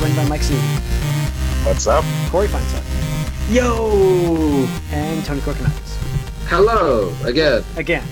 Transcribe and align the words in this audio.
joined 0.00 0.16
by 0.16 0.24
Mike 0.28 0.40
Sneedy, 0.42 1.64
What's 1.66 1.86
up? 1.86 2.04
Corey 2.30 2.46
Feinstein, 2.48 2.82
Yo! 3.54 4.66
and 4.92 5.24
Tony 5.24 5.40
Corconuts. 5.40 5.98
Hello 6.46 7.12
again. 7.24 7.64
Again, 7.76 8.04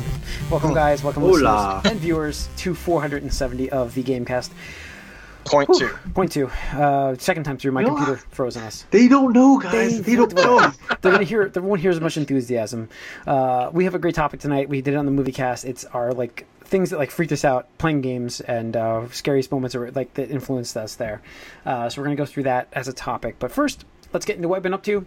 welcome 0.50 0.74
guys, 0.74 1.02
welcome 1.04 1.22
Hola. 1.22 1.32
listeners 1.76 1.92
and 1.92 2.00
viewers 2.00 2.48
to 2.58 2.74
470 2.74 3.70
of 3.70 3.94
the 3.94 4.02
Gamecast. 4.02 4.50
Point 5.44 5.68
two. 5.78 5.90
Point 6.14 6.32
two. 6.32 6.46
Uh, 6.72 7.14
second 7.18 7.44
time 7.44 7.58
through, 7.58 7.72
my 7.72 7.82
No. 7.82 7.94
computer 7.94 8.16
froze 8.30 8.56
on 8.56 8.62
us. 8.62 8.86
They 8.90 9.08
don't 9.08 9.34
know, 9.34 9.58
guys. 9.58 10.00
They, 10.00 10.16
don't 10.16 10.32
know. 10.36 10.72
They're 11.02 11.12
gonna 11.12 11.22
hear. 11.24 11.50
They 11.50 11.60
won't 11.60 11.82
hear 11.82 11.90
as 11.90 12.00
much 12.00 12.16
enthusiasm. 12.16 12.88
Uh, 13.26 13.68
we 13.70 13.84
have 13.84 13.94
a 13.94 13.98
great 13.98 14.14
topic 14.14 14.40
tonight. 14.40 14.70
We 14.70 14.80
did 14.80 14.94
it 14.94 14.96
on 14.96 15.04
the 15.04 15.12
movie 15.12 15.32
cast. 15.32 15.66
It's 15.66 15.84
our 15.84 16.12
like 16.14 16.46
things 16.74 16.90
that 16.90 16.98
like 16.98 17.12
freaked 17.12 17.30
us 17.30 17.44
out 17.44 17.68
playing 17.78 18.00
games 18.00 18.40
and 18.40 18.76
uh, 18.76 19.08
scariest 19.10 19.52
moments 19.52 19.76
or 19.76 19.92
like 19.92 20.12
that 20.14 20.28
influenced 20.28 20.76
us 20.76 20.96
there. 20.96 21.22
Uh, 21.64 21.88
so 21.88 22.00
we're 22.00 22.06
gonna 22.06 22.16
go 22.16 22.26
through 22.26 22.42
that 22.42 22.66
as 22.72 22.88
a 22.88 22.92
topic. 22.92 23.36
But 23.38 23.52
first, 23.52 23.84
let's 24.12 24.26
get 24.26 24.34
into 24.34 24.48
what 24.48 24.56
I've 24.56 24.64
been 24.64 24.74
up 24.74 24.82
to. 24.82 25.06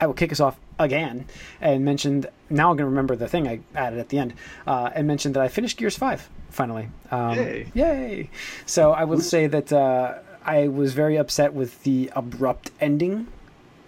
I 0.00 0.06
will 0.06 0.14
kick 0.14 0.32
us 0.32 0.40
off 0.40 0.58
again 0.78 1.26
and 1.60 1.84
mentioned. 1.84 2.30
Now 2.48 2.70
I'm 2.70 2.78
gonna 2.78 2.88
remember 2.88 3.14
the 3.14 3.28
thing 3.28 3.46
I 3.46 3.60
added 3.74 3.98
at 3.98 4.08
the 4.08 4.18
end 4.18 4.32
uh, 4.66 4.88
and 4.94 5.06
mentioned 5.06 5.34
that 5.36 5.42
I 5.42 5.48
finished 5.48 5.76
Gears 5.76 5.98
Five 5.98 6.30
finally. 6.48 6.88
Um, 7.10 7.36
Yay. 7.36 7.70
Yay! 7.74 8.30
So 8.64 8.92
I 8.92 9.04
will 9.04 9.20
say 9.20 9.48
that 9.48 9.70
uh, 9.70 10.14
I 10.46 10.68
was 10.68 10.94
very 10.94 11.18
upset 11.18 11.52
with 11.52 11.82
the 11.82 12.10
abrupt 12.16 12.70
ending 12.80 13.26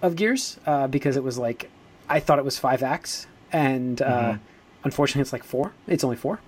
of 0.03 0.15
Gears 0.15 0.61
uh, 0.67 0.89
because 0.89 1.17
it 1.17 1.25
was 1.25 1.39
like 1.39 1.71
I 2.07 2.21
thought 2.21 2.39
it 2.39 2.45
was 2.45 2.59
five 2.59 2.83
acts, 2.83 3.27
and 3.51 4.03
uh, 4.03 4.37
unfortunately, 4.89 5.23
it's 5.23 5.33
like 5.33 5.45
four. 5.45 5.73
It's 5.87 6.03
only 6.03 6.17
four. 6.17 6.41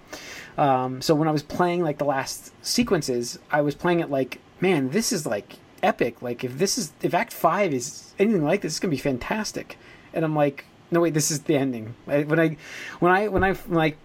Um, 0.56 1.00
so 1.00 1.14
when 1.14 1.28
I 1.28 1.30
was 1.30 1.42
playing 1.42 1.82
like 1.82 1.98
the 1.98 2.04
last 2.04 2.52
sequences, 2.64 3.38
I 3.50 3.60
was 3.60 3.74
playing 3.74 4.00
it 4.00 4.10
like, 4.10 4.40
man, 4.60 4.90
this 4.90 5.12
is 5.12 5.26
like 5.26 5.58
epic. 5.82 6.22
Like 6.22 6.42
if 6.42 6.58
this 6.58 6.78
is 6.78 6.92
if 7.02 7.14
Act 7.14 7.32
Five 7.32 7.72
is 7.72 8.14
anything 8.18 8.44
like 8.44 8.62
this, 8.62 8.72
it's 8.72 8.80
gonna 8.80 8.90
be 8.90 8.96
fantastic. 8.96 9.78
And 10.12 10.24
I'm 10.24 10.34
like, 10.34 10.64
no 10.90 11.00
wait, 11.00 11.14
this 11.14 11.30
is 11.30 11.40
the 11.42 11.56
ending. 11.56 11.94
I, 12.08 12.22
when 12.22 12.40
I 12.40 12.56
when 12.98 13.12
I 13.12 13.28
when 13.28 13.44
I 13.44 13.54
like 13.68 13.96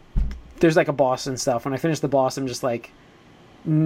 there's 0.59 0.75
like 0.75 0.87
a 0.87 0.93
boss 0.93 1.27
and 1.27 1.39
stuff. 1.39 1.65
When 1.65 1.73
I 1.73 1.77
finish 1.77 1.99
the 1.99 2.07
boss, 2.07 2.37
I'm 2.37 2.47
just 2.47 2.63
like, 2.63 2.91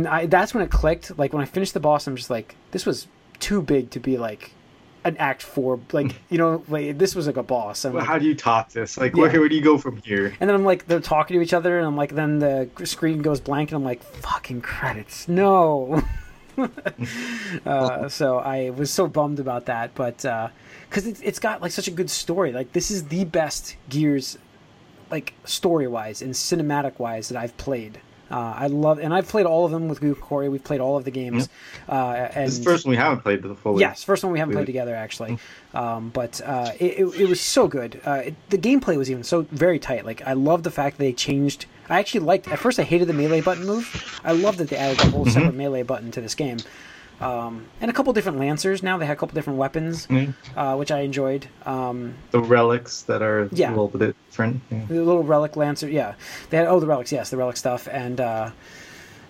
I, 0.07 0.25
that's 0.25 0.53
when 0.53 0.63
it 0.63 0.71
clicked. 0.71 1.17
Like 1.17 1.33
when 1.33 1.41
I 1.41 1.45
finished 1.45 1.73
the 1.73 1.79
boss, 1.79 2.07
I'm 2.07 2.15
just 2.15 2.29
like, 2.29 2.55
this 2.71 2.85
was 2.85 3.07
too 3.39 3.61
big 3.61 3.89
to 3.91 3.99
be 3.99 4.17
like 4.17 4.51
an 5.05 5.15
act 5.17 5.41
four. 5.43 5.79
Like 5.91 6.15
you 6.29 6.37
know, 6.37 6.63
like 6.67 6.97
this 6.97 7.15
was 7.15 7.27
like 7.27 7.37
a 7.37 7.43
boss. 7.43 7.85
I'm 7.85 7.93
Well, 7.93 8.01
like- 8.01 8.07
How 8.09 8.17
do 8.19 8.25
you 8.25 8.35
top 8.35 8.71
this? 8.71 8.97
Like, 8.97 9.15
Yeah. 9.15 9.21
where, 9.23 9.39
where 9.39 9.49
do 9.49 9.55
you 9.55 9.61
go 9.61 9.77
from 9.77 9.97
here? 9.97 10.33
and 10.39 10.49
then 10.49 10.55
I'm 10.55 10.65
like, 10.65 10.87
they're 10.87 10.99
talking 10.99 11.37
to 11.37 11.43
each 11.43 11.53
other, 11.53 11.77
and 11.77 11.87
I'm 11.87 11.95
like, 11.95 12.15
then 12.15 12.39
the 12.39 12.69
screen 12.85 13.21
goes 13.21 13.39
blank, 13.39 13.71
and 13.71 13.77
I'm 13.77 13.83
like, 13.83 14.03
fucking 14.03 14.61
credits, 14.61 15.27
no. 15.27 16.01
uh, 17.65 18.09
so 18.09 18.39
I 18.39 18.69
was 18.71 18.91
so 18.91 19.07
bummed 19.07 19.39
about 19.39 19.65
that, 19.67 19.95
but 19.95 20.17
because 20.17 21.07
it's 21.07 21.21
it's 21.21 21.39
got 21.39 21.61
like 21.61 21.71
such 21.71 21.87
a 21.87 21.91
good 21.91 22.09
story. 22.09 22.51
Like 22.51 22.73
this 22.73 22.91
is 22.91 23.05
the 23.05 23.25
best 23.25 23.75
Gears, 23.89 24.37
like 25.11 25.33
story 25.45 25.87
wise 25.87 26.21
and 26.21 26.33
cinematic 26.33 26.99
wise 26.99 27.29
that 27.29 27.37
I've 27.37 27.55
played. 27.57 27.99
Uh, 28.31 28.53
I 28.55 28.67
love, 28.67 28.99
and 28.99 29.13
I've 29.13 29.27
played 29.27 29.45
all 29.45 29.65
of 29.65 29.71
them 29.71 29.87
with 29.87 30.03
you, 30.03 30.15
Corey. 30.15 30.49
We've 30.49 30.63
played 30.63 30.79
all 30.81 30.97
of 30.97 31.05
the 31.05 31.11
games. 31.11 31.49
Uh, 31.87 31.93
and 32.33 32.47
This 32.47 32.53
is 32.53 32.59
the 32.59 32.65
first 32.65 32.85
one 32.85 32.91
we 32.91 32.97
haven't 32.97 33.21
played 33.21 33.41
the 33.41 33.55
full. 33.55 33.79
Yes, 33.79 34.03
first 34.03 34.23
one 34.23 34.31
we 34.33 34.39
haven't 34.39 34.53
played 34.53 34.65
together 34.67 34.95
actually, 34.95 35.39
um, 35.73 36.09
but 36.09 36.39
uh, 36.41 36.71
it, 36.79 36.99
it, 36.99 37.21
it 37.21 37.27
was 37.29 37.41
so 37.41 37.67
good. 37.67 37.99
Uh, 38.05 38.21
it, 38.25 38.35
the 38.49 38.57
gameplay 38.57 38.97
was 38.97 39.09
even 39.09 39.23
so 39.23 39.41
very 39.51 39.79
tight. 39.79 40.05
Like 40.05 40.21
I 40.27 40.33
love 40.33 40.63
the 40.63 40.71
fact 40.71 40.97
that 40.97 41.03
they 41.03 41.13
changed. 41.13 41.65
I 41.89 41.97
actually 41.99 42.21
liked. 42.21 42.47
At 42.47 42.59
first, 42.59 42.79
I 42.79 42.83
hated 42.83 43.07
the 43.07 43.13
melee 43.13 43.41
button 43.41 43.65
move. 43.65 44.21
I 44.23 44.33
love 44.33 44.57
that 44.57 44.69
they 44.69 44.77
added 44.77 45.01
a 45.01 45.09
whole 45.09 45.25
separate 45.25 45.55
melee 45.55 45.81
button 45.83 46.11
to 46.11 46.21
this 46.21 46.35
game, 46.35 46.57
um, 47.21 47.65
and 47.81 47.89
a 47.91 47.93
couple 47.93 48.13
different 48.13 48.39
lancers. 48.39 48.81
Now 48.81 48.97
they 48.97 49.05
had 49.05 49.13
a 49.13 49.19
couple 49.19 49.35
different 49.35 49.59
weapons, 49.59 50.07
Mhm. 50.07 50.33
uh, 50.55 50.75
which 50.77 50.91
I 50.91 50.99
enjoyed. 51.01 51.47
Um, 51.65 52.15
The 52.31 52.39
relics 52.39 53.01
that 53.03 53.21
are 53.21 53.49
Yeah. 53.51 53.69
a 53.69 53.71
little 53.71 53.87
bit 53.89 54.15
different. 54.29 54.61
Yeah. 54.71 54.85
the 54.87 55.03
little 55.03 55.23
relic 55.23 55.57
lancer 55.57 55.89
yeah 55.89 56.13
they 56.49 56.57
had 56.57 56.67
oh 56.67 56.79
the 56.79 56.87
relics 56.87 57.11
yes 57.11 57.29
the 57.29 57.35
relic 57.37 57.57
stuff 57.57 57.87
and 57.91 58.21
uh 58.21 58.51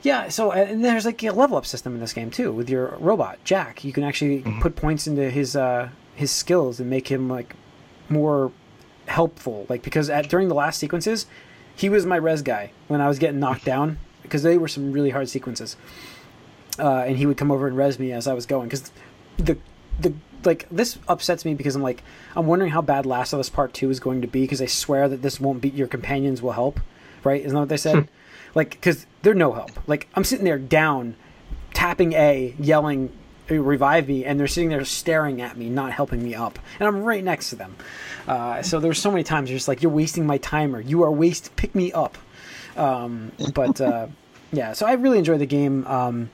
yeah 0.04 0.30
so 0.30 0.52
and 0.52 0.84
there's 0.86 1.06
like 1.06 1.24
a 1.24 1.32
level 1.32 1.58
up 1.58 1.66
system 1.66 1.94
in 1.96 2.00
this 2.00 2.14
game 2.14 2.30
too 2.30 2.52
with 2.52 2.70
your 2.70 2.96
robot 3.00 3.38
jack 3.44 3.84
you 3.84 3.92
can 3.92 4.04
actually 4.04 4.44
put 4.62 4.76
points 4.76 5.08
into 5.08 5.30
his 5.32 5.56
uh 5.56 5.90
his 6.16 6.30
skills 6.32 6.80
and 6.80 6.90
make 6.90 7.08
him 7.08 7.28
like 7.30 7.56
more 8.08 8.52
helpful 9.08 9.66
like 9.70 9.82
because 9.82 10.10
at 10.10 10.30
during 10.30 10.48
the 10.48 10.54
last 10.56 10.78
sequences 10.80 11.26
he 11.76 11.90
was 11.90 12.06
my 12.06 12.16
res 12.18 12.42
guy 12.44 12.72
when 12.88 13.02
i 13.02 13.08
was 13.08 13.18
getting 13.20 13.40
knocked 13.40 13.66
down 13.66 13.98
because 14.22 14.44
they 14.44 14.58
were 14.58 14.68
some 14.68 14.92
really 14.92 15.10
hard 15.10 15.28
sequences 15.28 15.76
uh, 16.80 17.04
and 17.06 17.18
he 17.18 17.26
would 17.26 17.38
come 17.38 17.52
over 17.52 17.68
and 17.68 17.76
res 17.78 18.00
me 18.00 18.12
as 18.12 18.28
I 18.28 18.34
was 18.34 18.46
going 18.46 18.68
because 18.68 18.92
the 19.38 19.58
the 20.00 20.14
like 20.46 20.68
this 20.70 20.98
upsets 21.08 21.46
me 21.46 21.54
because 21.54 21.76
I'm 21.76 21.82
like 21.82 22.04
I'm 22.36 22.48
wondering 22.48 22.72
how 22.72 22.82
bad 22.82 23.06
Last 23.06 23.34
of 23.34 23.40
Us 23.40 23.50
Part 23.50 23.74
Two 23.74 23.90
is 23.90 24.00
going 24.00 24.22
to 24.22 24.28
be 24.28 24.42
because 24.42 24.62
I 24.62 24.66
swear 24.68 25.08
that 25.10 25.22
this 25.22 25.40
won't 25.40 25.62
be 25.62 25.70
your 25.70 25.88
companions 25.88 26.42
will 26.42 26.54
help, 26.54 26.80
right? 27.24 27.42
Isn't 27.42 27.54
that 27.54 27.60
what 27.60 27.70
they 27.70 27.78
said? 27.78 28.08
like 28.56 28.72
because 28.72 29.06
they're 29.22 29.34
no 29.34 29.54
help. 29.54 29.72
Like 29.88 30.08
I'm 30.16 30.24
sitting 30.24 30.46
there 30.46 30.60
down, 30.60 31.16
tapping 31.74 32.14
A, 32.14 32.56
yelling. 32.60 33.12
"Uh, 33.52 33.56
Revive 33.56 34.08
me, 34.08 34.26
and 34.26 34.40
they're 34.40 34.48
sitting 34.48 34.70
there 34.70 34.86
staring 34.86 35.42
at 35.42 35.58
me, 35.58 35.70
not 35.70 35.92
helping 35.92 36.22
me 36.24 36.36
up, 36.36 36.60
and 36.80 36.88
I'm 36.88 37.04
right 37.04 37.24
next 37.24 37.50
to 37.50 37.56
them. 37.56 37.76
Uh, 38.28 38.62
so 38.62 38.80
there's 38.80 39.00
so 39.00 39.10
many 39.10 39.24
times 39.24 39.50
you're 39.50 39.58
just 39.58 39.68
like, 39.68 39.82
"You're 39.82 39.92
wasting 39.92 40.26
my 40.26 40.38
timer. 40.38 40.80
You 40.80 41.02
are 41.04 41.12
waste. 41.12 41.56
Pick 41.56 41.74
me 41.74 41.92
up." 41.92 42.18
Um, 42.78 43.32
but 43.56 43.82
uh, 43.82 44.08
yeah, 44.52 44.74
so 44.74 44.86
I 44.86 44.94
really 44.94 45.18
enjoyed 45.18 45.40
the 45.40 45.46
game. 45.48 45.86
Um, 45.88 46.30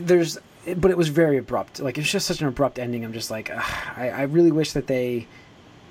there's 0.00 0.38
but 0.76 0.90
it 0.90 0.96
was 0.96 1.08
very 1.08 1.38
abrupt. 1.38 1.80
Like 1.80 1.98
it's 1.98 2.10
just 2.10 2.26
such 2.26 2.40
an 2.40 2.46
abrupt 2.48 2.78
ending. 2.78 3.04
I'm 3.04 3.12
just 3.12 3.30
like 3.30 3.50
ugh, 3.50 3.62
I, 3.96 4.10
I 4.10 4.22
really 4.22 4.52
wish 4.52 4.72
that 4.72 4.86
they 4.86 5.26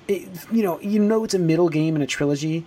it, 0.08 0.28
you 0.50 0.62
know 0.62 0.80
you 0.80 0.98
know 0.98 1.24
it's 1.24 1.34
a 1.34 1.38
middle 1.38 1.68
game 1.68 1.94
in 1.96 2.02
a 2.02 2.06
trilogy. 2.06 2.64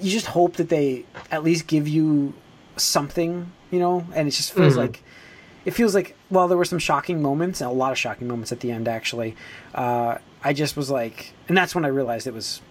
You 0.00 0.10
just 0.10 0.26
hope 0.26 0.56
that 0.56 0.68
they 0.68 1.04
at 1.30 1.42
least 1.42 1.66
give 1.66 1.88
you 1.88 2.34
something 2.76 3.52
you 3.70 3.78
know? 3.78 4.06
And 4.14 4.26
it 4.28 4.30
just 4.30 4.52
feels 4.52 4.74
Mhm. 4.74 4.78
like 4.78 5.02
it 5.64 5.72
feels 5.72 5.94
like 5.94 6.16
while 6.30 6.48
there 6.48 6.56
were 6.56 6.64
some 6.64 6.78
shocking 6.78 7.20
moments 7.20 7.60
and 7.60 7.68
a 7.70 7.72
lot 7.74 7.92
of 7.92 7.98
shocking 7.98 8.26
moments 8.28 8.52
at 8.52 8.60
the 8.60 8.70
end 8.70 8.88
actually 8.88 9.36
uh, 9.74 10.16
i 10.42 10.52
just 10.54 10.76
was 10.76 10.88
like 10.90 11.32
and 11.48 11.56
that's 11.56 11.74
when 11.74 11.84
i 11.84 11.88
realized 11.88 12.26
it 12.26 12.32
was 12.32 12.62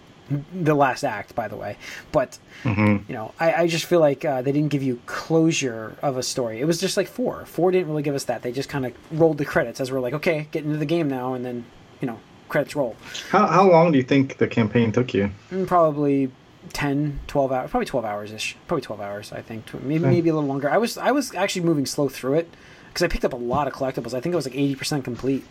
the 0.52 0.74
last 0.74 1.04
act 1.04 1.34
by 1.34 1.48
the 1.48 1.56
way 1.56 1.76
but 2.12 2.38
Mhm. 2.64 3.08
you 3.08 3.14
know, 3.14 3.32
I, 3.38 3.52
I 3.62 3.66
just 3.68 3.84
feel 3.84 4.00
like 4.00 4.24
uh, 4.24 4.42
they 4.42 4.50
didn't 4.50 4.70
give 4.70 4.82
you 4.82 5.00
closure 5.06 5.94
of 6.02 6.16
a 6.16 6.24
story. 6.24 6.60
It 6.60 6.64
was 6.64 6.80
just 6.80 6.96
like 6.96 7.06
four. 7.06 7.44
Four 7.46 7.70
didn't 7.70 7.88
really 7.88 8.02
give 8.02 8.16
us 8.16 8.24
that. 8.24 8.42
They 8.42 8.50
just 8.50 8.68
kind 8.68 8.84
of 8.84 8.92
rolled 9.12 9.38
the 9.38 9.44
credits 9.44 9.80
as 9.80 9.92
we're 9.92 10.00
like, 10.00 10.12
okay, 10.14 10.48
get 10.50 10.64
into 10.64 10.76
the 10.76 10.84
game 10.84 11.08
now, 11.08 11.34
and 11.34 11.44
then, 11.44 11.64
you 12.00 12.06
know, 12.08 12.18
credits 12.48 12.74
roll. 12.74 12.96
How 13.30 13.46
how 13.46 13.70
long 13.70 13.92
do 13.92 13.98
you 13.98 14.02
think 14.04 14.38
the 14.38 14.48
campaign 14.48 14.90
took 14.90 15.14
you? 15.14 15.30
Mm, 15.52 15.68
Probably 15.68 16.32
10, 16.72 17.20
12 17.28 17.52
hours, 17.52 17.70
probably 17.70 17.86
12 17.86 18.04
hours 18.04 18.32
ish. 18.32 18.56
Probably 18.66 18.82
12 18.82 19.00
hours, 19.00 19.32
I 19.32 19.40
think. 19.40 19.72
Maybe, 19.84 20.04
maybe 20.04 20.28
a 20.30 20.34
little 20.34 20.48
longer. 20.48 20.68
I 20.68 20.78
was, 20.78 20.98
I 20.98 21.12
was 21.12 21.32
actually 21.36 21.64
moving 21.64 21.86
slow 21.86 22.08
through 22.08 22.34
it 22.34 22.48
because 22.88 23.02
I 23.02 23.08
picked 23.08 23.24
up 23.24 23.32
a 23.32 23.36
lot 23.36 23.66
of 23.66 23.72
collectibles. 23.72 24.14
I 24.14 24.20
think 24.20 24.32
it 24.32 24.36
was 24.36 24.46
like 24.46 24.54
80% 24.56 25.04
complete 25.04 25.44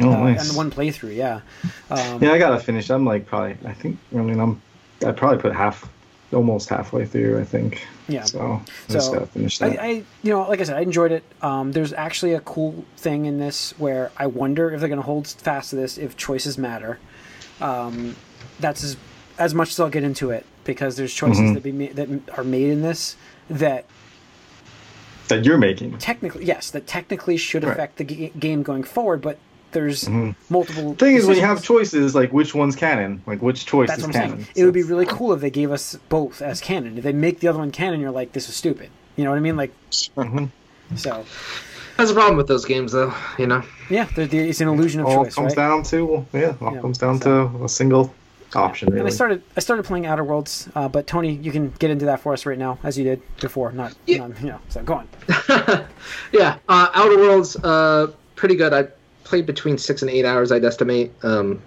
Oh, 0.00 0.10
uh, 0.12 0.30
nice. 0.30 0.50
on 0.50 0.56
one 0.56 0.70
playthrough, 0.70 1.14
yeah. 1.16 1.40
Um, 1.90 2.22
Yeah, 2.22 2.32
I 2.32 2.38
gotta 2.38 2.58
finish. 2.60 2.90
I'm 2.90 3.04
like 3.04 3.26
probably. 3.26 3.56
I 3.64 3.72
think. 3.72 3.98
I 4.12 4.18
mean, 4.18 4.40
I'm. 4.40 4.60
I 5.06 5.12
probably 5.12 5.38
put 5.38 5.54
half, 5.54 5.88
almost 6.32 6.68
halfway 6.68 7.04
through. 7.06 7.38
I 7.40 7.44
think. 7.44 7.86
Yeah. 8.08 8.22
So 8.24 8.60
I 8.88 8.92
just 8.92 9.06
So, 9.08 9.12
gotta 9.14 9.26
finish 9.26 9.60
I, 9.62 9.68
that. 9.70 9.82
I, 9.82 9.88
you 10.22 10.30
know, 10.30 10.42
like 10.48 10.60
I 10.60 10.64
said, 10.64 10.76
I 10.76 10.80
enjoyed 10.80 11.12
it. 11.12 11.24
Um, 11.42 11.72
there's 11.72 11.92
actually 11.92 12.34
a 12.34 12.40
cool 12.40 12.84
thing 12.96 13.26
in 13.26 13.38
this 13.38 13.74
where 13.78 14.10
I 14.16 14.26
wonder 14.26 14.70
if 14.72 14.80
they're 14.80 14.88
going 14.88 15.00
to 15.00 15.06
hold 15.06 15.26
fast 15.26 15.70
to 15.70 15.76
this 15.76 15.98
if 15.98 16.16
choices 16.16 16.56
matter. 16.56 16.98
Um, 17.60 18.14
that's 18.60 18.84
as, 18.84 18.96
as 19.38 19.54
much 19.54 19.70
as 19.70 19.80
I'll 19.80 19.88
get 19.90 20.04
into 20.04 20.30
it 20.30 20.46
because 20.64 20.96
there's 20.96 21.12
choices 21.14 21.40
Mhm. 21.50 21.54
that 21.54 21.62
be 21.62 21.72
ma- 21.72 21.92
that 21.94 22.08
are 22.38 22.44
made 22.44 22.70
in 22.70 22.82
this 22.82 23.16
that 23.50 23.84
that 25.28 25.44
you're 25.44 25.58
making. 25.58 25.96
technically, 25.98 26.44
yes, 26.44 26.70
that 26.70 26.86
technically 26.86 27.36
should 27.36 27.64
Right. 27.64 27.72
affect 27.72 27.96
the 27.98 28.04
g- 28.04 28.32
game 28.38 28.62
going 28.62 28.82
forward, 28.84 29.20
but 29.22 29.38
there's 29.72 30.04
Mhm. 30.04 30.34
multiple. 30.48 30.92
The 30.92 31.04
thing 31.04 31.16
is, 31.16 31.26
when 31.26 31.36
you 31.36 31.42
have 31.42 31.62
choices, 31.62 32.14
like 32.14 32.32
which 32.32 32.54
one's 32.54 32.76
canon, 32.76 33.22
like 33.26 33.42
which 33.42 33.66
choice 33.66 33.88
That's 33.88 34.00
is 34.00 34.06
what 34.06 34.16
I'm 34.16 34.22
canon. 34.22 34.36
saying. 34.38 34.48
It 34.54 34.64
would 34.64 34.74
be 34.74 34.82
really 34.82 35.06
cool 35.06 35.32
if 35.32 35.40
they 35.40 35.50
gave 35.50 35.70
us 35.72 35.96
both 36.08 36.40
as 36.40 36.60
canon. 36.60 36.96
If 36.98 37.04
they 37.04 37.12
make 37.12 37.40
the 37.40 37.48
other 37.48 37.58
one 37.58 37.70
canon, 37.70 38.00
you're 38.00 38.10
like, 38.10 38.32
this 38.32 38.48
is 38.48 38.54
stupid. 38.54 38.88
You 39.16 39.24
know 39.24 39.30
what 39.30 39.36
I 39.36 39.40
mean? 39.40 39.56
Like, 39.56 39.72
Mhm. 39.90 40.50
so 40.94 41.24
That's 41.96 42.10
a 42.10 42.14
problem 42.14 42.36
with 42.36 42.46
those 42.46 42.64
games, 42.66 42.92
though. 42.92 43.12
You 43.38 43.46
know. 43.46 43.62
yeah, 43.88 44.06
there- 44.14 44.26
there- 44.26 44.44
it's 44.44 44.60
an 44.60 44.68
illusion 44.68 45.00
of 45.00 45.06
all 45.06 45.24
choice, 45.24 45.34
comes 45.34 45.56
right? 45.56 45.56
down 45.56 45.82
to 45.84 46.26
yeah, 46.34 46.52
all 46.60 46.74
Yeah, 46.74 46.80
comes 46.82 46.98
down 46.98 47.20
so- 47.20 47.48
to 47.56 47.64
a 47.64 47.68
single 47.70 48.12
option. 48.56 48.88
Really. 48.88 49.00
And 49.00 49.08
I 49.08 49.10
started 49.12 49.42
I 49.56 49.60
started 49.60 49.84
playing 49.84 50.06
Outer 50.06 50.24
Worlds, 50.24 50.68
uh, 50.74 50.88
but 50.88 51.06
Tony, 51.06 51.32
you 51.34 51.52
can 51.52 51.70
get 51.78 51.90
into 51.90 52.04
that 52.06 52.20
for 52.20 52.32
us 52.32 52.44
right 52.46 52.58
now, 52.58 52.78
as 52.82 52.96
you 52.98 53.04
did 53.04 53.22
before. 53.40 53.72
Not, 53.72 53.94
Yeah. 54.06 54.26
not 54.26 54.40
you 54.40 54.48
know. 54.48 54.60
So 54.68 54.82
go 54.82 54.94
on. 54.94 55.08
yeah, 56.32 56.58
uh, 56.68 56.88
Outer 56.94 57.18
Worlds, 57.18 57.56
uh, 57.62 58.08
pretty 58.34 58.56
good. 58.56 58.72
I 58.72 58.88
played 59.24 59.46
between 59.46 59.78
six 59.78 60.02
and 60.02 60.10
eight 60.10 60.24
hours, 60.24 60.52
I'd 60.52 60.64
estimate. 60.64 61.12
Um, 61.22 61.60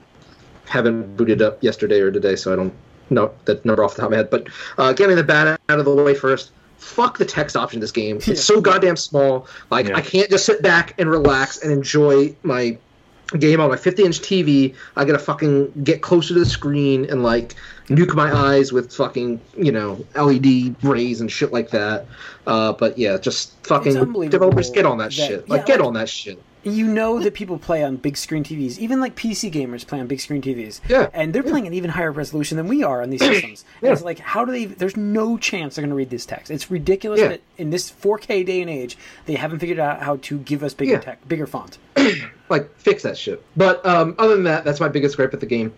haven't 0.66 1.18
booted 1.18 1.42
up 1.42 1.64
yesterday 1.64 2.00
or 2.00 2.12
today, 2.12 2.36
so 2.36 2.54
I 2.54 2.56
don't 2.56 2.74
know 3.10 3.32
that 3.46 3.66
number 3.66 3.84
off 3.84 3.96
the 3.96 4.02
top 4.02 4.08
of 4.08 4.12
my 4.12 4.18
head. 4.18 4.30
But 4.30 4.48
uh, 4.78 4.94
getting 4.94 5.16
the 5.16 5.24
bad 5.24 5.48
out 5.70 5.80
of 5.80 5.86
the 5.86 5.96
way 5.96 6.14
first. 6.14 6.52
fuck 6.78 7.18
the 7.18 7.26
text 7.26 7.58
option 7.58 7.78
in 7.78 7.82
this 7.82 7.92
game. 7.92 8.16
It's 8.20 8.28
Yeah. 8.28 8.36
so 8.36 8.62
goddamn 8.62 8.96
small. 8.96 9.48
Like 9.70 9.88
Yeah. 9.90 9.98
I 9.98 10.02
can't 10.02 10.30
just 10.30 10.46
sit 10.46 10.62
back 10.62 10.94
and 10.98 11.10
relax 11.10 11.62
and 11.62 11.72
enjoy 11.74 12.34
my 12.44 12.78
game 13.38 13.60
on 13.62 13.70
my 13.70 13.76
50 13.78 14.04
inch 14.04 14.20
TV. 14.22 14.76
I 14.96 15.06
gotta 15.06 15.20
fucking 15.20 15.84
get 15.84 16.02
closer 16.02 16.34
to 16.34 16.40
the 16.40 16.46
screen 16.46 17.06
and 17.10 17.24
like 17.24 17.56
nuke 17.88 18.16
my 18.16 18.34
eyes 18.34 18.72
with 18.74 18.92
fucking 18.94 19.40
you 19.58 19.72
know 19.72 20.04
LED 20.16 20.76
rays 20.84 21.22
and 21.22 21.32
shit 21.32 21.52
like 21.54 21.70
that. 21.72 22.06
Uh, 22.48 22.74
but 22.74 22.98
yeah, 22.98 23.18
just 23.18 23.54
fucking 23.68 23.94
developers 24.30 24.70
get 24.72 24.86
on 24.86 24.98
that, 24.98 25.06
that- 25.06 25.14
shit. 25.14 25.50
Like 25.50 25.62
yeah, 25.62 25.66
get 25.68 25.80
like- 25.80 25.88
on 25.88 25.94
that 25.94 26.10
shit. 26.10 26.42
You 26.64 26.88
know 26.88 27.20
that 27.22 27.34
people 27.34 27.58
play 27.58 27.84
on 27.84 27.96
big 27.96 28.18
screen 28.18 28.44
TVs, 28.44 28.78
even 28.80 29.00
like 29.00 29.16
PC 29.16 29.50
gamers 29.52 29.88
play 29.88 30.00
on 30.00 30.08
big 30.08 30.20
screen 30.20 30.42
TVs. 30.42 30.82
Yeah. 30.90 31.10
And 31.14 31.34
they're 31.34 31.42
playing 31.44 31.68
an 31.68 31.74
even 31.74 31.90
higher 31.90 32.12
resolution 32.12 32.58
than 32.58 32.68
we 32.68 32.84
are 32.84 33.02
on 33.02 33.10
these 33.10 33.22
systems. 33.22 33.64
Yeah. 33.82 33.94
It's 33.94 34.02
like, 34.02 34.20
how 34.20 34.44
do 34.44 34.52
they? 34.52 34.66
There's 34.66 34.98
no 34.98 35.38
chance 35.38 35.76
they're 35.76 35.84
going 35.84 35.90
to 35.92 35.96
read 35.96 36.10
this 36.10 36.26
text. 36.26 36.52
It's 36.52 36.70
ridiculous 36.70 37.22
Yeah. 37.22 37.30
that 37.30 37.42
in 37.58 37.70
this 37.70 37.90
4K 37.90 38.46
day 38.46 38.60
and 38.62 38.70
age, 38.70 38.98
they 39.26 39.36
haven't 39.36 39.60
figured 39.60 39.80
out 39.80 40.02
how 40.02 40.18
to 40.18 40.40
give 40.40 40.62
us 40.64 40.74
bigger 40.74 40.94
Yeah. 40.94 41.00
tech, 41.00 41.26
bigger 41.28 41.48
font. 41.48 41.78
like 42.50 42.70
fix 42.78 43.04
that 43.04 43.18
shit. 43.18 43.42
But 43.56 43.86
um, 43.86 44.16
other 44.20 44.36
than 44.36 44.44
that, 44.44 44.66
that's 44.66 44.80
my 44.82 44.90
biggest 44.90 45.16
gripe 45.16 45.32
with 45.32 45.40
the 45.40 45.46
game. 45.46 45.74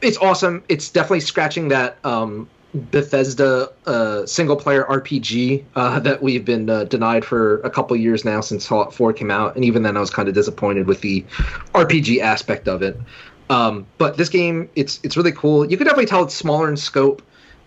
It's 0.00 0.16
awesome. 0.18 0.62
It's 0.68 0.90
definitely 0.90 1.20
scratching 1.20 1.68
that 1.68 1.98
um, 2.04 2.48
Bethesda 2.74 3.70
uh, 3.86 4.24
single 4.26 4.56
player 4.56 4.84
RPG 4.84 5.64
uh, 5.74 6.00
that 6.00 6.22
we've 6.22 6.44
been 6.44 6.70
uh, 6.70 6.84
denied 6.84 7.24
for 7.24 7.60
a 7.62 7.70
couple 7.70 7.96
years 7.96 8.24
now 8.24 8.40
since 8.40 8.66
Fallout 8.66 8.94
4 8.94 9.12
came 9.12 9.30
out, 9.30 9.56
and 9.56 9.64
even 9.64 9.82
then 9.82 9.96
I 9.96 10.00
was 10.00 10.10
kind 10.10 10.28
of 10.28 10.34
disappointed 10.34 10.86
with 10.86 11.00
the 11.00 11.22
RPG 11.74 12.20
aspect 12.20 12.68
of 12.68 12.82
it. 12.82 12.96
Um, 13.48 13.86
but 13.98 14.16
this 14.16 14.28
game, 14.28 14.68
it's 14.76 15.00
it's 15.02 15.16
really 15.16 15.32
cool. 15.32 15.68
You 15.68 15.76
can 15.76 15.84
definitely 15.84 16.06
tell 16.06 16.22
it's 16.22 16.34
smaller 16.34 16.68
in 16.68 16.76
scope. 16.76 17.22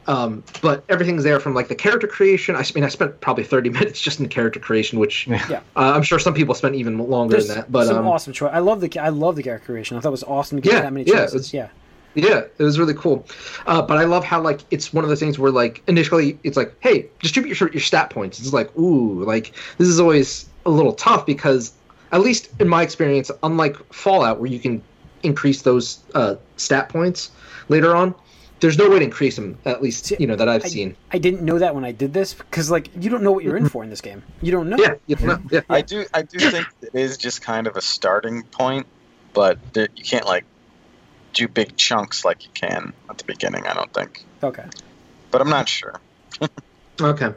Um, 0.05 0.43
but 0.61 0.83
everything's 0.89 1.23
there 1.23 1.39
from 1.39 1.53
like 1.53 1.69
the 1.69 1.75
character 1.75 2.07
creation. 2.07 2.57
I 2.57 2.65
mean, 2.75 2.83
I 2.83 2.89
spent 2.89 3.21
probably 3.21 3.45
30 3.45 3.69
minutes 3.77 4.01
just 4.01 4.19
in 4.19 4.27
character 4.27 4.59
creation, 4.59 4.99
which 4.99 5.27
Yeah. 5.27 5.61
uh, 5.77 5.93
I'm 5.95 6.03
sure 6.03 6.19
some 6.19 6.33
people 6.33 6.53
spent 6.55 6.75
even 6.75 6.97
longer 6.97 7.33
There's 7.33 7.47
than 7.47 7.57
that. 7.59 7.71
But 7.71 7.87
some 7.87 7.97
um, 7.99 8.07
awesome 8.07 8.33
choice. 8.33 8.51
I 8.53 8.59
love 8.59 8.81
the 8.81 8.99
I 8.99 9.09
love 9.09 9.35
the 9.37 9.43
character 9.43 9.65
creation. 9.65 9.95
I 9.97 10.01
thought 10.01 10.09
it 10.09 10.11
was 10.11 10.23
awesome 10.25 10.57
to 10.57 10.61
get 10.61 10.73
Yeah, 10.73 10.81
that 10.81 10.91
many 10.93 11.05
yeah, 11.09 11.19
choices. 11.21 11.35
it's- 11.35 11.53
yeah. 11.53 11.67
Yeah, 12.15 12.43
it 12.57 12.63
was 12.63 12.77
really 12.77 12.93
cool. 12.93 13.25
Uh, 13.65 13.81
but 13.81 13.97
I 13.97 14.03
love 14.03 14.23
how 14.23 14.41
like 14.41 14.61
it's 14.71 14.93
one 14.93 15.03
of 15.03 15.09
those 15.09 15.19
things 15.19 15.39
where 15.39 15.51
like 15.51 15.81
initially 15.87 16.37
it's 16.43 16.57
like, 16.57 16.73
hey, 16.79 17.07
distribute 17.19 17.59
your, 17.59 17.71
your 17.71 17.81
stat 17.81 18.09
points. 18.09 18.39
It's 18.39 18.53
like, 18.53 18.75
ooh, 18.77 19.23
like 19.23 19.53
this 19.77 19.87
is 19.87 19.99
always 19.99 20.49
a 20.65 20.69
little 20.69 20.93
tough 20.93 21.25
because 21.25 21.73
at 22.11 22.21
least 22.21 22.49
in 22.59 22.67
my 22.67 22.83
experience, 22.83 23.31
unlike 23.41 23.75
Fallout 23.91 24.39
where 24.39 24.49
you 24.49 24.59
can 24.59 24.81
increase 25.23 25.63
those 25.63 25.99
uh, 26.13 26.35
stat 26.57 26.89
points 26.89 27.31
later 27.69 27.95
on, 27.95 28.13
there's 28.59 28.77
no 28.77 28.89
way 28.89 28.99
to 28.99 29.03
increase 29.03 29.35
them. 29.35 29.57
At 29.65 29.81
least 29.81 30.11
you 30.19 30.27
know 30.27 30.35
that 30.35 30.47
I've 30.47 30.63
I, 30.63 30.67
seen. 30.69 30.95
I 31.11 31.17
didn't 31.17 31.41
know 31.41 31.59
that 31.59 31.75
when 31.75 31.83
I 31.83 31.91
did 31.91 32.13
this 32.13 32.33
because 32.33 32.71
like 32.71 32.89
you 33.03 33.09
don't 33.09 33.23
know 33.23 33.31
what 33.31 33.43
you're 33.43 33.57
in 33.57 33.67
for 33.67 33.83
in 33.83 33.89
this 33.89 34.01
game. 34.01 34.23
You 34.41 34.51
don't 34.51 34.69
know. 34.69 34.77
Yeah, 34.79 34.93
you 35.07 35.15
don't 35.15 35.27
know, 35.27 35.49
yeah. 35.51 35.61
I 35.69 35.81
do 35.81 36.05
I 36.13 36.21
do 36.21 36.39
think 36.39 36.67
it 36.81 36.91
is 36.93 37.17
just 37.17 37.41
kind 37.41 37.67
of 37.67 37.75
a 37.75 37.81
starting 37.81 38.43
point, 38.43 38.85
but 39.33 39.57
th- 39.73 39.89
you 39.95 40.05
can't 40.05 40.25
like 40.25 40.45
do 41.33 41.47
big 41.47 41.75
chunks 41.77 42.23
like 42.23 42.43
you 42.43 42.51
can 42.53 42.93
at 43.09 43.17
the 43.17 43.23
beginning. 43.25 43.65
I 43.67 43.73
don't 43.73 43.93
think, 43.93 44.23
Okay. 44.41 44.65
but 45.31 45.41
I'm 45.41 45.49
not 45.49 45.67
sure. 45.67 45.99
Okay, 47.01 47.33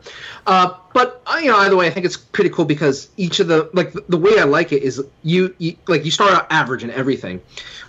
uh, 0.46 0.74
but 0.92 1.22
uh, 1.26 1.38
you 1.38 1.50
know, 1.50 1.56
either 1.56 1.76
way, 1.76 1.86
I 1.86 1.90
think 1.90 2.04
it's 2.04 2.18
pretty 2.18 2.50
cool 2.50 2.66
because 2.66 3.08
each 3.16 3.40
of 3.40 3.48
the 3.48 3.70
like 3.72 3.94
the, 3.94 4.04
the 4.06 4.18
way 4.18 4.38
I 4.38 4.44
like 4.44 4.70
it 4.70 4.82
is 4.82 5.02
you, 5.22 5.54
you 5.56 5.78
like 5.88 6.04
you 6.04 6.10
start 6.10 6.34
out 6.34 6.46
average 6.50 6.84
in 6.84 6.90
everything, 6.90 7.40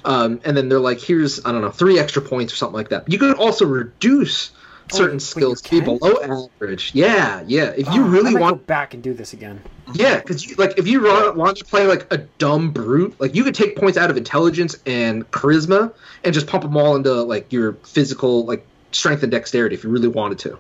um, 0.06 0.39
and 0.45 0.56
then 0.56 0.69
they're 0.69 0.80
like, 0.80 1.01
here's 1.01 1.45
I 1.45 1.51
don't 1.51 1.59
know 1.59 1.69
three 1.69 2.00
extra 2.00 2.21
points 2.21 2.53
or 2.53 2.56
something 2.56 2.74
like 2.75 2.88
that. 2.89 3.12
You 3.12 3.19
can 3.19 3.33
also 3.33 3.65
reduce 3.65 4.51
certain 4.92 5.16
Oh, 5.16 5.19
skills 5.19 5.62
to 5.62 5.69
be 5.72 5.81
below 5.81 6.48
average. 6.60 6.92
Yeah, 6.94 7.44
yeah. 7.48 7.74
If 7.78 7.88
you 7.94 8.04
Oh, 8.04 8.06
I 8.06 8.10
really 8.10 8.36
want, 8.36 8.57
go 8.57 8.63
back 8.66 8.94
and 8.94 9.04
do 9.04 9.13
this 9.13 9.34
again. 9.34 9.62
yeah, 9.94 10.18
because 10.18 10.45
you, 10.45 10.56
like 10.56 10.78
if 10.78 10.88
you 10.88 11.06
run, 11.06 11.38
want 11.38 11.57
to 11.57 11.66
play 11.66 11.86
like 11.88 12.07
a 12.12 12.18
dumb 12.18 12.72
brute, 12.72 13.16
like 13.19 13.36
you 13.36 13.44
could 13.44 13.56
take 13.56 13.75
points 13.75 13.98
out 13.98 14.10
of 14.10 14.18
intelligence 14.18 14.75
and 14.86 15.30
charisma 15.31 15.94
and 16.24 16.34
just 16.34 16.48
pump 16.48 16.63
them 16.63 16.78
all 16.78 16.95
into 16.95 17.12
like 17.13 17.51
your 17.51 17.74
physical 17.84 18.45
like 18.45 18.66
strength 18.92 19.24
and 19.24 19.31
dexterity 19.31 19.75
if 19.75 19.84
you 19.84 19.89
really 19.89 20.07
wanted 20.07 20.39
to. 20.39 20.57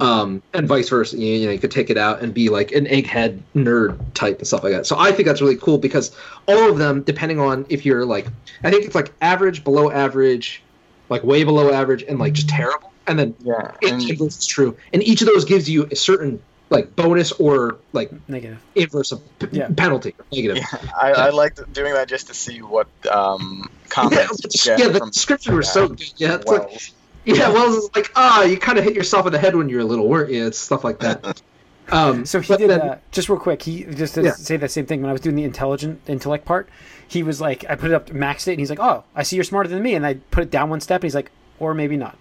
Um, 0.00 0.42
and 0.54 0.66
vice 0.66 0.88
versa, 0.88 1.18
you, 1.18 1.26
you 1.34 1.46
know, 1.46 1.52
you 1.52 1.58
could 1.58 1.70
take 1.70 1.90
it 1.90 1.98
out 1.98 2.22
and 2.22 2.32
be 2.32 2.48
like 2.48 2.72
an 2.72 2.86
egghead 2.86 3.40
nerd 3.54 3.98
type 4.14 4.38
and 4.38 4.46
stuff 4.46 4.64
like 4.64 4.72
that. 4.72 4.86
So 4.86 4.98
I 4.98 5.12
think 5.12 5.26
that's 5.28 5.42
really 5.42 5.56
cool 5.56 5.76
because 5.76 6.16
all 6.48 6.70
of 6.70 6.78
them, 6.78 7.02
depending 7.02 7.38
on 7.38 7.66
if 7.68 7.84
you're 7.84 8.06
like, 8.06 8.26
I 8.64 8.70
think 8.70 8.86
it's 8.86 8.94
like 8.94 9.12
average, 9.20 9.62
below 9.64 9.90
average, 9.90 10.62
like 11.10 11.22
way 11.22 11.44
below 11.44 11.70
average, 11.72 12.02
and 12.04 12.18
like 12.18 12.32
just 12.32 12.48
terrible, 12.48 12.90
and 13.06 13.18
then 13.18 13.34
Yeah, 13.40 13.72
it, 13.80 13.92
and 13.92 14.02
it's 14.22 14.46
true. 14.46 14.76
And 14.92 15.02
each 15.02 15.22
of 15.22 15.26
those 15.28 15.44
gives 15.44 15.68
you 15.68 15.88
a 15.90 15.96
certain 15.96 16.42
like 16.70 16.96
bonus 16.96 17.32
or 17.32 17.76
like 17.92 18.10
Negative. 18.28 18.58
inverse 18.74 19.12
of 19.12 19.20
p- 19.38 19.48
Yeah. 19.52 19.68
penalty 19.76 20.14
negative. 20.32 20.56
yeah, 20.58 20.90
I, 20.98 21.12
I 21.12 21.30
liked 21.30 21.60
doing 21.72 21.92
that 21.94 22.08
just 22.08 22.28
to 22.28 22.34
see 22.34 22.62
what 22.62 22.86
um, 23.10 23.68
Yeah, 23.68 23.88
comments 23.90 24.40
but- 24.40 24.54
you 24.54 24.64
get 24.64 24.78
yeah, 24.78 24.88
the 24.88 24.98
from 25.00 25.10
description 25.10 25.54
was 25.54 25.70
so 25.70 25.88
good. 25.88 26.12
Yeah, 26.16 26.36
it's 26.36 26.46
like 26.46 26.68
Wells. 26.68 26.90
yeah, 27.26 27.48
well, 27.50 27.74
it's 27.76 27.94
like 27.94 28.10
ah, 28.16 28.44
you 28.44 28.56
kind 28.56 28.78
of 28.78 28.84
hit 28.84 28.94
yourself 28.94 29.26
in 29.26 29.32
the 29.32 29.38
head 29.38 29.54
when 29.54 29.68
you're 29.68 29.80
a 29.80 29.84
little, 29.84 30.08
weren't 30.08 30.30
you? 30.30 30.46
It's 30.46 30.58
stuff 30.58 30.82
like 30.84 31.00
that. 31.00 31.42
Um, 31.90 32.24
So 32.24 32.40
he 32.40 32.56
did 32.56 32.70
then- 32.70 32.80
uh, 32.80 32.98
just 33.10 33.28
real 33.28 33.38
quick. 33.40 33.60
He 33.62 33.82
just 33.84 34.14
to 34.14 34.22
Yeah. 34.22 34.32
say 34.32 34.56
that 34.56 34.70
same 34.70 34.86
thing 34.86 35.02
when 35.02 35.10
I 35.10 35.12
was 35.12 35.20
doing 35.20 35.36
the 35.36 35.42
intelligent 35.44 36.00
intellect 36.06 36.44
part. 36.46 36.68
He 37.06 37.22
was 37.22 37.38
like, 37.40 37.66
I 37.68 37.74
put 37.74 37.90
it 37.90 37.94
up 37.94 38.06
maxed 38.08 38.46
it, 38.48 38.52
and 38.52 38.60
he's 38.60 38.70
like, 38.70 38.78
"Oh, 38.80 39.04
I 39.14 39.24
see 39.24 39.36
you're 39.36 39.44
smarter 39.44 39.68
than 39.68 39.82
me." 39.82 39.94
And 39.94 40.06
I 40.06 40.14
put 40.30 40.42
it 40.44 40.50
down 40.50 40.70
one 40.70 40.80
step, 40.80 41.00
and 41.02 41.04
he's 41.04 41.14
like, 41.14 41.30
"Or 41.58 41.74
maybe 41.74 41.96
not." 41.98 42.16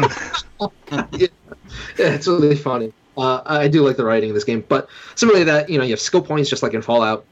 Yeah, 0.00 1.28
it's 1.98 2.26
really 2.26 2.56
funny. 2.56 2.92
Uh, 3.16 3.42
I 3.44 3.68
do 3.68 3.86
like 3.86 3.96
the 3.96 4.04
writing 4.04 4.30
in 4.30 4.34
this 4.34 4.44
game, 4.44 4.64
but 4.68 4.88
similarly, 5.14 5.44
that 5.44 5.68
you 5.68 5.78
know 5.78 5.84
you 5.84 5.90
have 5.90 6.00
skill 6.00 6.22
points 6.22 6.48
just 6.48 6.62
like 6.62 6.74
in 6.74 6.82
Fallout, 6.82 7.24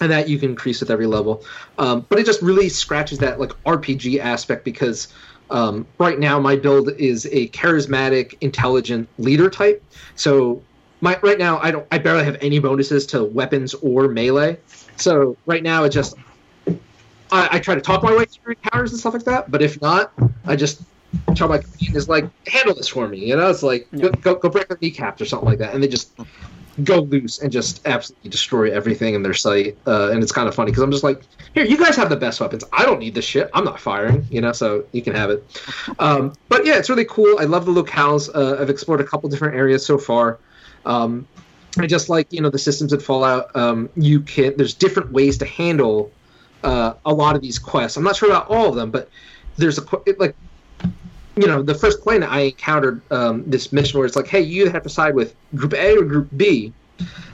and 0.00 0.10
that 0.10 0.28
you 0.28 0.38
can 0.38 0.50
increase 0.50 0.80
with 0.80 0.90
every 0.90 1.06
level. 1.06 1.44
Um, 1.78 2.04
but 2.08 2.18
it 2.18 2.26
just 2.26 2.42
really 2.42 2.68
scratches 2.68 3.18
that 3.20 3.40
like 3.40 3.50
RPG 3.64 4.18
aspect 4.18 4.64
because 4.64 5.12
um, 5.50 5.86
right 5.98 6.18
now 6.18 6.38
my 6.38 6.56
build 6.56 6.90
is 6.92 7.26
a 7.26 7.48
charismatic, 7.48 8.36
intelligent 8.40 9.08
leader 9.18 9.48
type. 9.48 9.82
So 10.16 10.62
my 11.00 11.18
right 11.22 11.38
now 11.38 11.58
I 11.60 11.70
don't 11.70 11.86
I 11.90 11.98
barely 11.98 12.24
have 12.24 12.36
any 12.40 12.58
bonuses 12.58 13.06
to 13.06 13.24
weapons 13.24 13.74
or 13.74 14.08
melee. 14.08 14.58
So 14.96 15.36
right 15.46 15.62
now 15.62 15.84
it 15.84 15.90
just 15.90 16.14
I, 17.30 17.48
I 17.52 17.58
try 17.58 17.74
to 17.74 17.80
talk 17.80 18.02
my 18.02 18.14
way 18.14 18.24
through 18.24 18.54
encounters 18.62 18.92
and 18.92 19.00
stuff 19.00 19.14
like 19.14 19.24
that. 19.24 19.50
But 19.50 19.62
if 19.62 19.80
not, 19.80 20.12
I 20.46 20.56
just 20.56 20.82
tell 21.34 21.48
my 21.48 21.58
companion 21.58 21.96
is 21.96 22.08
like 22.08 22.28
handle 22.46 22.74
this 22.74 22.88
for 22.88 23.08
me. 23.08 23.18
You 23.18 23.36
know, 23.36 23.50
it's 23.50 23.62
like 23.62 23.88
Yeah. 23.92 24.08
go, 24.08 24.10
go 24.10 24.34
go 24.36 24.48
break 24.50 24.68
their 24.68 24.78
kneecaps 24.80 25.20
or 25.20 25.26
something 25.26 25.48
like 25.48 25.58
that, 25.58 25.74
and 25.74 25.82
they 25.82 25.88
just 25.88 26.14
go 26.84 27.00
loose 27.00 27.38
and 27.38 27.52
just 27.52 27.86
absolutely 27.86 28.30
destroy 28.30 28.72
everything 28.72 29.14
in 29.14 29.22
their 29.22 29.34
sight. 29.34 29.76
Uh, 29.86 30.10
and 30.10 30.22
it's 30.22 30.32
kind 30.32 30.48
of 30.48 30.54
funny 30.54 30.70
because 30.70 30.82
I'm 30.82 30.90
just 30.90 31.04
like, 31.04 31.22
here, 31.54 31.64
you 31.64 31.76
guys 31.76 31.96
have 31.96 32.08
the 32.08 32.16
best 32.16 32.40
weapons. 32.40 32.64
I 32.72 32.84
don't 32.86 32.98
need 32.98 33.14
this 33.14 33.26
shit. 33.26 33.50
I'm 33.52 33.64
not 33.64 33.78
firing, 33.78 34.26
you 34.30 34.40
know, 34.40 34.52
so 34.52 34.84
you 34.92 35.02
can 35.02 35.14
have 35.14 35.28
it. 35.30 35.62
Um, 35.98 36.32
but 36.48 36.64
yeah, 36.64 36.78
it's 36.78 36.88
really 36.88 37.04
cool. 37.04 37.36
I 37.38 37.44
love 37.44 37.66
the 37.66 37.72
locales. 37.72 38.30
Uh, 38.34 38.60
I've 38.60 38.70
explored 38.70 39.00
a 39.00 39.04
couple 39.04 39.28
different 39.28 39.54
areas 39.54 39.84
so 39.84 39.98
far. 39.98 40.40
Um, 40.86 41.26
I 41.78 41.86
just 41.86 42.08
like 42.08 42.30
you 42.30 42.40
know 42.40 42.50
the 42.50 42.58
systems 42.58 42.92
in 42.92 43.00
Fallout. 43.00 43.54
Um, 43.56 43.88
you 43.96 44.20
can 44.20 44.56
there's 44.56 44.74
different 44.74 45.12
ways 45.12 45.38
to 45.38 45.46
handle 45.46 46.12
uh, 46.64 46.94
a 47.04 47.12
lot 47.12 47.34
of 47.34 47.42
these 47.42 47.58
quests. 47.58 47.96
I'm 47.96 48.04
not 48.04 48.16
sure 48.16 48.28
about 48.28 48.48
all 48.48 48.68
of 48.68 48.74
them, 48.74 48.90
but 48.90 49.08
there's 49.56 49.78
a 49.78 49.82
it, 50.06 50.20
like 50.20 50.36
you 51.36 51.46
know 51.46 51.62
the 51.62 51.74
first 51.74 52.02
planet 52.02 52.30
I 52.30 52.40
encountered 52.40 53.00
um, 53.10 53.44
this 53.48 53.72
mission 53.72 53.98
where 53.98 54.06
it's 54.06 54.16
like, 54.16 54.28
hey, 54.28 54.40
you 54.40 54.68
have 54.70 54.82
to 54.82 54.88
side 54.88 55.14
with 55.14 55.34
Group 55.54 55.74
A 55.74 55.96
or 55.96 56.04
Group 56.04 56.28
B, 56.36 56.72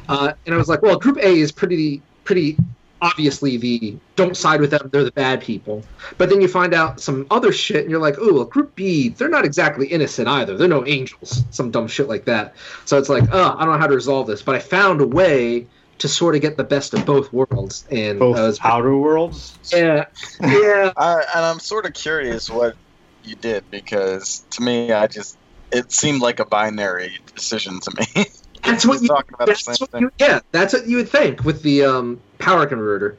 uh, 0.08 0.32
and 0.46 0.54
I 0.54 0.58
was 0.58 0.68
like, 0.68 0.82
well, 0.82 0.98
Group 0.98 1.18
A 1.18 1.28
is 1.28 1.52
pretty 1.52 2.02
pretty 2.24 2.56
obviously 3.00 3.56
the 3.56 3.96
don't 4.16 4.36
side 4.36 4.60
with 4.60 4.70
them; 4.70 4.88
they're 4.92 5.04
the 5.04 5.12
bad 5.12 5.40
people. 5.40 5.82
But 6.16 6.30
then 6.30 6.40
you 6.40 6.48
find 6.48 6.74
out 6.74 7.00
some 7.00 7.26
other 7.30 7.52
shit, 7.52 7.82
and 7.82 7.90
you're 7.90 8.00
like, 8.00 8.16
oh, 8.18 8.34
well, 8.34 8.44
Group 8.44 8.74
B, 8.74 9.10
they're 9.10 9.28
not 9.28 9.44
exactly 9.44 9.86
innocent 9.86 10.28
either. 10.28 10.56
They're 10.56 10.68
no 10.68 10.86
angels, 10.86 11.44
some 11.50 11.70
dumb 11.70 11.88
shit 11.88 12.08
like 12.08 12.24
that. 12.26 12.54
So 12.84 12.98
it's 12.98 13.08
like, 13.08 13.24
oh, 13.32 13.56
I 13.56 13.64
don't 13.64 13.74
know 13.74 13.78
how 13.78 13.86
to 13.86 13.94
resolve 13.94 14.26
this, 14.26 14.42
but 14.42 14.54
I 14.54 14.58
found 14.58 15.00
a 15.00 15.06
way 15.06 15.66
to 15.98 16.08
sort 16.08 16.36
of 16.36 16.40
get 16.40 16.56
the 16.56 16.64
best 16.64 16.94
of 16.94 17.04
both 17.04 17.32
worlds, 17.32 17.84
and 17.90 18.20
Both 18.20 18.36
uh, 18.36 18.68
outer 18.68 18.96
worlds. 18.96 19.58
yeah, 19.72 20.04
yeah. 20.40 20.92
I, 20.96 21.24
and 21.34 21.44
I'm 21.44 21.58
sort 21.58 21.86
of 21.86 21.94
curious 21.94 22.48
what 22.48 22.76
you 23.22 23.36
did 23.36 23.64
because 23.70 24.44
to 24.50 24.62
me, 24.62 24.92
I 24.92 25.06
just 25.06 25.38
it 25.72 25.92
seemed 25.92 26.20
like 26.22 26.40
a 26.40 26.46
binary 26.46 27.18
decision 27.34 27.80
to 27.80 27.92
me. 27.98 28.24
That's 28.64 28.84
what 28.86 29.00
Just 29.00 29.02
you. 29.02 29.08
talking 29.08 29.34
about 29.34 29.50
the 29.52 29.54
That's 29.54 29.60
same 29.60 29.76
what 29.78 29.90
thing. 29.90 30.02
you. 30.02 30.10
Yeah, 30.18 30.40
that's 30.52 30.74
what 30.74 30.86
you 30.86 30.96
would 30.96 31.08
think 31.08 31.44
with 31.44 31.62
the 31.62 31.84
um, 31.84 32.20
power 32.38 32.66
converter. 32.66 33.16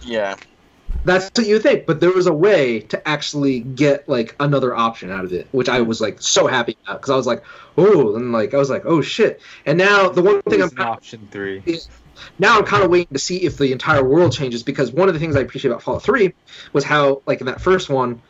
Yeah, 0.00 0.36
That's 1.04 1.30
what 1.34 1.46
you 1.46 1.54
would 1.54 1.62
think, 1.62 1.86
but 1.86 2.00
there 2.00 2.12
was 2.12 2.26
a 2.26 2.32
way 2.32 2.80
to 2.80 3.08
actually 3.08 3.60
get 3.60 4.08
like 4.08 4.34
another 4.40 4.74
option 4.74 5.10
out 5.10 5.24
of 5.24 5.32
it, 5.32 5.48
which 5.52 5.68
I 5.68 5.80
was 5.80 6.00
like 6.00 6.20
so 6.20 6.46
happy 6.46 6.76
about 6.84 7.00
because 7.00 7.10
I 7.10 7.16
was 7.16 7.26
like, 7.26 7.42
oh, 7.78 8.16
and 8.16 8.32
like 8.32 8.52
I 8.52 8.58
was 8.58 8.68
like, 8.70 8.82
oh 8.84 9.00
shit. 9.00 9.40
And 9.64 9.78
now 9.78 10.08
the 10.10 10.22
one 10.22 10.42
thing 10.42 10.60
I'm 10.62 10.68
It's 10.68 10.72
an 10.72 10.80
option 10.80 11.28
three. 11.30 11.64
now 12.38 12.58
I'm 12.58 12.64
kind 12.64 12.82
of 12.82 12.90
waiting 12.90 13.08
to 13.12 13.18
see 13.18 13.38
if 13.44 13.56
the 13.58 13.72
entire 13.72 14.04
world 14.04 14.32
changes 14.32 14.62
because 14.62 14.92
one 14.92 15.08
of 15.08 15.14
the 15.14 15.20
things 15.20 15.36
I 15.36 15.40
appreciate 15.40 15.70
about 15.70 15.82
Fallout 15.82 16.02
3 16.02 16.32
was 16.72 16.84
how 16.84 17.22
like 17.26 17.40
in 17.40 17.46
that 17.46 17.60
first 17.60 17.88
one, 17.88 18.20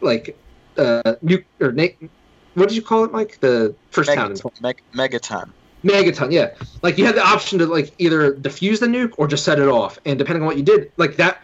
like 0.00 0.36
uh, 0.76 1.14
nu- 1.22 1.44
or 1.60 1.72
Nate, 1.72 2.10
what 2.54 2.68
did 2.68 2.76
you 2.76 2.82
call 2.82 3.04
it, 3.04 3.12
Mike? 3.12 3.38
The 3.40 3.74
first 3.90 4.12
town. 4.12 4.32
Megaton. 4.32 4.60
Meg- 4.60 4.82
Megaton. 4.94 5.50
Megaton, 5.84 6.32
yeah. 6.32 6.54
Like 6.82 6.98
you 6.98 7.06
had 7.06 7.14
the 7.14 7.24
option 7.24 7.58
to 7.60 7.66
like 7.66 7.94
either 7.98 8.34
defuse 8.34 8.80
the 8.80 8.86
nuke 8.86 9.12
or 9.16 9.26
just 9.26 9.44
set 9.44 9.58
it 9.58 9.68
off, 9.68 9.98
and 10.04 10.18
depending 10.18 10.42
on 10.42 10.46
what 10.46 10.56
you 10.56 10.62
did, 10.62 10.92
like 10.96 11.16
that, 11.16 11.42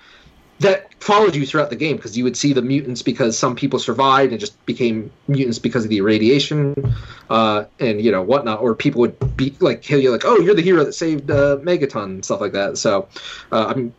that 0.60 0.92
followed 1.02 1.34
you 1.34 1.46
throughout 1.46 1.70
the 1.70 1.76
game 1.76 1.96
because 1.96 2.16
you 2.18 2.24
would 2.24 2.36
see 2.36 2.52
the 2.52 2.62
mutants 2.62 3.02
because 3.02 3.38
some 3.38 3.54
people 3.56 3.78
survived 3.78 4.32
and 4.32 4.40
just 4.40 4.64
became 4.66 5.10
mutants 5.28 5.58
because 5.58 5.84
of 5.84 5.90
the 5.90 5.98
irradiation, 5.98 6.94
uh, 7.30 7.64
and 7.78 8.02
you 8.02 8.12
know 8.12 8.22
whatnot, 8.22 8.60
or 8.60 8.74
people 8.74 9.00
would 9.00 9.36
be 9.36 9.56
like 9.60 9.80
kill 9.80 10.00
you 10.00 10.10
like, 10.10 10.24
oh, 10.24 10.38
you're 10.38 10.54
the 10.54 10.62
hero 10.62 10.84
that 10.84 10.92
saved 10.92 11.30
uh, 11.30 11.56
Megaton 11.62 12.04
and 12.04 12.24
stuff 12.24 12.40
like 12.40 12.52
that. 12.52 12.76
So 12.76 13.08
uh, 13.52 13.72
I'm 13.74 13.94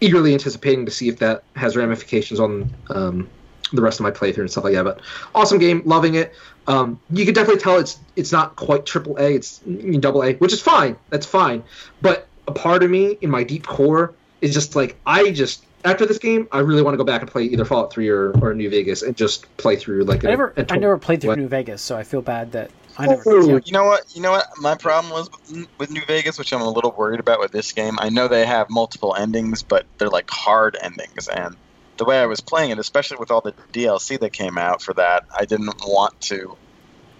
eagerly 0.00 0.32
anticipating 0.32 0.84
to 0.84 0.92
see 0.92 1.08
if 1.08 1.18
that 1.18 1.44
has 1.56 1.76
ramifications 1.76 2.40
on 2.40 2.72
um, 2.90 3.28
the 3.72 3.82
rest 3.82 4.00
of 4.00 4.04
my 4.04 4.10
playthrough 4.10 4.40
and 4.40 4.50
stuff 4.50 4.64
like 4.64 4.74
that. 4.74 4.84
But 4.84 5.00
awesome 5.34 5.58
game, 5.58 5.82
loving 5.84 6.14
it. 6.14 6.34
Um, 6.66 7.00
you 7.10 7.24
can 7.24 7.34
definitely 7.34 7.60
tell 7.60 7.78
it's 7.78 7.98
it's 8.16 8.32
not 8.32 8.56
quite 8.56 8.86
triple 8.86 9.16
A, 9.16 9.34
it's 9.34 9.58
double 10.00 10.22
A, 10.22 10.34
which 10.34 10.52
is 10.52 10.60
fine. 10.60 10.96
That's 11.10 11.26
fine. 11.26 11.62
But 12.00 12.28
a 12.46 12.52
part 12.52 12.82
of 12.82 12.90
me 12.90 13.18
in 13.20 13.30
my 13.30 13.42
deep 13.42 13.66
core 13.66 14.14
is 14.40 14.52
just 14.52 14.76
like 14.76 14.96
I 15.06 15.30
just 15.32 15.64
after 15.84 16.06
this 16.06 16.18
game, 16.18 16.46
I 16.52 16.60
really 16.60 16.82
want 16.82 16.94
to 16.94 16.98
go 16.98 17.04
back 17.04 17.22
and 17.22 17.30
play 17.30 17.44
either 17.44 17.64
Fallout 17.64 17.92
3 17.92 18.08
or, 18.08 18.30
or 18.40 18.54
New 18.54 18.70
Vegas 18.70 19.02
and 19.02 19.16
just 19.16 19.54
play 19.56 19.76
through 19.76 20.04
like 20.04 20.24
I 20.24 20.30
never, 20.30 20.54
a 20.56 20.72
I 20.72 20.76
never 20.76 20.96
played 20.98 21.20
through 21.20 21.30
what? 21.30 21.38
New 21.38 21.48
Vegas, 21.48 21.82
so 21.82 21.96
I 21.96 22.04
feel 22.04 22.22
bad 22.22 22.52
that 22.52 22.70
I 22.98 23.06
never. 23.06 23.22
Oh, 23.26 23.46
yeah. 23.46 23.58
You 23.64 23.72
know 23.72 23.84
what? 23.84 24.14
You 24.14 24.22
know 24.22 24.32
what? 24.32 24.46
My 24.58 24.74
problem 24.74 25.12
was 25.12 25.30
with, 25.30 25.68
with 25.78 25.90
New 25.90 26.04
Vegas, 26.06 26.38
which 26.38 26.52
I'm 26.52 26.60
a 26.60 26.70
little 26.70 26.92
worried 26.92 27.20
about 27.20 27.40
with 27.40 27.52
this 27.52 27.72
game. 27.72 27.98
I 27.98 28.10
know 28.10 28.28
they 28.28 28.46
have 28.46 28.68
multiple 28.70 29.14
endings, 29.16 29.62
but 29.62 29.86
they're 29.98 30.08
like 30.08 30.30
hard 30.30 30.76
endings, 30.80 31.28
and 31.28 31.56
the 31.98 32.04
way 32.04 32.18
I 32.20 32.26
was 32.26 32.40
playing 32.40 32.70
it, 32.70 32.78
especially 32.78 33.18
with 33.18 33.30
all 33.30 33.40
the 33.40 33.52
DLC 33.72 34.18
that 34.20 34.32
came 34.32 34.58
out 34.58 34.82
for 34.82 34.94
that, 34.94 35.24
I 35.36 35.44
didn't 35.44 35.74
want 35.86 36.20
to 36.22 36.56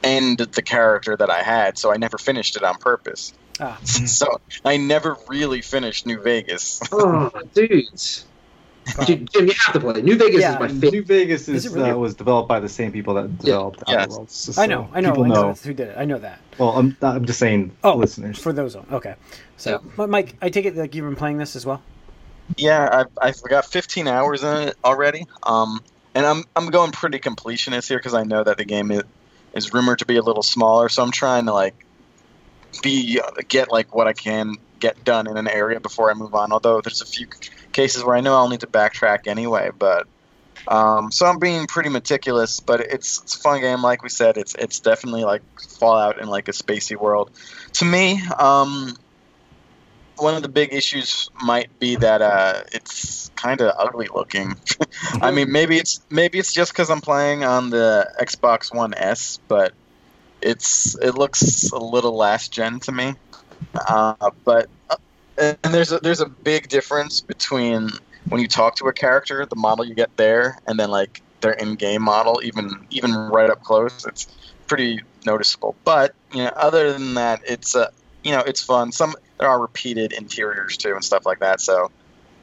end 0.03 0.39
the 0.39 0.63
character 0.63 1.17
that 1.17 1.31
I 1.31 1.43
had, 1.43 1.79
so 1.79 1.93
I 1.93 1.97
never 1.97 2.19
finished 2.19 2.57
it 2.57 2.63
on 2.65 2.77
purpose. 2.79 3.33
Ah. 3.61 3.79
So 3.85 4.41
I 4.65 4.77
never 4.79 5.17
really 5.29 5.61
finished 5.61 6.07
New 6.07 6.21
Vegas. 6.21 6.81
Oh, 6.93 7.31
dudes. 7.55 8.25
Dude, 9.07 9.31
Jim, 9.31 9.47
you 9.47 9.53
have 9.65 9.75
to 9.75 9.79
play. 9.81 10.03
New 10.03 10.17
Vegas 10.17 10.41
Yeah. 10.41 10.55
is 10.55 10.59
my 10.61 10.67
favorite. 10.67 10.93
New 10.93 11.05
Vegas 11.05 11.49
Is 11.49 11.67
is, 11.67 11.73
really? 11.73 11.91
uh, 11.91 11.97
was 11.97 12.15
developed 12.17 12.49
by 12.49 12.59
the 12.59 12.69
same 12.69 12.91
people 12.91 13.15
that 13.15 13.39
developed 13.39 13.81
Yeah. 13.87 14.01
Outer 14.03 14.11
Worlds. 14.11 14.35
So 14.57 14.61
I 14.61 14.67
know, 14.67 14.89
I 14.93 15.01
know, 15.01 15.11
People 15.11 15.25
I 15.25 15.29
know, 15.29 15.35
know. 15.35 15.53
who 15.53 15.73
did 15.73 15.89
it. 15.91 15.95
I 15.97 16.05
know 16.05 16.19
that. 16.19 16.41
Well, 16.59 16.71
I'm 16.71 16.97
I'm 17.01 17.25
just 17.25 17.39
saying, 17.39 17.77
Oh, 17.85 17.95
listeners. 17.95 18.41
for 18.41 18.53
those. 18.53 18.75
Okay, 18.75 19.15
so 19.57 19.71
Yeah. 19.71 19.79
but 19.97 20.11
Mike, 20.11 20.35
I 20.43 20.49
take 20.49 20.65
it 20.65 20.75
like 20.77 20.97
you've 20.97 21.07
been 21.07 21.15
playing 21.15 21.39
this 21.39 21.55
as 21.55 21.65
well. 21.65 21.81
Yeah, 22.57 23.05
I 23.21 23.29
I've 23.29 23.43
got 23.43 23.65
15 23.65 24.09
hours 24.09 24.43
in 24.43 24.69
it 24.69 24.77
already. 24.85 25.27
Um, 25.43 25.81
and 26.15 26.27
I'm 26.27 26.45
I'm 26.55 26.71
going 26.71 26.93
pretty 26.93 27.19
completionist 27.19 27.89
here 27.89 27.99
because 27.99 28.15
I 28.15 28.25
know 28.25 28.45
that 28.45 28.59
the 28.59 28.65
game 28.65 28.91
is, 28.91 29.03
is 29.55 29.73
rumored 29.73 30.01
to 30.01 30.07
be 30.07 30.17
a 30.17 30.23
little 30.23 30.43
smaller, 30.43 30.89
so 30.89 31.03
I'm 31.03 31.11
trying 31.11 31.47
to 31.47 31.53
like 31.53 31.75
be 32.83 33.21
get 33.49 33.71
like 33.71 33.95
what 33.95 34.07
I 34.07 34.13
can 34.13 34.55
get 34.81 35.05
done 35.05 35.27
in 35.27 35.37
an 35.37 35.49
area 35.49 35.81
before 35.81 36.11
I 36.11 36.15
move 36.15 36.35
on. 36.35 36.53
Although 36.53 36.81
there's 36.81 37.01
a 37.01 37.07
few 37.07 37.27
cases 37.73 38.05
where 38.05 38.17
I 38.17 38.21
know 38.21 38.35
I'll 38.37 38.49
need 38.49 38.61
to 38.61 38.67
backtrack 38.67 39.27
anyway, 39.27 39.71
but. 39.77 40.07
Um, 40.69 41.11
so 41.11 41.27
I'm 41.27 41.41
being 41.41 41.67
pretty 41.67 41.89
meticulous, 41.89 42.61
but 42.61 42.81
it's, 42.81 43.21
it's 43.21 43.35
a 43.35 43.39
fun 43.41 43.61
game. 43.61 43.83
Like 43.83 44.05
we 44.05 44.09
said, 44.09 44.37
it's 44.37 44.55
it's 44.55 44.79
definitely 44.79 45.25
like 45.25 45.43
Fallout 45.81 46.21
in 46.21 46.29
like 46.29 46.47
a 46.47 46.53
spacey 46.53 46.95
world. 46.95 47.33
To 47.73 47.85
me, 47.85 48.23
um, 48.39 48.97
one 50.17 50.35
of 50.35 50.43
the 50.43 50.49
big 50.49 50.73
issues 50.73 51.29
might 51.43 51.79
be 51.79 51.97
that 51.97 52.23
uh, 52.23 52.63
it's 52.73 53.31
kind 53.37 53.61
of 53.61 53.73
ugly 53.79 54.09
looking. 54.15 54.57
I 55.21 55.31
mean, 55.31 55.51
maybe 55.51 55.79
it's 55.79 56.01
maybe 56.11 56.39
it's 56.39 56.53
just 56.53 56.73
because 56.73 56.91
I'm 56.91 57.01
playing 57.01 57.45
on 57.45 57.71
the 57.71 58.11
Xbox 58.21 58.75
One 58.75 58.95
S, 58.95 59.39
but 59.49 59.73
it's 60.41 60.97
it 60.99 61.15
looks 61.15 61.71
a 61.71 61.79
little 61.79 62.17
last 62.17 62.53
gen 62.53 62.81
to 62.81 62.93
me. 62.93 63.15
Uh, 63.75 64.31
but 64.45 64.69
uh, 64.91 64.97
and 65.39 65.75
there's 65.75 65.93
a 65.93 65.99
there's 65.99 66.21
a 66.21 66.29
big 66.29 66.69
difference 66.69 67.21
between 67.21 67.91
when 68.29 68.41
you 68.41 68.49
talk 68.49 68.77
to 68.77 68.87
a 68.87 68.93
character, 68.93 69.47
the 69.47 69.57
model 69.57 69.85
you 69.85 69.95
get 69.95 70.17
there, 70.17 70.59
and 70.67 70.79
then 70.79 70.91
like 70.91 71.23
their 71.41 71.53
in-game 71.53 72.03
model, 72.03 72.41
even 72.45 72.87
even 72.91 73.15
right 73.15 73.51
up 73.51 73.63
close. 73.63 74.05
It's 74.07 74.27
pretty 74.67 75.01
noticeable. 75.27 75.75
But 75.85 76.15
you 76.33 76.45
know, 76.45 76.53
other 76.57 76.93
than 76.93 77.15
that, 77.15 77.41
it's 77.47 77.75
uh, 77.75 77.91
you 78.25 78.33
know, 78.33 78.41
it's 78.41 78.63
fun. 78.63 78.93
Some 78.93 79.15
there 79.39 79.49
are 79.49 79.61
repeated 79.61 80.13
interiors 80.13 80.77
too 80.77 80.95
and 80.95 81.05
stuff 81.05 81.27
like 81.27 81.41
that. 81.41 81.61
So, 81.61 81.91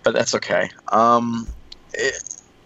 but 0.03 0.13
that's 0.13 0.35
okay. 0.35 0.69
Um, 0.91 1.47
it, 1.93 2.15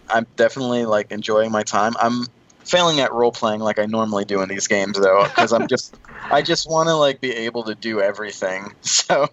I'm 0.08 0.26
definitely 0.36 0.84
like 0.86 1.12
enjoying 1.12 1.50
my 1.50 1.62
time. 1.62 1.94
I'm 2.00 2.26
failing 2.64 3.00
at 3.00 3.12
role 3.12 3.32
playing 3.32 3.60
like 3.60 3.78
I 3.78 3.86
normally 3.86 4.24
do 4.24 4.42
in 4.42 4.48
these 4.48 4.66
games 4.66 4.98
though, 4.98 5.24
because 5.24 5.52
I'm 5.52 5.68
just 5.68 5.96
I 6.30 6.42
just 6.42 6.68
want 6.68 6.88
to 6.88 6.96
like 6.96 7.20
be 7.20 7.32
able 7.32 7.64
to 7.64 7.74
do 7.74 8.00
everything. 8.00 8.74
So 8.82 9.28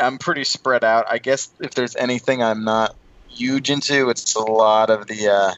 I'm 0.00 0.18
pretty 0.18 0.44
spread 0.44 0.84
out. 0.84 1.06
I 1.10 1.18
guess 1.18 1.48
if 1.58 1.74
there's 1.74 1.96
anything 1.96 2.42
I'm 2.42 2.62
not 2.64 2.94
huge 3.28 3.70
into, 3.70 4.10
it's 4.10 4.36
a 4.36 4.40
lot 4.40 4.90
of 4.90 5.08
the 5.08 5.28
uh, 5.28 5.54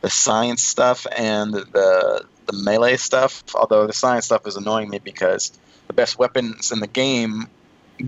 the 0.00 0.08
science 0.08 0.62
stuff 0.62 1.06
and 1.14 1.52
the 1.52 2.24
the 2.46 2.52
melee 2.52 2.96
stuff. 2.96 3.42
Although 3.54 3.86
the 3.86 3.92
science 3.92 4.26
stuff 4.26 4.46
is 4.46 4.56
annoying 4.56 4.88
me 4.88 5.00
because 5.00 5.52
the 5.86 5.92
best 5.92 6.18
weapons 6.18 6.72
in 6.72 6.80
the 6.80 6.86
game 6.86 7.48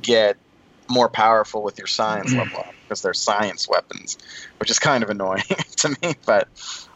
get 0.00 0.37
more 0.88 1.09
powerful 1.09 1.62
with 1.62 1.78
your 1.78 1.87
science 1.87 2.33
level 2.33 2.59
up 2.59 2.75
because 2.83 3.02
they're 3.02 3.14
science 3.14 3.68
weapons, 3.68 4.18
which 4.59 4.71
is 4.71 4.78
kind 4.78 5.02
of 5.02 5.11
annoying 5.11 5.42
to 5.76 5.88
me. 6.02 6.14
But 6.25 6.49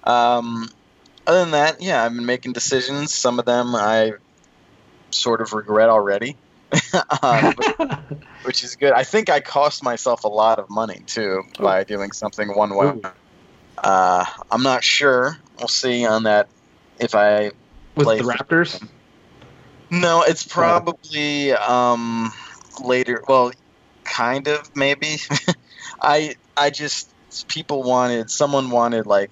um, 0.05 0.69
other 1.27 1.41
than 1.41 1.51
that, 1.53 1.83
yeah, 1.83 2.05
I've 2.05 2.15
been 2.15 2.27
making 2.27 2.53
decisions. 2.53 3.13
Some 3.15 3.39
of 3.39 3.45
them 3.45 3.75
I 3.75 4.13
sort 5.11 5.41
of 5.41 5.53
regret 5.53 5.89
already, 5.89 6.37
um, 7.23 7.55
but- 7.57 7.77
which 8.43 8.65
is 8.65 8.77
good. 8.77 8.93
I 8.93 9.05
think 9.05 9.29
I 9.29 9.41
cost 9.41 9.85
myself 9.85 10.25
a 10.25 10.29
lot 10.29 10.59
of 10.59 10.71
money 10.71 11.03
too 11.07 11.43
by 11.59 11.85
doing 11.85 12.13
something 12.13 12.49
one 12.57 12.75
way. 12.75 12.95
Uh, 13.77 14.25
I'm 14.51 14.63
not 14.63 14.83
sure. 14.83 15.37
We'll 15.59 15.69
see 15.69 16.07
on 16.07 16.23
that 16.23 16.49
if 16.99 17.15
I 17.15 17.51
With 17.95 18.07
play 18.07 18.19
the 18.19 18.25
Raptors? 18.25 18.83
No, 19.91 20.23
it's 20.23 20.47
probably 20.47 21.53
um, 21.53 22.33
later. 22.83 23.23
Well, 23.29 23.53
kind 24.05 24.49
of 24.49 24.75
maybe. 24.75 25.17
I 26.03 26.35
I 26.57 26.71
just 26.71 27.13
people 27.49 27.83
wanted 27.83 28.31
someone 28.31 28.71
wanted 28.71 29.07
like 29.07 29.31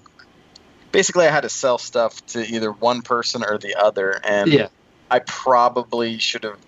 basically 0.91 1.27
I 1.27 1.31
had 1.31 1.41
to 1.41 1.49
sell 1.49 1.77
stuff 1.77 2.25
to 2.27 2.45
either 2.45 2.71
one 2.71 3.01
person 3.01 3.43
or 3.43 3.57
the 3.57 3.75
other, 3.75 4.19
and 4.23 4.51
Yeah. 4.51 4.67
I 5.11 5.19
probably 5.19 6.19
should 6.19 6.43
have 6.43 6.59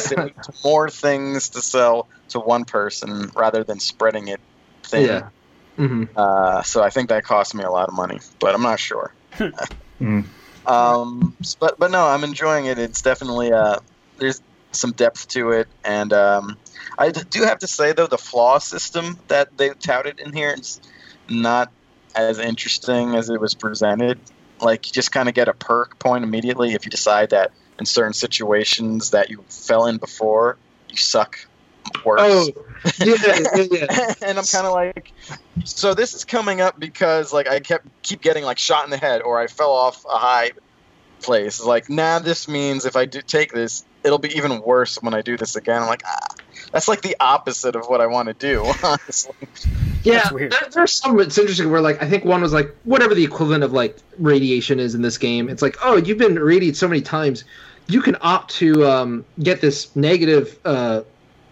saved 0.00 0.34
more 0.64 0.90
things 0.90 1.50
to 1.50 1.62
sell 1.62 2.08
to 2.30 2.40
one 2.40 2.64
person 2.64 3.30
rather 3.34 3.64
than 3.64 3.80
spreading 3.80 4.28
it 4.28 4.40
thin. 4.84 5.04
Yeah. 5.04 5.28
hmm 5.76 6.04
Uh, 6.16 6.62
so 6.62 6.82
I 6.82 6.90
think 6.90 7.08
that 7.10 7.24
cost 7.24 7.54
me 7.54 7.64
a 7.64 7.70
lot 7.70 7.88
of 7.88 7.94
money, 7.94 8.18
but 8.40 8.54
I'm 8.54 8.62
not 8.62 8.80
sure. 8.80 9.12
Mm. 10.00 10.24
Um, 10.68 11.34
but 11.58 11.78
but 11.78 11.90
no, 11.90 12.06
I'm 12.06 12.24
enjoying 12.24 12.66
it. 12.66 12.78
It's 12.78 13.00
definitely 13.02 13.52
uh, 13.52 13.78
there's 14.18 14.42
some 14.72 14.92
depth 14.92 15.28
to 15.28 15.50
it, 15.52 15.68
and 15.82 16.12
um, 16.12 16.58
I 16.98 17.10
do 17.10 17.44
have 17.44 17.60
to 17.60 17.66
say 17.66 17.92
though 17.92 18.06
the 18.06 18.18
flaw 18.18 18.58
system 18.58 19.18
that 19.28 19.56
they 19.56 19.70
touted 19.70 20.20
in 20.20 20.32
here 20.32 20.54
is 20.58 20.80
not 21.28 21.72
as 22.14 22.38
interesting 22.38 23.14
as 23.14 23.30
it 23.30 23.40
was 23.40 23.54
presented. 23.54 24.18
Like 24.60 24.86
you 24.86 24.92
just 24.92 25.10
kind 25.10 25.28
of 25.28 25.34
get 25.34 25.48
a 25.48 25.54
perk 25.54 25.98
point 25.98 26.24
immediately 26.24 26.74
if 26.74 26.84
you 26.84 26.90
decide 26.90 27.30
that 27.30 27.52
in 27.78 27.86
certain 27.86 28.12
situations 28.12 29.10
that 29.10 29.30
you 29.30 29.44
fell 29.48 29.86
in 29.86 29.96
before, 29.96 30.58
you 30.90 30.96
suck 30.96 31.38
worse. 32.04 32.20
Oh, 32.22 32.48
yeah, 32.98 33.16
yeah, 33.54 33.64
yeah. 33.70 34.14
and 34.22 34.38
I'm 34.38 34.44
kind 34.44 34.66
of 34.66 34.72
like, 34.72 35.12
so 35.64 35.94
this 35.94 36.14
is 36.14 36.24
coming 36.24 36.60
up 36.60 36.78
because 36.78 37.32
like 37.32 37.48
I 37.48 37.60
kept 37.60 37.86
keep 38.02 38.20
getting 38.20 38.44
like 38.44 38.58
shot 38.58 38.84
in 38.84 38.90
the 38.90 38.96
head 38.96 39.22
or 39.22 39.38
I 39.40 39.46
fell 39.46 39.70
off 39.72 40.04
a 40.04 40.16
high 40.16 40.50
place. 41.20 41.58
It's 41.58 41.64
like, 41.64 41.90
nah, 41.90 42.18
this 42.20 42.48
means 42.48 42.84
if 42.84 42.96
I 42.96 43.04
do 43.04 43.20
take 43.22 43.52
this, 43.52 43.84
it'll 44.04 44.18
be 44.18 44.36
even 44.36 44.60
worse 44.62 45.02
when 45.02 45.14
I 45.14 45.22
do 45.22 45.36
this 45.36 45.56
again. 45.56 45.82
I'm 45.82 45.88
like, 45.88 46.02
ah, 46.06 46.34
that's 46.72 46.86
like 46.88 47.02
the 47.02 47.16
opposite 47.20 47.74
of 47.74 47.86
what 47.86 48.00
I 48.00 48.06
want 48.06 48.28
to 48.28 48.34
do, 48.34 48.64
honestly. 48.84 49.34
Yeah, 50.04 50.14
That's 50.18 50.32
weird. 50.32 50.52
there- 50.52 50.68
there's 50.70 50.92
some. 50.92 51.18
It's 51.18 51.36
interesting 51.36 51.70
where 51.70 51.80
like 51.80 52.00
I 52.02 52.08
think 52.08 52.24
one 52.24 52.40
was 52.40 52.52
like 52.52 52.74
whatever 52.84 53.14
the 53.14 53.24
equivalent 53.24 53.64
of 53.64 53.72
like 53.72 53.98
radiation 54.18 54.78
is 54.78 54.94
in 54.94 55.02
this 55.02 55.18
game. 55.18 55.48
It's 55.48 55.60
like 55.62 55.76
oh 55.82 55.96
you've 55.96 56.18
been 56.18 56.36
radiated 56.38 56.76
so 56.76 56.86
many 56.86 57.00
times, 57.02 57.42
you 57.88 58.00
can 58.00 58.16
opt 58.20 58.52
to 58.56 58.86
um, 58.86 59.24
get 59.42 59.60
this 59.60 59.94
negative, 59.96 60.56
uh, 60.64 61.02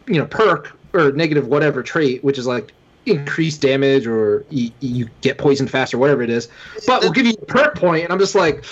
you 0.06 0.18
know, 0.18 0.26
perk 0.26 0.76
or 0.94 1.12
negative 1.12 1.46
whatever 1.46 1.82
trait, 1.82 2.22
which 2.24 2.38
is 2.38 2.46
like 2.46 2.72
increased 3.06 3.62
damage 3.62 4.06
or 4.06 4.44
you, 4.50 4.70
you 4.80 5.08
get 5.20 5.38
poisoned 5.38 5.70
faster, 5.70 5.98
whatever 5.98 6.22
it 6.22 6.30
is. 6.30 6.48
But 6.86 7.02
we'll 7.02 7.12
give 7.12 7.26
you 7.26 7.34
a 7.40 7.46
perk 7.46 7.76
point, 7.76 8.04
and 8.04 8.12
I'm 8.12 8.18
just 8.18 8.34
like, 8.34 8.64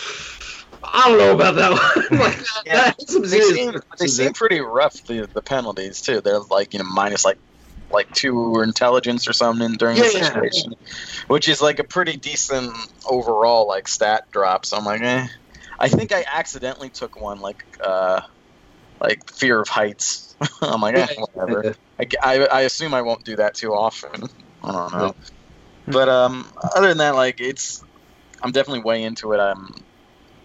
I 0.83 1.09
don't 1.09 1.19
know 1.19 1.35
about 1.35 1.55
that 1.57 1.73
one. 1.73 2.21
like, 2.21 2.39
Yeah. 2.67 2.93
some 3.07 3.23
They 3.23 3.41
seem, 3.41 3.75
they 3.99 4.07
seem 4.07 4.33
pretty 4.33 4.61
rough. 4.61 4.95
The 5.07 5.29
the 5.33 5.43
penalties 5.43 6.01
too. 6.01 6.21
They're 6.21 6.41
like 6.41 6.73
you 6.73 6.79
know 6.81 6.87
minus 6.87 7.25
like 7.25 7.39
like 7.93 8.13
two 8.13 8.61
intelligence 8.61 9.29
or 9.29 9.33
something 9.33 9.75
during 9.75 9.97
the 9.97 10.11
Yeah. 10.13 10.25
situation, 10.25 10.75
which 11.29 11.49
is 11.49 11.61
like 11.63 11.79
a 11.79 11.85
pretty 11.85 12.17
decent 12.17 12.73
overall 13.09 13.69
like 13.69 13.87
stat 13.89 14.25
drop. 14.33 14.67
So 14.67 14.77
I'm 14.77 14.85
like, 14.85 15.03
eh. 15.03 15.27
I 15.79 15.89
think 15.89 16.13
I 16.13 16.25
accidentally 16.33 16.89
took 16.89 17.21
one 17.21 17.41
like 17.41 17.65
uh, 17.85 18.21
like 19.01 19.31
fear 19.31 19.61
of 19.61 19.69
heights. 19.69 20.34
I'm 20.63 20.81
like, 20.81 20.97
eh, 20.97 21.07
whatever. 21.33 21.75
I, 21.99 22.07
I, 22.23 22.47
I 22.47 22.61
assume 22.63 22.95
I 22.95 23.03
won't 23.03 23.25
do 23.25 23.37
that 23.37 23.55
too 23.55 23.73
often. 23.73 24.29
I 24.63 24.73
don't 24.73 24.93
know. 24.93 25.15
But 25.87 26.09
um, 26.09 26.47
other 26.75 26.89
than 26.89 26.99
that, 26.99 27.15
like 27.15 27.41
it's, 27.41 27.85
I'm 28.43 28.53
definitely 28.53 28.83
way 28.83 29.03
into 29.03 29.33
it. 29.33 29.39
I'm 29.39 29.75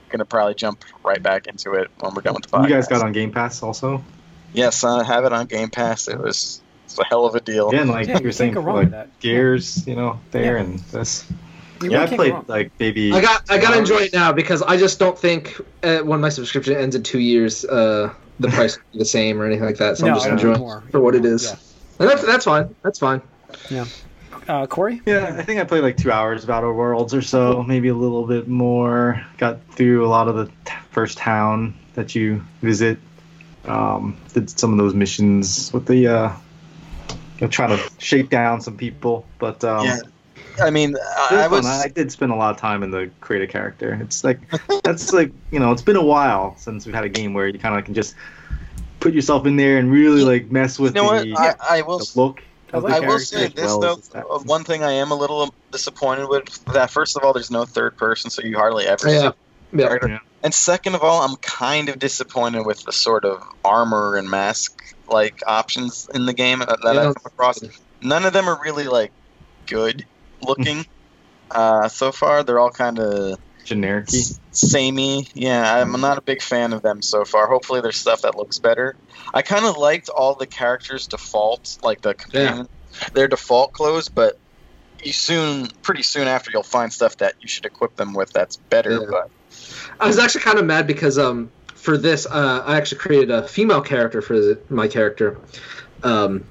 gonna 0.10 0.26
probably 0.26 0.56
jump 0.56 0.84
right 1.04 1.22
back 1.22 1.48
into 1.48 1.74
it 1.74 1.90
when 2.00 2.14
we're 2.14 2.22
done 2.22 2.36
with 2.36 2.44
the 2.44 2.50
podcast. 2.50 2.64
You 2.64 2.70
guys 2.70 2.88
got 2.88 3.02
on 3.02 3.12
Game 3.12 3.32
Pass 3.32 3.64
also? 3.64 4.04
Yes, 4.54 4.84
I 4.84 5.04
have 5.04 5.26
it 5.26 5.34
on 5.34 5.46
Game 5.46 5.70
Pass. 5.70 6.08
It 6.08 6.20
was 6.20 6.62
it's 6.86 6.98
a 6.98 7.06
hell 7.06 7.26
of 7.26 7.36
a 7.36 7.40
deal. 7.40 7.70
Yeah, 7.72 7.82
and 7.82 7.90
like 7.90 8.08
Yeah, 8.08 8.16
you 8.16 8.22
you 8.22 8.28
were 8.28 8.32
saying, 8.32 8.54
for, 8.54 8.84
like. 8.84 9.20
Gears, 9.20 9.86
you 9.88 9.96
know, 9.96 10.20
there 10.32 10.56
Yeah. 10.56 10.64
and 10.64 10.80
this. 10.80 11.26
You 11.82 11.92
yeah, 11.92 12.04
I 12.04 12.08
played 12.08 12.36
like 12.48 12.72
maybe. 12.80 13.14
I 13.14 13.22
got 13.22 13.50
I 13.50 13.58
got 13.58 13.72
to 13.72 13.80
enjoy 13.80 14.00
it 14.00 14.14
now 14.14 14.34
because 14.34 14.62
I 14.62 14.76
just 14.76 15.00
don't 15.00 15.18
think 15.18 15.56
uh, 15.84 16.00
when 16.00 16.20
my 16.20 16.30
subscription 16.30 16.76
ends 16.76 16.96
in 16.96 17.04
two 17.04 17.20
years, 17.20 17.64
uh, 17.64 18.14
the 18.40 18.48
price 18.58 18.78
the 18.94 19.06
same 19.06 19.42
or 19.42 19.46
anything 19.46 19.66
like 19.66 19.78
that. 19.78 19.98
So 19.98 20.06
No, 20.06 20.12
I'm 20.14 20.18
just 20.18 20.28
enjoying 20.30 20.60
more. 20.60 20.84
for 20.92 21.00
what 21.00 21.16
it 21.16 21.26
is, 21.26 21.46
Yeah. 21.46 21.56
and 22.00 22.10
that's 22.10 22.26
that's 22.26 22.46
fine. 22.46 22.74
That's 22.84 23.00
fine. 23.00 23.22
Yeah. 23.70 23.86
Uh, 24.48 24.66
Corey? 24.66 25.00
Yeah, 25.06 25.36
I 25.38 25.44
think 25.44 25.60
I 25.60 25.64
played 25.64 25.84
like 25.84 25.96
two 25.98 26.12
hours 26.12 26.44
of 26.44 26.50
Outer 26.50 26.74
Worlds 26.74 27.14
or 27.14 27.22
so, 27.22 27.62
maybe 27.64 27.88
a 27.90 27.94
little 27.94 28.26
bit 28.26 28.48
more. 28.48 29.24
Got 29.38 29.60
through 29.76 30.04
a 30.06 30.10
lot 30.10 30.28
of 30.28 30.36
the 30.36 30.46
t- 30.66 30.74
first 30.92 31.18
town 31.20 31.76
that 31.94 32.16
you 32.16 32.44
visit. 32.64 32.98
Um, 33.66 34.18
did 34.34 34.50
some 34.50 34.72
of 34.72 34.78
those 34.80 34.96
missions 34.96 35.72
with 35.72 35.86
the, 35.86 36.08
uh, 36.08 36.32
you 37.10 37.16
know, 37.42 37.48
trying 37.48 37.78
to 37.78 37.92
shake 38.00 38.30
down 38.30 38.62
some 38.62 38.76
people. 38.76 39.24
But 39.38 39.64
um, 39.64 39.86
Yeah. 39.86 40.00
I 40.62 40.70
mean, 40.70 40.96
I, 41.32 41.44
I 41.44 41.48
was. 41.48 41.66
I 41.66 41.88
did 41.88 42.12
spend 42.12 42.32
a 42.32 42.36
lot 42.36 42.52
of 42.52 42.58
time 42.58 42.84
in 42.84 42.92
the 42.92 43.10
create 43.22 43.42
a 43.42 43.48
character. 43.48 43.98
It's 44.02 44.24
like 44.24 44.40
that's 44.84 45.14
like 45.14 45.32
you 45.52 45.60
know, 45.60 45.72
it's 45.72 45.82
been 45.82 45.96
a 45.96 46.04
while 46.04 46.56
since 46.58 46.86
we've 46.86 46.96
had 46.96 47.04
a 47.04 47.10
game 47.10 47.34
where 47.34 47.48
you 47.48 47.60
kind 47.60 47.78
of 47.78 47.86
can 47.86 47.94
just 47.94 48.16
put 49.00 49.14
yourself 49.14 49.46
in 49.46 49.56
there 49.56 49.78
and 49.78 49.92
really 49.92 50.24
like 50.24 50.52
mess 50.52 50.78
with 50.80 50.96
You 50.96 51.02
know 51.02 51.08
what? 51.08 51.24
the, 51.24 51.36
I, 51.38 51.56
I 51.78 51.82
will. 51.82 52.00
the 52.00 52.12
look. 52.16 52.42
Of 52.72 52.84
the 52.84 52.90
I 52.90 53.00
will 53.00 53.18
say 53.18 53.48
this 53.48 53.66
well 53.66 53.80
though. 53.80 53.94
as 53.94 54.08
the 54.10 54.20
stats. 54.20 54.36
uh, 54.36 54.40
One 54.44 54.64
thing 54.64 54.84
I 54.84 54.92
am 54.92 55.10
a 55.12 55.16
little 55.16 55.54
disappointed 55.72 56.28
with 56.30 56.64
that. 56.66 56.92
First 56.92 57.18
of 57.18 57.24
all, 57.24 57.34
there's 57.34 57.50
no 57.50 57.66
third 57.66 57.98
person, 57.98 58.30
so 58.30 58.44
you 58.44 58.58
hardly 58.58 58.86
ever 58.86 59.10
Yeah, 59.10 59.32
the 59.74 59.84
yeah. 59.84 59.98
Yeah. 60.08 60.20
And 60.44 60.54
second 60.54 60.94
of 60.96 61.02
all, 61.02 61.24
I'm 61.24 61.36
kind 61.38 61.90
of 61.90 61.98
disappointed 61.98 62.66
with 62.66 62.84
the 62.84 62.92
sort 62.94 63.26
of 63.26 63.44
armor 63.66 64.18
and 64.18 64.30
mask 64.30 64.96
like 65.08 65.42
options 65.48 66.08
in 66.14 66.28
the 66.28 66.34
game 66.34 66.60
that 66.60 66.78
Yeah. 66.84 66.90
I've 66.92 67.16
come 67.16 67.24
across. 67.26 67.60
None 68.04 68.24
of 68.26 68.34
them 68.34 68.48
are 68.48 68.60
really 68.64 68.86
like 68.88 69.12
good 69.66 70.06
looking 70.42 70.86
uh, 71.52 71.88
so 71.88 72.12
far. 72.12 72.44
They're 72.44 72.60
all 72.60 72.72
kind 72.72 73.00
of 73.00 73.40
generic. 73.66 74.10
samey. 74.52 75.28
Yeah, 75.34 75.82
I'm 75.82 76.00
not 76.00 76.18
a 76.18 76.22
big 76.22 76.42
fan 76.42 76.74
of 76.74 76.82
them 76.82 77.02
so 77.02 77.26
far. 77.26 77.48
Hopefully, 77.48 77.82
there's 77.82 77.98
stuff 77.98 78.24
that 78.24 78.36
looks 78.36 78.60
better. 78.60 78.96
I 79.34 79.42
kind 79.42 79.66
of 79.66 79.78
liked 79.78 80.10
all 80.10 80.36
the 80.36 80.48
characters' 80.48 81.08
default, 81.08 81.78
like 81.84 82.02
the 82.02 82.14
companion, 82.14 82.68
their 83.14 83.28
default 83.28 83.74
clothes, 83.74 84.10
but 84.10 84.40
you 85.04 85.14
soon, 85.14 85.68
pretty 85.82 86.04
soon 86.04 86.28
after, 86.28 86.52
you'll 86.52 86.64
find 86.64 86.92
stuff 86.92 87.18
that 87.18 87.36
you 87.40 87.48
should 87.48 87.66
equip 87.66 87.96
them 87.96 88.14
with 88.14 88.32
that's 88.32 88.58
better. 88.58 88.92
Yeah. 88.92 89.08
But 89.10 89.30
I 90.00 90.08
was 90.08 90.20
actually 90.20 90.42
kind 90.42 90.60
of 90.60 90.66
mad 90.66 90.88
because 90.88 91.18
um 91.18 91.52
for 91.76 91.98
this 91.98 92.26
uh, 92.26 92.64
I 92.66 92.78
actually 92.78 93.00
created 93.00 93.32
a 93.32 93.48
female 93.48 93.82
character 93.82 94.22
for 94.22 94.58
my 94.70 94.88
character, 94.88 95.38
um, 96.04 96.44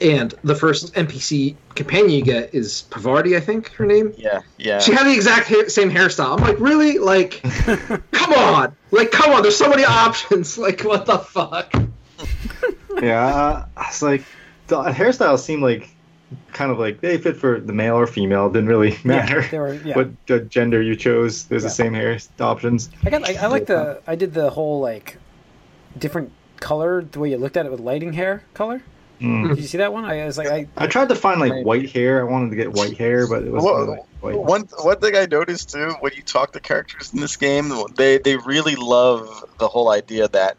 and 0.00 0.34
the 0.44 0.54
first 0.54 0.94
NPC 0.94 1.54
companion 1.74 2.10
you 2.10 2.22
get 2.24 2.54
is 2.54 2.82
Parvati, 2.82 3.36
I 3.36 3.40
think 3.40 3.70
her 3.72 3.86
name. 3.86 4.12
yeah, 4.16 4.40
yeah. 4.58 4.78
She 4.78 4.92
had 4.92 5.04
the 5.06 5.12
exact 5.14 5.48
ha- 5.48 5.68
same 5.68 5.90
hairstyle. 5.90 6.38
I'm 6.38 6.42
like, 6.44 6.58
really? 6.60 6.98
Like, 6.98 7.42
come 8.12 8.32
on! 8.32 8.76
Like, 8.90 9.10
come 9.10 9.32
on! 9.32 9.42
There's 9.42 9.56
so 9.56 9.68
many 9.68 9.84
options. 9.84 10.56
Like, 10.62 10.82
what 10.82 11.06
the 11.06 11.18
fuck? 11.18 11.72
yeah, 13.02 13.26
uh, 13.26 13.66
it's 13.88 14.02
like 14.02 14.22
the 14.68 14.82
hairstyles 14.84 15.40
seem 15.40 15.60
like 15.60 15.88
kind 16.52 16.70
of 16.70 16.78
like 16.78 17.00
they 17.00 17.18
fit 17.18 17.36
for 17.36 17.60
the 17.60 17.72
male 17.72 17.96
or 17.96 18.06
female. 18.06 18.48
Didn't 18.50 18.68
really 18.68 18.96
matter 19.04 19.44
Yeah, 19.52 19.58
were, 19.58 19.74
yeah. 19.74 19.96
what 19.96 20.10
the 20.26 20.40
gender 20.40 20.80
you 20.80 20.94
chose. 20.96 21.44
There's 21.44 21.62
Yeah. 21.62 21.68
the 21.68 21.74
same 21.74 21.94
hair 21.94 22.18
options. 22.40 22.90
I 23.04 23.10
got. 23.10 23.28
I, 23.28 23.34
I 23.34 23.46
like 23.46 23.66
the. 23.66 24.00
I 24.06 24.14
did 24.14 24.32
the 24.34 24.50
whole 24.50 24.80
like 24.80 25.18
different 25.98 26.30
color 26.60 27.02
the 27.02 27.18
way 27.18 27.30
you 27.30 27.36
looked 27.38 27.56
at 27.56 27.66
it 27.66 27.72
with 27.72 27.80
lighting 27.80 28.12
hair 28.12 28.44
color. 28.54 28.82
Mm. 29.22 29.48
Did 29.50 29.58
you 29.58 29.68
see 29.68 29.78
that 29.78 29.92
one? 29.92 30.04
I 30.04 30.26
was 30.26 30.36
like, 30.36 30.48
I 30.48 30.66
I 30.76 30.88
tried 30.88 31.08
to 31.10 31.14
find 31.14 31.40
like 31.40 31.52
Maybe. 31.52 31.64
white 31.64 31.90
hair. 31.90 32.20
I 32.20 32.24
wanted 32.24 32.50
to 32.50 32.56
get 32.56 32.72
white 32.72 32.98
hair, 32.98 33.28
but 33.28 33.44
it 33.44 33.52
was 33.52 33.62
Well, 33.62 33.86
like 33.86 34.00
white. 34.20 34.36
One 34.36 34.62
one 34.78 34.98
thing 34.98 35.16
I 35.16 35.26
noticed 35.26 35.70
too 35.70 35.94
when 36.00 36.12
you 36.16 36.22
talk 36.22 36.52
to 36.52 36.60
characters 36.60 37.12
in 37.12 37.20
this 37.20 37.36
game, 37.36 37.72
they 37.94 38.18
they 38.18 38.36
really 38.36 38.74
love 38.74 39.44
the 39.58 39.68
whole 39.68 39.90
idea 39.90 40.26
that 40.28 40.56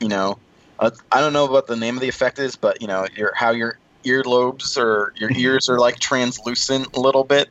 you 0.00 0.08
know, 0.08 0.38
uh, 0.78 0.90
I 1.10 1.20
don't 1.20 1.32
know 1.32 1.46
what 1.46 1.66
the 1.66 1.76
name 1.76 1.96
of 1.96 2.02
the 2.02 2.08
effect 2.08 2.38
is, 2.38 2.56
but 2.56 2.82
you 2.82 2.88
know, 2.88 3.06
your 3.16 3.32
how 3.34 3.52
your 3.52 3.78
earlobes 4.04 4.76
or 4.76 5.14
your 5.16 5.30
ears 5.36 5.70
are 5.70 5.78
like 5.78 5.98
translucent 5.98 6.94
a 6.94 7.00
little 7.00 7.24
bit. 7.24 7.48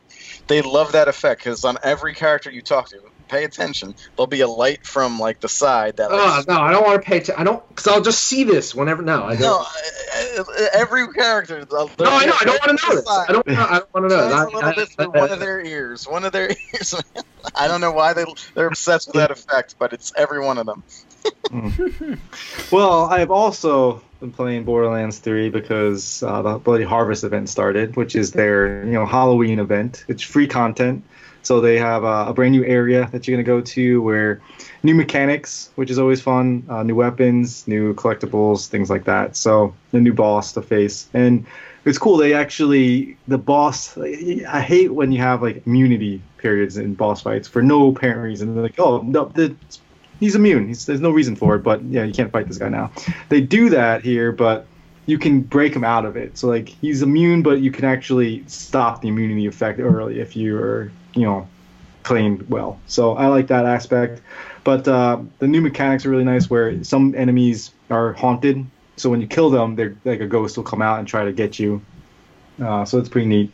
They 0.47 0.61
love 0.61 0.91
that 0.91 1.07
effect 1.07 1.43
because 1.43 1.63
on 1.65 1.77
every 1.83 2.13
character 2.13 2.51
you 2.51 2.61
talk 2.61 2.89
to, 2.89 2.99
pay 3.27 3.43
attention. 3.43 3.95
There'll 4.15 4.27
be 4.27 4.41
a 4.41 4.47
light 4.47 4.85
from 4.85 5.19
like 5.19 5.39
the 5.39 5.49
side 5.49 5.97
that. 5.97 6.09
Oh 6.11 6.15
Like, 6.17 6.47
no, 6.47 6.59
I 6.59 6.71
don't 6.71 6.85
want 6.85 7.01
to 7.01 7.07
pay. 7.09 7.19
T- 7.19 7.33
I 7.33 7.43
don't 7.43 7.67
because 7.69 7.87
I'll 7.87 8.01
just 8.01 8.23
see 8.23 8.43
this 8.43 8.73
whenever. 8.75 9.01
No, 9.01 9.23
I 9.23 9.35
don't. 9.35 9.41
no, 9.41 9.59
uh, 9.59 10.43
uh, 10.43 10.65
every 10.73 11.07
character. 11.13 11.65
No, 11.71 11.87
I 11.99 12.25
know. 12.25 12.33
I 12.39 12.43
don't 12.45 12.67
want 12.67 12.79
to 12.79 12.87
know 12.89 12.95
this. 12.95 13.07
I 13.09 13.31
don't. 13.31 13.49
I 13.57 13.79
don't 13.79 13.93
want 13.93 14.09
to 14.09 14.15
know. 14.15 14.29
Shines 14.29 14.33
I- 14.33 14.43
a 14.43 14.45
little 14.45 14.63
I- 14.69 14.73
bit 14.75 14.89
through 14.89 15.11
I- 15.13 15.19
one 15.19 15.31
of 15.31 15.39
their 15.39 15.61
ears. 15.65 16.07
One 16.07 16.23
of 16.25 16.31
their 16.31 16.49
ears. 16.73 16.95
I 17.55 17.67
don't 17.67 17.81
know 17.81 17.91
why 17.91 18.13
they 18.13 18.25
they're 18.55 18.67
obsessed 18.67 19.07
with 19.07 19.15
that 19.15 19.31
effect, 19.31 19.75
but 19.79 19.93
it's 19.93 20.11
every 20.15 20.39
one 20.39 20.57
of 20.57 20.65
them. 20.65 20.83
Well, 22.71 23.05
I've 23.05 23.31
also 23.31 24.01
been 24.19 24.31
playing 24.31 24.63
Borderlands 24.63 25.19
3 25.19 25.49
because 25.49 26.23
uh, 26.23 26.41
the 26.41 26.57
Bloody 26.57 26.83
Harvest 26.83 27.23
event 27.23 27.49
started, 27.49 27.95
which 27.95 28.15
is 28.15 28.31
their 28.31 28.83
you 28.85 28.91
know 28.93 29.05
Halloween 29.05 29.59
event. 29.59 30.05
It's 30.07 30.23
free 30.23 30.47
content, 30.47 31.03
so 31.43 31.61
they 31.61 31.77
have 31.77 32.03
uh, 32.03 32.25
a 32.27 32.33
brand 32.33 32.53
new 32.53 32.65
area 32.65 33.07
that 33.11 33.27
you're 33.27 33.35
gonna 33.37 33.43
go 33.43 33.61
to 33.61 34.01
where 34.01 34.41
new 34.81 34.95
mechanics, 34.95 35.69
which 35.75 35.91
is 35.91 35.99
always 35.99 36.21
fun, 36.21 36.63
uh, 36.69 36.83
new 36.83 36.95
weapons, 36.95 37.67
new 37.67 37.93
collectibles, 37.93 38.67
things 38.67 38.89
like 38.89 39.03
that. 39.03 39.35
So 39.35 39.73
a 39.91 39.97
new 39.97 40.13
boss 40.13 40.53
to 40.53 40.61
face, 40.61 41.07
and 41.13 41.45
it's 41.85 41.97
cool. 41.97 42.17
They 42.17 42.33
actually 42.33 43.17
the 43.27 43.37
boss. 43.37 43.97
I 43.97 44.61
hate 44.61 44.93
when 44.93 45.11
you 45.11 45.19
have 45.19 45.41
like 45.41 45.67
immunity 45.67 46.21
periods 46.37 46.77
in 46.77 46.93
boss 46.95 47.21
fights 47.21 47.47
for 47.47 47.61
no 47.61 47.89
apparent 47.89 48.21
reason. 48.21 48.53
They're 48.53 48.63
like, 48.63 48.79
oh 48.79 49.01
no, 49.01 49.25
the 49.25 49.55
he's 50.19 50.35
immune. 50.35 50.67
He's, 50.67 50.85
there's 50.85 51.01
no 51.01 51.11
reason 51.11 51.35
for 51.35 51.55
it, 51.55 51.59
but 51.59 51.83
yeah, 51.83 52.03
you 52.03 52.13
can't 52.13 52.31
fight 52.31 52.47
this 52.47 52.57
guy 52.57 52.69
now. 52.69 52.91
They 53.29 53.41
do 53.41 53.69
that 53.69 54.03
here, 54.03 54.31
but 54.31 54.65
you 55.05 55.17
can 55.17 55.41
break 55.41 55.75
him 55.75 55.83
out 55.83 56.05
of 56.05 56.15
it. 56.15 56.37
So 56.37 56.47
like 56.47 56.69
he's 56.69 57.01
immune, 57.01 57.43
but 57.43 57.59
you 57.59 57.71
can 57.71 57.85
actually 57.85 58.43
stop 58.47 59.01
the 59.01 59.09
immunity 59.09 59.45
effect 59.45 59.79
early 59.79 60.19
if 60.19 60.35
you're 60.35 60.91
you 61.13 61.23
know 61.23 61.47
playing 62.03 62.45
well. 62.49 62.79
So 62.87 63.13
I 63.15 63.27
like 63.27 63.47
that 63.47 63.65
aspect. 63.65 64.21
But 64.63 64.87
uh, 64.87 65.21
the 65.39 65.47
new 65.47 65.61
mechanics 65.61 66.05
are 66.05 66.09
really 66.09 66.23
nice, 66.23 66.49
where 66.49 66.83
some 66.83 67.15
enemies 67.15 67.71
are 67.89 68.13
haunted. 68.13 68.65
So 68.95 69.09
when 69.09 69.19
you 69.19 69.27
kill 69.27 69.49
them, 69.49 69.75
they're 69.75 69.95
like 70.05 70.21
a 70.21 70.27
ghost 70.27 70.55
will 70.55 70.63
come 70.63 70.81
out 70.81 70.99
and 70.99 71.07
try 71.07 71.25
to 71.25 71.33
get 71.33 71.59
you. 71.59 71.81
Uh, 72.61 72.85
so 72.85 72.97
it's 72.97 73.09
pretty 73.09 73.27
neat. 73.27 73.51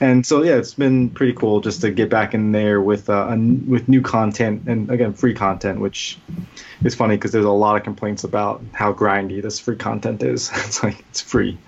And 0.00 0.24
so 0.24 0.42
yeah, 0.42 0.56
it's 0.56 0.74
been 0.74 1.10
pretty 1.10 1.34
cool 1.34 1.60
just 1.60 1.82
to 1.82 1.90
get 1.90 2.08
back 2.08 2.32
in 2.32 2.52
there 2.52 2.80
with 2.80 3.10
uh, 3.10 3.26
un- 3.26 3.66
with 3.68 3.86
new 3.86 4.00
content 4.00 4.62
and 4.66 4.90
again 4.90 5.12
free 5.12 5.34
content, 5.34 5.78
which 5.78 6.18
is 6.82 6.94
funny 6.94 7.16
because 7.16 7.32
there's 7.32 7.44
a 7.44 7.50
lot 7.50 7.76
of 7.76 7.82
complaints 7.82 8.24
about 8.24 8.62
how 8.72 8.94
grindy 8.94 9.42
this 9.42 9.60
free 9.60 9.76
content 9.76 10.22
is. 10.22 10.50
it's 10.54 10.82
like 10.82 10.98
it's 11.10 11.20
free, 11.20 11.58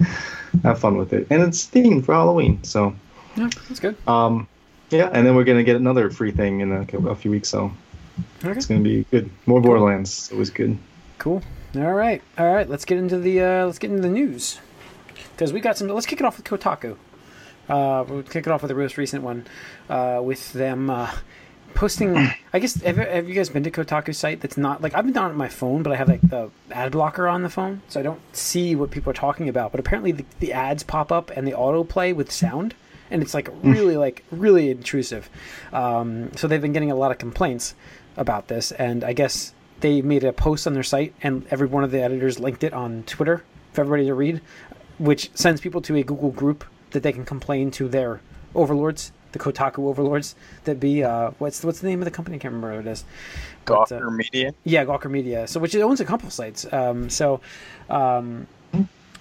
have 0.62 0.80
fun 0.80 0.96
with 0.96 1.12
it, 1.12 1.26
and 1.28 1.42
it's 1.42 1.66
themed 1.66 2.06
for 2.06 2.14
Halloween. 2.14 2.64
So 2.64 2.96
yeah, 3.36 3.50
that's 3.68 3.80
good. 3.80 3.96
um, 4.08 4.48
yeah, 4.92 5.10
and 5.12 5.26
then 5.26 5.34
we're 5.34 5.44
gonna 5.44 5.64
get 5.64 5.76
another 5.76 6.10
free 6.10 6.30
thing 6.30 6.60
in 6.60 6.72
a, 6.72 6.82
a 7.08 7.14
few 7.14 7.30
weeks. 7.30 7.48
So 7.48 7.72
Okay, 8.44 8.52
it's 8.56 8.66
gonna 8.66 8.80
be 8.80 9.04
good. 9.10 9.30
More 9.46 9.60
Borderlands. 9.60 10.30
It 10.30 10.36
was 10.36 10.50
good. 10.50 10.76
cool. 11.18 11.42
All 11.74 11.92
right, 11.94 12.20
all 12.36 12.52
right. 12.52 12.68
Let's 12.68 12.84
get 12.84 12.98
into 12.98 13.18
the 13.18 13.40
uh, 13.40 13.66
let's 13.66 13.78
get 13.78 13.90
into 13.90 14.02
the 14.02 14.10
news 14.10 14.60
because 15.32 15.52
we 15.52 15.60
got 15.60 15.78
some. 15.78 15.88
Let's 15.88 16.06
kick 16.06 16.20
it 16.20 16.24
off 16.26 16.36
with 16.36 16.44
Kotaku. 16.46 16.96
Uh, 17.68 18.04
we'll 18.06 18.22
kick 18.22 18.46
it 18.46 18.52
off 18.52 18.60
with 18.62 18.68
the 18.68 18.74
most 18.74 18.98
recent 18.98 19.22
one, 19.22 19.46
uh, 19.88 20.20
with 20.22 20.52
them 20.52 20.90
uh, 20.90 21.10
posting. 21.74 22.16
I 22.52 22.58
guess 22.58 22.74
have, 22.82 22.96
have 22.96 23.28
you 23.28 23.34
guys 23.34 23.48
been 23.48 23.62
to 23.62 23.70
Kotaku's 23.70 24.18
site? 24.18 24.40
That's 24.42 24.58
not 24.58 24.82
like 24.82 24.94
I've 24.94 25.04
been 25.04 25.14
down 25.14 25.30
on 25.30 25.36
my 25.36 25.48
phone, 25.48 25.82
but 25.82 25.92
I 25.92 25.96
have 25.96 26.08
like 26.08 26.20
the 26.20 26.50
ad 26.70 26.92
blocker 26.92 27.26
on 27.28 27.42
the 27.42 27.48
phone, 27.48 27.80
so 27.88 28.00
I 28.00 28.02
don't 28.02 28.20
see 28.36 28.74
what 28.76 28.90
people 28.90 29.10
are 29.10 29.14
talking 29.14 29.48
about. 29.48 29.70
But 29.70 29.80
apparently, 29.80 30.12
the, 30.12 30.24
the 30.40 30.52
ads 30.52 30.82
pop 30.82 31.10
up 31.10 31.30
and 31.30 31.46
they 31.46 31.52
autoplay 31.52 32.14
with 32.14 32.30
sound, 32.30 32.74
and 33.12 33.22
it's 33.22 33.34
like 33.34 33.48
really 33.62 33.96
like 33.96 34.24
really 34.30 34.70
intrusive. 34.70 35.30
Um, 35.72 36.32
so 36.36 36.48
they've 36.48 36.60
been 36.60 36.72
getting 36.72 36.90
a 36.90 36.96
lot 36.96 37.10
of 37.10 37.18
complaints 37.18 37.74
about 38.16 38.48
this, 38.48 38.72
and 38.72 39.04
I 39.04 39.12
guess 39.12 39.54
they 39.80 40.02
made 40.02 40.24
a 40.24 40.32
post 40.32 40.66
on 40.66 40.74
their 40.74 40.82
site, 40.82 41.14
and 41.22 41.46
every 41.50 41.66
one 41.66 41.84
of 41.84 41.90
the 41.90 42.02
editors 42.02 42.40
linked 42.40 42.64
it 42.64 42.72
on 42.72 43.04
Twitter 43.04 43.44
for 43.72 43.82
everybody 43.82 44.06
to 44.06 44.14
read, 44.14 44.40
which 44.98 45.30
sends 45.34 45.60
people 45.60 45.80
to 45.82 45.96
a 45.96 46.02
Google 46.02 46.30
group 46.30 46.64
that 46.90 47.02
they 47.02 47.12
can 47.12 47.24
complain 47.24 47.70
to 47.72 47.88
their 47.88 48.20
overlords 48.54 49.12
the 49.32 49.38
Kotaku 49.38 49.86
overlords 49.88 50.34
that 50.64 50.78
be. 50.78 51.02
Uh, 51.02 51.32
what's 51.38 51.64
what's 51.64 51.80
the 51.80 51.88
name 51.88 52.00
of 52.00 52.04
the 52.04 52.10
company? 52.10 52.36
I 52.36 52.38
can't 52.38 52.54
remember 52.54 52.76
what 52.76 52.86
it 52.86 52.90
is. 52.90 53.04
But, 53.64 53.88
Gawker 53.88 54.06
uh, 54.06 54.10
Media. 54.10 54.54
yeah, 54.64 54.84
Gawker 54.84 55.10
Media. 55.10 55.46
So 55.48 55.58
which 55.58 55.74
owns 55.74 56.00
a 56.00 56.04
couple 56.04 56.30
sites. 56.30 56.70
Um, 56.72 57.10
so, 57.10 57.40
um, 57.90 58.46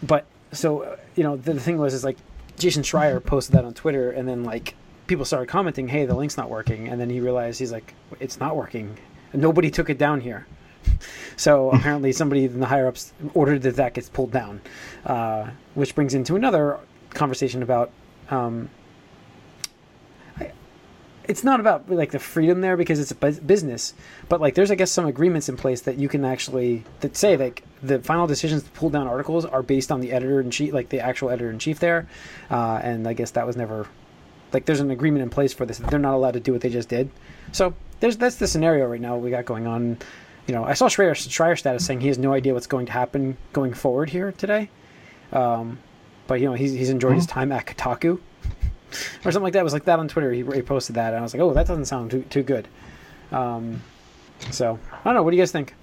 but 0.03 0.25
so 0.51 0.81
uh, 0.81 0.97
you 1.15 1.23
know 1.23 1.37
the, 1.37 1.53
the 1.53 1.59
thing 1.59 1.77
was 1.77 1.93
is 1.93 2.03
like 2.03 2.17
Jason 2.57 2.83
Schreier 2.83 3.23
posted 3.23 3.55
that 3.55 3.65
on 3.65 3.73
Twitter, 3.73 4.11
and 4.11 4.27
then 4.27 4.43
like 4.43 4.75
people 5.07 5.25
started 5.25 5.47
commenting, 5.47 5.87
"Hey, 5.87 6.05
the 6.05 6.15
link's 6.15 6.37
not 6.37 6.49
working," 6.49 6.87
and 6.87 6.99
then 6.99 7.09
he 7.09 7.19
realized 7.19 7.59
he's 7.59 7.71
like, 7.71 7.93
"It's 8.19 8.39
not 8.39 8.55
working. 8.55 8.97
Nobody 9.33 9.71
took 9.71 9.89
it 9.89 9.97
down 9.97 10.21
here." 10.21 10.47
So 11.37 11.71
apparently 11.73 12.11
somebody 12.11 12.45
in 12.45 12.59
the 12.59 12.67
higher 12.67 12.85
ups 12.87 13.13
ordered 13.33 13.63
that 13.63 13.77
that 13.77 13.95
gets 13.95 14.09
pulled 14.09 14.31
down, 14.31 14.61
uh, 15.05 15.49
which 15.73 15.95
brings 15.95 16.13
into 16.13 16.35
another 16.35 16.77
conversation 17.11 17.63
about. 17.63 17.91
Um, 18.29 18.69
it's 21.31 21.45
not 21.45 21.61
about 21.61 21.89
like 21.89 22.11
the 22.11 22.19
freedom 22.19 22.59
there 22.59 22.75
because 22.75 22.99
it's 22.99 23.11
a 23.11 23.15
bus- 23.15 23.39
business, 23.39 23.93
but 24.27 24.41
like 24.41 24.53
there's 24.53 24.69
I 24.69 24.75
guess 24.75 24.91
some 24.91 25.05
agreements 25.05 25.47
in 25.47 25.55
place 25.55 25.79
that 25.81 25.97
you 25.97 26.09
can 26.09 26.25
actually 26.25 26.83
that 26.99 27.15
say 27.15 27.37
like 27.37 27.63
the 27.81 27.99
final 27.99 28.27
decisions 28.27 28.63
to 28.63 28.69
pull 28.71 28.89
down 28.89 29.07
articles 29.07 29.45
are 29.45 29.63
based 29.63 29.93
on 29.93 30.01
the 30.01 30.11
editor 30.11 30.41
in 30.41 30.51
chief, 30.51 30.73
like 30.73 30.89
the 30.89 30.99
actual 30.99 31.29
editor 31.29 31.49
in 31.49 31.57
chief 31.57 31.79
there, 31.79 32.09
uh, 32.49 32.81
and 32.83 33.07
I 33.07 33.13
guess 33.13 33.31
that 33.31 33.47
was 33.47 33.55
never 33.55 33.87
like 34.51 34.65
there's 34.65 34.81
an 34.81 34.91
agreement 34.91 35.23
in 35.23 35.29
place 35.29 35.53
for 35.53 35.65
this. 35.65 35.77
They're 35.77 35.99
not 35.99 36.15
allowed 36.15 36.33
to 36.33 36.41
do 36.41 36.51
what 36.51 36.59
they 36.59 36.69
just 36.69 36.89
did. 36.89 37.09
So 37.53 37.73
there's 38.01 38.17
that's 38.17 38.35
the 38.35 38.47
scenario 38.47 38.85
right 38.87 38.99
now 38.99 39.15
we 39.15 39.29
got 39.29 39.45
going 39.45 39.67
on. 39.67 39.99
You 40.47 40.55
know, 40.55 40.65
I 40.65 40.73
saw 40.73 40.89
Schreier, 40.89 41.11
Schreier 41.11 41.57
status 41.57 41.85
saying 41.85 42.01
he 42.01 42.09
has 42.09 42.17
no 42.17 42.33
idea 42.33 42.53
what's 42.53 42.67
going 42.67 42.87
to 42.87 42.91
happen 42.91 43.37
going 43.53 43.73
forward 43.73 44.09
here 44.09 44.33
today. 44.33 44.69
Um, 45.31 45.79
but 46.27 46.41
you 46.41 46.47
know, 46.47 46.55
he's 46.55 46.73
he's 46.73 46.89
enjoyed 46.89 47.15
his 47.15 47.25
time 47.25 47.53
at 47.53 47.67
Kotaku 47.67 48.19
or 49.25 49.31
something 49.31 49.43
like 49.43 49.53
that. 49.53 49.59
It 49.59 49.63
was 49.63 49.73
like 49.73 49.85
that 49.85 49.99
on 49.99 50.07
Twitter. 50.07 50.31
He, 50.31 50.43
he 50.43 50.61
posted 50.61 50.95
that, 50.95 51.09
and 51.13 51.17
I 51.17 51.21
was 51.21 51.33
like, 51.33 51.41
oh, 51.41 51.53
that 51.53 51.67
doesn't 51.67 51.85
sound 51.85 52.11
too 52.11 52.23
too 52.29 52.43
good. 52.43 52.67
Um, 53.31 53.81
so 54.49 54.77
I 54.91 55.03
don't 55.05 55.13
know. 55.15 55.23
What 55.23 55.31
do 55.31 55.37
you 55.37 55.41
guys 55.41 55.51
think? 55.51 55.73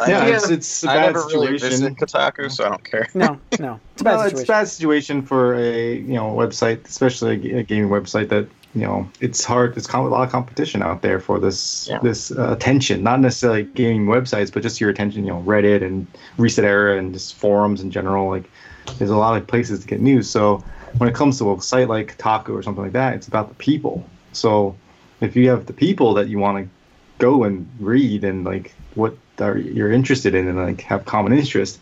I, 0.00 0.10
Yeah, 0.10 0.26
Yeah. 0.26 0.36
it's 0.36 0.50
it's 0.50 0.84
a 0.84 0.90
I 0.90 0.94
bad 0.96 1.06
never 1.06 1.18
really 1.26 1.58
situation. 1.58 1.68
visited 1.70 1.96
Kotaku, 1.98 2.50
so 2.50 2.64
I 2.64 2.68
don't 2.68 2.84
care. 2.84 3.08
No, 3.14 3.38
no, 3.58 3.80
it's 3.92 4.00
a 4.00 4.04
bad 4.04 4.16
no, 4.16 4.22
situation. 4.24 4.38
it's 4.38 4.42
a 4.42 4.46
bad 4.52 4.68
situation 4.68 5.22
for 5.22 5.54
a 5.54 5.94
you 5.96 6.14
know 6.14 6.32
website, 6.34 6.86
especially 6.86 7.52
a, 7.58 7.62
gaming 7.62 7.90
website 7.90 8.28
that 8.28 8.48
you 8.74 8.82
know 8.82 9.08
it's 9.20 9.42
hard. 9.44 9.76
It's 9.76 9.86
com- 9.86 10.06
a 10.06 10.08
lot 10.08 10.22
of 10.24 10.30
competition 10.30 10.82
out 10.82 11.02
there 11.02 11.18
for 11.20 11.40
this 11.40 11.88
Yeah. 11.88 11.98
this 12.00 12.30
uh, 12.30 12.52
attention. 12.52 13.02
Not 13.02 13.20
necessarily 13.20 13.64
gaming 13.64 14.06
websites, 14.06 14.52
but 14.52 14.62
just 14.62 14.80
your 14.80 14.90
attention. 14.90 15.24
You 15.24 15.32
know, 15.32 15.42
Reddit 15.42 15.82
and 15.82 16.06
ResetEra 16.38 16.98
and 16.98 17.12
just 17.12 17.34
forums 17.34 17.80
in 17.80 17.90
general. 17.90 18.28
Like, 18.28 18.48
there's 18.98 19.10
a 19.10 19.16
lot 19.16 19.40
of 19.40 19.46
places 19.46 19.80
to 19.80 19.86
get 19.86 20.00
news. 20.00 20.28
So 20.28 20.62
when 20.96 21.08
it 21.08 21.14
comes 21.14 21.38
to 21.38 21.52
a 21.52 21.60
site 21.60 21.88
like 21.88 22.16
Kotaku 22.16 22.50
or 22.50 22.62
something 22.62 22.82
like 22.82 22.92
that, 22.92 23.14
it's 23.14 23.28
about 23.28 23.48
the 23.48 23.54
people. 23.56 24.08
So 24.32 24.76
if 25.20 25.36
you 25.36 25.48
have 25.50 25.66
the 25.66 25.72
people 25.72 26.14
that 26.14 26.28
you 26.28 26.38
want 26.38 26.64
to 26.64 26.70
go 27.18 27.44
and 27.44 27.68
read 27.80 28.24
and 28.24 28.44
like 28.44 28.74
what 28.94 29.16
are 29.40 29.58
you're 29.58 29.92
interested 29.92 30.34
in 30.34 30.48
and 30.48 30.56
like 30.56 30.80
have 30.82 31.04
common 31.04 31.32
interest, 31.32 31.78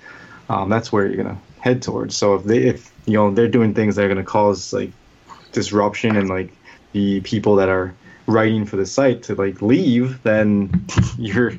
um, 0.48 0.68
that's 0.68 0.92
where 0.92 1.06
you're 1.06 1.22
gonna 1.22 1.38
head 1.60 1.82
towards. 1.82 2.16
So 2.16 2.34
if 2.34 2.44
they 2.44 2.58
if 2.58 2.92
you 3.06 3.14
know 3.14 3.30
they're 3.30 3.48
doing 3.48 3.74
things 3.74 3.96
that 3.96 4.04
are 4.04 4.08
gonna 4.08 4.24
cause 4.24 4.72
like 4.72 4.90
disruption 5.52 6.16
and 6.16 6.28
like 6.28 6.52
the 6.92 7.20
people 7.20 7.56
that 7.56 7.68
are 7.68 7.94
writing 8.26 8.64
for 8.64 8.76
the 8.76 8.86
site 8.86 9.22
to 9.24 9.34
like 9.34 9.62
leave, 9.62 10.22
then 10.22 10.86
you're 11.18 11.52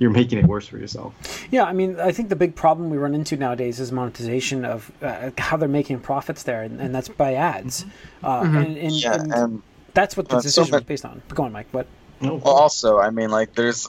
you're 0.00 0.10
making 0.10 0.38
it 0.38 0.46
worse 0.46 0.66
for 0.66 0.78
yourself. 0.78 1.14
Yeah, 1.50 1.64
I 1.64 1.74
mean, 1.74 2.00
I 2.00 2.10
think 2.10 2.30
the 2.30 2.36
big 2.36 2.56
problem 2.56 2.88
we 2.88 2.96
run 2.96 3.14
into 3.14 3.36
nowadays 3.36 3.78
is 3.78 3.92
monetization 3.92 4.64
of 4.64 4.90
uh, 5.02 5.30
how 5.36 5.58
they're 5.58 5.68
making 5.68 6.00
profits 6.00 6.42
there, 6.42 6.62
and, 6.62 6.80
and 6.80 6.92
that's 6.92 7.08
by 7.08 7.34
ads. 7.34 7.84
Uh, 8.24 8.40
and, 8.44 8.78
and, 8.78 8.92
Yeah, 8.92 9.14
and 9.14 9.32
and 9.32 9.62
that's 9.92 10.16
what 10.16 10.28
the 10.28 10.36
uh, 10.36 10.40
so 10.40 10.62
decision 10.62 10.72
was 10.72 10.84
based 10.84 11.04
on. 11.04 11.22
Go 11.28 11.44
on, 11.44 11.52
Mike. 11.52 11.68
But 11.70 11.86
well, 12.20 12.40
also, 12.44 12.98
I 12.98 13.10
mean, 13.10 13.30
like, 13.30 13.54
there's 13.54 13.86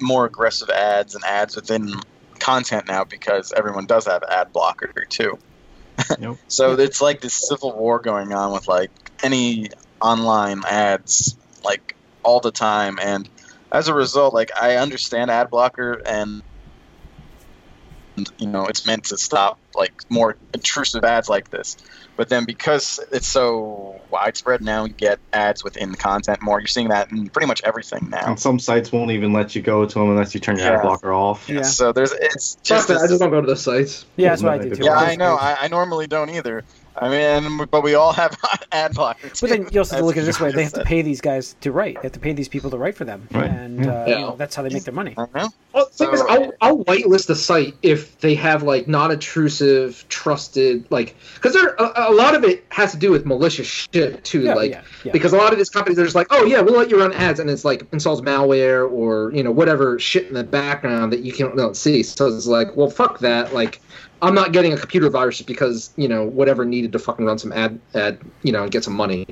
more 0.00 0.24
aggressive 0.24 0.70
ads 0.70 1.14
and 1.14 1.22
ads 1.24 1.54
within 1.54 1.92
content 2.38 2.88
now 2.88 3.04
because 3.04 3.52
everyone 3.52 3.84
does 3.84 4.06
have 4.06 4.22
ad 4.24 4.52
blocker 4.52 4.92
too. 5.08 5.38
Yep. 6.18 6.36
So 6.48 6.72
it's 6.72 7.02
like 7.02 7.20
this 7.20 7.34
civil 7.34 7.76
war 7.76 7.98
going 7.98 8.32
on 8.32 8.54
with 8.54 8.66
like 8.66 8.90
any 9.22 9.68
online 10.00 10.62
ads, 10.64 11.36
like 11.62 11.94
all 12.22 12.40
the 12.40 12.50
time, 12.50 12.98
and 12.98 13.28
as 13.72 13.88
a 13.88 13.94
result, 13.94 14.34
like 14.34 14.50
I 14.60 14.76
understand 14.76 15.30
ad 15.30 15.50
blocker 15.50 16.00
and. 16.06 16.42
and, 18.16 18.28
You 18.38 18.48
know, 18.48 18.66
it's 18.66 18.86
meant 18.86 19.04
to 19.06 19.16
stop 19.16 19.58
like 19.74 19.92
more 20.08 20.36
intrusive 20.52 21.04
ads 21.04 21.28
like 21.28 21.50
this, 21.50 21.76
but 22.16 22.28
then 22.28 22.44
because 22.44 22.98
it's 23.12 23.28
so 23.28 24.00
widespread 24.10 24.60
now, 24.62 24.84
you 24.84 24.92
get 24.92 25.20
ads 25.32 25.62
within 25.62 25.92
the 25.92 25.96
content 25.96 26.42
more. 26.42 26.58
You're 26.60 26.66
seeing 26.66 26.88
that 26.88 27.10
in 27.12 27.28
pretty 27.30 27.46
much 27.46 27.62
everything 27.64 28.08
now. 28.10 28.26
And 28.26 28.38
some 28.40 28.58
sites 28.58 28.90
won't 28.92 29.12
even 29.12 29.32
let 29.32 29.54
you 29.54 29.62
go 29.62 29.86
to 29.86 29.94
them 29.98 30.10
unless 30.10 30.34
you 30.34 30.40
turn 30.40 30.56
your 30.58 30.66
Yeah. 30.66 30.74
ad 30.76 30.82
blocker 30.82 31.12
off. 31.12 31.48
Yeah. 31.48 31.62
So 31.62 31.92
there's 31.92 32.12
it's 32.12 32.56
just 32.56 32.88
that, 32.88 32.98
I 32.98 33.06
just 33.06 33.20
don't 33.20 33.30
go 33.30 33.40
to 33.40 33.46
the 33.46 33.56
sites. 33.56 34.04
yeah, 34.16 34.30
that's 34.30 34.42
what 34.42 34.54
I 34.54 34.58
do 34.58 34.74
too. 34.74 34.84
yeah, 34.84 34.96
I 34.96 35.14
know. 35.16 35.36
I, 35.36 35.56
I 35.60 35.68
normally 35.68 36.08
don't 36.08 36.30
either. 36.30 36.64
I 36.96 37.08
mean, 37.08 37.66
but 37.70 37.82
we 37.82 37.94
all 37.94 38.12
have 38.12 38.36
ad 38.72 38.92
blockers. 38.94 39.40
But 39.40 39.50
then 39.50 39.68
you 39.70 39.80
also 39.80 39.96
have 39.96 40.02
to 40.02 40.06
look 40.06 40.16
at 40.16 40.22
it 40.24 40.26
this 40.26 40.40
way: 40.40 40.50
they 40.52 40.64
have 40.64 40.72
to 40.74 40.84
pay 40.84 41.02
these 41.02 41.20
guys 41.20 41.54
to 41.62 41.72
write. 41.72 41.96
They 41.96 42.02
have 42.02 42.12
to 42.12 42.20
pay 42.20 42.32
these 42.32 42.48
people 42.48 42.70
to 42.70 42.78
write 42.78 42.96
for 42.96 43.04
them, 43.04 43.26
Right. 43.32 43.50
and 43.50 43.86
uh, 43.86 44.04
Yeah. 44.06 44.14
You 44.18 44.20
know, 44.26 44.36
that's 44.36 44.54
how 44.54 44.62
they 44.62 44.68
make 44.70 44.84
their 44.84 44.94
money. 44.94 45.14
said. 45.16 45.28
I 45.34 45.42
know. 45.42 45.48
Well, 45.72 45.86
the 45.86 45.90
thing 45.92 46.12
is, 46.14 46.20
So- 46.20 46.28
I'll, 46.28 46.52
I'll 46.60 46.84
whitelist 46.84 47.30
a 47.30 47.34
site 47.36 47.74
if 47.82 48.18
they 48.20 48.34
have 48.34 48.62
like 48.64 48.88
non-intrusive, 48.88 50.04
trusted, 50.08 50.84
like 50.90 51.14
because 51.34 51.54
there 51.54 51.74
a, 51.78 52.10
a 52.10 52.12
lot 52.12 52.34
of 52.34 52.44
it 52.44 52.64
has 52.70 52.92
to 52.92 52.98
do 52.98 53.10
with 53.10 53.24
malicious 53.26 53.66
shit 53.66 54.24
too. 54.24 54.42
Yeah, 54.42 54.54
like 54.54 54.70
yeah, 54.72 54.82
yeah. 55.04 55.12
because 55.12 55.32
a 55.32 55.36
lot 55.36 55.52
of 55.52 55.58
these 55.58 55.70
companies 55.70 55.98
are 55.98 56.04
just 56.04 56.16
like, 56.16 56.26
oh 56.30 56.44
yeah, 56.44 56.60
we'll 56.60 56.76
let 56.76 56.90
you 56.90 56.98
run 56.98 57.12
ads, 57.12 57.40
and 57.40 57.48
it's 57.48 57.64
like 57.64 57.86
installs 57.92 58.20
malware 58.20 58.90
or 58.90 59.32
you 59.32 59.42
know 59.42 59.50
whatever 59.52 59.98
shit 59.98 60.26
in 60.26 60.34
the 60.34 60.44
background 60.44 61.12
that 61.12 61.20
you 61.20 61.32
can't 61.32 61.56
don't 61.56 61.76
see. 61.76 62.02
So 62.02 62.26
it's 62.26 62.46
like, 62.46 62.76
well, 62.76 62.90
fuck 62.90 63.20
that. 63.20 63.54
Like, 63.54 63.80
I'm 64.22 64.34
not 64.34 64.52
getting 64.52 64.72
a 64.72 64.76
computer 64.76 65.08
virus 65.08 65.42
because 65.42 65.90
you 65.96 66.08
know 66.08 66.24
whatever 66.24 66.64
needed 66.64 66.92
to 66.92 66.98
fucking 66.98 67.24
run 67.24 67.38
some 67.38 67.52
ad 67.52 67.80
ad 67.94 68.18
you 68.42 68.52
know 68.52 68.62
and 68.62 68.70
get 68.70 68.84
some 68.84 68.94
money. 68.94 69.26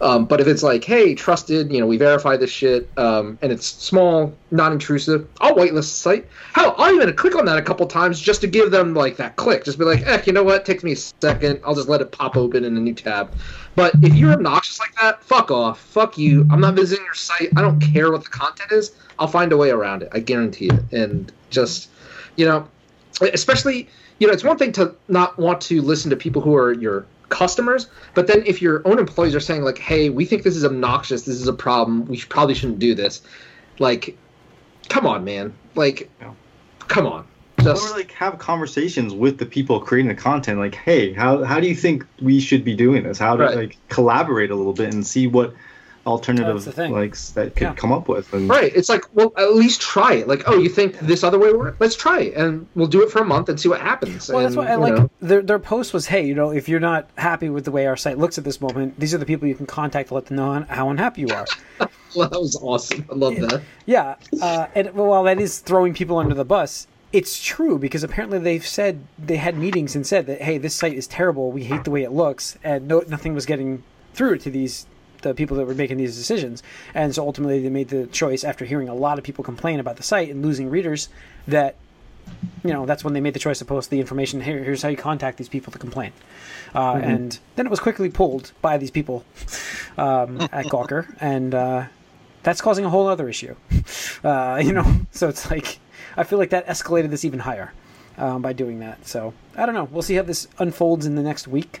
Um, 0.00 0.24
but 0.24 0.40
if 0.40 0.46
it's 0.46 0.62
like, 0.62 0.82
hey, 0.82 1.14
trusted, 1.14 1.70
you 1.70 1.78
know, 1.78 1.86
we 1.86 1.98
verify 1.98 2.36
this 2.36 2.50
shit, 2.50 2.88
um, 2.96 3.38
and 3.42 3.52
it's 3.52 3.66
small, 3.66 4.34
non-intrusive, 4.50 5.28
I'll 5.40 5.54
whitelist 5.54 5.74
the 5.74 5.82
site. 5.82 6.28
Hell, 6.54 6.74
I'll 6.78 6.94
even 6.94 7.14
click 7.14 7.36
on 7.36 7.44
that 7.44 7.58
a 7.58 7.62
couple 7.62 7.86
times 7.86 8.18
just 8.18 8.40
to 8.40 8.46
give 8.46 8.70
them 8.70 8.94
like 8.94 9.18
that 9.18 9.36
click. 9.36 9.64
Just 9.64 9.78
be 9.78 9.84
like, 9.84 10.06
eh, 10.06 10.22
you 10.24 10.32
know 10.32 10.42
what? 10.42 10.64
takes 10.64 10.82
me 10.82 10.92
a 10.92 10.96
second. 10.96 11.60
I'll 11.66 11.74
just 11.74 11.88
let 11.88 12.00
it 12.00 12.12
pop 12.12 12.36
open 12.36 12.64
in 12.64 12.76
a 12.76 12.80
new 12.80 12.94
tab. 12.94 13.34
But 13.74 13.94
if 14.02 14.14
you're 14.14 14.32
obnoxious 14.32 14.78
like 14.78 14.94
that, 15.00 15.22
fuck 15.22 15.50
off. 15.50 15.78
Fuck 15.80 16.16
you. 16.16 16.46
I'm 16.50 16.60
not 16.60 16.74
visiting 16.74 17.04
your 17.04 17.14
site. 17.14 17.50
I 17.56 17.60
don't 17.60 17.80
care 17.80 18.10
what 18.10 18.24
the 18.24 18.30
content 18.30 18.72
is. 18.72 18.92
I'll 19.18 19.28
find 19.28 19.52
a 19.52 19.56
way 19.56 19.70
around 19.70 20.02
it. 20.02 20.08
I 20.12 20.20
guarantee 20.20 20.68
it. 20.68 20.92
And 20.92 21.30
just, 21.50 21.90
you 22.36 22.46
know, 22.46 22.66
especially, 23.20 23.88
you 24.20 24.26
know, 24.26 24.32
it's 24.32 24.44
one 24.44 24.56
thing 24.58 24.70
to 24.72 24.94
not 25.08 25.36
want 25.38 25.60
to 25.62 25.82
listen 25.82 26.10
to 26.10 26.16
people 26.16 26.40
who 26.42 26.54
are 26.54 26.72
your 26.72 27.04
customers, 27.30 27.88
but 28.14 28.26
then 28.26 28.42
if 28.46 28.60
your 28.62 28.86
own 28.86 28.98
employees 28.98 29.34
are 29.34 29.40
saying 29.40 29.62
like, 29.62 29.78
"Hey, 29.78 30.10
we 30.10 30.24
think 30.24 30.42
this 30.42 30.56
is 30.56 30.64
obnoxious. 30.64 31.22
This 31.22 31.40
is 31.40 31.48
a 31.48 31.52
problem. 31.52 32.04
We 32.06 32.20
probably 32.28 32.54
shouldn't 32.54 32.78
do 32.78 32.94
this," 32.94 33.22
like, 33.78 34.16
come 34.88 35.06
on, 35.06 35.24
man. 35.24 35.52
Like, 35.74 36.10
Yeah. 36.20 36.32
come 36.86 37.06
on. 37.06 37.24
or 37.60 37.64
Just 37.64 37.94
like 37.94 38.10
have 38.12 38.38
conversations 38.38 39.12
with 39.12 39.38
the 39.38 39.44
people 39.46 39.80
creating 39.80 40.08
the 40.08 40.14
content 40.14 40.58
like 40.58 40.74
hey 40.74 41.12
how, 41.12 41.44
how 41.44 41.60
do 41.60 41.68
you 41.68 41.74
think 41.74 42.06
we 42.22 42.40
should 42.40 42.64
be 42.64 42.74
doing 42.74 43.02
this 43.02 43.18
how 43.18 43.36
to 43.36 43.44
Right. 43.44 43.54
like 43.56 43.76
collaborate 43.90 44.50
a 44.50 44.54
little 44.54 44.72
bit 44.72 44.94
and 44.94 45.06
see 45.06 45.26
what 45.26 45.54
alternative 46.10 46.46
That's 46.54 46.64
the 46.64 46.72
thing. 46.72 46.92
like 46.92 47.12
s- 47.12 47.30
that 47.30 47.54
could 47.56 47.62
Yeah. 47.64 47.74
come 47.74 47.92
up 47.92 48.08
with 48.08 48.32
and 48.32 48.48
right. 48.48 48.72
It's 48.74 48.88
like, 48.88 49.04
well, 49.14 49.32
at 49.36 49.54
least 49.54 49.80
try 49.80 50.14
it. 50.14 50.28
Like, 50.28 50.42
oh, 50.46 50.58
you 50.58 50.68
think 50.68 50.98
this 51.00 51.22
other 51.24 51.38
way 51.38 51.50
will 51.52 51.58
work? 51.60 51.76
Let's 51.78 51.96
try 51.96 52.20
it, 52.20 52.34
and 52.34 52.66
we'll 52.74 52.86
do 52.88 53.02
it 53.02 53.10
for 53.10 53.20
a 53.20 53.24
month 53.24 53.48
and 53.48 53.58
see 53.60 53.68
what 53.68 53.80
happens. 53.80 54.28
Well, 54.28 54.40
that's 54.42 54.56
why 54.56 54.66
I 54.68 54.74
like 54.76 54.94
know, 54.94 55.10
their 55.20 55.42
their 55.42 55.58
post 55.58 55.92
was, 55.94 56.06
hey, 56.06 56.24
you 56.26 56.34
know, 56.34 56.50
if 56.50 56.68
you're 56.68 56.80
not 56.80 57.08
happy 57.16 57.48
with 57.48 57.64
the 57.64 57.70
way 57.70 57.86
our 57.86 57.96
site 57.96 58.18
looks 58.18 58.38
at 58.38 58.44
this 58.44 58.60
moment, 58.60 58.98
these 58.98 59.14
are 59.14 59.18
the 59.18 59.26
people 59.26 59.48
you 59.48 59.54
can 59.54 59.66
contact 59.66 60.08
to 60.08 60.14
let 60.14 60.26
them 60.26 60.36
know 60.36 60.64
how 60.68 60.90
unhappy 60.90 61.22
you 61.22 61.28
are. 61.34 61.46
well, 62.16 62.28
that 62.28 62.40
was 62.40 62.56
awesome. 62.60 63.04
I 63.10 63.14
love 63.14 63.36
that. 63.36 63.62
Yeah, 63.86 64.16
uh, 64.42 64.66
and 64.74 64.92
while 64.94 65.22
that 65.24 65.40
is 65.40 65.58
throwing 65.60 65.94
people 65.94 66.18
under 66.18 66.34
the 66.34 66.44
bus, 66.44 66.86
it's 67.12 67.42
true 67.42 67.76
because 67.78 68.04
apparently 68.04 68.38
they've 68.38 68.64
said 68.66 69.00
they 69.18 69.36
had 69.36 69.56
meetings 69.56 69.96
and 69.96 70.06
said 70.06 70.26
that 70.26 70.42
hey, 70.42 70.58
this 70.58 70.74
site 70.76 70.94
is 70.94 71.06
terrible. 71.08 71.50
We 71.50 71.64
hate 71.64 71.84
the 71.84 71.90
way 71.90 72.02
it 72.04 72.12
looks, 72.12 72.56
and 72.62 72.86
no, 72.86 73.02
nothing 73.08 73.34
was 73.34 73.46
getting 73.46 73.82
through 74.14 74.38
to 74.38 74.50
these 74.50 74.86
the 75.22 75.34
people 75.34 75.56
that 75.56 75.66
were 75.66 75.74
making 75.74 75.96
these 75.98 76.16
decisions. 76.16 76.62
And 76.94 77.14
so 77.14 77.24
ultimately, 77.24 77.60
they 77.60 77.68
made 77.70 77.88
the 77.88 78.06
choice 78.06 78.44
after 78.44 78.64
hearing 78.64 78.88
a 78.88 78.94
lot 78.94 79.18
of 79.18 79.24
people 79.24 79.44
complain 79.44 79.80
about 79.80 79.96
the 79.96 80.02
site 80.02 80.30
and 80.30 80.42
losing 80.44 80.70
readers 80.70 81.08
that 81.48 81.76
you 82.62 82.72
know 82.72 82.86
that's 82.86 83.02
when 83.02 83.12
they 83.12 83.20
made 83.20 83.34
the 83.34 83.40
choice 83.40 83.58
to 83.58 83.64
post 83.64 83.90
the 83.90 83.98
information. 83.98 84.40
Here, 84.40 84.62
here's 84.62 84.82
how 84.82 84.88
you 84.88 84.96
contact 84.96 85.38
these 85.38 85.48
people 85.48 85.72
to 85.72 85.78
complain. 85.78 86.12
Uh, 86.74 87.00
And 87.02 87.38
then 87.56 87.66
it 87.66 87.70
was 87.70 87.80
quickly 87.80 88.08
pulled 88.10 88.52
by 88.62 88.78
these 88.78 88.90
people 88.90 89.24
um, 89.98 90.40
at 90.40 90.66
Gawker, 90.72 91.16
and 91.20 91.54
uh, 91.54 91.86
that's 92.42 92.60
causing 92.60 92.84
a 92.84 92.90
whole 92.90 93.06
other 93.08 93.28
issue. 93.28 93.54
Uh, 94.22 94.60
you 94.62 94.70
know, 94.70 94.84
so 95.12 95.28
it's 95.30 95.50
like 95.50 95.78
I 96.14 96.24
feel 96.24 96.38
like 96.38 96.50
that 96.50 96.66
escalated 96.66 97.08
this 97.08 97.24
even 97.24 97.38
higher 97.38 97.72
um, 98.18 98.42
by 98.42 98.52
doing 98.52 98.80
that. 98.80 99.06
So 99.06 99.32
I 99.56 99.64
don't 99.64 99.74
know. 99.74 99.88
We'll 99.90 100.02
see 100.02 100.14
how 100.16 100.22
this 100.24 100.46
unfolds 100.58 101.06
in 101.06 101.14
the 101.14 101.22
next 101.22 101.48
week. 101.48 101.80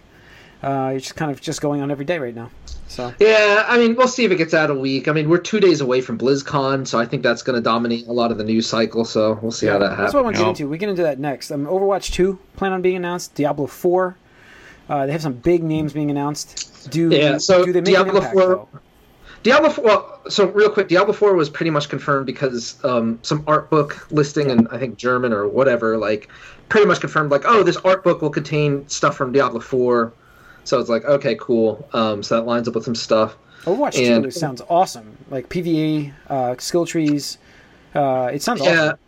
Uh, 0.62 0.92
it's 0.94 1.06
just 1.06 1.16
kind 1.16 1.30
of 1.30 1.40
just 1.40 1.60
going 1.60 1.80
on 1.80 1.90
every 1.90 2.04
day 2.04 2.18
right 2.18 2.34
now. 2.34 2.50
So 2.88 3.14
Yeah, 3.20 3.64
I 3.68 3.78
mean, 3.78 3.94
we'll 3.94 4.08
see 4.08 4.24
if 4.24 4.32
it 4.32 4.36
gets 4.36 4.52
out 4.52 4.70
a 4.70 4.74
week. 4.74 5.06
I 5.06 5.12
mean, 5.12 5.28
we're 5.28 5.38
two 5.38 5.60
days 5.60 5.80
away 5.80 6.00
from 6.00 6.18
BlizzCon, 6.18 6.86
so 6.86 6.98
I 6.98 7.06
think 7.06 7.22
that's 7.22 7.42
going 7.42 7.56
to 7.56 7.62
dominate 7.62 8.06
a 8.08 8.12
lot 8.12 8.32
of 8.32 8.38
the 8.38 8.44
news 8.44 8.66
cycle. 8.66 9.04
So 9.04 9.38
we'll 9.40 9.52
see 9.52 9.66
how 9.66 9.78
that 9.78 9.90
happens. 9.90 10.06
that's 10.06 10.14
what 10.14 10.20
I 10.20 10.22
want 10.24 10.36
to 10.36 10.42
get 10.42 10.48
into. 10.48 10.68
We 10.68 10.78
get 10.78 10.88
into 10.88 11.02
that 11.02 11.18
next. 11.18 11.50
Um, 11.50 11.66
Overwatch 11.66 12.12
two 12.12 12.38
plan 12.56 12.72
on 12.72 12.82
being 12.82 12.96
announced. 12.96 13.34
Diablo 13.34 13.66
four. 13.66 14.16
Uh, 14.88 15.06
they 15.06 15.12
have 15.12 15.22
some 15.22 15.34
big 15.34 15.62
names 15.62 15.92
being 15.92 16.10
announced. 16.10 16.90
Do 16.90 17.10
Yeah, 17.10 17.38
so 17.38 17.64
do 17.64 17.72
they 17.72 17.80
make 17.80 17.96
an 17.96 18.04
Diablo 18.04 18.16
impact 18.16 18.34
4 18.34 18.46
though? 18.48 18.68
Diablo 19.42 19.70
4, 19.70 19.84
well, 19.84 20.20
so 20.28 20.48
real 20.48 20.68
quick, 20.68 20.88
Diablo 20.88 21.14
4 21.14 21.34
was 21.34 21.48
pretty 21.48 21.70
much 21.70 21.88
confirmed 21.88 22.26
because 22.26 22.82
um, 22.84 23.18
some 23.22 23.42
art 23.46 23.70
book 23.70 24.06
listing 24.10 24.50
in, 24.50 24.66
I 24.66 24.78
think, 24.78 24.98
German 24.98 25.32
or 25.32 25.48
whatever, 25.48 25.96
like, 25.96 26.28
pretty 26.68 26.86
much 26.86 27.00
confirmed, 27.00 27.30
like, 27.30 27.44
oh, 27.46 27.62
this 27.62 27.76
art 27.78 28.04
book 28.04 28.20
will 28.20 28.30
contain 28.30 28.86
stuff 28.88 29.16
from 29.16 29.32
Diablo 29.32 29.60
4. 29.60 30.12
So 30.70 30.78
it's 30.78 30.88
like, 30.88 31.04
okay, 31.04 31.34
cool. 31.40 31.84
Um, 31.92 32.22
so 32.22 32.36
that 32.36 32.42
lines 32.46 32.68
up 32.68 32.76
with 32.76 32.84
some 32.84 32.94
stuff. 32.94 33.36
Overwatch 33.64 33.98
and- 34.00 34.22
two 34.22 34.30
sounds 34.30 34.62
awesome. 34.68 35.16
Like 35.28 35.48
PVE, 35.48 36.12
uh, 36.28 36.54
skill 36.60 36.86
trees. 36.86 37.38
Uh, 37.92 38.30
it 38.32 38.40
sounds 38.40 38.60
Yeah. 38.62 38.70
awesome. 38.84 38.98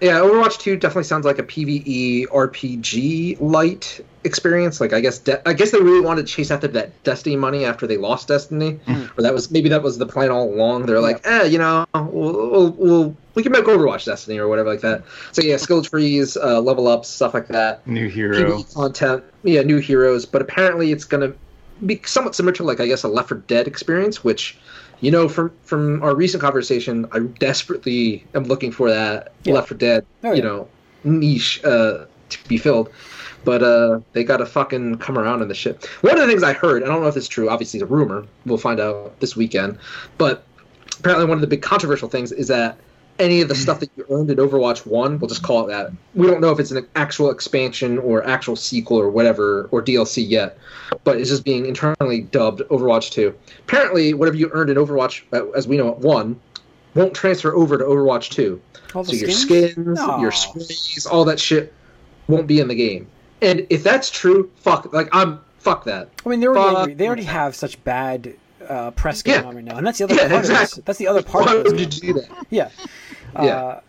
Yeah, 0.00 0.20
Overwatch 0.20 0.58
2 0.58 0.76
definitely 0.76 1.04
sounds 1.04 1.26
like 1.26 1.38
a 1.38 1.42
PvE 1.42 2.26
RPG 2.28 3.40
light 3.40 4.00
experience. 4.24 4.80
Like 4.80 4.92
I 4.92 5.00
guess 5.00 5.18
De- 5.18 5.46
I 5.48 5.52
guess 5.52 5.72
they 5.72 5.80
really 5.80 6.00
wanted 6.00 6.26
to 6.26 6.32
chase 6.32 6.50
after 6.50 6.68
that 6.68 7.02
Destiny 7.04 7.36
money 7.36 7.64
after 7.64 7.86
they 7.86 7.98
lost 7.98 8.28
Destiny, 8.28 8.80
or 9.16 9.22
that 9.22 9.34
was 9.34 9.50
maybe 9.50 9.68
that 9.68 9.82
was 9.82 9.98
the 9.98 10.06
plan 10.06 10.30
all 10.30 10.52
along. 10.52 10.86
They're 10.86 11.00
like, 11.00 11.20
eh, 11.26 11.44
you 11.44 11.58
know, 11.58 11.84
we'll, 11.94 12.50
we'll, 12.50 12.70
we'll 12.70 13.16
we 13.34 13.42
can 13.42 13.52
make 13.52 13.64
Overwatch 13.64 14.06
Destiny 14.06 14.38
or 14.38 14.48
whatever 14.48 14.70
like 14.70 14.80
that. 14.80 15.04
So 15.32 15.42
yeah, 15.42 15.58
skill 15.58 15.82
trees, 15.82 16.36
uh, 16.36 16.60
level 16.60 16.88
ups, 16.88 17.08
stuff 17.08 17.34
like 17.34 17.48
that. 17.48 17.86
New 17.86 18.08
hero. 18.08 18.58
PvE 18.58 18.74
content, 18.74 19.24
yeah, 19.42 19.62
new 19.62 19.78
heroes. 19.78 20.24
But 20.24 20.40
apparently, 20.40 20.92
it's 20.92 21.04
gonna 21.04 21.34
be 21.84 22.00
somewhat 22.04 22.34
similar 22.34 22.52
to 22.54 22.64
like 22.64 22.80
I 22.80 22.86
guess 22.86 23.02
a 23.02 23.08
Left 23.08 23.28
4 23.28 23.38
Dead 23.38 23.66
experience, 23.66 24.24
which 24.24 24.58
you 25.00 25.10
know 25.10 25.28
from 25.28 25.50
from 25.64 26.02
our 26.02 26.14
recent 26.14 26.42
conversation, 26.42 27.06
I 27.12 27.20
desperately 27.20 28.24
am 28.34 28.44
looking 28.44 28.72
for 28.72 28.90
that 28.90 29.32
Yeah. 29.44 29.54
Left 29.54 29.68
4 29.68 29.78
Dead, 29.78 30.06
Oh, 30.24 30.32
you 30.32 30.42
know, 30.42 30.68
niche 31.04 31.62
uh, 31.64 32.04
to 32.30 32.48
be 32.48 32.56
filled. 32.58 32.90
But 33.42 33.62
uh, 33.62 34.00
they 34.12 34.22
got 34.22 34.36
to 34.38 34.46
fucking 34.46 34.98
come 34.98 35.16
around 35.16 35.40
in 35.40 35.48
the 35.48 35.54
shit. 35.54 35.86
One 36.02 36.12
of 36.12 36.20
the 36.20 36.26
things 36.26 36.42
I 36.42 36.52
heard, 36.52 36.82
I 36.82 36.86
don't 36.88 37.00
know 37.00 37.08
if 37.08 37.16
it's 37.16 37.26
true. 37.26 37.48
Obviously, 37.48 37.80
it's 37.80 37.84
a 37.90 37.92
rumor. 37.92 38.26
We'll 38.44 38.58
find 38.58 38.78
out 38.78 39.18
this 39.20 39.34
weekend. 39.34 39.78
But 40.18 40.44
apparently, 40.98 41.24
one 41.24 41.38
of 41.38 41.40
the 41.40 41.46
big 41.46 41.62
controversial 41.62 42.08
things 42.10 42.32
is 42.32 42.48
that 42.48 42.76
any 43.20 43.40
of 43.42 43.48
the 43.48 43.54
stuff 43.54 43.80
that 43.80 43.90
you 43.96 44.04
earned 44.10 44.30
in 44.30 44.38
Overwatch 44.38 44.86
One, 44.86 45.18
we'll 45.18 45.28
just 45.28 45.42
call 45.42 45.64
it 45.64 45.68
that. 45.68 45.92
We 46.14 46.26
don't 46.26 46.40
know 46.40 46.50
if 46.50 46.58
it's 46.58 46.70
an 46.70 46.86
actual 46.96 47.30
expansion 47.30 47.98
or 47.98 48.26
actual 48.26 48.56
sequel 48.56 48.98
or 48.98 49.10
whatever 49.10 49.68
or 49.70 49.82
DLC 49.82 50.26
yet, 50.28 50.58
but 51.04 51.18
it's 51.18 51.28
just 51.30 51.44
being 51.44 51.66
internally 51.66 52.22
dubbed 52.22 52.62
Overwatch 52.70 53.10
Two. 53.12 53.34
Apparently, 53.60 54.14
whatever 54.14 54.36
you 54.36 54.50
earned 54.52 54.70
in 54.70 54.76
Overwatch, 54.76 55.22
uh, 55.32 55.48
as 55.50 55.68
we 55.68 55.76
know 55.76 55.88
it, 55.88 55.98
one, 55.98 56.40
won't 56.94 57.14
transfer 57.14 57.54
over 57.54 57.78
to 57.78 57.84
Overwatch 57.84 58.30
Two. 58.30 58.60
All 58.94 59.04
the 59.04 59.10
So 59.10 59.16
your 59.16 59.30
skins? 59.30 59.72
skins, 59.72 59.98
No. 60.00 60.20
your 60.20 60.32
sprays, 60.32 61.06
all 61.10 61.24
that 61.26 61.38
shit 61.38 61.72
won't 62.26 62.46
be 62.46 62.58
in 62.58 62.68
the 62.68 62.74
game. 62.74 63.06
And 63.42 63.66
if 63.70 63.82
that's 63.84 64.10
true, 64.10 64.50
fuck, 64.56 64.92
like 64.92 65.08
I'm 65.12 65.40
fuck 65.58 65.84
that. 65.84 66.08
I 66.24 66.28
mean, 66.28 66.40
they 66.40 66.46
already 66.48 66.74
Fuck. 66.92 66.98
they 66.98 67.06
already 67.06 67.22
have 67.24 67.54
such 67.54 67.82
bad 67.84 68.34
uh, 68.70 68.90
press 68.92 69.22
going 69.22 69.40
Yeah. 69.42 69.48
on 69.48 69.54
right 69.56 69.64
now, 69.64 69.76
and 69.76 69.86
that's 69.86 69.98
the 69.98 70.04
other 70.04 70.14
Yeah, 70.14 70.28
part 70.28 70.32
of 70.32 70.40
this. 70.42 70.50
exactly. 70.50 70.82
That's 70.86 70.98
the 70.98 71.08
other 71.08 71.22
part 71.22 71.46
Why 71.46 71.56
of 71.56 71.64
would 71.66 71.80
you 71.80 71.86
do 71.86 72.12
that? 72.14 72.28
Yeah. 72.50 72.68
Yeah. 73.34 73.40
Uh, 73.42 73.80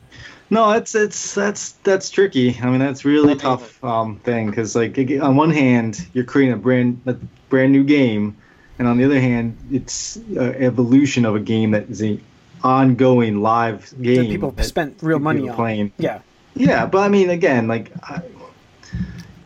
No, 0.49 0.71
it's 0.71 0.93
it's 0.95 1.33
that's 1.33 1.71
that's 1.83 2.09
tricky. 2.09 2.57
I 2.61 2.65
mean, 2.69 2.79
that's 2.79 3.05
really 3.05 3.35
tough 3.35 3.81
um, 3.83 4.17
thing 4.19 4.49
because 4.49 4.75
like 4.75 4.97
on 5.21 5.35
one 5.37 5.51
hand, 5.51 6.05
you're 6.13 6.25
creating 6.25 6.53
a 6.53 6.57
brand 6.57 6.99
a 7.05 7.13
brand 7.49 7.71
new 7.71 7.83
game, 7.85 8.35
and 8.77 8.85
on 8.87 8.97
the 8.97 9.05
other 9.05 9.21
hand, 9.21 9.55
it's 9.71 10.17
an 10.17 10.55
evolution 10.55 11.23
of 11.25 11.35
a 11.35 11.39
game 11.39 11.71
that 11.71 11.89
is 11.89 12.03
a 12.03 12.19
ongoing 12.63 13.41
live 13.41 13.93
game 14.01 14.17
that 14.17 14.29
people 14.29 14.51
that 14.51 14.65
spent 14.65 14.97
real 15.01 15.19
money 15.19 15.47
on. 15.47 15.55
playing. 15.55 15.91
Yeah. 15.97 16.19
Yeah, 16.53 16.85
but 16.85 16.99
I 16.99 17.07
mean, 17.07 17.29
again, 17.29 17.67
like 17.69 17.91
I, 18.03 18.21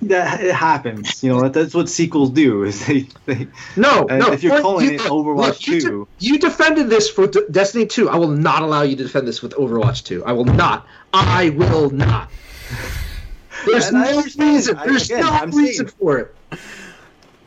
that 0.09 0.41
it 0.41 0.53
happens. 0.53 1.23
You 1.23 1.31
know, 1.31 1.49
that's 1.49 1.73
what 1.73 1.89
sequels 1.89 2.29
do. 2.31 2.63
Is 2.63 2.85
they, 2.85 3.07
they 3.25 3.47
No, 3.75 4.07
And 4.07 4.19
no. 4.19 4.31
if 4.31 4.43
you're 4.43 4.59
calling 4.61 4.85
you- 4.89 4.95
it 4.95 5.01
Overwatch 5.01 5.65
you, 5.67 5.81
2. 5.81 6.07
you 6.19 6.39
defended 6.39 6.89
this 6.89 7.09
for 7.09 7.27
D- 7.27 7.41
Destiny 7.51 7.85
2. 7.85 8.09
I 8.09 8.15
will 8.17 8.27
not 8.29 8.61
allow 8.61 8.81
you 8.83 8.95
to 8.95 9.03
defend 9.03 9.27
this 9.27 9.41
with 9.41 9.53
Overwatch 9.53 10.03
2. 10.05 10.23
I 10.25 10.31
will 10.33 10.45
not. 10.45 10.87
I 11.13 11.49
will 11.49 11.89
not. 11.89 12.29
There's 13.65 13.87
And 13.87 14.01
no 14.01 14.07
understand. 14.17 14.53
reason. 14.53 14.77
I- 14.77 14.85
There's 14.87 15.05
again, 15.09 15.21
no 15.21 15.29
I'm 15.29 15.51
reason 15.51 15.87
saying- 15.87 15.97
for 15.99 16.17
it. 16.19 16.35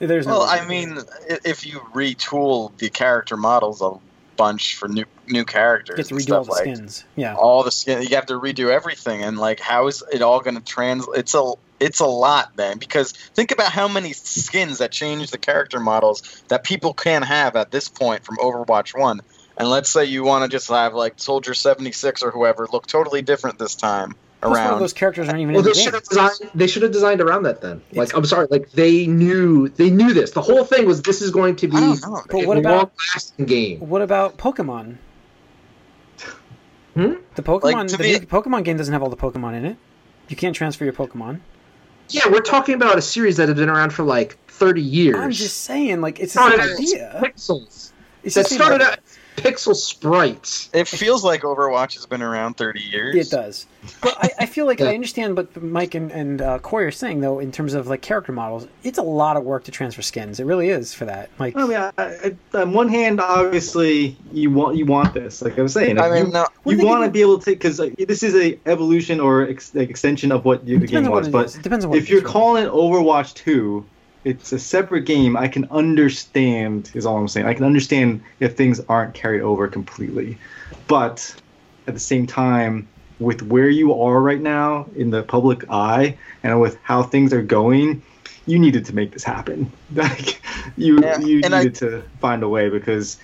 There's 0.01 0.27
no 0.27 0.39
Well, 0.39 0.43
I 0.43 0.65
mean, 0.65 0.99
if 1.45 1.67
you 1.67 1.81
retool 1.93 2.77
the 2.79 2.89
character 2.89 3.37
models 3.37 3.83
a 3.83 3.93
bunch 4.37 4.77
for 4.77 4.87
new 4.89 5.05
new 5.27 5.45
characters, 5.45 5.97
get 5.97 6.07
to 6.07 6.15
and 6.15 6.23
redo 6.25 6.37
all 6.37 6.45
stuff 6.45 6.47
the 6.47 6.53
like 6.71 6.77
skins. 6.77 7.05
Yeah. 7.17 7.35
all 7.35 7.65
the 7.65 7.73
skin, 7.73 8.03
you 8.03 8.15
have 8.15 8.27
to 8.27 8.35
redo 8.35 8.71
everything, 8.71 9.23
and 9.25 9.37
like, 9.37 9.59
how 9.59 9.89
is 9.89 10.05
it 10.13 10.23
all 10.23 10.39
going 10.41 10.55
to 10.55 10.63
translate? 10.65 11.19
It's 11.19 11.35
a 11.35 11.53
it's 11.81 12.01
a 12.01 12.07
lot 12.07 12.57
then 12.57 12.79
because 12.79 13.13
think 13.13 13.51
about 13.51 13.71
how 13.73 13.89
many 13.89 14.13
skins 14.13 14.79
that 14.79 14.91
change 14.93 15.31
the 15.31 15.39
character 15.39 15.79
models 15.81 16.43
that 16.49 16.65
people 16.65 16.93
can 16.95 17.23
have 17.23 17.57
at 17.57 17.71
this 17.71 17.89
point 17.89 18.25
from 18.25 18.37
Overwatch 18.39 18.99
One. 18.99 19.21
And 19.57 19.69
let's 19.69 19.91
say 19.91 20.05
you 20.05 20.23
want 20.25 20.45
to 20.45 20.49
just 20.55 20.69
have 20.69 20.95
like 20.95 21.15
Soldier 21.17 21.55
seventy 21.55 21.93
six 21.93 22.23
or 22.23 22.31
whoever 22.31 22.67
look 22.73 22.87
totally 22.87 23.23
different 23.23 23.59
this 23.59 23.75
time 23.75 24.15
Plus, 24.41 24.51
one 24.53 24.61
of 24.61 24.71
around. 24.71 24.81
those 24.81 24.93
characters 24.93 25.29
aren't 25.29 25.41
even 25.41 25.55
Well, 25.55 25.61
in 25.61 25.65
the 25.65 25.71
they 25.71 25.75
game. 25.75 25.85
should 25.85 25.95
have 25.95 26.05
designed. 26.05 26.51
They 26.55 26.67
should 26.69 26.83
have 26.83 26.93
designed 26.93 27.21
around 27.21 27.43
that 27.43 27.61
then. 27.61 27.83
Like, 27.93 28.09
It's- 28.11 28.13
I'm 28.15 28.25
sorry. 28.25 28.47
Like, 28.51 28.71
they 28.71 29.07
knew. 29.09 29.69
They 29.69 29.91
knew 29.91 30.15
this. 30.15 30.31
The 30.31 30.43
whole 30.43 30.65
thing 30.65 30.87
was 30.87 31.03
this 31.03 31.21
is 31.23 31.33
going 31.33 31.57
to 31.57 31.67
be 31.67 31.77
I 31.77 31.81
don't 31.81 32.03
know. 32.03 32.23
But 32.31 32.45
a 32.45 32.47
what 32.47 32.57
about- 32.59 32.77
long-lasting 32.77 33.47
game. 33.47 33.81
What 33.81 34.01
about 34.03 34.37
Pokemon? 34.39 34.99
Hmm? 36.95 37.15
The 37.35 37.43
Pokemon, 37.43 37.89
to 37.89 37.97
the 37.97 38.03
me- 38.03 38.19
Pokemon 38.21 38.65
game 38.65 38.77
doesn't 38.77 38.93
have 38.93 39.03
all 39.03 39.11
the 39.11 39.17
Pokemon 39.17 39.55
in 39.55 39.65
it. 39.65 39.77
You 40.29 40.37
can't 40.37 40.55
transfer 40.55 40.85
your 40.85 40.93
Pokemon. 40.93 41.41
Yeah, 42.11 42.29
we're 42.31 42.41
talking 42.41 42.75
about 42.75 42.99
a 42.99 43.03
series 43.03 43.37
that 43.37 43.49
has 43.49 43.57
been 43.57 43.69
around 43.69 43.93
for 43.93 44.03
like 44.03 44.39
30 44.49 44.81
years. 44.81 45.17
I'm 45.17 45.31
just 45.31 45.65
saying, 45.65 46.01
like 46.01 46.19
it's 46.21 46.35
the 46.35 46.41
started 46.41 46.61
same 46.63 46.71
as 46.71 46.79
idea. 46.81 47.21
pixels. 47.23 47.93
It's 48.25 48.35
That 48.35 48.47
started 48.47 48.83
out 48.83 48.99
pixel 49.43 49.75
sprites. 49.75 50.71
It 50.73 50.89
feels 50.89 51.25
like 51.25 51.43
Overwatch 51.43 51.95
has 51.95 52.07
been 52.07 52.23
around 52.23 52.57
thirty 52.57 52.81
years. 52.81 53.15
It 53.15 53.31
does. 53.31 53.67
But 54.03 54.17
I, 54.19 54.31
I 54.41 54.47
feel 54.47 54.67
like 54.67 54.81
Yeah. 54.81 54.87
I 54.89 54.95
understand 54.95 55.37
what 55.37 55.61
Mike 55.63 55.95
and, 55.95 56.11
and 56.11 56.43
uh, 56.43 56.59
Corey 56.59 56.85
are 56.87 56.91
saying, 56.91 57.21
though, 57.21 57.39
in 57.39 57.53
terms 57.53 57.75
of 57.75 57.87
like 57.87 58.03
character 58.03 58.33
models. 58.33 58.67
It's 58.83 58.99
a 58.99 59.03
lot 59.03 59.37
of 59.37 59.45
work 59.45 59.65
to 59.65 59.71
transfer 59.71 60.03
skins. 60.03 60.41
It 60.41 60.45
really 60.45 60.69
is 60.69 60.93
for 60.93 61.05
that. 61.05 61.31
Like, 61.39 61.57
I 61.57 61.67
mean, 61.67 61.77
I, 61.77 61.93
I, 61.99 62.37
on 62.55 62.73
one 62.73 62.89
hand, 62.89 63.21
obviously, 63.21 64.17
you 64.33 64.51
want 64.51 64.77
you 64.77 64.85
want 64.85 65.15
this. 65.15 65.43
Like 65.43 65.59
I 65.59 65.63
was 65.63 65.73
saying, 65.73 65.99
I 65.99 66.11
mean, 66.11 66.27
you, 66.27 66.33
no, 66.33 66.47
you 66.67 66.85
want 66.85 67.05
to 67.05 67.11
be 67.11 67.21
able 67.21 67.39
to 67.39 67.51
because 67.51 67.79
this 67.79 68.23
is 68.23 68.35
a 68.35 68.59
evolution 68.67 69.21
or 69.21 69.49
ex, 69.49 69.75
like, 69.75 69.91
extension 69.91 70.33
of 70.33 70.45
what 70.45 70.67
you, 70.67 70.79
the 70.79 70.85
it 70.85 70.91
game 70.91 71.05
depends 71.05 71.29
was. 71.29 71.55
But. 71.55 71.57
It 71.57 71.63
depends 71.63 71.85
on 71.85 71.91
what 71.91 71.99
if 71.99 72.09
you're 72.09 72.23
calling 72.23 72.65
it 72.65 72.71
Overwatch 72.71 73.35
2, 73.35 73.85
it's 74.25 74.53
a 74.53 74.59
separate 74.59 75.03
game. 75.07 75.37
I 75.37 75.49
can 75.49 75.67
understand, 75.71 76.91
is 76.95 77.07
all 77.07 77.17
I'm 77.17 77.29
saying. 77.29 77.47
I 77.47 77.55
can 77.55 77.65
understand 77.65 78.23
if 78.41 78.57
things 78.57 78.81
aren't 78.89 79.15
carried 79.15 79.43
over 79.43 79.69
completely. 79.69 80.39
But 80.87 81.35
at 81.87 81.95
the 81.95 82.01
same 82.01 82.27
time, 82.27 82.89
with 83.19 83.43
where 83.43 83.69
you 83.69 83.93
are 83.95 84.21
right 84.21 84.41
now 84.41 84.89
in 84.95 85.11
the 85.11 85.23
public 85.23 85.65
eye 85.71 86.17
and 86.43 86.61
with 86.61 86.79
how 86.83 87.03
things 87.03 87.33
are 87.33 87.43
going, 87.43 88.03
you 88.47 88.59
needed 88.59 88.85
to 88.87 88.95
make 88.95 89.13
this 89.13 89.25
happen. 89.25 89.73
Like 89.93 90.43
you, 90.77 91.01
Yeah, 91.01 91.19
you 91.19 91.41
and 91.43 91.55
I- 91.55 91.59
needed 91.61 91.75
to 91.77 92.05
find 92.21 92.43
a 92.43 92.49
way 92.49 92.69
because 92.69 93.17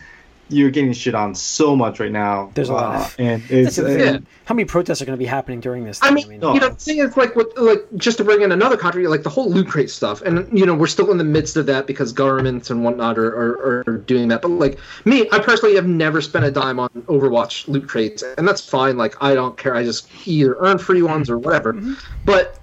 you're 0.49 0.71
getting 0.71 0.93
shit 0.93 1.15
on 1.15 1.35
so 1.35 1.75
much 1.75 2.01
right 2.01 2.13
now. 2.13 2.51
There's 2.55 2.69
a 2.69 2.75
lot. 2.75 2.95
Uh, 2.97 3.09
and 3.23 3.43
it's 3.51 3.77
That's 3.77 3.89
Yeah. 3.99 4.13
thing. 4.13 4.27
How 4.45 4.55
many 4.55 4.67
protests 4.67 5.01
are 5.01 5.07
going 5.07 5.17
to 5.17 5.19
be 5.23 5.25
happening 5.27 5.61
during 5.61 5.85
this? 5.85 6.03
I 6.03 6.13
thing? 6.15 6.29
mean, 6.29 6.41
No. 6.41 6.53
you 6.53 6.61
know, 6.61 6.69
the 6.69 6.75
thing 6.75 6.99
is, 6.99 7.17
like, 7.17 7.35
what, 7.35 7.57
like, 7.57 7.83
just 7.97 8.19
to 8.19 8.25
bring 8.25 8.43
in 8.43 8.53
another 8.53 8.77
country, 8.77 9.07
like 9.07 9.23
the 9.23 9.31
whole 9.31 9.51
loot 9.51 9.67
crate 9.69 9.91
stuff, 9.91 10.21
and 10.23 10.47
you 10.57 10.67
know, 10.67 10.75
we're 10.75 10.87
still 10.87 11.11
in 11.11 11.17
the 11.19 11.25
midst 11.25 11.57
of 11.57 11.65
that 11.67 11.87
because 11.87 12.13
governments 12.13 12.69
and 12.71 12.85
whatnot 12.85 13.19
are, 13.19 13.27
are, 13.35 13.85
are 13.87 13.97
doing 13.99 14.29
that. 14.29 14.43
But 14.43 14.51
like 14.51 14.79
me, 15.07 15.27
I 15.33 15.39
personally 15.39 15.75
have 15.77 15.87
never 15.87 16.21
spent 16.21 16.45
a 16.45 16.51
dime 16.51 16.79
on 16.79 16.91
Overwatch 17.07 17.67
loot 17.69 17.89
crates, 17.89 18.23
and 18.37 18.47
that's 18.47 18.61
fine. 18.61 18.97
Like, 18.99 19.15
I 19.23 19.35
don't 19.35 19.57
care. 19.57 19.75
I 19.75 19.83
just 19.83 20.09
either 20.27 20.57
earn 20.59 20.77
free 20.79 21.01
ones 21.03 21.31
or 21.31 21.39
whatever. 21.39 21.73
But 22.27 22.59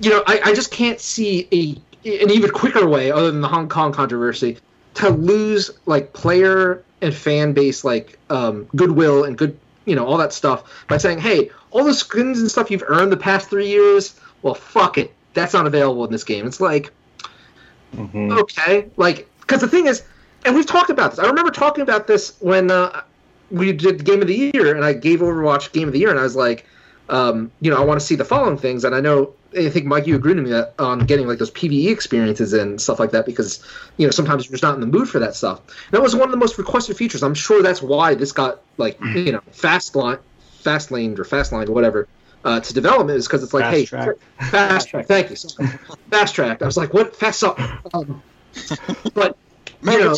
you 0.00 0.10
know, 0.10 0.22
I, 0.26 0.40
I 0.46 0.54
just 0.54 0.70
can't 0.70 1.00
see 1.00 1.48
a 1.52 1.80
an 2.04 2.30
even 2.30 2.50
quicker 2.50 2.86
way, 2.86 3.10
other 3.12 3.30
than 3.30 3.40
the 3.40 3.48
Hong 3.48 3.68
Kong 3.68 3.92
controversy, 3.92 4.58
to 4.94 5.08
lose 5.08 5.70
like 5.86 6.12
player 6.12 6.82
and 7.02 7.14
fan 7.14 7.52
base 7.52 7.84
like 7.84 8.18
um, 8.30 8.66
goodwill 8.74 9.24
and 9.24 9.36
good, 9.36 9.58
you 9.84 9.94
know, 9.94 10.06
all 10.06 10.16
that 10.16 10.32
stuff 10.32 10.86
by 10.88 10.96
saying, 10.96 11.18
hey, 11.18 11.50
all 11.72 11.84
the 11.84 11.92
skins 11.92 12.40
and 12.40 12.50
stuff 12.50 12.70
you've 12.70 12.84
earned 12.86 13.12
the 13.12 13.16
past 13.16 13.50
three 13.50 13.68
years, 13.68 14.18
well, 14.42 14.54
fuck 14.54 14.96
it, 14.96 15.12
that's 15.34 15.52
not 15.52 15.66
available 15.66 16.04
in 16.04 16.12
this 16.12 16.24
game. 16.24 16.46
It's 16.46 16.60
like, 16.60 16.90
Mhm. 17.96 18.38
okay, 18.40 18.86
like, 18.96 19.28
because 19.40 19.60
the 19.60 19.68
thing 19.68 19.86
is, 19.86 20.02
and 20.44 20.54
we've 20.54 20.66
talked 20.66 20.90
about 20.90 21.10
this. 21.10 21.18
I 21.18 21.26
remember 21.26 21.50
talking 21.50 21.82
about 21.82 22.06
this 22.06 22.34
when 22.40 22.70
uh, 22.70 23.02
we 23.50 23.72
did 23.72 24.04
Game 24.04 24.22
of 24.22 24.28
the 24.28 24.50
Year, 24.54 24.74
and 24.74 24.84
I 24.84 24.92
gave 24.94 25.20
Overwatch 25.20 25.72
Game 25.72 25.88
of 25.88 25.92
the 25.92 26.00
Year, 26.00 26.10
and 26.10 26.18
I 26.18 26.22
was 26.22 26.36
like, 26.36 26.64
um, 27.12 27.52
you 27.60 27.70
know, 27.70 27.76
I 27.76 27.84
want 27.84 28.00
to 28.00 28.06
see 28.06 28.16
the 28.16 28.24
following 28.24 28.56
things, 28.56 28.84
and 28.84 28.94
I 28.94 29.00
know 29.00 29.32
I 29.56 29.68
think 29.68 29.86
Mike, 29.86 30.06
you 30.06 30.16
agreed 30.16 30.36
with 30.36 30.44
me 30.46 30.50
that 30.50 30.74
on 30.78 31.00
getting 31.00 31.26
like 31.26 31.38
those 31.38 31.50
PVE 31.50 31.90
experiences 31.92 32.52
and 32.54 32.80
stuff 32.80 32.98
like 32.98 33.10
that 33.12 33.26
because 33.26 33.62
you 33.98 34.06
know 34.06 34.10
sometimes 34.10 34.46
you're 34.46 34.52
just 34.52 34.62
not 34.62 34.74
in 34.74 34.80
the 34.80 34.86
mood 34.86 35.08
for 35.08 35.18
that 35.18 35.34
stuff. 35.34 35.60
And 35.68 35.92
that 35.92 36.02
was 36.02 36.14
one 36.16 36.24
of 36.24 36.30
the 36.30 36.38
most 36.38 36.58
requested 36.58 36.96
features. 36.96 37.22
I'm 37.22 37.34
sure 37.34 37.62
that's 37.62 37.82
why 37.82 38.14
this 38.14 38.32
got 38.32 38.62
like 38.78 38.98
Mm-hmm. 38.98 39.18
you 39.18 39.32
know 39.32 39.40
fast 39.52 39.94
line, 39.94 40.18
fast 40.62 40.90
laned 40.90 41.20
or 41.20 41.24
fast 41.24 41.52
lined 41.52 41.68
or 41.68 41.72
whatever 41.72 42.08
uh, 42.44 42.60
to 42.60 42.74
development 42.74 43.18
is 43.18 43.26
because 43.26 43.42
it's 43.42 43.54
like 43.54 43.64
Fast 43.64 43.76
hey 43.76 43.84
track. 43.84 44.16
fast 44.50 44.88
track. 44.88 45.06
Thank 45.06 45.30
you. 45.30 45.36
Fast 46.10 46.34
track. 46.34 46.62
I 46.62 46.66
was 46.66 46.76
like, 46.76 46.94
what 46.94 47.14
fast 47.14 47.44
up? 47.44 47.58
Um, 47.94 48.22
but 49.14 49.36
you 49.82 50.14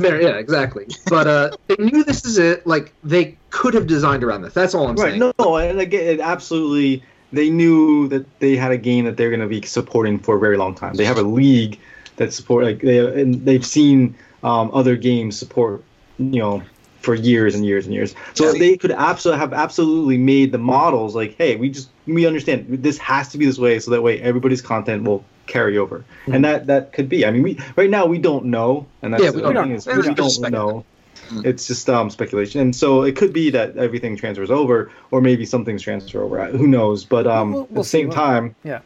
Megatron. 0.00 0.22
Yeah, 0.22 0.36
exactly. 0.36 0.86
But 1.08 1.26
uh, 1.26 1.50
they 1.68 1.76
knew 1.82 2.04
this 2.04 2.24
is 2.24 2.38
it. 2.38 2.66
Like 2.66 2.92
they 3.02 3.36
could 3.50 3.74
have 3.74 3.86
designed 3.86 4.24
around 4.24 4.42
this. 4.42 4.54
That's 4.54 4.74
all 4.74 4.88
I'm 4.88 4.96
Right. 4.96 5.10
saying. 5.10 5.20
No, 5.20 5.32
no, 5.38 5.56
and 5.56 5.80
again, 5.80 6.06
it 6.06 6.20
absolutely. 6.20 7.02
They 7.32 7.50
knew 7.50 8.06
that 8.08 8.38
they 8.38 8.54
had 8.56 8.70
a 8.70 8.78
game 8.78 9.06
that 9.06 9.16
they're 9.16 9.30
going 9.30 9.40
to 9.40 9.48
be 9.48 9.62
supporting 9.62 10.18
for 10.20 10.36
a 10.36 10.38
very 10.38 10.56
long 10.56 10.74
time. 10.74 10.94
They 10.94 11.04
have 11.04 11.18
a 11.18 11.22
league 11.22 11.78
that 12.16 12.32
support 12.32 12.64
like 12.64 12.80
they 12.80 12.98
and 13.20 13.44
they've 13.44 13.66
seen 13.66 14.14
um, 14.44 14.70
other 14.72 14.96
games 14.96 15.36
support 15.38 15.82
you 16.18 16.38
know 16.38 16.62
for 17.00 17.14
years 17.14 17.54
and 17.54 17.66
years 17.66 17.84
and 17.86 17.94
years. 17.94 18.14
So 18.34 18.52
Yeah. 18.52 18.58
they 18.58 18.76
could 18.76 18.92
absolutely 18.92 19.40
have 19.40 19.52
absolutely 19.52 20.16
made 20.16 20.52
the 20.52 20.58
models 20.58 21.14
like, 21.14 21.36
hey, 21.36 21.56
we 21.56 21.68
just 21.70 21.88
we 22.06 22.24
understand 22.26 22.66
this 22.68 22.98
has 22.98 23.28
to 23.30 23.38
be 23.38 23.46
this 23.46 23.58
way, 23.58 23.78
so 23.80 23.90
that 23.90 24.02
way 24.02 24.20
everybody's 24.22 24.62
content 24.62 25.02
will 25.04 25.24
carry 25.46 25.76
over, 25.78 26.04
and 26.26 26.44
that 26.44 26.66
that 26.66 26.92
could 26.92 27.08
be. 27.08 27.24
I 27.26 27.30
mean, 27.30 27.42
we 27.42 27.58
right 27.76 27.90
now 27.90 28.06
we 28.06 28.18
don't 28.18 28.46
know, 28.46 28.86
and 29.02 29.12
that's 29.12 29.22
Yeah, 29.24 29.30
we 29.30 29.36
the 29.36 29.42
don't 29.52 29.54
thing 29.64 29.70
know. 29.70 29.76
is 29.76 29.86
we 29.86 29.92
it's 29.94 30.06
just 30.08 30.42
don't 30.42 30.52
know. 30.52 30.84
Mm. 31.30 31.46
It's 31.46 31.66
just 31.66 31.88
um, 31.88 32.10
speculation, 32.10 32.60
and 32.60 32.76
so 32.76 33.02
it 33.02 33.16
could 33.16 33.32
be 33.32 33.48
that 33.50 33.76
everything 33.78 34.16
transfers 34.16 34.50
over, 34.50 34.90
or 35.10 35.20
maybe 35.20 35.46
some 35.46 35.64
things 35.64 35.80
transfer 35.82 36.22
over. 36.22 36.44
Who 36.46 36.66
knows? 36.66 37.04
But 37.04 37.26
um, 37.26 37.52
We'll- 37.52 37.62
at 37.62 37.70
we'll 37.70 37.82
the 37.82 37.88
same 37.88 38.10
see. 38.10 38.14
time, 38.14 38.54
Yeah. 38.62 38.80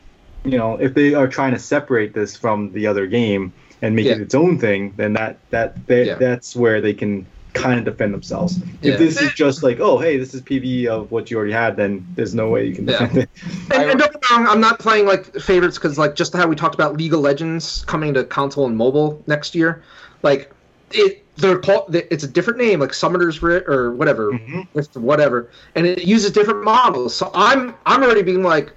you 0.45 0.57
know, 0.57 0.77
if 0.77 0.95
they 0.95 1.15
are 1.15 1.27
trying 1.27 1.53
to 1.55 1.59
separate 1.59 2.15
this 2.15 2.37
from 2.37 2.73
the 2.73 2.87
other 2.87 3.07
game 3.09 3.53
and 3.83 3.97
make 3.97 4.07
it 4.07 4.21
its 4.21 4.35
own 4.37 4.59
thing, 4.59 4.95
then 4.97 5.15
that 5.15 5.39
that 5.51 5.87
they, 5.89 6.07
Yeah. 6.07 6.15
that's 6.15 6.55
where 6.55 6.81
they 6.81 6.95
can 6.95 7.27
kind 7.59 7.79
of 7.79 7.85
defend 7.85 8.15
themselves. 8.15 8.59
Yeah. 8.83 8.93
If 8.93 8.99
this 8.99 9.21
is 9.21 9.33
just 9.35 9.63
like, 9.63 9.81
oh, 9.81 9.99
hey, 9.99 10.17
this 10.17 10.35
is 10.35 10.43
PVE 10.43 10.87
of 10.87 11.11
what 11.11 11.31
you 11.31 11.37
already 11.37 11.53
had, 11.53 11.77
then 11.77 12.07
there's 12.15 12.35
no 12.35 12.49
way 12.49 12.67
you 12.67 12.75
can 12.75 12.87
Yeah. 12.87 12.99
defend 13.01 13.19
it. 13.19 13.31
And, 13.73 13.91
and 13.91 13.99
don't 13.99 14.13
get 14.13 14.23
me 14.23 14.29
wrong, 14.37 14.47
I'm 14.47 14.61
not 14.61 14.79
playing 14.79 15.07
like 15.07 15.35
favorites 15.37 15.79
because 15.79 15.99
like 15.99 16.15
just 16.15 16.33
how 16.35 16.47
we 16.47 16.57
talked 16.57 16.75
about 16.75 16.97
League 16.97 17.13
of 17.15 17.21
Legends 17.21 17.85
coming 17.87 18.15
to 18.15 18.25
console 18.25 18.67
and 18.67 18.77
mobile 18.77 19.23
next 19.27 19.55
year, 19.55 19.83
like 20.23 20.51
it 20.93 21.25
they're 21.37 21.59
called 21.59 21.95
it's 21.95 22.25
a 22.25 22.29
different 22.29 22.59
name 22.59 22.81
like 22.81 22.93
Summoner's 22.93 23.43
Rift 23.43 23.69
or 23.69 23.93
whatever, 23.93 24.33
Mhm. 24.33 24.67
Whatever, 24.97 25.51
and 25.77 25.87
it 25.87 26.05
uses 26.05 26.33
different 26.33 26.65
models. 26.65 27.15
So 27.15 27.31
I'm 27.35 27.75
I'm 27.87 28.03
already 28.03 28.23
being 28.23 28.43
like. 28.43 28.73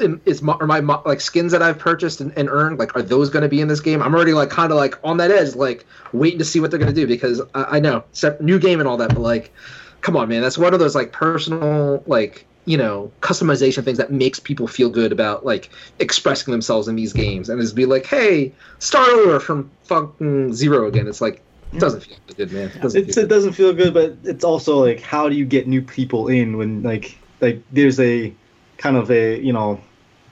Is 0.00 0.42
my, 0.42 0.54
are 0.54 0.66
my 0.66 0.80
like 1.04 1.20
skins 1.20 1.52
that 1.52 1.62
I've 1.62 1.78
purchased 1.78 2.20
and, 2.20 2.32
and 2.36 2.48
earned 2.48 2.78
like 2.78 2.96
are 2.96 3.02
those 3.02 3.30
going 3.30 3.42
to 3.42 3.48
be 3.48 3.60
in 3.60 3.68
this 3.68 3.80
game? 3.80 4.02
I'm 4.02 4.14
already 4.14 4.32
like 4.32 4.50
kind 4.50 4.72
of 4.72 4.78
like 4.78 4.98
on 5.04 5.18
that 5.18 5.30
edge, 5.30 5.54
like 5.54 5.86
waiting 6.12 6.38
to 6.38 6.44
see 6.44 6.60
what 6.60 6.70
they're 6.70 6.80
going 6.80 6.94
to 6.94 7.00
do 7.00 7.06
because 7.06 7.40
I, 7.54 7.76
I 7.76 7.80
know 7.80 8.04
new 8.40 8.58
game 8.58 8.80
and 8.80 8.88
all 8.88 8.96
that, 8.98 9.10
but 9.10 9.20
like 9.20 9.52
come 10.00 10.16
on 10.16 10.28
man. 10.28 10.42
That's 10.42 10.58
one 10.58 10.74
of 10.74 10.80
those 10.80 10.94
like 10.94 11.12
personal 11.12 12.02
like 12.06 12.46
you 12.66 12.76
know 12.76 13.10
customization 13.20 13.84
things 13.84 13.98
that 13.98 14.12
makes 14.12 14.38
people 14.38 14.66
feel 14.66 14.90
good 14.90 15.12
about 15.12 15.44
like 15.44 15.70
expressing 15.98 16.52
themselves 16.52 16.88
in 16.88 16.96
these 16.96 17.12
games 17.12 17.48
and 17.48 17.60
is 17.60 17.72
be 17.72 17.86
like 17.86 18.04
hey 18.04 18.52
start 18.78 19.08
over 19.08 19.40
from 19.40 19.70
fucking 19.84 20.52
zero 20.52 20.86
again. 20.86 21.08
It's 21.08 21.20
like 21.20 21.42
it 21.72 21.78
doesn't 21.78 22.00
feel 22.02 22.18
good 22.36 22.52
man. 22.52 22.68
It 22.68 22.80
doesn't 22.80 23.00
It's, 23.00 23.14
feel 23.14 23.24
it 23.24 23.28
doesn't 23.28 23.52
feel 23.52 23.72
good, 23.72 23.94
but 23.94 24.16
it's 24.24 24.44
also 24.44 24.84
like, 24.84 25.00
how 25.00 25.28
do 25.28 25.36
you 25.36 25.44
get 25.44 25.68
new 25.68 25.82
people 25.82 26.28
in 26.28 26.56
when 26.56 26.82
like 26.82 27.16
like 27.40 27.62
there's 27.72 28.00
a 28.00 28.34
kind 28.76 28.96
of 28.96 29.10
a 29.10 29.38
you 29.38 29.52
know 29.52 29.80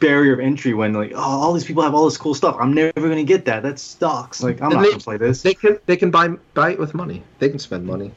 barrier 0.00 0.32
of 0.34 0.40
entry 0.40 0.74
when 0.74 0.92
like 0.92 1.12
oh 1.14 1.18
all 1.18 1.52
these 1.52 1.64
people 1.64 1.82
have 1.82 1.94
all 1.94 2.04
this 2.04 2.16
cool 2.16 2.34
stuff. 2.34 2.56
I'm 2.60 2.72
never 2.72 2.92
gonna 2.94 3.24
get 3.24 3.44
that. 3.46 3.62
That 3.62 3.78
sucks. 3.78 4.42
Like 4.42 4.60
I'm 4.60 4.70
And 4.72 4.80
not 4.80 4.88
gonna 4.90 4.98
play 4.98 5.16
this. 5.16 5.42
they 5.42 5.54
can 5.54 5.78
they 5.86 5.96
can 5.96 6.10
buy 6.10 6.28
buy 6.54 6.72
it 6.72 6.78
with 6.78 6.94
money 6.94 7.22
they 7.38 7.48
can 7.48 7.58
spend 7.58 7.86
money 7.86 8.12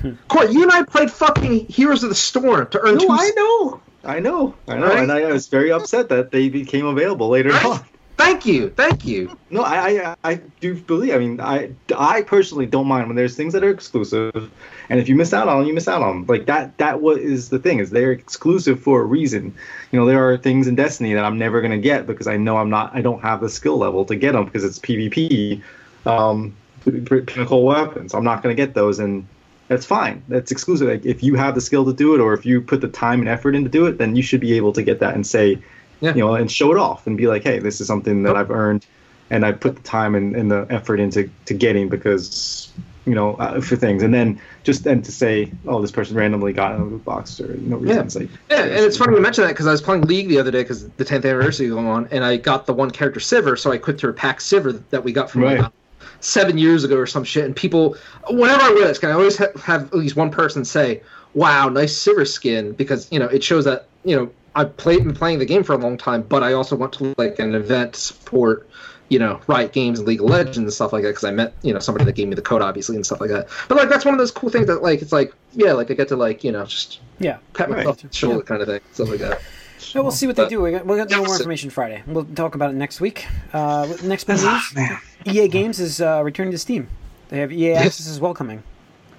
hmm. 0.00 0.12
Court, 0.28 0.50
you 0.52 0.62
and 0.62 0.72
I 0.72 0.82
played 0.82 1.10
fucking 1.10 1.66
Heroes 1.66 2.02
of 2.02 2.08
the 2.10 2.14
Storm 2.14 2.66
to 2.68 2.80
earn 2.80 2.96
No, 2.96 3.00
two. 3.00 3.06
I 3.10 3.30
know. 3.36 3.80
I 4.04 4.20
know. 4.20 4.54
I 4.68 4.76
know. 4.76 4.86
Right? 4.86 4.98
And 4.98 5.10
I, 5.10 5.32
was 5.32 5.48
very 5.48 5.72
upset 5.72 6.10
that 6.10 6.30
they 6.30 6.50
became 6.50 6.84
available 6.84 7.30
later 7.30 7.50
Right? 7.50 7.64
on. 7.64 7.80
Thank 8.16 8.46
you, 8.46 8.70
thank 8.70 9.04
you. 9.04 9.36
No, 9.50 9.62
I, 9.62 10.12
I 10.12 10.16
I 10.24 10.34
do 10.60 10.74
believe. 10.74 11.14
I 11.14 11.18
mean, 11.18 11.40
I 11.40 11.70
I 11.96 12.22
personally 12.22 12.66
don't 12.66 12.86
mind 12.86 13.08
when 13.08 13.16
there's 13.16 13.36
things 13.36 13.52
that 13.54 13.64
are 13.64 13.70
exclusive, 13.70 14.52
and 14.88 15.00
if 15.00 15.08
you 15.08 15.16
miss 15.16 15.34
out 15.34 15.48
on 15.48 15.58
them, 15.58 15.66
you 15.66 15.74
miss 15.74 15.88
out 15.88 16.00
on 16.02 16.18
them. 16.18 16.26
Like 16.26 16.46
that 16.46 16.78
that 16.78 17.00
what 17.00 17.18
is 17.18 17.48
the 17.48 17.58
thing 17.58 17.80
is 17.80 17.90
they're 17.90 18.12
exclusive 18.12 18.80
for 18.80 19.00
a 19.00 19.04
reason. 19.04 19.54
You 19.90 19.98
know, 19.98 20.06
there 20.06 20.28
are 20.28 20.36
things 20.36 20.68
in 20.68 20.76
Destiny 20.76 21.12
that 21.14 21.24
I'm 21.24 21.38
never 21.38 21.60
gonna 21.60 21.78
get 21.78 22.06
because 22.06 22.28
I 22.28 22.36
know 22.36 22.56
I'm 22.56 22.70
not 22.70 22.94
I 22.94 23.00
don't 23.00 23.20
have 23.22 23.40
the 23.40 23.48
skill 23.48 23.78
level 23.78 24.04
to 24.04 24.14
get 24.14 24.32
them 24.32 24.44
because 24.44 24.62
it's 24.62 24.78
PvP, 24.78 25.62
um, 26.06 26.54
pinnacle 26.84 27.64
weapons. 27.64 28.14
I'm 28.14 28.24
not 28.24 28.42
gonna 28.44 28.54
get 28.54 28.74
those, 28.74 29.00
and 29.00 29.26
that's 29.66 29.86
fine. 29.86 30.22
That's 30.28 30.52
exclusive. 30.52 30.88
Like 30.88 31.04
if 31.04 31.22
you 31.24 31.34
have 31.34 31.56
the 31.56 31.60
skill 31.60 31.84
to 31.86 31.92
do 31.92 32.14
it, 32.14 32.20
or 32.20 32.32
if 32.32 32.46
you 32.46 32.60
put 32.60 32.80
the 32.80 32.88
time 32.88 33.20
and 33.20 33.28
effort 33.28 33.56
in 33.56 33.64
to 33.64 33.70
do 33.70 33.86
it, 33.86 33.98
then 33.98 34.14
you 34.14 34.22
should 34.22 34.40
be 34.40 34.52
able 34.52 34.72
to 34.74 34.82
get 34.84 35.00
that 35.00 35.14
and 35.14 35.26
say, 35.26 35.58
Yeah. 36.04 36.14
you 36.14 36.20
know, 36.20 36.34
and 36.34 36.50
show 36.50 36.70
it 36.72 36.78
off 36.78 37.06
and 37.06 37.16
be 37.16 37.26
like, 37.26 37.42
hey, 37.42 37.58
this 37.58 37.80
is 37.80 37.86
something 37.86 38.22
that. 38.24 38.36
I've 38.36 38.50
earned 38.50 38.86
and 39.30 39.44
I 39.46 39.52
put 39.52 39.76
the 39.76 39.82
time 39.82 40.14
and, 40.14 40.36
and 40.36 40.50
the 40.50 40.66
effort 40.70 41.00
into 41.00 41.30
to 41.46 41.54
getting 41.54 41.88
because 41.88 42.70
you 43.06 43.14
know 43.14 43.34
uh, 43.36 43.60
for 43.60 43.76
things, 43.76 44.02
and 44.02 44.12
then 44.12 44.40
just 44.64 44.84
then 44.84 45.02
to 45.02 45.12
say, 45.12 45.50
oh, 45.66 45.80
this 45.80 45.90
person 45.90 46.16
randomly 46.16 46.52
got 46.52 46.78
a 46.78 46.84
loot 46.84 47.04
box 47.04 47.40
or 47.40 47.54
no 47.56 47.76
reason. 47.78 48.08
Yeah. 48.08 48.18
Like, 48.20 48.28
Yeah, 48.50 48.62
and 48.76 48.84
it's 48.84 48.96
funny 48.96 49.14
you 49.16 49.22
mention 49.22 49.44
that 49.44 49.50
because 49.50 49.66
I 49.66 49.72
was 49.72 49.80
playing 49.82 50.02
League 50.02 50.28
the 50.28 50.38
other 50.38 50.50
day 50.50 50.62
because 50.62 50.88
the 50.90 51.04
10th 51.04 51.24
anniversary 51.24 51.66
is 51.66 51.72
going 51.72 51.86
on, 51.86 52.08
and 52.10 52.22
I 52.24 52.36
got 52.36 52.66
the 52.66 52.74
one 52.74 52.90
character 52.90 53.20
Sivir, 53.20 53.58
so 53.58 53.72
I 53.72 53.76
equipped 53.76 54.00
her 54.02 54.12
PAX 54.12 54.46
Sivir 54.46 54.82
that 54.90 55.02
we 55.04 55.12
got 55.12 55.30
from 55.30 55.42
Right. 55.42 55.60
like, 55.60 55.72
seven 56.20 56.56
years 56.58 56.84
ago 56.84 56.96
or 56.96 57.06
some 57.06 57.24
shit. 57.24 57.44
And 57.44 57.54
people, 57.56 57.96
whenever 58.28 58.62
I 58.62 58.70
wear 58.70 58.86
this 58.88 58.96
skin, 58.98 59.10
I 59.10 59.14
always 59.14 59.36
ha- 59.36 59.58
have 59.62 59.84
at 59.84 59.94
least 59.94 60.16
one 60.16 60.30
person 60.30 60.64
say, 60.64 61.02
"Wow, 61.34 61.68
nice 61.68 61.94
Sivir 61.94 62.26
skin," 62.26 62.72
because 62.72 63.10
you 63.10 63.18
know 63.18 63.26
it 63.26 63.42
shows 63.44 63.64
that 63.64 63.86
you 64.04 64.16
know 64.16 64.30
I've 64.56 64.76
played 64.76 65.04
been 65.04 65.14
playing 65.14 65.38
the 65.40 65.46
game 65.46 65.62
for 65.64 65.72
a 65.72 65.76
long 65.78 65.96
time, 65.96 66.22
but 66.22 66.42
I 66.42 66.52
also 66.52 66.76
went 66.76 66.92
to 66.94 67.14
like 67.18 67.38
an 67.38 67.54
event 67.54 67.94
to 67.94 68.00
support. 68.00 68.68
You 69.10 69.18
know, 69.18 69.38
Riot 69.46 69.72
Games 69.74 69.98
and 69.98 70.08
League 70.08 70.20
of 70.22 70.30
Legends 70.30 70.56
and 70.56 70.72
stuff 70.72 70.90
like 70.92 71.02
that 71.02 71.10
because 71.10 71.24
I 71.24 71.30
met 71.30 71.52
you 71.62 71.74
know 71.74 71.78
somebody 71.78 72.06
that 72.06 72.14
gave 72.14 72.26
me 72.26 72.34
the 72.34 72.42
code 72.42 72.62
obviously 72.62 72.96
and 72.96 73.04
stuff 73.04 73.20
like 73.20 73.28
that. 73.30 73.48
But 73.68 73.76
like 73.76 73.90
that's 73.90 74.04
one 74.06 74.14
of 74.14 74.18
those 74.18 74.30
cool 74.30 74.48
things 74.48 74.66
that 74.66 74.82
like 74.82 75.02
it's 75.02 75.12
like 75.12 75.34
yeah 75.52 75.72
like 75.74 75.90
I 75.90 75.94
get 75.94 76.08
to 76.08 76.16
like 76.16 76.42
you 76.42 76.50
know 76.50 76.64
just 76.64 77.00
Yeah. 77.18 77.36
pat 77.52 77.68
Right. 77.68 77.78
myself 77.78 78.02
on 78.02 78.08
the 78.08 78.16
shoulder 78.16 78.36
Yeah. 78.38 78.42
kind 78.44 78.62
of 78.62 78.68
thing 78.68 78.80
stuff 78.92 79.10
like 79.10 79.18
that. 79.20 79.42
So 79.78 80.02
we'll 80.02 80.10
see 80.10 80.26
what 80.26 80.36
they 80.36 80.44
But- 80.44 80.48
do. 80.48 80.62
We 80.62 80.70
got, 80.70 80.86
we'll 80.86 80.96
get 80.96 81.10
no 81.10 81.22
more 81.22 81.34
information 81.36 81.68
Friday. 81.68 82.02
We'll 82.06 82.24
talk 82.24 82.54
about 82.54 82.70
it 82.70 82.76
next 82.76 83.00
week. 83.02 83.26
Uh, 83.52 83.92
next 84.02 84.24
big 84.24 84.38
Ah, 84.40 84.66
news: 84.74 85.36
EA 85.36 85.48
Games 85.48 85.80
is 85.80 86.00
uh, 86.00 86.22
returning 86.24 86.52
to 86.52 86.58
Steam. 86.58 86.88
They 87.28 87.38
have 87.40 87.52
EA 87.52 87.74
Access 87.74 88.06
is 88.06 88.18
welcoming. 88.20 88.62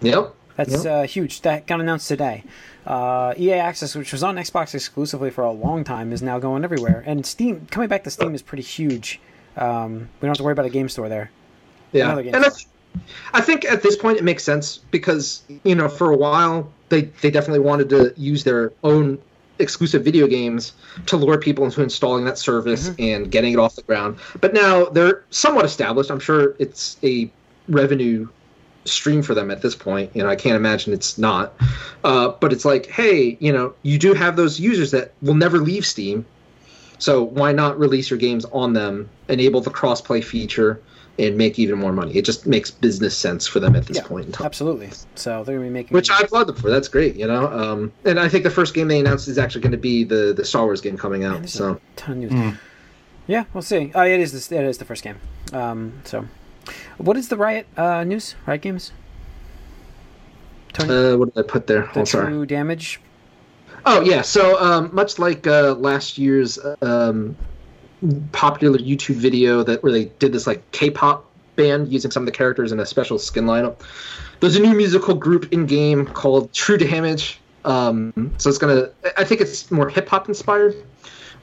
Yep. 0.01 0.33
That's 0.57 0.83
Yep. 0.83 0.85
uh, 0.91 1.03
huge. 1.03 1.41
That 1.41 1.67
got 1.67 1.79
announced 1.79 2.07
today. 2.07 2.43
Uh, 2.85 3.33
EA 3.37 3.53
Access, 3.53 3.95
which 3.95 4.11
was 4.11 4.23
on 4.23 4.35
Xbox 4.35 4.75
exclusively 4.75 5.31
for 5.31 5.43
a 5.43 5.51
long 5.51 5.83
time, 5.83 6.11
is 6.13 6.21
now 6.21 6.39
going 6.39 6.63
everywhere. 6.63 7.03
And 7.05 7.25
Steam 7.25 7.67
coming 7.71 7.89
back 7.89 8.03
to 8.03 8.11
Steam 8.11 8.35
is 8.35 8.41
pretty 8.41 8.63
huge. 8.63 9.19
Um, 9.57 9.93
we 9.93 10.25
don't 10.25 10.29
have 10.29 10.37
to 10.37 10.43
worry 10.43 10.53
about 10.53 10.65
a 10.65 10.69
game 10.69 10.89
store 10.89 11.09
there. 11.09 11.31
Yeah, 11.91 12.17
and 12.17 12.35
I, 12.35 12.49
I 13.33 13.41
think 13.41 13.65
at 13.65 13.81
this 13.81 13.95
point 13.95 14.17
it 14.17 14.23
makes 14.23 14.43
sense 14.43 14.77
because 14.91 15.43
you 15.63 15.75
know 15.75 15.87
for 15.87 16.11
a 16.11 16.17
while 16.17 16.71
they 16.89 17.03
they 17.21 17.31
definitely 17.31 17.59
wanted 17.59 17.89
to 17.89 18.13
use 18.17 18.43
their 18.43 18.73
own 18.83 19.19
exclusive 19.59 20.03
video 20.03 20.27
games 20.27 20.73
to 21.05 21.15
lure 21.17 21.39
people 21.39 21.63
into 21.63 21.81
installing 21.81 22.25
that 22.25 22.37
service 22.37 22.91
and 22.99 23.31
getting 23.31 23.53
it 23.53 23.59
off 23.59 23.75
the 23.75 23.83
ground. 23.83 24.17
But 24.41 24.53
now 24.53 24.85
they're 24.85 25.23
somewhat 25.29 25.65
established. 25.65 26.11
I'm 26.11 26.19
sure 26.19 26.55
it's 26.59 26.97
a 27.03 27.31
revenue 27.67 28.27
stream 28.85 29.21
for 29.21 29.33
them 29.33 29.51
at 29.51 29.61
this 29.61 29.75
point. 29.75 30.11
You 30.15 30.23
know, 30.23 30.29
I 30.29 30.35
can't 30.35 30.55
imagine 30.55 30.93
it's 30.93 31.17
not. 31.17 31.53
Uh, 32.03 32.29
but 32.39 32.53
it's 32.53 32.65
like, 32.65 32.85
hey, 32.87 33.37
you 33.39 33.51
know, 33.51 33.73
you 33.83 33.97
do 33.97 34.13
have 34.13 34.35
those 34.35 34.59
users 34.59 34.91
that 34.91 35.11
will 35.21 35.33
never 35.35 35.57
leave 35.57 35.85
Steam. 35.85 36.25
So 36.97 37.23
why 37.23 37.51
not 37.51 37.77
release 37.77 38.09
your 38.09 38.19
games 38.19 38.45
on 38.45 38.73
them, 38.73 39.09
enable 39.27 39.59
the 39.61 39.69
crossplay 39.69 40.23
feature, 40.23 40.79
and 41.19 41.37
make 41.37 41.59
even 41.59 41.77
more 41.77 41.91
money? 41.91 42.15
It 42.15 42.23
just 42.25 42.47
makes 42.47 42.71
business 42.71 43.17
sense 43.17 43.45
for 43.47 43.59
them 43.59 43.75
at 43.75 43.85
this 43.85 43.97
Yeah, 43.97 44.03
point 44.03 44.27
in 44.27 44.31
time. 44.31 44.45
Absolutely. 44.45 44.89
So 45.15 45.43
they're 45.43 45.55
going 45.57 45.67
to 45.67 45.69
be 45.69 45.73
making. 45.73 45.93
Which 45.93 46.09
I 46.09 46.21
applaud 46.21 46.47
them 46.47 46.55
for. 46.55 46.69
That's 46.69 46.87
great, 46.87 47.15
you 47.15 47.27
know. 47.27 47.47
Um, 47.47 47.91
and 48.05 48.19
I 48.19 48.29
think 48.29 48.43
the 48.43 48.49
first 48.49 48.73
game 48.73 48.87
they 48.87 48.99
announced 48.99 49.27
is 49.27 49.37
actually 49.37 49.61
going 49.61 49.71
to 49.73 49.77
be 49.77 50.03
the 50.03 50.33
the 50.35 50.45
Star 50.45 50.63
Wars 50.63 50.79
game 50.81 50.97
coming 50.97 51.25
out. 51.25 51.39
there's 51.39 51.53
So 51.53 51.73
a 51.73 51.79
ton 51.97 52.23
of 52.23 52.31
news. 52.31 52.53
Mm. 52.53 52.57
Yeah, 53.27 53.43
we'll 53.53 53.61
see. 53.61 53.91
Oh, 53.95 54.03
it 54.03 54.19
is 54.19 54.47
the 54.47 54.55
it 54.57 54.63
is 54.65 54.77
the 54.77 54.85
first 54.85 55.03
game. 55.03 55.17
Um, 55.51 56.01
so, 56.05 56.25
what 56.97 57.17
is 57.17 57.29
the 57.29 57.37
Riot 57.37 57.67
uh, 57.77 58.03
news? 58.03 58.35
Riot 58.45 58.61
Games. 58.61 58.91
Tony, 60.73 61.13
uh, 61.13 61.17
what 61.17 61.33
did 61.33 61.45
I 61.45 61.47
put 61.47 61.67
there? 61.67 61.89
the 61.93 62.01
Oh, 62.01 62.03
sorry. 62.05 62.27
true 62.27 62.45
damage. 62.45 62.99
Oh 63.85 64.01
yeah, 64.01 64.21
so 64.21 64.59
um, 64.59 64.89
much 64.93 65.19
like 65.19 65.45
uh, 65.47 65.73
last 65.75 66.17
year's 66.17 66.57
um, 66.81 67.35
popular 68.31 68.77
YouTube 68.79 69.15
video 69.15 69.63
that 69.63 69.83
where 69.83 69.91
they 69.91 70.05
did 70.05 70.33
this 70.33 70.47
like 70.47 70.69
K-pop 70.71 71.25
band 71.55 71.91
using 71.91 72.11
some 72.11 72.23
of 72.23 72.25
the 72.25 72.31
characters 72.31 72.71
in 72.71 72.79
a 72.79 72.85
special 72.85 73.17
skin 73.19 73.45
lineup. 73.45 73.79
There's 74.39 74.55
a 74.55 74.59
new 74.59 74.73
musical 74.75 75.13
group 75.15 75.53
in 75.53 75.65
game 75.65 76.05
called 76.05 76.51
True 76.51 76.77
Damage. 76.77 77.39
Um, 77.63 78.33
so 78.37 78.49
it's 78.49 78.57
gonna. 78.57 78.89
I 79.17 79.23
think 79.23 79.39
it's 79.41 79.71
more 79.71 79.87
hip 79.87 80.09
hop 80.09 80.27
inspired, 80.27 80.75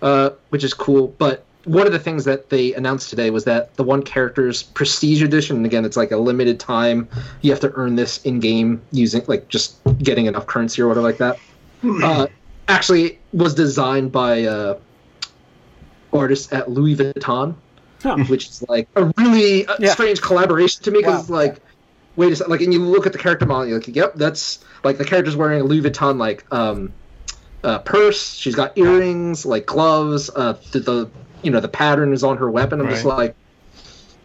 uh, 0.03 0.31
which 0.51 0.63
is 0.65 0.75
cool. 0.75 1.09
But 1.19 1.45
one 1.65 1.87
of 1.87 1.93
the 1.93 1.99
things 1.99 2.25
that 2.25 2.51
they 2.51 2.75
announced 2.75 3.11
today 3.11 3.31
was 3.31 3.45
that 3.45 3.75
the 3.77 3.83
one 3.85 4.03
character's 4.03 4.63
prestige 4.63 5.23
edition, 5.23 5.57
and 5.57 5.67
again, 5.67 5.85
it's 5.85 5.97
like 5.97 6.11
a 6.11 6.17
limited 6.17 6.59
time. 6.61 7.09
You 7.41 7.51
have 7.51 7.61
to 7.61 7.73
earn 7.75 7.95
this 7.97 8.23
in 8.23 8.41
game 8.41 8.83
using 8.93 9.23
like 9.29 9.49
just 9.49 9.79
getting 9.99 10.27
enough 10.27 10.47
currency 10.47 10.83
or 10.83 10.89
whatever 10.89 11.07
like 11.07 11.19
that. 11.19 11.39
Uh, 12.03 12.27
actually, 12.69 13.19
was 13.33 13.55
designed 13.55 14.13
by 14.13 14.45
uh, 14.45 14.79
artists 16.13 16.53
at 16.53 16.71
Louis 16.71 16.97
Vuitton, 16.97 17.55
Huh. 18.03 18.17
which 18.29 18.49
is 18.49 18.65
like 18.69 18.89
a 18.97 19.11
really 19.17 19.67
uh, 19.67 19.77
Yeah. 19.79 19.93
strange 19.93 20.21
collaboration 20.21 20.83
to 20.85 20.91
me 20.91 20.99
because 20.99 21.29
Wow. 21.29 21.37
like. 21.37 21.61
Wait 22.15 22.31
a 22.31 22.37
second, 22.37 22.51
like, 22.51 22.61
and 22.61 22.75
you 22.75 22.79
look 22.79 23.07
at 23.07 23.13
the 23.13 23.19
character 23.19 23.47
model, 23.47 23.67
you're 23.67 23.79
like, 23.79 23.97
yep, 23.97 24.13
that's 24.17 24.63
like 24.85 24.99
the 24.99 25.05
character's 25.05 25.35
wearing 25.35 25.63
a 25.63 25.65
Louis 25.65 25.81
Vuitton 25.81 26.19
like 26.19 26.45
um, 26.53 26.93
uh, 27.65 27.79
purse. 27.79 28.35
She's 28.35 28.55
got 28.55 28.77
earrings, 28.77 29.47
like 29.47 29.65
gloves. 29.65 30.29
Uh, 30.37 30.53
the, 30.73 30.81
the 30.81 31.11
you 31.43 31.51
know 31.51 31.61
the 31.61 31.69
pattern 31.69 32.13
is 32.13 32.25
on 32.25 32.37
her 32.37 32.51
weapon. 32.51 32.81
I'm 32.81 32.89
just 32.89 33.05
like, 33.05 33.35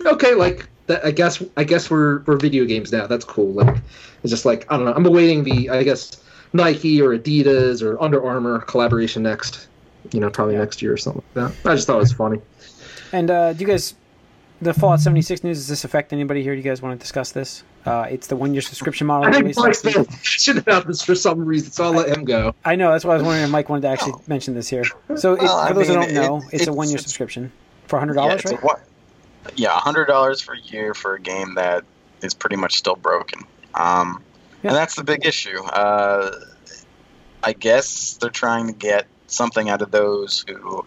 okay, 0.06 0.34
like 0.34 0.68
that, 0.88 1.06
I 1.06 1.12
guess 1.12 1.44
I 1.56 1.64
guess 1.64 1.90
we're 1.90 2.20
we're 2.22 2.38
video 2.38 2.66
games 2.66 2.92
now. 2.92 3.08
That's 3.08 3.26
cool. 3.26 3.52
Like 3.54 3.78
it's 4.24 4.32
just 4.32 4.46
like 4.46 4.66
I 4.72 4.78
don't 4.78 4.86
know. 4.86 4.94
I'm 4.94 5.06
awaiting 5.06 5.44
the 5.44 5.70
I 5.70 5.84
guess 5.84 6.22
Nike 6.54 7.02
or 7.02 7.18
Adidas 7.18 7.82
or 7.82 8.02
Under 8.02 8.24
Armour 8.26 8.60
collaboration 8.62 9.24
next. 9.24 9.68
You 10.12 10.20
know, 10.20 10.30
probably 10.30 10.56
next 10.56 10.82
year 10.82 10.94
or 10.94 10.98
something 10.98 11.24
like 11.36 11.52
that. 11.52 11.70
I 11.70 11.76
just 11.76 11.88
thought 11.88 11.98
it 11.98 12.00
was 12.00 12.14
funny. 12.14 12.40
And 13.12 13.30
uh, 13.30 13.54
do 13.54 13.60
you 13.60 13.68
guys, 13.68 13.96
the 14.62 14.74
Fallout 14.74 15.02
76 15.02 15.44
news, 15.44 15.58
does 15.58 15.68
this 15.68 15.84
affect 15.84 16.14
anybody 16.14 16.44
here? 16.44 16.54
Do 16.54 16.58
you 16.58 16.64
guys 16.64 16.82
want 16.82 16.98
to 16.98 17.04
discuss 17.04 17.32
this? 17.32 17.64
Uh, 17.88 18.04
it's 18.10 18.28
the 18.28 18.36
one 18.36 18.54
year 18.54 18.62
subscription 18.62 19.08
model. 19.08 19.28
I 19.28 19.32
think 19.32 19.44
released 19.44 19.60
Mike's 19.60 19.82
been 19.82 20.02
week. 20.02 20.10
passionate 20.10 20.62
about 20.64 20.88
this 20.88 21.02
for 21.02 21.16
some 21.16 21.46
reason, 21.46 21.72
so 21.72 21.86
I'll 21.86 21.92
let 21.94 22.10
him 22.10 22.26
go. 22.26 22.54
I 22.66 22.76
know, 22.76 22.92
that's 22.92 23.06
why 23.06 23.14
I 23.14 23.18
was 23.18 23.24
wondering 23.24 23.46
if 23.46 23.50
Mike 23.52 23.70
wanted 23.70 23.82
to 23.84 23.88
actually 23.90 24.14
mention 24.28 24.54
this 24.56 24.68
here. 24.68 24.84
So, 25.16 25.34
it, 25.34 25.42
Well, 25.42 25.68
for 25.68 25.74
those 25.74 25.88
who 25.88 25.94
don't 25.94 26.14
know, 26.14 26.38
it- 26.52 26.62
it's, 26.62 26.68
a 26.68 26.74
one 26.74 26.90
year 26.90 26.98
subscription 26.98 27.52
for 27.88 28.00
$100, 28.00 28.16
yeah, 28.16 28.34
it's 28.34 28.52
a 28.52 28.80
yeah, 29.56 29.70
hundred 29.80 30.06
dollars 30.08 30.42
for 30.42 30.54
a 30.54 30.60
year 30.60 30.94
for 30.94 31.16
a 31.16 31.20
game 31.22 31.56
that 31.56 31.86
is 32.22 32.34
pretty 32.34 32.58
much 32.58 32.76
still 32.76 32.96
broken. 32.98 33.42
Um, 33.74 34.22
Yeah. 34.64 34.72
And 34.72 34.76
that's 34.78 34.96
the 34.96 35.04
big 35.04 35.26
issue. 35.26 35.64
Uh, 35.64 36.32
I 37.44 37.54
guess 37.54 38.18
they're 38.20 38.30
trying 38.30 38.68
to 38.68 38.74
get 38.74 39.06
something 39.28 39.70
out 39.70 39.82
of 39.82 39.92
those 39.92 40.44
who 40.48 40.84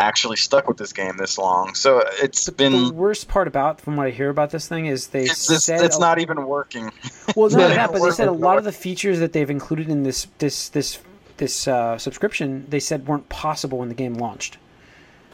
actually 0.00 0.36
stuck 0.36 0.68
with 0.68 0.76
this 0.76 0.92
game 0.92 1.16
this 1.16 1.38
long. 1.38 1.74
So 1.74 2.02
it's 2.22 2.46
The, 2.46 2.52
been. 2.52 2.72
the 2.88 2.92
worst 2.94 3.28
part 3.28 3.48
about, 3.48 3.80
from 3.80 3.96
what 3.96 4.06
I 4.06 4.10
hear 4.10 4.30
about 4.30 4.50
this 4.50 4.68
thing, 4.68 4.86
is 4.86 5.08
they 5.08 5.24
It's, 5.24 5.50
it's, 5.50 5.64
said 5.64 5.84
it's 5.84 5.96
a- 5.96 6.00
not 6.00 6.18
even 6.20 6.46
working. 6.46 6.90
Well, 7.36 7.50
not 7.50 7.60
only 7.62 7.74
that, 7.76 7.92
but 7.92 8.02
they 8.02 8.10
said 8.10 8.28
a 8.28 8.32
lot 8.32 8.58
of 8.58 8.64
the 8.64 8.72
features 8.72 9.18
that 9.20 9.32
they've 9.32 9.50
included 9.50 9.88
in 9.88 10.02
this 10.04 10.26
this 10.38 10.68
this 10.70 10.98
this 11.38 11.68
uh, 11.68 11.96
subscription 11.98 12.66
they 12.68 12.80
said 12.80 13.06
weren't 13.06 13.28
possible 13.28 13.78
when 13.78 13.88
the 13.88 13.94
game 13.94 14.14
launched. 14.14 14.58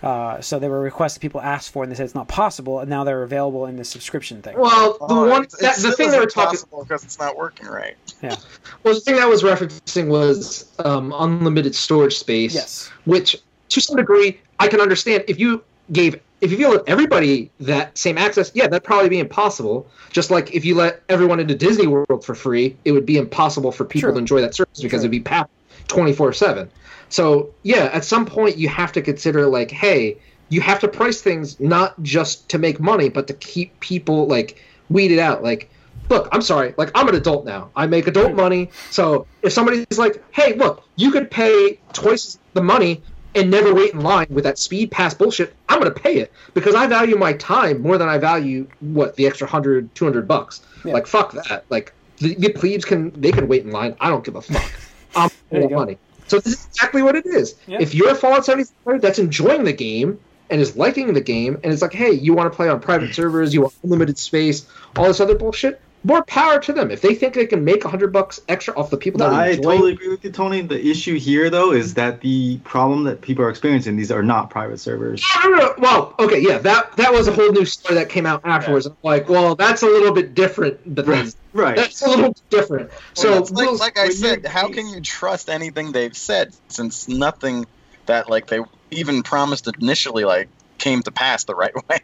Uh, 0.02 0.38
so 0.42 0.58
there 0.58 0.68
were 0.68 0.80
requests 0.82 1.14
that 1.14 1.20
people 1.20 1.40
asked 1.40 1.72
for, 1.72 1.82
and 1.82 1.90
they 1.90 1.96
said 1.96 2.04
it's 2.04 2.14
not 2.14 2.28
possible, 2.28 2.80
and 2.80 2.90
now 2.90 3.04
they're 3.04 3.22
available 3.22 3.64
in 3.64 3.76
this 3.76 3.88
subscription 3.88 4.42
thing. 4.42 4.54
Well, 4.58 4.98
the 4.98 5.06
Oh, 5.08 5.28
one 5.30 5.46
that, 5.60 5.76
the 5.76 5.92
thing 5.92 6.10
they 6.10 6.18
were 6.18 6.26
isn't 6.26 6.34
talking 6.34 6.50
possible 6.58 6.82
because 6.82 7.04
it's 7.04 7.18
not 7.18 7.38
working 7.38 7.66
right. 7.68 7.96
Yeah. 8.22 8.36
Well, 8.82 8.92
the 8.94 9.00
thing 9.00 9.16
that 9.16 9.26
was 9.28 9.42
referencing 9.42 10.08
was 10.08 10.70
um, 10.84 11.14
unlimited 11.16 11.74
storage 11.74 12.16
space. 12.18 12.54
Yes. 12.54 12.90
which 13.06 13.36
to 13.70 13.80
some 13.80 13.96
degree 13.96 14.38
I 14.58 14.68
can 14.68 14.80
understand. 14.80 15.24
If 15.28 15.38
you 15.38 15.64
gave, 15.92 16.20
if 16.40 16.52
you 16.52 16.68
let 16.68 16.88
everybody 16.88 17.50
that 17.60 17.96
same 17.96 18.18
access, 18.18 18.50
yeah, 18.54 18.66
that'd 18.66 18.84
probably 18.84 19.08
be 19.08 19.18
impossible. 19.18 19.86
Just 20.10 20.30
like 20.30 20.54
if 20.54 20.64
you 20.64 20.74
let 20.74 21.02
everyone 21.08 21.40
into 21.40 21.54
Disney 21.54 21.86
World 21.86 22.24
for 22.24 22.34
free, 22.34 22.76
it 22.84 22.92
would 22.92 23.06
be 23.06 23.18
impossible 23.18 23.72
for 23.72 23.84
people 23.84 24.08
True. 24.08 24.12
to 24.14 24.18
enjoy 24.18 24.40
that 24.40 24.54
service 24.54 24.80
because 24.80 25.00
True. 25.00 25.06
it'd 25.06 25.10
be 25.10 25.20
packed 25.20 25.50
twenty 25.88 26.12
four 26.12 26.32
seven. 26.32 26.70
So 27.08 27.54
yeah, 27.62 27.90
at 27.92 28.04
some 28.04 28.26
point 28.26 28.56
you 28.56 28.68
have 28.68 28.92
to 28.92 29.02
consider 29.02 29.46
like, 29.46 29.70
hey, 29.70 30.18
you 30.48 30.60
have 30.60 30.80
to 30.80 30.88
price 30.88 31.20
things 31.20 31.58
not 31.60 32.00
just 32.02 32.48
to 32.50 32.58
make 32.58 32.80
money, 32.80 33.08
but 33.08 33.26
to 33.28 33.34
keep 33.34 33.78
people 33.80 34.26
like 34.26 34.62
weeded 34.88 35.18
out. 35.18 35.42
Like, 35.42 35.70
look, 36.10 36.28
I'm 36.32 36.42
sorry, 36.42 36.74
like 36.76 36.90
I'm 36.94 37.08
an 37.08 37.14
adult 37.14 37.44
now. 37.44 37.70
I 37.76 37.86
make 37.86 38.06
adult 38.06 38.34
money. 38.34 38.70
So 38.90 39.26
if 39.42 39.52
somebody's 39.52 39.98
like, 39.98 40.22
hey, 40.32 40.54
look, 40.54 40.84
you 40.96 41.10
could 41.10 41.30
pay 41.30 41.78
twice 41.92 42.38
the 42.52 42.62
money 42.62 43.02
and 43.34 43.50
never 43.50 43.74
wait 43.74 43.92
in 43.92 44.00
line 44.00 44.26
with 44.30 44.44
that 44.44 44.58
speed 44.58 44.90
pass 44.90 45.14
bullshit, 45.14 45.54
I'm 45.68 45.80
going 45.80 45.92
to 45.92 46.00
pay 46.00 46.18
it 46.18 46.32
because 46.54 46.74
I 46.74 46.86
value 46.86 47.16
my 47.16 47.32
time 47.34 47.82
more 47.82 47.98
than 47.98 48.08
I 48.08 48.18
value 48.18 48.68
what 48.80 49.16
the 49.16 49.26
extra 49.26 49.46
100, 49.46 49.94
200 49.94 50.28
bucks. 50.28 50.62
Yeah. 50.84 50.94
Like 50.94 51.06
fuck 51.06 51.32
that. 51.32 51.64
Like 51.68 51.92
the, 52.18 52.34
the 52.34 52.52
plebes 52.52 52.84
can 52.84 53.18
they 53.20 53.32
can 53.32 53.48
wait 53.48 53.64
in 53.64 53.70
line. 53.70 53.96
I 54.00 54.08
don't 54.08 54.24
give 54.24 54.36
a 54.36 54.42
fuck. 54.42 54.72
I'm 55.16 55.30
paying 55.50 55.72
money. 55.72 55.98
So 56.26 56.38
this 56.38 56.54
is 56.54 56.66
exactly 56.66 57.02
what 57.02 57.16
it 57.16 57.26
is. 57.26 57.56
Yeah. 57.66 57.78
If 57.80 57.94
you're 57.94 58.10
a 58.10 58.14
Fallout 58.14 58.44
76 58.44 58.74
player 58.82 58.98
that's 58.98 59.18
enjoying 59.18 59.64
the 59.64 59.72
game 59.72 60.20
and 60.50 60.60
is 60.60 60.76
liking 60.76 61.12
the 61.12 61.20
game 61.20 61.58
and 61.62 61.72
it's 61.72 61.82
like, 61.82 61.92
hey, 61.92 62.12
you 62.12 62.34
want 62.34 62.52
to 62.52 62.56
play 62.56 62.68
on 62.68 62.80
private 62.80 63.14
servers, 63.14 63.52
you 63.52 63.62
want 63.62 63.74
unlimited 63.82 64.18
space, 64.18 64.66
all 64.96 65.04
this 65.04 65.20
other 65.20 65.34
bullshit, 65.34 65.80
more 66.04 66.22
power 66.24 66.60
to 66.60 66.72
them. 66.72 66.90
If 66.90 67.00
they 67.00 67.14
think 67.14 67.34
they 67.34 67.46
can 67.46 67.64
make 67.64 67.84
a 67.84 67.88
hundred 67.88 68.12
bucks 68.12 68.38
extra 68.48 68.76
off 68.78 68.90
the 68.90 68.96
people 68.98 69.18
No, 69.18 69.30
that 69.30 69.34
are 69.34 69.40
I 69.40 69.46
enjoying 69.48 69.78
totally 69.78 69.92
agree 69.94 70.08
with 70.08 70.22
you, 70.24 70.30
Tony. 70.30 70.60
The 70.60 70.86
issue 70.86 71.18
here, 71.18 71.48
though, 71.50 71.72
is 71.72 71.94
that 71.94 72.20
the 72.20 72.58
problem 72.58 73.04
that 73.04 73.22
people 73.22 73.44
are 73.44 73.50
experiencing 73.50 73.96
these 73.96 74.12
are 74.12 74.22
not 74.22 74.50
private 74.50 74.78
servers. 74.78 75.24
No, 75.42 75.50
no, 75.50 75.56
no. 75.56 75.74
Well, 75.78 76.14
okay, 76.20 76.40
yeah, 76.40 76.58
that 76.58 76.94
that 76.96 77.12
was 77.12 77.26
a 77.26 77.32
whole 77.32 77.50
new 77.52 77.64
story 77.64 77.94
that 77.96 78.10
came 78.10 78.26
out 78.26 78.42
afterwards. 78.44 78.86
I'm 78.86 78.96
like, 79.02 79.28
well, 79.28 79.54
that's 79.56 79.82
a 79.82 79.86
little 79.86 80.12
bit 80.12 80.34
different. 80.34 80.94
But 80.94 81.06
Right. 81.06 81.34
Right. 81.54 81.76
that's 81.76 82.02
a 82.02 82.08
little 82.08 82.28
bit 82.28 82.42
different. 82.50 82.90
So 83.14 83.22
So, 83.22 83.38
it's 83.38 83.50
like, 83.50 83.66
we'll- 83.66 83.78
like 83.78 83.98
I 83.98 84.10
said, 84.10 84.42
you- 84.44 84.48
how 84.50 84.68
can 84.68 84.88
you 84.88 85.00
trust 85.00 85.48
anything 85.48 85.92
they've 85.92 86.16
said 86.16 86.54
since 86.68 87.08
nothing 87.08 87.66
that 88.06 88.28
like 88.28 88.46
they 88.48 88.60
even 88.90 89.22
promised 89.22 89.66
initially 89.80 90.24
like 90.24 90.48
came 90.78 91.02
to 91.02 91.10
pass 91.10 91.44
the 91.44 91.54
right 91.54 91.72
way? 91.88 91.98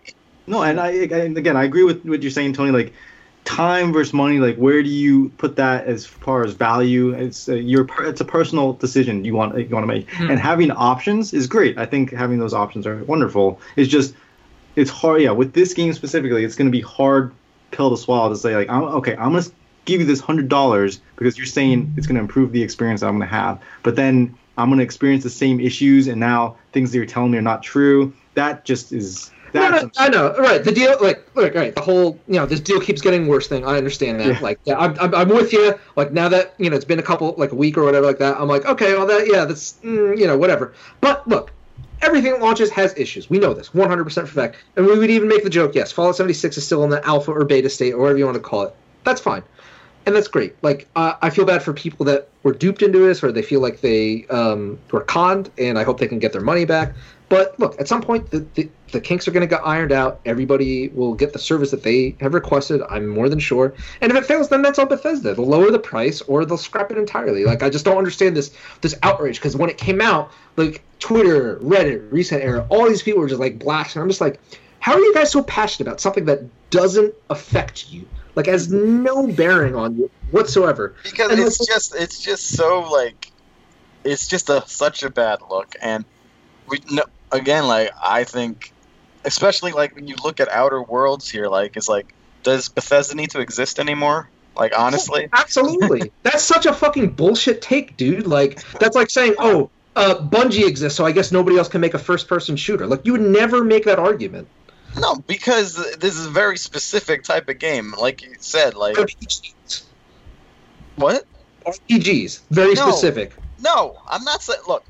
No, 0.46 0.62
and 0.62 0.80
I, 0.80 0.88
I 0.88 0.90
and 1.26 1.36
again, 1.36 1.56
I 1.56 1.64
agree 1.64 1.84
with 1.84 2.02
what 2.04 2.22
you're 2.22 2.30
saying, 2.30 2.54
Tony. 2.54 2.70
Like, 2.70 2.94
time 3.44 3.92
versus 3.92 4.12
money. 4.12 4.38
Like, 4.38 4.56
where 4.56 4.82
do 4.82 4.88
you 4.88 5.30
put 5.38 5.56
that 5.56 5.86
as 5.86 6.06
far 6.06 6.44
as 6.44 6.52
value? 6.54 7.10
It's 7.12 7.48
uh, 7.48 7.54
your 7.54 7.86
it's 8.00 8.20
a 8.20 8.24
personal 8.24 8.74
decision 8.74 9.24
you 9.24 9.34
want 9.34 9.58
you 9.58 9.68
want 9.74 9.82
to 9.84 9.88
make, 9.88 10.10
Hmm. 10.10 10.30
and 10.30 10.40
having 10.40 10.70
options 10.70 11.32
is 11.32 11.46
great. 11.46 11.78
I 11.78 11.86
think 11.86 12.12
having 12.12 12.38
those 12.38 12.54
options 12.54 12.86
are 12.86 13.02
wonderful. 13.04 13.60
It's 13.76 13.90
just 13.90 14.14
it's 14.76 14.90
hard. 14.90 15.22
Yeah, 15.22 15.32
with 15.32 15.52
this 15.52 15.74
game 15.74 15.92
specifically, 15.92 16.44
it's 16.44 16.54
going 16.56 16.68
to 16.68 16.72
be 16.72 16.80
hard 16.82 17.32
pill 17.70 17.90
to 17.90 17.96
swallow 17.96 18.28
to 18.28 18.36
say 18.36 18.56
like, 18.56 18.68
I'm, 18.68 18.82
okay, 18.82 19.16
I'm 19.16 19.32
gonna 19.32 19.44
give 19.84 20.00
you 20.00 20.06
this 20.06 20.20
hundred 20.20 20.48
dollars 20.48 21.00
because 21.16 21.36
you're 21.36 21.46
saying 21.46 21.94
it's 21.96 22.06
going 22.06 22.16
to 22.16 22.20
improve 22.20 22.52
the 22.52 22.62
experience 22.62 23.02
I'm 23.02 23.16
going 23.16 23.28
to 23.28 23.34
have, 23.34 23.60
but 23.82 23.96
then 23.96 24.36
I'm 24.58 24.68
going 24.68 24.78
to 24.78 24.84
experience 24.84 25.22
the 25.24 25.30
same 25.30 25.58
issues, 25.60 26.06
and 26.06 26.20
now 26.20 26.56
things 26.72 26.90
that 26.92 26.98
you're 26.98 27.06
telling 27.06 27.30
me 27.30 27.38
are 27.38 27.42
not 27.42 27.62
true. 27.62 28.12
That 28.34 28.64
just 28.64 28.92
is. 28.92 29.30
No, 29.54 29.68
no, 29.70 29.90
I 29.98 30.08
know, 30.08 30.34
right? 30.36 30.62
The 30.62 30.72
deal, 30.72 30.96
like, 31.00 31.28
look, 31.34 31.54
right, 31.54 31.74
the 31.74 31.80
whole, 31.80 32.18
you 32.26 32.34
know, 32.34 32.46
this 32.46 32.60
deal 32.60 32.80
keeps 32.80 33.00
getting 33.00 33.26
worse 33.26 33.48
thing. 33.48 33.64
I 33.64 33.76
understand 33.76 34.20
that. 34.20 34.26
Yeah. 34.26 34.40
Like, 34.40 34.60
yeah, 34.64 34.78
I'm, 34.78 34.98
I'm, 35.00 35.14
I'm 35.14 35.28
with 35.28 35.52
you. 35.52 35.78
Like, 35.96 36.12
now 36.12 36.28
that 36.28 36.54
you 36.58 36.70
know 36.70 36.76
it's 36.76 36.84
been 36.84 36.98
a 36.98 37.02
couple, 37.02 37.34
like 37.36 37.52
a 37.52 37.56
week 37.56 37.76
or 37.76 37.84
whatever, 37.84 38.06
like 38.06 38.18
that, 38.18 38.40
I'm 38.40 38.48
like, 38.48 38.66
okay, 38.66 38.94
well, 38.94 39.06
that, 39.06 39.26
yeah, 39.26 39.44
that's, 39.44 39.74
mm, 39.84 40.18
you 40.18 40.26
know, 40.26 40.36
whatever. 40.36 40.74
But 41.00 41.26
look, 41.28 41.52
everything 42.02 42.32
that 42.32 42.40
launches 42.40 42.70
has 42.70 42.96
issues. 42.96 43.28
We 43.28 43.38
know 43.38 43.54
this 43.54 43.70
100% 43.70 44.14
for 44.14 44.26
fact. 44.26 44.56
And 44.76 44.86
we 44.86 44.98
would 44.98 45.10
even 45.10 45.28
make 45.28 45.44
the 45.44 45.50
joke, 45.50 45.74
yes, 45.74 45.92
Fallout 45.92 46.16
76 46.16 46.56
is 46.56 46.64
still 46.64 46.84
in 46.84 46.90
the 46.90 47.04
alpha 47.06 47.32
or 47.32 47.44
beta 47.44 47.68
state 47.68 47.92
or 47.92 47.98
whatever 47.98 48.18
you 48.18 48.24
want 48.24 48.36
to 48.36 48.42
call 48.42 48.62
it. 48.62 48.74
That's 49.04 49.20
fine. 49.20 49.42
And 50.06 50.16
that's 50.16 50.28
great. 50.28 50.56
Like, 50.62 50.88
uh, 50.96 51.14
I 51.20 51.30
feel 51.30 51.44
bad 51.44 51.62
for 51.62 51.74
people 51.74 52.06
that 52.06 52.28
were 52.42 52.52
duped 52.52 52.82
into 52.82 52.98
this 52.98 53.22
or 53.22 53.32
they 53.32 53.42
feel 53.42 53.60
like 53.60 53.82
they 53.82 54.26
um, 54.30 54.78
were 54.90 55.02
conned, 55.02 55.50
and 55.58 55.78
I 55.78 55.84
hope 55.84 56.00
they 56.00 56.08
can 56.08 56.18
get 56.18 56.32
their 56.32 56.40
money 56.40 56.64
back. 56.64 56.94
But 57.30 57.58
look, 57.60 57.80
at 57.80 57.86
some 57.86 58.02
point, 58.02 58.30
the, 58.32 58.44
the, 58.54 58.68
the 58.90 59.00
kinks 59.00 59.26
are 59.28 59.30
going 59.30 59.42
to 59.42 59.46
get 59.46 59.64
ironed 59.64 59.92
out. 59.92 60.20
Everybody 60.26 60.88
will 60.88 61.14
get 61.14 61.32
the 61.32 61.38
service 61.38 61.70
that 61.70 61.84
they 61.84 62.16
have 62.20 62.34
requested. 62.34 62.82
I'm 62.90 63.06
more 63.06 63.28
than 63.28 63.38
sure. 63.38 63.72
And 64.00 64.10
if 64.10 64.18
it 64.18 64.26
fails, 64.26 64.48
then 64.48 64.62
that's 64.62 64.80
on 64.80 64.88
Bethesda. 64.88 65.34
They'll 65.34 65.46
lower 65.46 65.70
the 65.70 65.78
price 65.78 66.20
or 66.22 66.44
they'll 66.44 66.58
scrap 66.58 66.90
it 66.90 66.98
entirely. 66.98 67.44
Like 67.44 67.62
I 67.62 67.70
just 67.70 67.84
don't 67.84 67.96
understand 67.98 68.36
this 68.36 68.52
this 68.80 68.96
outrage 69.04 69.36
because 69.36 69.56
when 69.56 69.70
it 69.70 69.78
came 69.78 70.00
out, 70.00 70.32
like 70.56 70.82
Twitter, 70.98 71.56
Reddit, 71.62 72.10
ResetEra, 72.10 72.66
all 72.68 72.88
these 72.88 73.02
people 73.02 73.20
were 73.20 73.28
just 73.28 73.40
like 73.40 73.60
blasting. 73.60 74.02
I'm 74.02 74.08
just 74.08 74.20
like, 74.20 74.40
how 74.80 74.94
are 74.94 74.98
you 75.00 75.14
guys 75.14 75.30
so 75.30 75.42
passionate 75.44 75.86
about 75.88 76.00
something 76.00 76.24
that 76.24 76.42
doesn't 76.70 77.14
affect 77.30 77.92
you? 77.92 78.08
Like 78.34 78.46
has 78.46 78.72
no 78.72 79.28
bearing 79.28 79.76
on 79.76 79.96
you 79.96 80.10
whatsoever. 80.32 80.96
because 81.04 81.30
And 81.30 81.38
it's 81.40 81.60
also- 81.60 81.72
just 81.72 81.94
it's 81.94 82.20
just 82.20 82.48
so 82.48 82.80
like 82.90 83.30
it's 84.02 84.26
just 84.26 84.48
a 84.50 84.64
such 84.66 85.04
a 85.04 85.10
bad 85.10 85.38
look 85.48 85.76
and 85.80 86.04
we 86.66 86.80
no 86.90 87.04
again 87.32 87.66
like 87.66 87.90
i 88.02 88.24
think 88.24 88.72
especially 89.24 89.72
like 89.72 89.94
when 89.94 90.06
you 90.08 90.14
look 90.24 90.40
at 90.40 90.48
outer 90.48 90.82
worlds 90.82 91.28
here 91.30 91.46
like 91.48 91.76
it's 91.76 91.88
like 91.88 92.12
does 92.42 92.68
bethesda 92.68 93.14
need 93.14 93.30
to 93.30 93.40
exist 93.40 93.78
anymore 93.78 94.28
like 94.56 94.76
honestly 94.78 95.28
Absolutely. 95.32 96.12
that's 96.22 96.42
such 96.42 96.66
a 96.66 96.72
fucking 96.72 97.10
bullshit 97.10 97.62
take, 97.62 97.96
dude. 97.96 98.26
Like 98.26 98.60
that's 98.78 98.96
like 98.96 99.08
saying, 99.08 99.36
"Oh, 99.38 99.70
uh, 99.94 100.16
Bungie 100.16 100.66
exists, 100.66 100.96
so 100.96 101.06
I 101.06 101.12
guess 101.12 101.30
nobody 101.32 101.56
else 101.56 101.68
can 101.68 101.80
make 101.80 101.94
a 101.94 101.98
first-person 101.98 102.56
shooter." 102.56 102.86
Like 102.86 103.06
you 103.06 103.12
would 103.12 103.22
never 103.22 103.62
make 103.64 103.84
that 103.84 103.98
argument. 104.00 104.48
no 104.98 105.14
because 105.28 105.76
this 105.98 106.16
is 106.16 106.26
a 106.26 106.30
very 106.30 106.58
specific 106.58 107.22
type 107.22 107.48
of 107.48 107.58
game 107.60 107.94
like 107.98 108.22
you 108.22 108.34
said 108.40 108.74
like 108.74 108.98
East. 109.22 109.86
what 110.96 111.24
RPGs, 111.64 112.40
very 112.50 112.74
No. 112.74 112.90
specific. 112.90 113.32
No, 113.60 113.96
I'm 114.08 114.24
not 114.24 114.42
saying. 114.42 114.60
Look, 114.66 114.84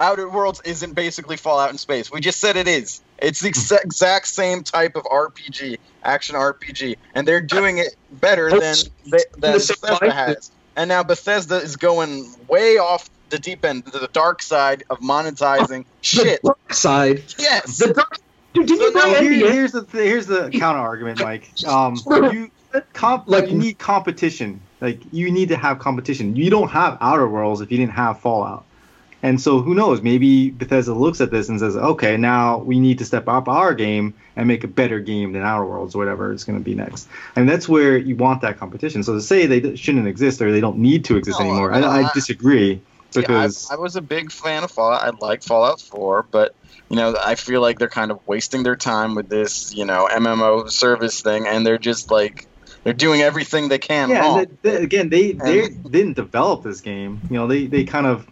Outer 0.00 0.28
Worlds 0.28 0.60
isn't 0.64 0.94
basically 0.94 1.36
Fallout 1.36 1.70
in 1.70 1.78
space. 1.78 2.10
We 2.10 2.20
just 2.20 2.40
said 2.40 2.56
it 2.56 2.66
is. 2.68 3.00
It's 3.18 3.40
the 3.40 3.50
exa- 3.50 3.84
exact 3.84 4.26
same 4.28 4.62
type 4.64 4.96
of 4.96 5.04
RPG, 5.04 5.78
action 6.02 6.34
RPG, 6.36 6.96
and 7.14 7.26
they're 7.28 7.40
doing 7.40 7.78
it 7.78 7.94
better 8.10 8.50
than 8.50 8.74
they, 9.06 9.18
than 9.38 9.52
Bethesda 9.54 10.10
has. 10.12 10.50
And 10.76 10.88
now 10.88 11.02
Bethesda 11.04 11.56
is 11.56 11.76
going 11.76 12.26
way 12.48 12.78
off 12.78 13.08
the 13.30 13.38
deep 13.38 13.64
end, 13.64 13.86
to 13.86 13.98
the 13.98 14.08
dark 14.12 14.42
side 14.42 14.82
of 14.90 14.98
monetizing 14.98 15.84
shit. 16.02 16.42
The 16.42 16.48
dark 16.48 16.74
side. 16.74 17.22
Yes. 17.38 17.78
The 17.78 17.94
dark. 17.94 18.18
Dude, 18.52 18.66
did 18.66 18.78
So 18.78 18.84
you 18.86 18.92
play 18.92 19.12
now 19.12 19.20
Here- 19.20 19.52
here's 19.52 19.72
the 19.72 19.84
th- 19.84 20.04
here's 20.04 20.26
the 20.26 20.50
counter 20.50 20.80
argument, 20.80 21.20
Mike. 21.22 21.50
Um, 21.66 21.96
you 22.06 22.50
comp- 22.92 23.28
Like- 23.28 23.48
you 23.50 23.56
need 23.56 23.78
competition. 23.78 24.60
Like 24.80 25.00
you 25.12 25.30
need 25.30 25.48
to 25.48 25.56
have 25.56 25.78
competition. 25.78 26.36
You 26.36 26.50
don't 26.50 26.68
have 26.70 26.98
Outer 27.00 27.26
Worlds 27.28 27.60
if 27.60 27.70
you 27.70 27.78
didn't 27.78 27.92
have 27.94 28.20
Fallout. 28.20 28.64
And 29.24 29.40
so 29.40 29.62
who 29.62 29.74
knows? 29.74 30.02
Maybe 30.02 30.50
Bethesda 30.50 30.92
looks 30.92 31.22
at 31.22 31.30
this 31.30 31.48
and 31.48 31.58
says, 31.58 31.76
"Okay, 31.76 32.18
now 32.18 32.58
we 32.58 32.78
need 32.78 32.98
to 32.98 33.06
step 33.06 33.26
up 33.26 33.48
our 33.48 33.72
game 33.72 34.12
and 34.36 34.46
make 34.46 34.64
a 34.64 34.68
better 34.68 35.00
game 35.00 35.32
than 35.32 35.40
Outer 35.40 35.64
Worlds, 35.64 35.94
or 35.94 35.98
whatever 35.98 36.30
it's 36.30 36.44
going 36.44 36.58
to 36.58 36.64
be 36.64 36.74
next." 36.74 37.08
And 37.34 37.48
that's 37.48 37.66
where 37.66 37.96
you 37.96 38.16
want 38.16 38.42
that 38.42 38.58
competition. 38.58 39.02
So 39.02 39.14
to 39.14 39.22
say 39.22 39.46
they 39.46 39.76
shouldn't 39.76 40.06
exist 40.06 40.42
or 40.42 40.52
they 40.52 40.60
don't 40.60 40.76
need 40.76 41.06
to 41.06 41.16
exist 41.16 41.40
No, 41.40 41.46
anymore, 41.46 41.70
no, 41.70 41.88
I, 41.88 42.02
I 42.02 42.04
I- 42.04 42.10
disagree 42.12 42.82
See, 43.12 43.20
I, 43.20 43.22
because 43.22 43.66
I 43.70 43.76
was 43.76 43.96
a 43.96 44.02
big 44.02 44.30
fan 44.30 44.62
of 44.62 44.70
Fallout. 44.70 45.02
I 45.02 45.10
like 45.26 45.42
Fallout 45.42 45.80
4, 45.80 46.26
but 46.30 46.54
you 46.90 46.96
know, 46.96 47.16
I 47.18 47.34
feel 47.36 47.62
like 47.62 47.78
they're 47.78 47.88
kind 47.88 48.10
of 48.10 48.20
wasting 48.26 48.62
their 48.62 48.76
time 48.76 49.14
with 49.14 49.30
this, 49.30 49.74
you 49.74 49.86
know, 49.86 50.06
MMO 50.12 50.68
service 50.70 51.22
thing, 51.22 51.46
and 51.46 51.64
they're 51.66 51.78
just 51.78 52.10
like 52.10 52.46
they're 52.82 52.92
doing 52.92 53.22
everything 53.22 53.68
they 53.70 53.78
can 53.78 54.10
yeah, 54.10 54.38
and 54.38 54.58
they, 54.60 54.70
they- 54.70 54.82
again, 54.82 55.08
they 55.08 55.32
they 55.32 55.68
didn't 55.70 56.12
develop 56.12 56.62
this 56.62 56.82
game. 56.82 57.22
You 57.30 57.36
know, 57.38 57.46
they 57.46 57.64
they 57.64 57.84
kind 57.84 58.06
of 58.06 58.26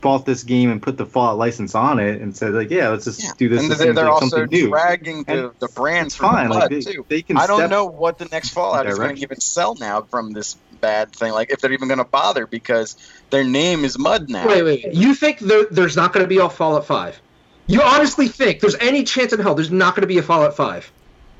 bought 0.00 0.24
this 0.24 0.44
game 0.44 0.70
and 0.70 0.80
put 0.80 0.96
the 0.96 1.06
Fallout 1.06 1.38
license 1.38 1.74
on 1.74 1.98
it 1.98 2.20
and 2.20 2.36
said 2.36 2.52
like, 2.54 2.70
yeah, 2.70 2.88
let's 2.88 3.04
just 3.04 3.22
Yeah. 3.22 3.30
do 3.36 3.48
this. 3.48 3.62
and 3.62 3.72
as 3.72 3.78
they're, 3.78 3.92
they're 3.92 4.08
also 4.08 4.46
dragging 4.46 5.24
the, 5.24 5.52
the 5.58 5.68
brands 5.68 6.14
from 6.14 6.30
fine. 6.30 6.48
the 6.48 6.54
Like 6.54 6.70
they, 6.70 6.80
too. 6.80 7.04
they 7.08 7.22
can. 7.22 7.36
I 7.36 7.46
don't 7.46 7.68
know 7.70 7.86
what 7.86 8.18
the 8.18 8.26
next 8.26 8.50
Fallout 8.50 8.86
is 8.86 8.94
going 8.96 8.96
to 8.96 9.14
direction. 9.14 9.22
even 9.24 9.40
sell 9.40 9.74
now 9.74 10.02
from 10.02 10.32
this 10.32 10.56
bad 10.80 11.12
thing. 11.12 11.32
Like 11.32 11.50
if 11.50 11.60
they're 11.60 11.72
even 11.72 11.88
going 11.88 11.98
to 11.98 12.04
bother 12.04 12.46
because 12.46 12.96
their 13.30 13.42
name 13.44 13.84
is 13.84 13.98
mud 13.98 14.28
now. 14.28 14.46
Wait, 14.46 14.62
wait, 14.62 14.84
wait. 14.84 14.94
You 14.94 15.14
think 15.14 15.40
there, 15.40 15.64
there's 15.70 15.96
not 15.96 16.12
going 16.12 16.22
to 16.24 16.28
be 16.28 16.38
a 16.38 16.48
Fallout 16.48 16.86
5? 16.86 17.20
You 17.66 17.82
honestly 17.82 18.28
think 18.28 18.60
there's 18.60 18.76
any 18.76 19.02
chance 19.04 19.32
in 19.32 19.40
hell 19.40 19.54
there's 19.54 19.70
not 19.70 19.94
going 19.94 20.02
to 20.02 20.06
be 20.06 20.18
a 20.18 20.22
Fallout 20.22 20.54
5? 20.56 20.90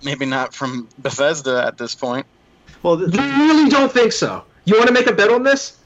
Maybe 0.02 0.26
not 0.26 0.52
from 0.54 0.88
Bethesda 0.98 1.64
at 1.64 1.78
this 1.78 1.94
point. 1.94 2.26
Well, 2.82 3.00
You 3.00 3.06
really 3.20 3.70
don't 3.70 3.90
think 3.90 4.12
so? 4.12 4.44
You 4.64 4.74
want 4.74 4.88
to 4.88 4.92
make 4.92 5.06
a 5.06 5.12
bet 5.14 5.30
on 5.30 5.42
this? 5.42 5.77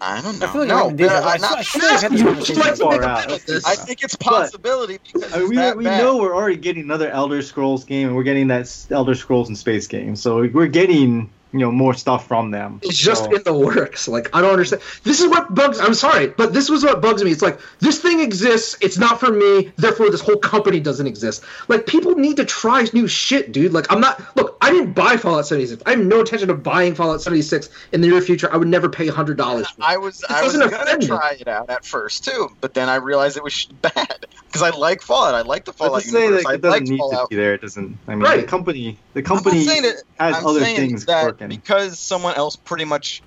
I 0.00 0.20
don't 0.20 0.38
know. 0.38 0.46
I 0.46 0.52
feel 0.52 0.60
like 0.60 0.68
no, 0.68 0.88
I'm 0.88 0.96
deja- 0.96 1.08
but 1.08 1.24
I 1.24 1.32
I'm 1.32 1.38
feel- 1.40 1.48
not 1.50 1.58
I 1.58 1.62
feel 1.62 1.82
like 1.82 1.92
I've 1.92 2.00
had 2.02 2.12
this 2.12 2.20
You 2.20 2.26
conversation 2.26 2.54
just 2.56 2.66
like 2.66 2.74
to 2.74 2.78
before. 2.78 2.90
make 2.92 3.00
a 3.00 3.04
far 3.04 3.10
out. 3.10 3.66
I 3.66 3.74
think 3.76 4.02
it's 4.04 4.16
possibility 4.16 4.98
because 5.12 5.32
uh, 5.32 5.36
I 5.36 5.40
mean, 5.40 5.48
we, 5.50 5.72
we 5.78 5.84
bad. 5.84 6.02
know 6.02 6.16
we're 6.18 6.34
already 6.34 6.56
getting 6.56 6.84
another 6.84 7.10
Elder 7.10 7.42
Scrolls 7.42 7.84
game, 7.84 8.06
and 8.08 8.16
we're 8.16 8.22
getting 8.22 8.46
that 8.48 8.86
Elder 8.90 9.14
Scrolls 9.14 9.48
in 9.48 9.56
space 9.56 9.86
game. 9.86 10.14
So 10.16 10.46
we're 10.48 10.66
getting 10.68 11.30
you 11.52 11.58
know 11.60 11.70
more 11.72 11.94
stuff 11.94 12.26
from 12.28 12.50
them. 12.50 12.80
It's 12.82 12.98
just 12.98 13.24
So- 13.24 13.34
in 13.34 13.42
the 13.42 13.54
works. 13.54 14.06
Like 14.08 14.28
I 14.34 14.40
don't 14.40 14.50
understand. 14.52 14.82
This 15.04 15.20
is 15.20 15.28
what 15.28 15.54
bugs. 15.54 15.80
I'm 15.80 15.94
sorry, 15.94 16.28
but 16.28 16.52
this 16.52 16.68
was 16.68 16.84
what 16.84 17.00
bugs 17.00 17.22
me. 17.24 17.30
It's 17.30 17.42
like 17.42 17.58
this 17.78 18.00
thing 18.00 18.20
exists. 18.20 18.76
It's 18.80 18.98
not 18.98 19.18
for 19.20 19.30
me. 19.32 19.72
Therefore, 19.76 20.10
this 20.10 20.20
whole 20.20 20.36
company 20.36 20.80
doesn't 20.80 21.06
exist. 21.06 21.44
Like 21.68 21.86
people 21.86 22.14
need 22.16 22.36
to 22.36 22.44
try 22.44 22.86
new 22.92 23.06
shit, 23.08 23.52
dude. 23.52 23.72
Like 23.72 23.90
I'm 23.90 24.00
not. 24.00 24.20
Look, 24.36 24.56
I 24.60 24.70
didn't 24.70 24.92
buy 24.92 25.16
Fallout 25.16 25.46
76. 25.46 25.82
I 25.86 25.90
have 25.90 26.00
no 26.00 26.20
intention 26.20 26.50
of 26.50 26.62
buying 26.62 26.94
Fallout 26.94 27.22
76 27.22 27.68
in 27.92 28.00
the 28.00 28.08
near 28.08 28.20
future. 28.20 28.52
I 28.52 28.56
would 28.56 28.68
never 28.68 28.88
pay 28.88 29.06
hundred 29.08 29.36
dollars. 29.38 29.66
I 29.80 29.96
was 29.96 30.22
I 30.28 30.42
was 30.42 30.52
doesn't 30.52 30.70
gonna 30.70 30.82
offend 30.82 31.06
try 31.06 31.36
it 31.40 31.48
out 31.48 31.70
at 31.70 31.84
first 31.84 32.24
too, 32.24 32.50
but 32.60 32.74
then 32.74 32.88
I 32.88 32.96
realized 32.96 33.36
it 33.36 33.42
was 33.44 33.64
bad 33.82 34.26
because 34.46 34.62
I 34.62 34.70
like 34.70 35.00
Fallout. 35.02 35.34
I 35.34 35.42
like 35.42 35.64
the 35.64 35.72
Fallout 35.72 36.02
say 36.02 36.24
universe. 36.24 36.44
that 36.44 36.50
I 36.50 36.54
it 36.54 36.60
doesn't 36.62 36.80
like 36.80 36.88
need 36.90 36.98
to 36.98 37.26
be 37.30 37.36
there, 37.36 37.54
it 37.54 37.60
doesn't. 37.62 37.98
I 38.06 38.14
mean, 38.14 38.24
Right. 38.24 38.40
the 38.42 38.46
company, 38.46 38.98
the 39.14 39.22
company 39.22 39.64
not 39.64 39.84
has 40.18 40.36
I'm 40.36 40.46
other 40.46 40.60
things 40.60 41.06
that 41.06 41.37
working. 41.40 41.56
because 41.56 41.98
someone 41.98 42.34
else 42.34 42.56
pretty 42.56 42.84
much 42.84 43.22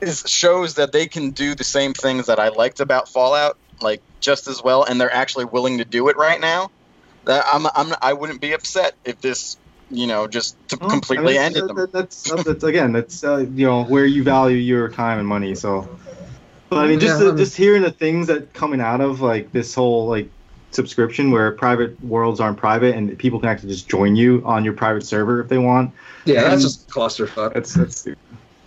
is 0.00 0.22
shows 0.26 0.74
that 0.74 0.92
they 0.92 1.06
can 1.06 1.30
do 1.30 1.54
the 1.54 1.64
same 1.64 1.94
things 1.94 2.26
that 2.26 2.38
I 2.38 2.48
liked 2.48 2.80
about 2.80 3.08
Fallout, 3.08 3.56
like 3.80 4.02
just 4.20 4.48
as 4.48 4.62
well, 4.62 4.84
and 4.84 5.00
they're 5.00 5.12
actually 5.12 5.44
willing 5.44 5.78
to 5.78 5.84
do 5.84 6.08
it 6.08 6.16
right 6.16 6.40
now. 6.40 6.70
That 7.24 7.44
I'm, 7.52 7.66
I'm 7.74 7.94
I 8.02 8.12
wouldn't 8.12 8.40
be 8.40 8.52
upset 8.52 8.94
if 9.04 9.20
this, 9.20 9.56
you 9.90 10.08
know, 10.08 10.26
just 10.26 10.56
to 10.70 10.76
Well, 10.76 10.90
completely 10.90 11.38
I 11.38 11.48
mean, 11.48 11.56
ended 11.56 11.62
that- 11.62 11.68
them. 11.68 11.76
that- 11.76 11.92
that's, 11.92 12.44
that's 12.44 12.64
again, 12.64 12.92
that's 12.92 13.22
uh, 13.22 13.46
you 13.54 13.66
know 13.66 13.84
where 13.84 14.04
you 14.06 14.24
value 14.24 14.56
your 14.56 14.88
time 14.88 15.18
and 15.18 15.28
money. 15.28 15.54
So, 15.54 15.88
but 16.68 16.78
I 16.84 16.88
mean, 16.88 16.98
just 16.98 17.20
Yeah, 17.20 17.28
uh, 17.28 17.30
um, 17.30 17.36
just 17.36 17.56
hearing 17.56 17.82
the 17.82 17.92
things 17.92 18.26
that 18.26 18.52
coming 18.54 18.80
out 18.80 19.00
of 19.00 19.20
like 19.20 19.52
this 19.52 19.72
whole 19.74 20.08
like 20.08 20.28
subscription 20.74 21.30
where 21.30 21.52
private 21.52 22.02
worlds 22.04 22.40
aren't 22.40 22.58
private 22.58 22.94
and 22.94 23.16
people 23.18 23.38
can 23.40 23.48
actually 23.48 23.70
just 23.70 23.88
join 23.88 24.16
you 24.16 24.42
on 24.44 24.64
your 24.64 24.72
private 24.74 25.04
server 25.04 25.40
if 25.40 25.48
they 25.48 25.58
want. 25.58 25.92
Yeah, 26.24 26.42
that's 26.42 26.62
just 26.62 26.88
clusterfuck. 26.88 27.54
That's 27.54 27.74
that's. 27.74 27.96
stupid. 27.98 28.18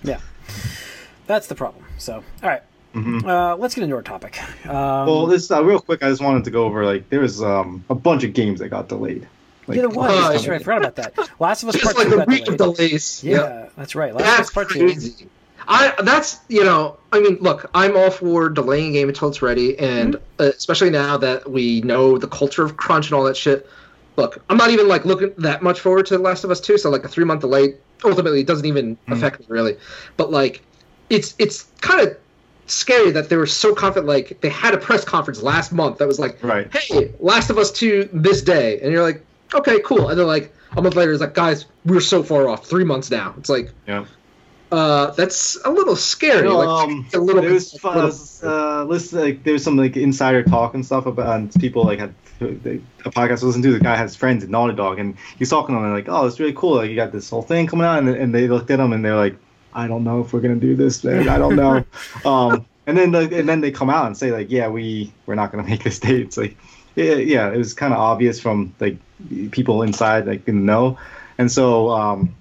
Yeah, 0.03 0.20
that's 1.28 1.47
the 1.47 1.56
problem. 1.56 1.84
So, 1.97 2.16
all 2.43 2.49
right, 2.49 2.62
Mhm. 2.93 3.26
uh, 3.26 3.56
let's 3.58 3.74
get 3.76 3.84
into 3.84 3.95
our 3.95 4.01
topic. 4.03 4.38
Um, 4.68 4.74
Well, 5.08 5.26
this 5.26 5.49
uh, 5.51 5.64
real 5.64 5.80
quick, 5.80 6.03
I 6.03 6.10
just 6.10 6.22
wanted 6.22 6.43
to 6.45 6.51
go 6.51 6.66
over 6.66 6.86
like 6.86 7.10
there 7.10 7.22
was 7.22 7.41
um, 7.41 7.84
a 7.89 7.95
bunch 7.95 8.24
of 8.24 8.34
games 8.34 8.60
that 8.60 8.70
got 8.70 8.88
delayed. 8.89 9.28
Like, 9.68 9.78
yeah, 9.78 9.82
there 9.84 9.89
was. 9.89 10.12
uh, 10.12 10.32
that's 10.34 10.47
right. 10.47 10.62
I 10.62 10.64
forgot 10.64 10.78
about 10.80 10.95
that. 10.97 11.30
Last 11.39 11.64
of 11.64 11.70
Us 11.70 11.76
Just 11.76 11.86
Part 11.86 11.97
like 11.97 12.08
Two 12.08 12.14
a 12.14 12.18
got 12.18 12.28
week 12.28 12.47
of 12.47 12.58
delays. 12.58 13.24
Yeah, 13.24 13.70
that's 13.76 13.95
right. 13.95 14.14
Last 14.14 14.24
of 14.26 14.30
Us 14.30 14.38
That's 14.38 14.51
Part 14.51 14.70
Two. 14.70 14.93
I 15.68 15.93
that's 16.03 16.39
you 16.49 16.63
know 16.63 16.97
I 17.11 17.20
mean 17.20 17.38
look 17.41 17.70
I'm 17.74 17.95
all 17.97 18.11
for 18.11 18.49
delaying 18.49 18.89
a 18.89 18.93
game 18.93 19.09
until 19.09 19.30
it's 19.30 19.41
ready 19.41 19.78
and 19.80 20.16
Mm-hmm. 20.16 20.24
uh, 20.43 20.45
especially 20.45 20.89
now 20.89 21.18
that 21.18 21.49
we 21.49 21.82
know 21.82 22.18
the 22.18 22.28
culture 22.28 22.63
of 22.63 22.78
crunch 22.78 23.07
and 23.07 23.13
all 23.16 23.24
that 23.24 23.38
shit. 23.38 23.68
Look, 24.18 24.41
I'm 24.49 24.55
not 24.57 24.70
even 24.70 24.88
like 24.88 25.03
looking 25.05 25.34
that 25.39 25.61
much 25.61 25.80
forward 25.82 26.05
to 26.07 26.18
The 26.18 26.24
Last 26.24 26.43
of 26.45 26.51
Us 26.51 26.61
2, 26.61 26.78
so 26.78 26.89
like 26.89 27.03
a 27.03 27.07
three 27.09 27.26
month 27.26 27.41
delay 27.41 27.74
ultimately 28.03 28.41
it 28.41 28.47
doesn't 28.47 28.66
even 28.66 28.95
Mm-hmm. 28.95 29.13
affect 29.13 29.39
me 29.39 29.45
really. 29.49 29.78
But 30.18 30.32
like 30.32 30.61
it's 31.09 31.36
it's 31.39 31.63
kind 31.82 32.01
of 32.07 32.18
scary 32.68 33.11
that 33.11 33.30
they 33.30 33.36
were 33.38 33.45
so 33.45 33.76
confident 33.76 34.07
like 34.07 34.39
they 34.41 34.49
had 34.49 34.74
a 34.74 34.78
press 34.78 35.05
conference 35.05 35.41
last 35.43 35.72
month 35.72 35.97
that 35.99 36.07
was 36.07 36.20
like 36.20 36.41
Right. 36.43 36.68
hey, 36.76 37.11
Last 37.20 37.49
of 37.49 37.57
Us 37.57 37.72
2 37.72 38.09
this 38.13 38.41
day. 38.41 38.80
And 38.82 38.91
you're 38.91 39.03
like, 39.03 39.24
okay, 39.53 39.80
cool. 39.86 40.09
And 40.09 40.20
then 40.20 40.28
like 40.28 40.53
a 40.76 40.82
month 40.82 40.95
later, 40.95 41.11
it's 41.11 41.22
like, 41.22 41.34
guys, 41.36 41.66
we're 41.86 42.01
so 42.01 42.24
far 42.24 42.49
off. 42.49 42.66
Three 42.66 42.84
months 42.84 43.11
now. 43.11 43.34
It's 43.38 43.49
like, 43.49 43.72
Yeah. 43.88 44.05
Uh, 44.72 45.11
that's 45.11 45.57
a 45.66 45.70
little 45.70 45.95
scary. 45.95 46.47
No, 46.47 46.57
like, 46.57 46.68
um, 46.68 47.07
a 47.13 47.20
little 47.20 47.41
there 47.41 47.49
bit- 47.51 47.53
was 47.55 47.74
a 47.74 47.80
fun, 47.80 47.95
little- 47.95 48.49
uh, 48.49 48.84
listen, 48.86 49.20
like 49.20 49.43
there 49.43 49.53
was 49.53 49.63
some 49.63 49.78
like 49.78 49.95
insider 49.95 50.43
talk 50.43 50.74
and 50.74 50.86
stuff 50.86 51.05
about 51.05 51.39
and 51.39 51.53
people 51.55 51.84
like 51.86 51.99
had 51.99 52.13
they, 52.39 52.82
a 53.05 53.11
podcast 53.11 53.39
to 53.39 53.45
listen 53.45 53.61
to. 53.61 53.72
The 53.72 53.80
guy 53.80 53.95
has 53.95 54.16
friends 54.16 54.43
at 54.43 54.49
Naughty 54.49 54.76
Dog, 54.76 54.99
and 54.99 55.16
he's 55.39 55.49
talking 55.49 55.76
to 55.76 55.82
them 55.82 55.93
like, 55.93 56.07
"Oh, 56.09 56.26
it's 56.26 56.39
really 56.39 56.53
cool. 56.53 56.76
Like 56.76 56.89
you 56.89 56.95
got 56.95 57.11
this 57.11 57.30
whole 57.30 57.41
thing 57.41 57.68
coming 57.68 57.86
out," 57.86 57.99
and, 57.99 58.09
and 58.09 58.34
they 58.36 58.47
looked 58.47 58.70
at 58.72 58.80
him 58.80 58.91
and 58.91 59.05
they're 59.05 59.16
like, 59.16 59.36
"I 59.74 59.88
don't 59.88 60.03
know 60.03 60.20
if 60.22 60.34
we're 60.34 60.41
gonna 60.41 60.55
do 60.55 60.76
this. 60.76 61.03
Man. 61.03 61.30
I 61.30 61.38
don't 61.38 61.55
know." 61.55 61.86
um, 62.26 62.66
and 62.88 62.97
then 62.97 63.11
like, 63.11 63.32
and 63.32 63.47
then 63.47 63.61
they 63.61 63.72
come 63.72 63.89
out 63.89 64.07
and 64.07 64.18
say 64.18 64.32
like, 64.32 64.51
"Yeah, 64.51 64.68
we 64.68 65.13
we're 65.26 65.36
not 65.36 65.51
gonna 65.51 65.68
make 65.68 65.84
this 65.84 65.99
date." 65.99 66.22
It's 66.22 66.38
like, 66.38 66.57
yeah, 66.95 67.13
yeah, 67.13 67.51
it 67.51 67.57
was 67.57 67.74
kind 67.74 67.93
of 67.93 67.99
obvious 67.99 68.39
from 68.39 68.74
like 68.80 68.97
people 69.51 69.82
inside 69.84 70.28
like 70.28 70.47
in 70.47 70.57
the 70.57 70.63
know, 70.63 70.97
and 71.38 71.49
so 71.51 71.89
um, 71.89 72.36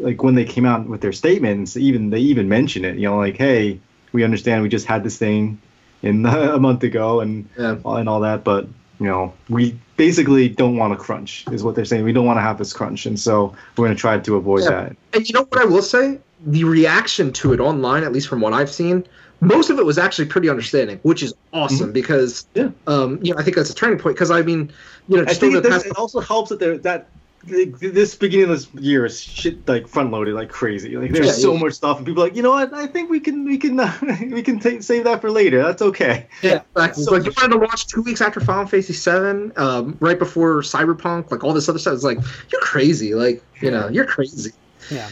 like 0.00 0.22
when 0.22 0.34
they 0.34 0.44
came 0.44 0.66
out 0.66 0.86
with 0.86 1.00
their 1.00 1.12
statements, 1.12 1.76
even 1.76 2.10
they 2.10 2.20
even 2.20 2.48
mention 2.48 2.84
it. 2.84 2.96
You 2.96 3.08
know, 3.08 3.16
like, 3.18 3.36
"Hey, 3.36 3.80
we 4.12 4.24
understand 4.24 4.62
we 4.62 4.68
just 4.68 4.86
had 4.86 5.04
this 5.04 5.16
thing 5.18 5.60
in 6.02 6.24
a 6.26 6.58
month 6.58 6.82
ago 6.82 7.20
and 7.20 7.48
Yeah. 7.58 7.76
and 7.84 8.08
all 8.08 8.20
that, 8.20 8.44
but 8.44 8.66
you 8.98 9.06
know, 9.06 9.32
we 9.48 9.78
basically 9.96 10.48
don't 10.48 10.76
want 10.76 10.92
to 10.92 10.98
crunch, 10.98 11.44
is 11.52 11.62
what 11.64 11.74
they're 11.74 11.86
saying. 11.86 12.04
We 12.04 12.12
don't 12.12 12.26
want 12.26 12.36
to 12.36 12.42
have 12.42 12.58
this 12.58 12.72
crunch, 12.72 13.06
and 13.06 13.18
so 13.18 13.54
we're 13.76 13.86
going 13.86 13.96
to 13.96 14.00
try 14.00 14.18
to 14.18 14.36
avoid 14.36 14.64
Yeah. 14.64 14.70
that. 14.70 14.96
And 15.14 15.26
you 15.28 15.32
know 15.34 15.44
what 15.48 15.60
I 15.60 15.64
will 15.64 15.82
say? 15.82 16.18
The 16.46 16.64
reaction 16.64 17.32
to 17.34 17.52
it 17.52 17.60
online, 17.60 18.02
at 18.04 18.12
least 18.12 18.28
from 18.28 18.40
what 18.40 18.52
I've 18.52 18.70
seen, 18.70 19.04
most 19.40 19.70
of 19.70 19.78
it 19.78 19.86
was 19.86 19.96
actually 19.98 20.26
pretty 20.26 20.50
understanding, 20.50 20.98
which 21.02 21.22
is 21.22 21.32
awesome 21.54 21.92
because, 21.92 22.46
Mm-hmm. 22.54 22.72
Yeah. 22.88 22.94
um, 22.94 23.18
you 23.22 23.32
know, 23.32 23.38
I 23.38 23.42
think 23.42 23.56
that's 23.56 23.70
a 23.70 23.74
turning 23.74 23.98
point 23.98 24.16
because 24.16 24.30
I 24.30 24.42
mean, 24.42 24.70
you 25.08 25.16
know, 25.16 25.22
I 25.22 25.26
just 25.26 25.40
think 25.40 25.54
it, 25.54 25.62
the 25.62 25.68
does, 25.70 25.82
past 25.82 25.86
it 25.86 25.96
also 25.98 26.20
helps 26.20 26.50
that 26.50 26.58
there 26.60 26.76
that 26.78 27.08
this 27.44 28.14
beginning 28.14 28.50
of 28.50 28.50
this 28.50 28.68
year 28.82 29.06
is 29.06 29.20
shit 29.20 29.66
like 29.66 29.88
front 29.88 30.10
loaded 30.10 30.34
like 30.34 30.50
crazy. 30.50 30.96
Like 30.96 31.10
there's 31.12 31.26
Yeah, 31.26 31.32
so 31.32 31.52
yeah. 31.54 31.60
much 31.60 31.72
stuff, 31.74 31.96
and 31.98 32.06
people 32.06 32.22
are 32.22 32.26
like, 32.26 32.36
you 32.36 32.42
know 32.42 32.50
what? 32.50 32.72
I 32.74 32.86
think 32.86 33.10
we 33.10 33.18
can 33.20 33.44
we 33.44 33.56
can 33.58 33.80
uh, 33.80 33.92
we 34.30 34.42
can 34.42 34.60
ta 34.60 34.70
save 34.80 35.04
that 35.04 35.20
for 35.20 35.30
later. 35.30 35.62
That's 35.62 35.80
okay. 35.82 36.26
Yeah, 36.42 36.62
like, 36.74 36.94
So- 36.94 37.12
like 37.12 37.24
you 37.24 37.32
wanted 37.36 37.54
to 37.54 37.58
launch 37.60 37.86
two 37.86 38.02
weeks 38.02 38.20
after 38.20 38.40
Final 38.40 38.66
Fantasy 38.66 38.92
Seven, 38.92 39.52
um, 39.56 39.96
right 40.00 40.18
before 40.18 40.60
Cyberpunk, 40.62 41.30
like 41.30 41.42
all 41.44 41.52
this 41.52 41.68
other 41.68 41.78
stuff. 41.78 41.94
It's 41.94 42.04
like 42.04 42.18
you're 42.52 42.60
crazy, 42.60 43.14
like 43.14 43.42
you 43.60 43.70
know, 43.70 43.88
you're 43.88 44.06
crazy. 44.06 44.52
Yeah. 44.90 45.08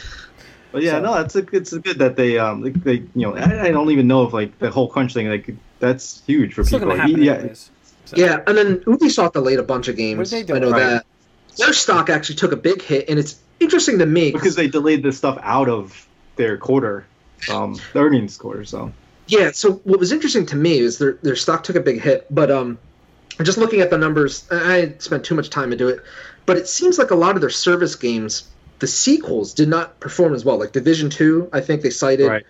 But 0.70 0.82
yeah, 0.82 0.92
So- 0.92 1.00
no, 1.00 1.14
it's 1.20 1.34
a, 1.34 1.46
it's 1.52 1.72
a 1.72 1.80
good 1.80 1.98
that 1.98 2.16
they 2.16 2.38
um 2.38 2.62
like, 2.62 2.74
they 2.84 2.96
you 3.14 3.22
know 3.22 3.34
I, 3.36 3.68
I 3.68 3.70
don't 3.70 3.90
even 3.90 4.06
know 4.06 4.24
if 4.24 4.32
like 4.34 4.58
the 4.58 4.70
whole 4.70 4.88
crunch 4.88 5.14
thing 5.14 5.28
like 5.28 5.48
that's 5.78 6.22
huge 6.26 6.52
for 6.54 6.60
It's 6.60 6.70
people. 6.70 6.86
going 6.88 6.96
to 6.98 7.02
happen 7.06 7.22
yeah, 7.22 7.34
anyways. 7.34 7.70
So- 8.04 8.16
Yeah, 8.16 8.40
and 8.46 8.56
then 8.58 8.80
Ubisoft 8.80 9.32
delayed 9.34 9.58
a 9.58 9.62
bunch 9.62 9.88
of 9.88 9.96
games. 9.96 10.18
What 10.18 10.28
did 10.28 10.46
they 10.46 10.52
do? 10.52 10.56
I 10.56 10.58
know 10.58 10.70
Right. 10.70 10.78
that 10.80 11.06
their 11.56 11.72
stock 11.72 12.10
actually 12.10 12.36
took 12.36 12.52
a 12.52 12.56
big 12.56 12.82
hit, 12.82 13.08
and 13.08 13.18
it's 13.18 13.40
interesting 13.60 13.98
to 13.98 14.06
me 14.06 14.30
because 14.32 14.54
they 14.56 14.68
delayed 14.68 15.02
this 15.02 15.18
stuff 15.18 15.38
out 15.42 15.68
of 15.68 16.06
their 16.36 16.56
quarter. 16.56 17.06
um, 17.50 17.76
the 17.92 18.00
earnings 18.00 18.36
quarter. 18.36 18.64
So 18.64 18.92
Yeah. 19.26 19.52
So 19.52 19.74
what 19.84 20.00
was 20.00 20.12
interesting 20.12 20.46
to 20.46 20.56
me 20.56 20.78
is 20.78 20.98
their 20.98 21.14
their 21.22 21.36
stock 21.36 21.64
took 21.64 21.76
a 21.76 21.80
big 21.80 22.00
hit, 22.00 22.26
but 22.30 22.50
um, 22.50 22.78
just 23.42 23.58
looking 23.58 23.80
at 23.80 23.90
the 23.90 23.98
numbers, 23.98 24.46
I 24.50 24.76
I 24.76 24.94
spent 24.98 25.24
too 25.24 25.34
much 25.34 25.50
time 25.50 25.72
into 25.72 25.88
it, 25.88 26.00
but 26.46 26.56
it 26.56 26.68
seems 26.68 26.98
like 26.98 27.10
a 27.10 27.14
lot 27.16 27.34
of 27.34 27.40
their 27.40 27.50
service 27.50 27.94
games, 27.94 28.48
the 28.78 28.86
sequels 28.86 29.54
did 29.54 29.68
not 29.68 30.00
perform 30.00 30.34
as 30.34 30.44
well. 30.44 30.58
Like 30.58 30.72
Division 30.72 31.10
Two, 31.10 31.48
I 31.52 31.60
think 31.60 31.82
they 31.82 31.90
cited 31.90 32.28
right, 32.28 32.46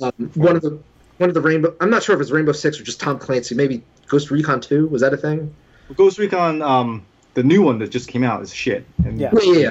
um, 0.00 0.30
one 0.34 0.56
of 0.56 0.62
the 0.62 0.78
one 1.18 1.28
of 1.28 1.34
the 1.34 1.40
Rainbow. 1.42 1.74
I'm 1.80 1.90
not 1.90 2.02
sure 2.02 2.14
if 2.14 2.20
it's 2.22 2.30
Rainbow 2.30 2.52
Six 2.52 2.80
or 2.80 2.84
just 2.84 3.00
Tom 3.00 3.18
Clancy. 3.18 3.54
Maybe 3.54 3.82
Ghost 4.08 4.30
Recon 4.30 4.60
Two. 4.60 4.86
Was 4.88 5.02
that 5.02 5.12
a 5.12 5.18
thing? 5.18 5.54
Ghost 5.96 6.18
Recon, 6.18 6.62
um, 6.62 7.04
the 7.34 7.42
new 7.42 7.62
one 7.62 7.78
that 7.78 7.90
just 7.90 8.08
came 8.08 8.24
out 8.24 8.42
is 8.42 8.52
shit. 8.52 8.84
And 9.04 9.20
Yeah. 9.20 9.30
Yeah, 9.32 9.52
yeah, 9.52 9.58
yeah. 9.58 9.70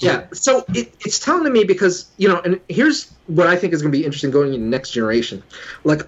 Yeah, 0.00 0.26
so 0.32 0.64
it, 0.74 0.92
it's 1.00 1.18
telling 1.20 1.44
to 1.44 1.50
me 1.50 1.64
because 1.64 2.10
you 2.16 2.28
know, 2.28 2.40
and 2.40 2.60
here's 2.68 3.12
what 3.26 3.46
I 3.46 3.56
think 3.56 3.72
is 3.72 3.80
going 3.80 3.92
to 3.92 3.98
be 3.98 4.04
interesting 4.04 4.30
going 4.30 4.52
into 4.52 4.66
next 4.66 4.90
generation. 4.90 5.42
Like, 5.84 6.02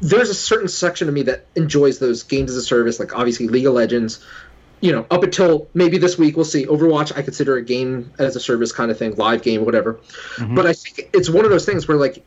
there's 0.00 0.28
a 0.28 0.34
certain 0.34 0.68
section 0.68 1.08
of 1.08 1.14
me 1.14 1.22
that 1.22 1.46
enjoys 1.56 1.98
those 1.98 2.22
games 2.22 2.50
as 2.50 2.58
a 2.58 2.62
service, 2.62 3.00
like 3.00 3.16
obviously 3.16 3.48
League 3.48 3.66
of 3.66 3.74
Legends. 3.74 4.24
You 4.82 4.92
know, 4.92 5.06
up 5.10 5.22
until 5.22 5.68
maybe 5.72 5.96
this 5.96 6.18
week, 6.18 6.36
we'll 6.36 6.44
see. 6.44 6.66
Overwatch, 6.66 7.16
I 7.16 7.22
consider 7.22 7.56
a 7.56 7.64
game 7.64 8.12
as 8.18 8.36
a 8.36 8.40
service 8.40 8.72
kind 8.72 8.90
of 8.90 8.98
thing, 8.98 9.14
live 9.16 9.40
game, 9.40 9.64
whatever. 9.64 9.98
Mhm. 10.36 10.54
But 10.54 10.66
I 10.66 10.74
think 10.74 11.08
it's 11.14 11.30
one 11.30 11.46
of 11.46 11.50
those 11.50 11.64
things 11.64 11.88
where 11.88 11.96
like 11.96 12.22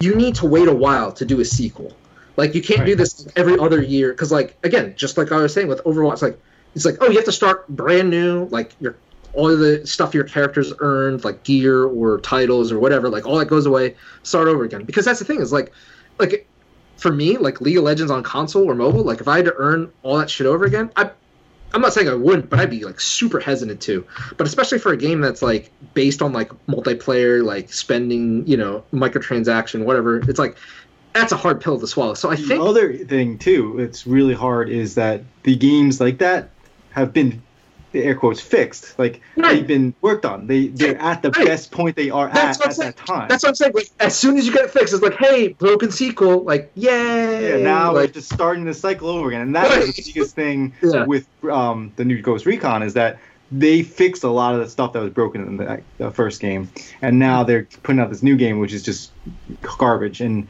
you 0.00 0.14
need 0.14 0.36
to 0.36 0.46
wait 0.46 0.68
a 0.68 0.74
while 0.74 1.12
to 1.12 1.26
do 1.26 1.40
a 1.40 1.44
sequel. 1.44 1.94
Like 2.36 2.54
you 2.54 2.62
can't 2.62 2.86
do 2.86 2.96
this 2.96 3.28
every 3.36 3.58
other 3.58 3.82
year 3.82 4.12
because, 4.12 4.32
like, 4.32 4.56
again, 4.62 4.94
just 4.96 5.18
like 5.18 5.30
I 5.30 5.36
was 5.36 5.52
saying 5.52 5.68
with 5.68 5.84
Overwatch, 5.84 6.22
like 6.22 6.40
it's 6.74 6.84
like 6.84 6.96
oh, 7.00 7.08
you 7.08 7.16
have 7.16 7.24
to 7.24 7.32
start 7.32 7.68
brand 7.68 8.10
new, 8.10 8.46
like 8.46 8.72
your 8.80 8.96
all 9.32 9.56
the 9.56 9.86
stuff 9.86 10.14
your 10.14 10.24
characters 10.24 10.72
earned, 10.80 11.24
like 11.24 11.42
gear 11.44 11.84
or 11.84 12.20
titles 12.20 12.72
or 12.72 12.78
whatever, 12.78 13.08
like 13.08 13.26
all 13.26 13.38
that 13.38 13.46
goes 13.46 13.66
away, 13.66 13.94
start 14.22 14.48
over 14.48 14.64
again. 14.64 14.84
Because 14.84 15.04
that's 15.04 15.18
the 15.20 15.24
thing 15.24 15.40
is 15.40 15.52
like, 15.52 15.72
like 16.18 16.48
for 16.96 17.12
me, 17.12 17.38
like 17.38 17.60
League 17.60 17.76
of 17.76 17.84
Legends 17.84 18.10
on 18.10 18.22
console 18.22 18.68
or 18.68 18.74
mobile, 18.74 19.04
like 19.04 19.20
if 19.20 19.28
I 19.28 19.36
had 19.36 19.44
to 19.46 19.54
earn 19.56 19.92
all 20.02 20.18
that 20.18 20.30
shit 20.30 20.46
over 20.46 20.64
again, 20.64 20.90
I. 20.96 21.10
I'm 21.72 21.82
not 21.82 21.92
saying 21.92 22.08
I 22.08 22.14
wouldn't, 22.14 22.50
but 22.50 22.58
I'd 22.58 22.68
be 22.68 22.84
like 22.84 22.98
super 22.98 23.38
hesitant 23.38 23.80
to. 23.82 24.04
But 24.36 24.48
especially 24.48 24.80
for 24.80 24.90
a 24.90 24.96
game 24.96 25.20
that's 25.20 25.40
like 25.40 25.70
based 25.94 26.20
on 26.20 26.32
like 26.32 26.50
multiplayer, 26.66 27.44
like 27.44 27.72
spending, 27.72 28.44
you 28.44 28.56
know, 28.56 28.82
microtransaction, 28.92 29.84
whatever. 29.84 30.18
It's 30.28 30.40
like 30.40 30.56
that's 31.12 31.30
a 31.30 31.36
hard 31.36 31.60
pill 31.60 31.78
to 31.78 31.86
swallow. 31.86 32.14
So 32.14 32.28
I 32.28 32.34
the 32.34 32.42
think 32.42 32.60
other 32.60 32.96
thing 32.96 33.38
too, 33.38 33.78
it's 33.78 34.04
really 34.04 34.34
hard 34.34 34.68
is 34.68 34.96
that 34.96 35.22
the 35.44 35.54
games 35.54 36.00
like 36.00 36.18
that 36.18 36.50
have 36.90 37.12
been 37.12 37.42
the 37.92 38.04
air 38.04 38.14
quotes 38.14 38.40
fixed. 38.40 38.96
Like 38.98 39.20
Right. 39.36 39.54
they've 39.56 39.66
been 39.66 39.94
worked 40.00 40.24
on. 40.24 40.46
They 40.46 40.68
they're 40.68 40.96
at 41.00 41.22
the 41.22 41.30
Right. 41.30 41.46
best 41.46 41.72
point 41.72 41.96
they 41.96 42.08
are 42.10 42.28
That's 42.32 42.60
at 42.60 42.66
at 42.66 42.78
I'm 42.78 42.86
that 42.86 42.96
time. 42.96 43.28
that's 43.28 43.42
what 43.42 43.48
I'm 43.50 43.54
saying. 43.56 43.72
Like 43.74 43.88
as 43.98 44.16
soon 44.16 44.36
as 44.38 44.46
you 44.46 44.52
get 44.52 44.64
it 44.66 44.70
fixed, 44.70 44.94
it's 44.94 45.02
like, 45.02 45.16
hey, 45.16 45.48
broken 45.48 45.90
sequel, 45.90 46.44
like 46.44 46.70
yay. 46.76 47.50
yeah, 47.50 47.56
now 47.64 47.92
we're 47.94 48.06
just 48.06 48.32
starting 48.32 48.64
the 48.64 48.74
cycle 48.74 49.08
over 49.08 49.28
again, 49.28 49.40
and 49.40 49.56
that 49.56 49.68
was 49.68 49.86
Right. 49.86 49.86
the 49.96 50.12
biggest 50.14 50.36
thing 50.36 50.74
Yeah. 50.82 51.04
with 51.04 51.26
um, 51.50 51.92
the 51.96 52.04
new 52.04 52.22
Ghost 52.22 52.46
Recon 52.46 52.82
is 52.84 52.94
that 52.94 53.18
they 53.52 53.82
fixed 53.82 54.22
a 54.22 54.30
lot 54.30 54.54
of 54.54 54.60
the 54.60 54.68
stuff 54.70 54.92
that 54.92 55.00
was 55.02 55.10
broken 55.10 55.40
in 55.44 55.56
the, 55.56 55.82
the 55.98 56.12
first 56.12 56.40
game, 56.40 56.70
and 57.02 57.18
now 57.18 57.42
they're 57.42 57.66
putting 57.82 58.00
out 58.00 58.08
this 58.08 58.22
new 58.22 58.36
game 58.36 58.60
which 58.60 58.72
is 58.72 58.84
just 58.84 59.12
garbage 59.78 60.20
and 60.20 60.48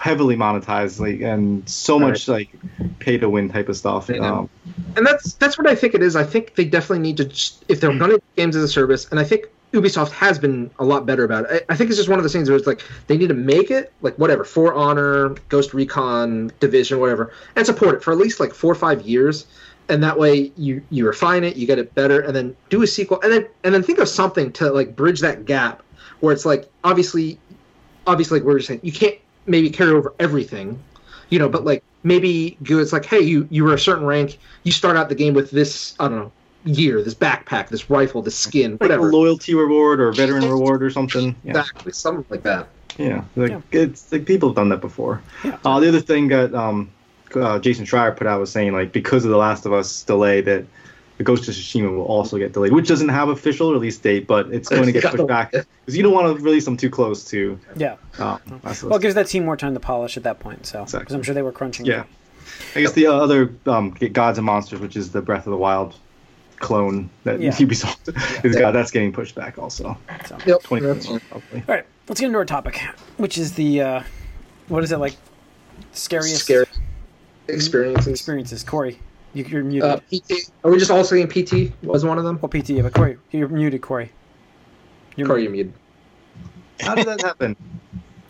heavily 0.00 0.36
monetized, 0.36 1.00
like 1.00 1.20
and 1.20 1.68
so 1.68 1.98
much 1.98 2.28
like 2.28 2.50
pay 2.98 3.18
to 3.18 3.28
win 3.28 3.48
type 3.48 3.68
of 3.68 3.76
stuff. 3.76 4.10
Um, 4.10 4.48
and 4.96 5.06
that's 5.06 5.34
that's 5.34 5.58
what 5.58 5.66
I 5.66 5.74
think 5.74 5.94
it 5.94 6.02
is. 6.02 6.16
I 6.16 6.24
think 6.24 6.54
they 6.54 6.64
definitely 6.64 7.00
need 7.00 7.16
to, 7.18 7.24
if 7.68 7.80
they're 7.80 7.96
going 7.96 8.12
to 8.12 8.22
games 8.36 8.56
as 8.56 8.62
a 8.62 8.68
service, 8.68 9.08
and 9.10 9.18
I 9.18 9.24
think 9.24 9.46
Ubisoft 9.72 10.10
has 10.10 10.38
been 10.38 10.70
a 10.78 10.84
lot 10.84 11.06
better 11.06 11.24
about 11.24 11.50
it. 11.50 11.64
I, 11.68 11.72
I 11.72 11.76
think 11.76 11.90
it's 11.90 11.98
just 11.98 12.08
one 12.08 12.18
of 12.18 12.24
those 12.24 12.32
things 12.32 12.48
where 12.48 12.56
it's 12.56 12.66
like 12.66 12.82
they 13.06 13.16
need 13.16 13.28
to 13.28 13.34
make 13.34 13.70
it 13.70 13.92
like 14.02 14.16
whatever 14.16 14.44
For 14.44 14.74
Honor, 14.74 15.30
Ghost 15.48 15.74
Recon, 15.74 16.52
Division, 16.60 17.00
whatever, 17.00 17.32
and 17.56 17.66
support 17.66 17.96
it 17.96 18.02
for 18.02 18.12
at 18.12 18.18
least 18.18 18.40
like 18.40 18.54
four 18.54 18.72
or 18.72 18.76
five 18.76 19.02
years, 19.02 19.46
and 19.88 20.02
that 20.02 20.18
way 20.18 20.52
you 20.56 20.82
you 20.90 21.06
refine 21.06 21.44
it, 21.44 21.56
you 21.56 21.66
get 21.66 21.78
it 21.78 21.94
better, 21.94 22.20
and 22.20 22.34
then 22.34 22.56
do 22.70 22.82
a 22.82 22.86
sequel, 22.86 23.20
and 23.22 23.32
then 23.32 23.46
and 23.64 23.74
then 23.74 23.82
think 23.82 23.98
of 23.98 24.08
something 24.08 24.52
to 24.52 24.70
like 24.70 24.96
bridge 24.96 25.20
that 25.20 25.44
gap 25.44 25.82
where 26.20 26.32
it's 26.32 26.46
like 26.46 26.70
obviously, 26.84 27.38
obviously 28.06 28.38
like 28.38 28.46
we 28.46 28.54
we're 28.54 28.60
saying, 28.60 28.80
you 28.82 28.92
can't 28.92 29.16
maybe 29.46 29.70
carry 29.70 29.90
over 29.92 30.14
everything, 30.18 30.78
you 31.30 31.38
know, 31.38 31.48
but 31.48 31.64
like 31.64 31.82
maybe 32.02 32.56
go 32.62 32.78
it's 32.78 32.92
like, 32.92 33.04
hey, 33.04 33.20
you 33.20 33.46
you 33.50 33.64
were 33.64 33.74
a 33.74 33.78
certain 33.78 34.06
rank, 34.06 34.38
you 34.64 34.72
start 34.72 34.96
out 34.96 35.08
the 35.08 35.14
game 35.14 35.34
with 35.34 35.50
this, 35.50 35.94
I 36.00 36.08
don't 36.08 36.18
know, 36.18 36.32
gear, 36.72 37.02
this 37.02 37.14
backpack, 37.14 37.68
this 37.68 37.88
rifle, 37.90 38.22
this 38.22 38.36
skin, 38.36 38.72
like 38.72 38.80
a 38.80 38.84
whatever. 38.84 39.12
loyalty 39.12 39.54
reward 39.54 40.00
or 40.00 40.08
a 40.08 40.14
veteran 40.14 40.48
reward 40.48 40.82
or 40.82 40.90
something. 40.90 41.34
Yeah. 41.44 41.50
Exactly, 41.50 41.92
something 41.92 42.24
like 42.28 42.42
that. 42.42 42.68
Yeah, 42.98 43.24
like 43.36 43.50
Yeah. 43.50 43.60
it's 43.72 44.10
like 44.12 44.24
people 44.24 44.48
have 44.50 44.56
done 44.56 44.68
that 44.70 44.80
before. 44.80 45.22
Yeah. 45.44 45.58
Uh, 45.64 45.80
the 45.80 45.88
other 45.88 46.00
thing 46.00 46.28
that 46.28 46.54
um, 46.54 46.90
uh, 47.34 47.58
Jason 47.58 47.84
Schreier 47.84 48.16
put 48.16 48.26
out 48.26 48.40
was 48.40 48.50
saying 48.50 48.72
like 48.72 48.92
because 48.92 49.24
of 49.24 49.30
the 49.30 49.36
Last 49.36 49.66
of 49.66 49.72
Us 49.72 50.02
delay 50.02 50.40
that 50.42 50.64
the 51.18 51.24
Ghost 51.24 51.48
of 51.48 51.54
Tsushima 51.54 51.94
will 51.96 52.04
also 52.04 52.36
get 52.38 52.52
delayed, 52.52 52.72
which 52.72 52.88
doesn't 52.88 53.08
have 53.08 53.28
official 53.28 53.72
release 53.72 53.96
date, 53.98 54.26
but 54.26 54.52
it's 54.52 54.68
going 54.68 54.84
to 54.84 54.92
get 54.92 55.02
pushed 55.10 55.26
back 55.26 55.52
because 55.52 55.96
you 55.96 56.02
don't 56.02 56.12
want 56.12 56.36
to 56.36 56.42
release 56.42 56.64
them 56.64 56.76
too 56.76 56.90
close 56.90 57.24
to. 57.30 57.58
Yeah. 57.76 57.96
Uh, 58.18 58.38
Last 58.62 58.82
of 58.82 58.90
Well, 58.90 58.98
it 58.98 59.02
gives 59.02 59.14
that 59.14 59.26
team 59.26 59.44
more 59.44 59.56
time 59.56 59.74
to 59.74 59.80
polish 59.80 60.16
at 60.16 60.22
that 60.24 60.40
point. 60.40 60.66
So, 60.66 60.80
because 60.80 60.94
Exactly. 60.94 61.16
I'm 61.16 61.22
sure 61.22 61.34
they 61.34 61.42
were 61.42 61.52
crunching. 61.52 61.86
yeah, 61.86 62.04
I 62.74 62.82
guess 62.82 62.92
the 62.92 63.06
other 63.06 63.54
um, 63.66 63.90
Gods 63.92 64.38
and 64.38 64.44
Monsters, 64.44 64.80
which 64.80 64.96
is 64.96 65.12
the 65.12 65.22
Breath 65.22 65.46
of 65.46 65.50
the 65.52 65.56
Wild 65.56 65.94
clone 66.58 67.10
that 67.24 67.40
Yeah. 67.40 67.50
Ubisoft 67.50 68.44
is 68.44 68.56
got, 68.56 68.72
that's 68.72 68.90
getting 68.90 69.12
pushed 69.12 69.34
back 69.34 69.58
also. 69.58 69.96
So. 70.26 70.36
Yep. 70.46 70.62
2021 70.62 71.20
probably. 71.28 71.60
All 71.60 71.74
right, 71.74 71.86
let's 72.08 72.20
get 72.20 72.26
into 72.26 72.38
our 72.38 72.44
topic, 72.44 72.80
which 73.16 73.36
is 73.38 73.52
the 73.54 73.80
uh, 73.82 74.02
what 74.68 74.82
is 74.84 74.92
it 74.92 74.98
like? 74.98 75.14
Scariest 75.92 76.40
Scary 76.44 76.66
experiences. 77.48 78.06
experiences. 78.08 78.62
Corey, 78.64 78.98
you, 79.36 79.44
you're 79.44 79.64
muted. 79.64 79.90
Uh, 79.90 80.00
PT. 80.10 80.50
Are 80.64 80.70
we 80.70 80.78
just 80.78 80.90
all 80.90 81.04
saying 81.04 81.28
PT 81.28 81.72
was 81.82 82.04
one 82.04 82.18
of 82.18 82.24
them? 82.24 82.38
well, 82.40 82.48
PT, 82.48 82.70
yeah, 82.70 82.82
but 82.82 82.94
Corey, 82.94 83.18
you're 83.30 83.48
muted. 83.48 83.82
Corey, 83.82 84.10
you're 85.16 85.26
Corey, 85.26 85.48
muted. 85.48 85.72
you 85.72 85.72
muted. 86.78 86.86
How 86.86 86.94
did 86.94 87.06
that 87.06 87.20
happen? 87.22 87.56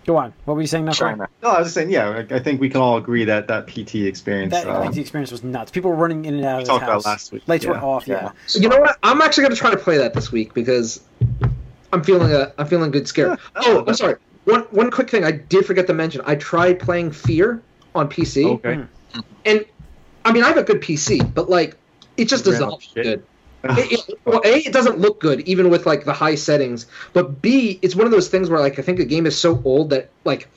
Go 0.06 0.16
on. 0.16 0.32
What 0.44 0.54
were 0.54 0.60
you 0.60 0.68
saying 0.68 0.84
now, 0.84 0.92
Corey? 0.92 1.16
No, 1.16 1.26
I 1.42 1.58
was 1.58 1.66
just 1.66 1.74
saying, 1.74 1.90
yeah, 1.90 2.24
I 2.30 2.34
I 2.36 2.38
think 2.38 2.60
we 2.60 2.68
can 2.68 2.80
all 2.80 2.96
agree 2.96 3.24
that 3.24 3.48
that 3.48 3.66
PT 3.66 3.96
experience. 4.06 4.52
That 4.52 4.68
um, 4.68 4.92
PT 4.92 4.98
experience 4.98 5.32
was 5.32 5.42
nuts. 5.42 5.72
People 5.72 5.90
were 5.90 5.96
running 5.96 6.24
in 6.26 6.34
and 6.36 6.44
out 6.44 6.56
we 6.58 6.62
of 6.62 6.68
talked 6.68 6.82
his 6.82 6.86
about 6.88 6.94
house. 6.94 7.06
last 7.06 7.32
week. 7.32 7.42
Lights 7.46 7.66
were 7.66 7.76
off. 7.76 8.06
Yeah. 8.06 8.22
Yeah. 8.22 8.32
So 8.46 8.60
you 8.60 8.68
know 8.68 8.78
what? 8.78 8.98
I'm 9.02 9.20
actually 9.20 9.42
going 9.42 9.54
to 9.54 9.58
try 9.60 9.70
to 9.70 9.76
play 9.76 9.98
that 9.98 10.14
this 10.14 10.30
week 10.30 10.54
because 10.54 11.02
I'm 11.92 12.04
feeling 12.04 12.30
a 12.32 12.52
I'm 12.58 12.66
feeling 12.68 12.90
good 12.92 13.08
scare. 13.08 13.30
Yeah, 13.30 13.36
oh, 13.56 13.84
I'm 13.86 13.94
sorry. 13.94 14.16
One 14.44 14.60
one 14.70 14.92
quick 14.92 15.10
thing 15.10 15.24
I 15.24 15.32
did 15.32 15.66
forget 15.66 15.88
to 15.88 15.94
mention. 15.94 16.20
I 16.24 16.36
tried 16.36 16.78
playing 16.78 17.10
Fear 17.10 17.60
on 17.96 18.08
PC, 18.08 18.44
Okay. 18.46 18.74
Mm. 18.76 18.88
and 19.44 19.64
I 20.26 20.32
mean 20.32 20.42
I 20.42 20.48
have 20.48 20.56
a 20.56 20.64
good 20.64 20.82
PC, 20.82 21.32
but 21.34 21.48
like 21.48 21.76
it 22.16 22.26
just 22.26 22.44
does 22.44 22.58
not 22.58 22.70
look 22.70 22.82
good. 22.94 23.22
It, 23.64 24.08
it, 24.08 24.20
well, 24.24 24.40
a 24.44 24.58
it 24.58 24.72
doesn't 24.72 24.98
look 24.98 25.20
good 25.20 25.40
even 25.40 25.70
with 25.70 25.86
like 25.86 26.04
the 26.04 26.12
high 26.12 26.34
settings, 26.34 26.86
but 27.12 27.40
b 27.42 27.78
it's 27.80 27.94
one 27.94 28.06
of 28.06 28.12
those 28.12 28.28
things 28.28 28.50
where 28.50 28.58
like 28.58 28.78
I 28.78 28.82
think 28.82 28.98
the 28.98 29.04
game 29.04 29.24
is 29.24 29.38
so 29.38 29.62
old 29.64 29.90
that 29.90 30.10
like 30.24 30.48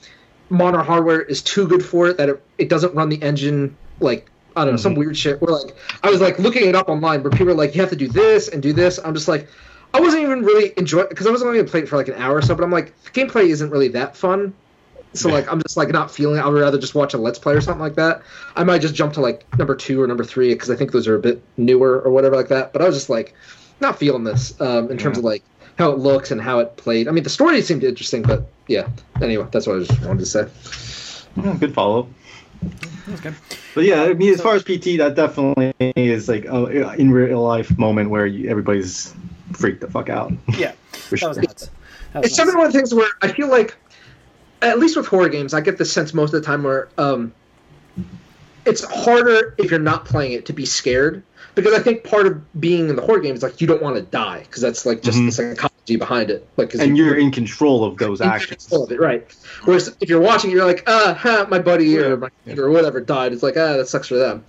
modern 0.49 0.83
hardware 0.83 1.21
is 1.21 1.43
too 1.43 1.67
good 1.67 1.85
for 1.85 2.07
it 2.07 2.17
that 2.17 2.29
it, 2.29 2.43
it 2.57 2.69
doesn't 2.69 2.95
run 2.95 3.09
the 3.09 3.21
engine 3.21 3.77
like 3.99 4.29
I 4.55 4.65
don't 4.65 4.73
know 4.73 4.77
some 4.77 4.93
mm-hmm. 4.93 5.01
weird 5.01 5.17
shit. 5.17 5.39
Where 5.39 5.53
like 5.53 5.75
I 6.03 6.09
was 6.09 6.19
like 6.19 6.39
looking 6.39 6.67
it 6.67 6.75
up 6.75 6.89
online 6.89 7.21
where 7.21 7.31
people 7.31 7.47
were 7.47 7.53
like 7.53 7.75
you 7.75 7.81
have 7.81 7.91
to 7.91 7.95
do 7.95 8.07
this 8.07 8.47
and 8.47 8.63
do 8.63 8.73
this. 8.73 8.99
I'm 9.03 9.13
just 9.13 9.27
like 9.27 9.47
I 9.93 9.99
wasn't 9.99 10.23
even 10.23 10.43
really 10.43 10.73
enjoying 10.77 11.09
because 11.09 11.27
I 11.27 11.29
was 11.29 11.43
only 11.43 11.59
gonna 11.59 11.69
play 11.69 11.81
it 11.81 11.89
for 11.89 11.97
like 11.97 12.07
an 12.07 12.15
hour 12.15 12.37
or 12.37 12.41
so, 12.41 12.55
but 12.55 12.63
I'm 12.63 12.71
like 12.71 12.93
gameplay 13.13 13.49
isn't 13.49 13.69
really 13.69 13.89
that 13.89 14.17
fun. 14.17 14.53
So 15.13 15.27
Yeah. 15.29 15.35
like 15.35 15.51
I'm 15.51 15.61
just 15.61 15.75
like 15.77 15.89
not 15.89 16.11
feeling 16.11 16.37
it. 16.37 16.41
I 16.41 16.47
would 16.47 16.59
rather 16.61 16.77
just 16.77 16.93
watch 16.95 17.13
a 17.13 17.17
let's 17.17 17.39
play 17.39 17.53
or 17.55 17.61
something 17.61 17.81
like 17.81 17.95
that. 17.95 18.21
I 18.55 18.63
might 18.63 18.79
just 18.81 18.93
jump 18.95 19.13
to 19.13 19.21
like 19.21 19.43
number 19.57 19.75
two 19.75 20.01
or 20.01 20.07
number 20.07 20.23
three 20.23 20.53
because 20.53 20.69
I 20.69 20.75
think 20.75 20.91
those 20.91 21.07
are 21.07 21.15
a 21.15 21.19
bit 21.19 21.41
newer 21.57 21.99
or 22.01 22.11
whatever 22.11 22.35
like 22.35 22.49
that. 22.49 22.73
But 22.73 22.81
I 22.81 22.85
was 22.85 22.95
just 22.95 23.09
like 23.09 23.33
not 23.79 23.97
feeling 23.97 24.23
this 24.23 24.59
um, 24.61 24.91
in 24.91 24.97
terms 24.97 25.17
Yeah. 25.17 25.21
of 25.21 25.25
like 25.25 25.43
how 25.77 25.91
it 25.91 25.97
looks 25.99 26.29
and 26.31 26.39
how 26.41 26.59
it 26.59 26.77
played. 26.77 27.07
I 27.07 27.11
mean 27.11 27.23
the 27.23 27.29
story 27.29 27.61
seemed 27.61 27.83
interesting, 27.83 28.21
but 28.21 28.47
yeah. 28.67 28.87
Anyway, 29.21 29.47
that's 29.51 29.65
what 29.65 29.77
I 29.77 29.79
just 29.83 29.99
wanted 30.05 30.19
to 30.19 30.25
say. 30.25 30.47
Yeah, 31.43 31.55
good 31.59 31.73
follow 31.73 32.01
up. 32.01 32.07
That's 33.07 33.21
good. 33.21 33.35
But 33.73 33.85
yeah, 33.85 34.03
I 34.03 34.13
mean, 34.13 34.31
as 34.33 34.37
So- 34.37 34.43
far 34.43 34.55
as 34.55 34.63
PT, 34.63 34.97
that 34.97 35.15
definitely 35.15 35.73
is 35.95 36.27
like 36.29 36.45
a 36.45 36.93
in 36.99 37.11
real 37.11 37.41
life 37.41 37.75
moment 37.79 38.09
where 38.09 38.25
you, 38.25 38.49
everybody's 38.49 39.13
freaked 39.53 39.81
the 39.81 39.89
fuck 39.89 40.09
out. 40.09 40.33
Yeah. 40.57 40.73
For 40.91 41.15
That 41.17 41.27
was 41.29 41.35
sure. 41.37 41.43
nuts. 41.43 41.69
That 42.13 42.21
was 42.23 42.27
It's 42.27 42.35
some 42.35 42.47
one 42.49 42.65
of 42.67 42.71
the 42.73 42.77
things 42.77 42.93
where 42.93 43.07
I 43.21 43.29
feel 43.29 43.47
like, 43.47 43.75
at 44.61 44.79
least 44.79 44.97
with 44.97 45.07
horror 45.07 45.29
games, 45.29 45.53
I 45.53 45.61
get 45.61 45.77
the 45.77 45.85
sense 45.85 46.13
most 46.13 46.33
of 46.33 46.41
the 46.41 46.45
time 46.45 46.63
where 46.63 46.89
um, 46.97 47.31
it's 48.65 48.83
harder 48.83 49.55
if 49.57 49.71
you're 49.71 49.79
not 49.79 50.05
playing 50.05 50.33
it 50.33 50.45
to 50.47 50.53
be 50.53 50.65
scared 50.65 51.23
because 51.55 51.73
I 51.73 51.79
think 51.79 52.03
part 52.03 52.27
of 52.27 52.59
being 52.61 52.89
in 52.89 52.95
the 52.95 53.01
horror 53.01 53.19
game 53.19 53.35
is 53.35 53.41
like 53.43 53.59
you 53.61 53.67
don't 53.67 53.81
want 53.81 53.95
to 53.95 54.01
die 54.01 54.39
because 54.41 54.61
that's 54.61 54.85
like 54.85 55.01
just 55.01 55.17
Mhm. 55.17 55.25
the 55.27 55.31
psychology 55.31 55.95
behind 55.95 56.29
it. 56.29 56.47
Like, 56.57 56.73
And 56.75 56.97
you- 56.97 57.05
you're 57.05 57.15
in 57.17 57.31
control 57.31 57.83
of 57.83 57.97
those 57.97 58.21
in 58.21 58.27
actions. 58.27 58.65
control 58.65 58.83
of 58.85 58.91
it, 58.91 58.99
right? 58.99 59.25
Whereas 59.65 59.93
if 59.99 60.09
you're 60.09 60.21
watching, 60.21 60.51
you're 60.51 60.65
like, 60.65 60.83
ah, 60.87 61.17
ha, 61.19 61.47
my 61.49 61.59
buddy 61.59 61.97
or 61.97 62.29
Yeah. 62.45 62.55
or 62.59 62.69
whatever 62.69 63.01
died. 63.01 63.33
It's 63.33 63.43
like, 63.43 63.57
ah, 63.57 63.77
that 63.77 63.87
sucks 63.87 64.07
for 64.07 64.15
them. 64.15 64.43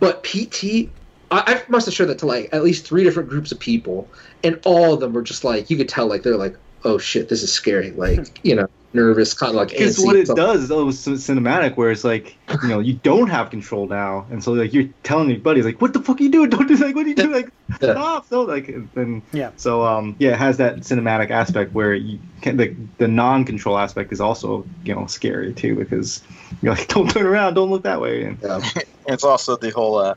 But 0.00 0.22
PT, 0.22 0.90
I, 1.30 1.54
I 1.54 1.62
must 1.68 1.86
have 1.86 1.94
showed 1.94 2.06
that 2.06 2.18
to 2.18 2.26
like 2.26 2.48
at 2.52 2.62
least 2.64 2.86
three 2.86 3.04
different 3.04 3.28
groups 3.28 3.52
of 3.52 3.58
people, 3.58 4.08
and 4.42 4.58
all 4.64 4.94
of 4.94 5.00
them 5.00 5.12
were 5.12 5.22
just 5.22 5.44
like, 5.44 5.68
you 5.70 5.76
could 5.76 5.88
tell, 5.88 6.06
like 6.06 6.22
they're 6.22 6.36
like, 6.36 6.56
oh 6.84 6.98
shit, 6.98 7.28
this 7.28 7.42
is 7.42 7.52
scary. 7.52 7.90
Like 7.96 8.38
you 8.42 8.54
know, 8.54 8.68
nervous, 8.96 9.34
kind 9.34 9.50
of 9.50 9.56
like 9.56 9.68
Because 9.70 9.98
what 9.98 10.16
it 10.16 10.26
something. 10.26 10.44
does 10.44 10.68
though 10.68 10.88
is 10.88 10.98
so 10.98 11.12
cinematic, 11.12 11.76
where 11.76 11.90
it's 11.90 12.02
like 12.04 12.36
you 12.62 12.68
know 12.68 12.80
you 12.80 12.94
don't 12.94 13.28
have 13.28 13.50
control 13.50 13.86
now, 13.86 14.26
and 14.30 14.42
so 14.42 14.52
like 14.52 14.72
you're 14.72 14.88
telling 15.04 15.30
your 15.30 15.38
buddies 15.38 15.64
like, 15.64 15.80
"What 15.80 15.92
the 15.92 16.00
fuck 16.00 16.20
are 16.20 16.22
you 16.24 16.30
doing? 16.30 16.50
Don't 16.54 16.66
do 16.66 16.74
like 16.76 16.94
what 16.96 17.06
are 17.06 17.08
you 17.08 17.14
doing? 17.14 17.32
Like 17.32 17.52
Yeah. 17.80 17.92
stop!" 17.92 18.26
So 18.26 18.42
like 18.42 18.68
and 18.68 19.22
Yeah. 19.32 19.50
So 19.56 19.84
um 19.84 20.16
yeah, 20.18 20.32
it 20.32 20.38
has 20.38 20.56
that 20.56 20.78
cinematic 20.78 21.30
aspect 21.30 21.72
where 21.72 21.94
you 21.94 22.18
can 22.40 22.56
the 22.56 22.74
the 22.98 23.06
non-control 23.08 23.78
aspect 23.78 24.12
is 24.12 24.20
also 24.20 24.66
you 24.84 24.94
know 24.94 25.06
scary 25.06 25.52
too 25.54 25.76
because 25.76 26.22
you're 26.62 26.74
like, 26.74 26.88
"Don't 26.94 27.08
turn 27.10 27.26
around, 27.26 27.54
don't 27.54 27.70
look 27.70 27.84
that 27.84 28.00
way." 28.00 28.24
And, 28.24 28.38
Yeah. 28.42 28.60
it's 29.06 29.24
also 29.24 29.56
the 29.56 29.70
whole 29.70 29.98
uh, 29.98 30.14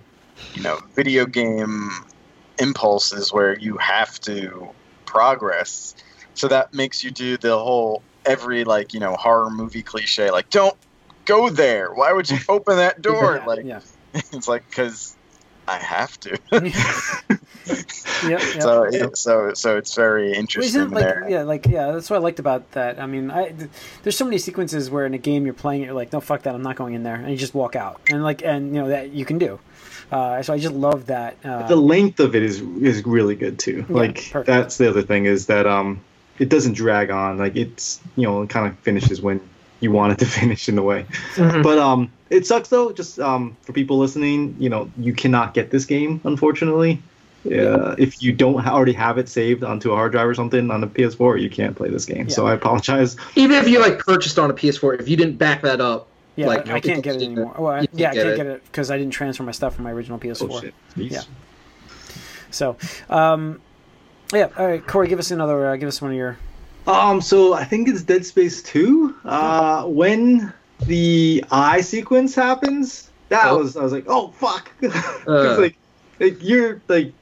you 0.55 0.61
know 0.63 0.79
video 0.95 1.25
game 1.25 1.91
impulses 2.59 3.31
where 3.31 3.57
you 3.59 3.77
have 3.77 4.19
to 4.19 4.67
progress 5.05 5.95
so 6.33 6.47
that 6.47 6.73
makes 6.73 7.03
you 7.03 7.11
do 7.11 7.37
the 7.37 7.57
whole 7.57 8.03
every 8.29 8.63
like 8.63 8.93
you 8.93 8.99
know 8.99 9.13
horror 9.15 9.49
movie 9.49 9.81
cliche 9.81 10.29
like 10.31 10.49
don't 10.49 10.75
go 11.25 11.49
there 11.49 11.93
why 11.93 12.13
would 12.13 12.29
you 12.29 12.37
open 12.49 12.77
that 12.77 13.01
door 13.01 13.35
Yeah, 13.37 13.45
like 13.45 13.65
yeah. 13.65 13.79
it's 14.13 14.47
like 14.47 14.67
because 14.69 15.15
i 15.67 15.77
have 15.77 16.19
to 16.21 16.37
Yep, 18.21 18.41
yep. 18.41 18.41
so 18.61 18.83
it, 18.83 19.17
so 19.17 19.53
so 19.53 19.77
it's 19.77 19.95
very 19.95 20.31
Well, 20.31 20.39
interesting 20.39 20.81
isn't 20.81 20.91
it 20.91 20.95
like 20.95 21.05
there 21.05 21.29
yeah, 21.29 21.43
like 21.43 21.65
yeah, 21.67 21.91
that's 21.91 22.09
what 22.09 22.17
I 22.17 22.19
liked 22.19 22.39
about 22.39 22.71
that. 22.71 22.99
I 22.99 23.05
mean, 23.05 23.31
I 23.31 23.49
th- 23.49 23.69
there's 24.03 24.17
so 24.17 24.25
many 24.25 24.37
sequences 24.39 24.89
where 24.89 25.05
in 25.05 25.13
a 25.13 25.17
game 25.17 25.45
you're 25.45 25.53
playing 25.53 25.83
it, 25.83 25.85
you're 25.85 25.93
like, 25.93 26.11
no, 26.11 26.19
fuck 26.19 26.41
that, 26.43 26.53
I'm 26.55 26.61
not 26.63 26.75
going 26.75 26.95
in 26.95 27.03
there, 27.03 27.15
and 27.15 27.29
you 27.29 27.37
just 27.37 27.53
walk 27.53 27.75
out, 27.75 28.01
and 28.09 28.23
like, 28.23 28.43
and 28.43 28.75
you 28.75 28.81
know 28.81 28.89
that 28.89 29.11
you 29.11 29.23
can 29.25 29.37
do. 29.37 29.59
Uh, 30.11 30.41
so 30.41 30.53
I 30.53 30.57
just 30.57 30.73
love 30.73 31.05
that. 31.05 31.37
Uh, 31.45 31.67
the 31.67 31.75
length 31.77 32.19
of 32.19 32.35
it 32.35 32.43
is 32.43 32.59
is 32.59 33.05
really 33.05 33.35
good 33.35 33.57
too. 33.59 33.85
Yeah, 33.87 33.95
like 33.95 34.15
perfect. 34.31 34.47
that's 34.47 34.77
the 34.77 34.89
other 34.89 35.03
thing 35.03 35.25
is 35.25 35.45
that 35.45 35.65
um 35.67 36.01
it 36.39 36.49
doesn't 36.49 36.73
drag 36.73 37.11
on. 37.11 37.37
Like 37.37 37.55
it's 37.55 37.99
you 38.15 38.23
know 38.23 38.41
it 38.41 38.49
kind 38.49 38.67
of 38.67 38.77
finishes 38.79 39.21
when 39.21 39.41
you 39.79 39.91
want 39.91 40.13
it 40.13 40.19
to 40.19 40.25
finish 40.39 40.67
in 40.69 40.77
a 40.77 40.83
way. 40.83 41.05
Mhm. 41.35 41.63
But 41.63 41.77
um 41.77 42.11
it 42.29 42.45
sucks 42.45 42.69
though. 42.69 42.91
Just 42.91 43.19
um 43.19 43.55
for 43.61 43.73
people 43.73 43.97
listening, 43.97 44.55
you 44.59 44.69
know 44.69 44.89
you 44.97 45.13
cannot 45.13 45.53
get 45.53 45.71
this 45.71 45.85
game 45.85 46.21
unfortunately. 46.23 47.01
Uh, 47.45 47.95
if 47.97 48.21
you 48.21 48.33
don't 48.33 48.67
already 48.67 48.91
have 48.91 49.17
it 49.17 49.29
saved 49.29 49.63
onto 49.63 49.93
a 49.93 49.95
hard 49.95 50.11
drive 50.11 50.27
or 50.27 50.33
something 50.33 50.69
on 50.69 50.83
a 50.83 50.87
PS4, 50.87 51.41
you 51.41 51.49
can't 51.49 51.73
play 51.73 51.89
this 51.89 52.03
game. 52.03 52.29
So 52.29 52.45
I 52.45 52.53
apologize. 52.53 53.15
Even 53.35 53.55
if 53.55 53.69
you 53.69 53.79
like 53.79 53.97
purchased 53.99 54.37
on 54.37 54.49
a 54.49 54.53
PS4, 54.53 54.99
if 54.99 55.07
you 55.07 55.15
didn't 55.15 55.37
back 55.37 55.61
that 55.61 55.79
up, 55.79 56.09
yeah, 56.35 56.47
like, 56.47 56.69
I 56.69 56.81
can't 56.81 57.01
get 57.01 57.15
it 57.15 57.21
anymore. 57.21 57.55
Well, 57.57 57.71
I, 57.71 57.85
can't 57.85 57.97
yeah, 57.97 58.09
I 58.11 58.13
can't 58.13 58.35
get 58.35 58.45
it 58.47 58.65
because 58.65 58.91
I 58.91 58.97
didn't 58.97 59.13
transfer 59.13 59.43
my 59.43 59.53
stuff 59.53 59.75
from 59.75 59.85
my 59.85 59.91
original 59.91 60.19
PS4. 60.19 60.49
Oh 60.49 60.59
shit. 60.59 60.73
Yeah. 60.97 61.21
So, 62.51 62.77
um, 63.09 63.61
yeah, 64.33 64.49
all 64.57 64.67
right, 64.67 64.85
Corey, 64.85 65.07
give 65.07 65.19
us 65.19 65.31
another. 65.31 65.67
Uh, 65.67 65.75
give 65.75 65.87
us 65.87 66.01
one 66.01 66.11
of 66.11 66.17
your. 66.17 66.37
Um, 66.87 67.21
so 67.21 67.53
I 67.53 67.63
think 67.65 67.87
it's 67.87 68.01
Dead 68.03 68.25
Space 68.25 68.63
2. 68.63 69.15
Uh, 69.25 69.83
when 69.85 70.51
the 70.85 71.43
eye 71.51 71.81
sequence 71.81 72.33
happens, 72.35 73.09
that 73.29 73.47
Oh. 73.51 73.57
was 73.59 73.75
I 73.77 73.83
was 73.83 73.91
like, 73.93 74.05
oh 74.07 74.29
fuck, 74.29 74.71
'Cause, 74.81 74.93
Uh. 75.27 75.57
like, 75.61 75.75
like 76.19 76.37
you're 76.43 76.81
like, 76.87 77.13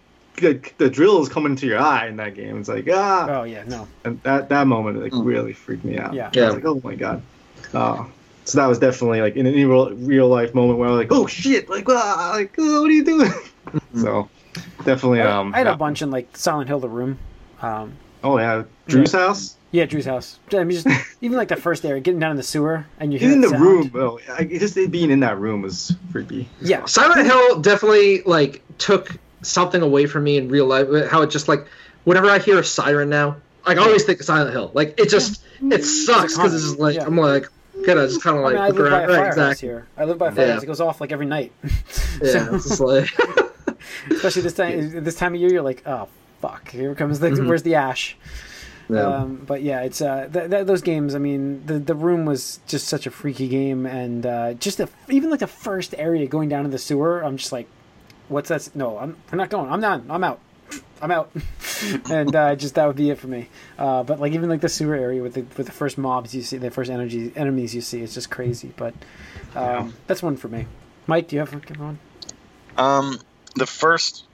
like 0.41 0.75
the 0.77 0.89
drill 0.89 1.21
is 1.21 1.29
coming 1.29 1.55
to 1.57 1.65
your 1.65 1.79
eye 1.79 2.07
in 2.07 2.17
that 2.17 2.35
game. 2.35 2.59
It's 2.59 2.69
like 2.69 2.87
ah, 2.91 3.39
Oh 3.39 3.43
yeah, 3.43 3.63
no, 3.67 3.87
and 4.05 4.21
that 4.23 4.49
that 4.49 4.67
moment 4.67 5.01
like 5.01 5.11
Mm. 5.11 5.25
really 5.25 5.53
freaked 5.53 5.83
me 5.83 5.97
out. 5.97 6.13
Yeah. 6.13 6.29
I 6.35 6.45
was 6.45 6.55
like, 6.55 6.65
oh 6.65 6.79
my 6.83 6.95
god. 6.95 7.21
Uh, 7.73 8.05
so 8.45 8.59
that 8.59 8.67
was 8.67 8.79
definitely 8.79 9.19
like 9.21 9.35
in 9.35 9.45
any 9.47 9.65
real, 9.65 9.91
real 9.95 10.29
life 10.29 10.53
moment 10.55 10.79
where 10.79 10.87
I 10.87 10.91
was 10.91 10.99
like, 10.99 11.11
oh 11.11 11.25
shit, 11.27 11.67
like 11.69 11.85
ah, 11.89 12.31
like 12.35 12.53
oh, 12.57 12.81
what 12.81 12.89
are 12.89 12.93
you 12.93 13.03
doing? 13.03 13.31
so 14.01 14.29
definitely 14.85 15.21
I, 15.21 15.31
um. 15.31 15.53
I 15.53 15.59
had 15.59 15.67
a 15.67 15.75
bunch 15.77 16.01
in 16.01 16.11
like 16.11 16.35
Silent 16.37 16.67
Hill, 16.69 16.79
the 16.79 16.89
room. 16.89 17.17
Um, 17.61 17.93
Oh 18.23 18.37
yeah, 18.39 18.63
Drew's 18.87 19.11
house. 19.11 19.55
yeah, 19.71 19.85
Drew's 19.85 20.05
house. 20.05 20.39
I 20.51 20.63
mean, 20.63 20.81
just 20.81 20.87
even 21.21 21.37
like 21.37 21.47
the 21.49 21.55
first 21.55 21.85
area, 21.85 22.01
getting 22.01 22.19
down 22.19 22.31
in 22.31 22.37
the 22.37 22.43
sewer, 22.43 22.85
and 22.99 23.13
you 23.13 23.19
hear 23.19 23.27
He's 23.29 23.35
in 23.35 23.41
the 23.41 23.49
sound. 23.49 23.61
room. 23.63 23.91
Oh, 23.95 24.19
just 24.43 24.75
it 24.75 24.89
being 24.91 25.11
in 25.11 25.19
that 25.21 25.37
room 25.39 25.61
was 25.61 25.95
freaky. 26.11 26.49
Yeah, 26.61 26.85
Silent 26.85 27.25
Hill 27.25 27.59
definitely 27.61 28.23
like 28.23 28.63
took 28.79 29.15
something 29.43 29.81
away 29.81 30.07
from 30.07 30.23
me 30.23 30.37
in 30.37 30.49
real 30.49 30.65
life. 30.65 30.87
How 31.09 31.21
it 31.21 31.29
just 31.29 31.47
like 31.47 31.67
whenever 32.05 32.27
I 32.29 32.39
hear 32.39 32.57
a 32.59 32.63
siren 32.63 33.09
now, 33.09 33.37
like 33.67 33.77
I 33.77 33.81
always 33.81 34.03
think 34.03 34.19
of 34.19 34.25
Silent 34.25 34.51
Hill. 34.51 34.71
Like 34.73 34.99
it 34.99 35.09
just 35.09 35.43
it 35.61 35.83
sucks 35.85 36.35
because 36.35 36.53
it's 36.55 36.63
just 36.63 36.79
like 36.79 36.95
Yeah. 36.95 37.05
I'm 37.05 37.15
like 37.17 37.45
gotta 37.85 38.07
just 38.07 38.23
kind 38.23 38.35
of 38.37 38.43
I 38.43 38.45
like 38.47 38.53
mean, 38.55 38.63
I 38.63 38.67
look 38.69 38.77
live 38.79 38.89
by 38.91 38.97
a 38.97 38.99
around. 39.05 39.09
Right, 39.09 39.15
firehouse 39.17 39.33
exactly. 39.37 39.67
here. 39.67 39.87
I 39.95 40.05
live 40.05 40.17
by 40.17 40.27
a 40.29 40.31
firehouse. 40.31 40.55
Yeah. 40.57 40.63
It 40.63 40.67
goes 40.67 40.81
off 40.81 40.99
like 41.01 41.11
every 41.11 41.27
night. 41.27 41.51
Yeah, 42.19 42.55
it's 42.55 42.67
just 42.67 42.79
like 42.79 43.09
Especially 44.11 44.41
this 44.41 44.53
time, 44.53 45.03
this 45.03 45.15
time 45.15 45.33
of 45.33 45.39
year, 45.39 45.51
you're 45.51 45.61
like, 45.61 45.83
oh 45.85 46.07
fuck, 46.41 46.69
here 46.69 46.93
comes 46.95 47.19
the 47.19 47.29
Mhm. 47.29 47.47
where's 47.47 47.63
the 47.63 47.75
ash. 47.75 48.15
yeah. 48.89 49.01
Um, 49.01 49.43
but 49.45 49.61
yeah, 49.63 49.81
it's 49.81 50.01
uh, 50.01 50.29
th- 50.31 50.49
th- 50.49 50.65
those 50.67 50.81
games. 50.81 51.13
I 51.15 51.19
mean, 51.19 51.65
the 51.65 51.77
the 51.79 51.95
room 51.95 52.25
was 52.25 52.59
just 52.67 52.87
such 52.87 53.05
a 53.05 53.11
freaky 53.11 53.47
game, 53.47 53.85
and 53.85 54.25
uh, 54.25 54.53
just 54.53 54.77
the, 54.77 54.87
even 55.09 55.29
like 55.29 55.39
the 55.41 55.47
first 55.47 55.93
area 55.97 56.25
going 56.27 56.47
down 56.49 56.63
to 56.63 56.69
the 56.69 56.77
sewer, 56.77 57.21
I'm 57.23 57.37
just 57.37 57.51
like, 57.51 57.67
what's 58.29 58.49
that? 58.49 58.69
No, 58.75 58.97
I'm, 58.97 59.17
I'm 59.31 59.37
not 59.37 59.49
going. 59.49 59.69
I'm 59.71 59.81
done. 59.81 60.05
I'm 60.09 60.23
out. 60.23 60.39
I'm 61.01 61.11
out. 61.11 61.31
and 62.09 62.35
uh, 62.35 62.55
just 62.55 62.75
that 62.75 62.87
would 62.87 62.95
be 62.95 63.09
it 63.09 63.17
for 63.17 63.27
me. 63.27 63.49
Uh, 63.77 64.03
but 64.03 64.19
like 64.19 64.33
even 64.33 64.49
like 64.49 64.61
the 64.61 64.69
sewer 64.69 64.95
area 64.95 65.21
with 65.21 65.33
the 65.33 65.41
with 65.57 65.65
the 65.65 65.71
first 65.71 65.97
mobs 65.97 66.33
you 66.33 66.41
see, 66.41 66.57
the 66.57 66.71
first 66.71 66.89
energy 66.89 67.31
enemies 67.35 67.75
you 67.75 67.81
see, 67.81 68.01
it's 68.01 68.13
just 68.13 68.29
crazy. 68.31 68.73
But 68.77 68.93
um, 69.55 69.63
Yeah. 69.63 69.89
that's 70.07 70.23
one 70.23 70.37
for 70.37 70.47
me. 70.47 70.65
Mike, 71.07 71.27
do 71.27 71.35
you 71.35 71.39
have 71.41 71.53
one? 71.79 71.99
Um, 72.77 73.19
the 73.57 73.65
first, 73.65 74.25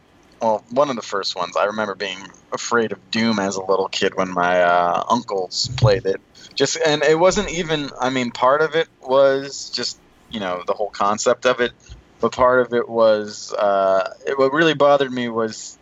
well, 0.41 0.63
one 0.69 0.89
of 0.89 0.95
the 0.95 1.01
first 1.01 1.35
ones. 1.35 1.55
I 1.57 1.65
remember 1.65 1.95
being 1.95 2.19
afraid 2.51 2.91
of 2.91 3.11
Doom 3.11 3.39
as 3.39 3.55
a 3.55 3.63
little 3.63 3.87
kid 3.87 4.15
when 4.15 4.31
my 4.31 4.61
uh, 4.61 5.03
uncles 5.09 5.69
played 5.77 6.05
it. 6.05 6.21
Just 6.55 6.77
and 6.85 7.03
it 7.03 7.17
wasn't 7.17 7.51
even. 7.51 7.89
I 7.99 8.09
mean, 8.09 8.31
part 8.31 8.61
of 8.61 8.75
it 8.75 8.87
was 9.01 9.69
just 9.69 9.99
you 10.29 10.39
know 10.39 10.63
the 10.65 10.73
whole 10.73 10.89
concept 10.89 11.45
of 11.45 11.61
it, 11.61 11.71
but 12.19 12.31
part 12.31 12.65
of 12.65 12.73
it 12.73 12.87
was 12.87 13.53
uh, 13.53 14.13
it, 14.27 14.37
what 14.37 14.53
really 14.53 14.75
bothered 14.75 15.11
me 15.11 15.29
was 15.29 15.77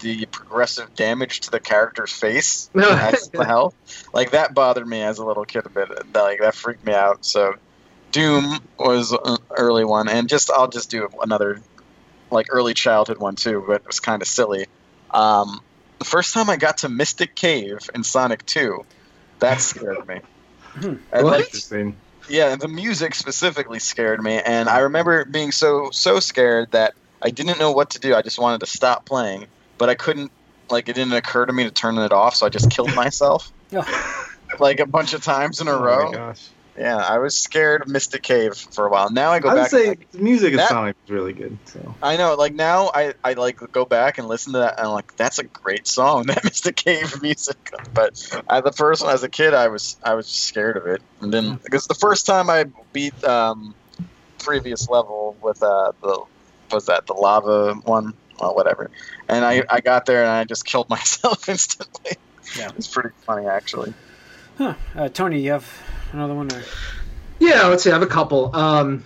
the 0.00 0.26
progressive 0.26 0.94
damage 0.94 1.40
to 1.40 1.50
the 1.50 1.60
character's 1.60 2.12
face 2.12 2.68
the 3.32 3.44
hell. 3.44 3.74
Like 4.12 4.32
that 4.32 4.54
bothered 4.54 4.86
me 4.86 5.02
as 5.02 5.18
a 5.18 5.24
little 5.24 5.44
kid 5.44 5.66
a 5.66 5.68
bit. 5.68 5.88
Like 6.14 6.40
that 6.40 6.54
freaked 6.54 6.84
me 6.84 6.92
out. 6.92 7.24
So 7.24 7.54
Doom 8.12 8.60
was 8.78 9.12
an 9.12 9.38
early 9.56 9.84
one, 9.84 10.08
and 10.08 10.28
just 10.28 10.50
I'll 10.50 10.68
just 10.68 10.90
do 10.90 11.08
another 11.20 11.60
like 12.34 12.48
early 12.50 12.74
childhood 12.74 13.18
one 13.18 13.36
too, 13.36 13.64
but 13.66 13.80
it 13.80 13.86
was 13.86 14.00
kind 14.00 14.20
of 14.20 14.28
silly. 14.28 14.66
Um, 15.10 15.60
the 15.98 16.04
first 16.04 16.34
time 16.34 16.50
I 16.50 16.56
got 16.56 16.78
to 16.78 16.88
Mystic 16.88 17.34
Cave 17.34 17.78
in 17.94 18.04
Sonic 18.04 18.44
Two, 18.44 18.84
that 19.38 19.60
scared 19.60 20.06
me. 20.06 20.20
And, 21.12 21.24
What? 21.24 21.38
like, 21.38 21.54
yeah, 22.28 22.56
the 22.56 22.66
music 22.66 23.14
specifically 23.14 23.78
scared 23.78 24.20
me, 24.20 24.40
and 24.44 24.68
I 24.68 24.80
remember 24.80 25.24
being 25.24 25.52
so 25.52 25.90
so 25.92 26.18
scared 26.18 26.72
that 26.72 26.94
I 27.22 27.30
didn't 27.30 27.60
know 27.60 27.70
what 27.70 27.90
to 27.90 28.00
do. 28.00 28.16
I 28.16 28.22
just 28.22 28.40
wanted 28.40 28.58
to 28.60 28.66
stop 28.66 29.06
playing, 29.06 29.46
but 29.78 29.88
I 29.88 29.94
couldn't. 29.94 30.32
Like 30.68 30.88
it 30.88 30.94
didn't 30.94 31.12
occur 31.12 31.46
to 31.46 31.52
me 31.52 31.62
to 31.64 31.70
turn 31.70 31.96
it 31.98 32.12
off, 32.12 32.34
so 32.34 32.46
I 32.46 32.48
just 32.48 32.70
killed 32.70 32.92
myself 32.96 33.52
like 34.58 34.80
a 34.80 34.86
bunch 34.86 35.12
of 35.12 35.22
times 35.22 35.60
in 35.60 35.68
a 35.68 35.74
Oh 35.74 35.78
my 35.78 35.86
row. 35.86 36.34
Yeah, 36.78 36.96
I 36.96 37.18
was 37.18 37.36
scared 37.36 37.82
of 37.82 37.88
Mystic 37.88 38.22
Cave 38.22 38.54
for 38.56 38.86
a 38.86 38.90
while. 38.90 39.08
Now 39.10 39.30
I 39.30 39.38
go 39.38 39.48
I 39.48 39.54
would 39.54 39.60
back. 39.60 39.70
say 39.70 39.80
and, 39.80 39.88
like, 39.90 40.10
the 40.10 40.18
music 40.18 40.54
of 40.54 40.58
that- 40.58 40.68
Sonic 40.70 40.96
is 41.04 41.10
really 41.10 41.32
good. 41.32 41.56
So 41.66 41.94
I 42.02 42.16
know, 42.16 42.34
like 42.34 42.52
now 42.54 42.90
I, 42.92 43.14
I 43.22 43.34
like 43.34 43.58
go 43.72 43.84
back 43.84 44.18
and 44.18 44.26
listen 44.26 44.54
to 44.54 44.58
that 44.60 44.78
and 44.78 44.88
I'm 44.88 44.92
like 44.92 45.16
that's 45.16 45.38
a 45.38 45.44
great 45.44 45.86
song, 45.86 46.26
that 46.26 46.42
Mystic 46.42 46.74
Cave 46.76 47.22
music. 47.22 47.56
But 47.92 48.20
I, 48.48 48.60
the 48.60 48.72
first 48.72 49.04
one 49.04 49.14
as 49.14 49.22
a 49.22 49.28
kid, 49.28 49.54
I 49.54 49.68
was 49.68 49.96
I 50.02 50.14
was 50.14 50.26
scared 50.26 50.76
of 50.76 50.86
it, 50.86 51.00
and 51.20 51.32
then 51.32 51.60
because 51.62 51.86
the 51.86 51.94
first 51.94 52.26
time 52.26 52.50
I 52.50 52.64
beat 52.92 53.22
um, 53.22 53.74
previous 54.40 54.88
level 54.88 55.36
with 55.40 55.62
uh 55.62 55.92
the 56.02 56.24
was 56.72 56.86
that 56.86 57.06
the 57.06 57.14
lava 57.14 57.74
one, 57.84 58.14
well 58.40 58.54
whatever, 58.56 58.90
and 59.28 59.44
I 59.44 59.62
I 59.70 59.80
got 59.80 60.06
there 60.06 60.22
and 60.22 60.30
I 60.30 60.42
just 60.44 60.64
killed 60.64 60.88
myself 60.90 61.48
instantly. 61.48 62.16
Yeah. 62.58 62.70
it's 62.76 62.88
pretty 62.88 63.10
funny 63.26 63.46
actually. 63.46 63.94
huh. 64.58 64.74
uh, 64.96 65.08
Tony, 65.08 65.40
you 65.40 65.52
have 65.52 65.66
another 66.14 66.34
one? 66.34 66.52
Or... 66.52 66.62
Yeah, 67.40 67.66
let's 67.66 67.82
see. 67.82 67.90
I 67.90 67.94
have 67.94 68.02
a 68.02 68.06
couple. 68.06 68.54
Um, 68.54 69.04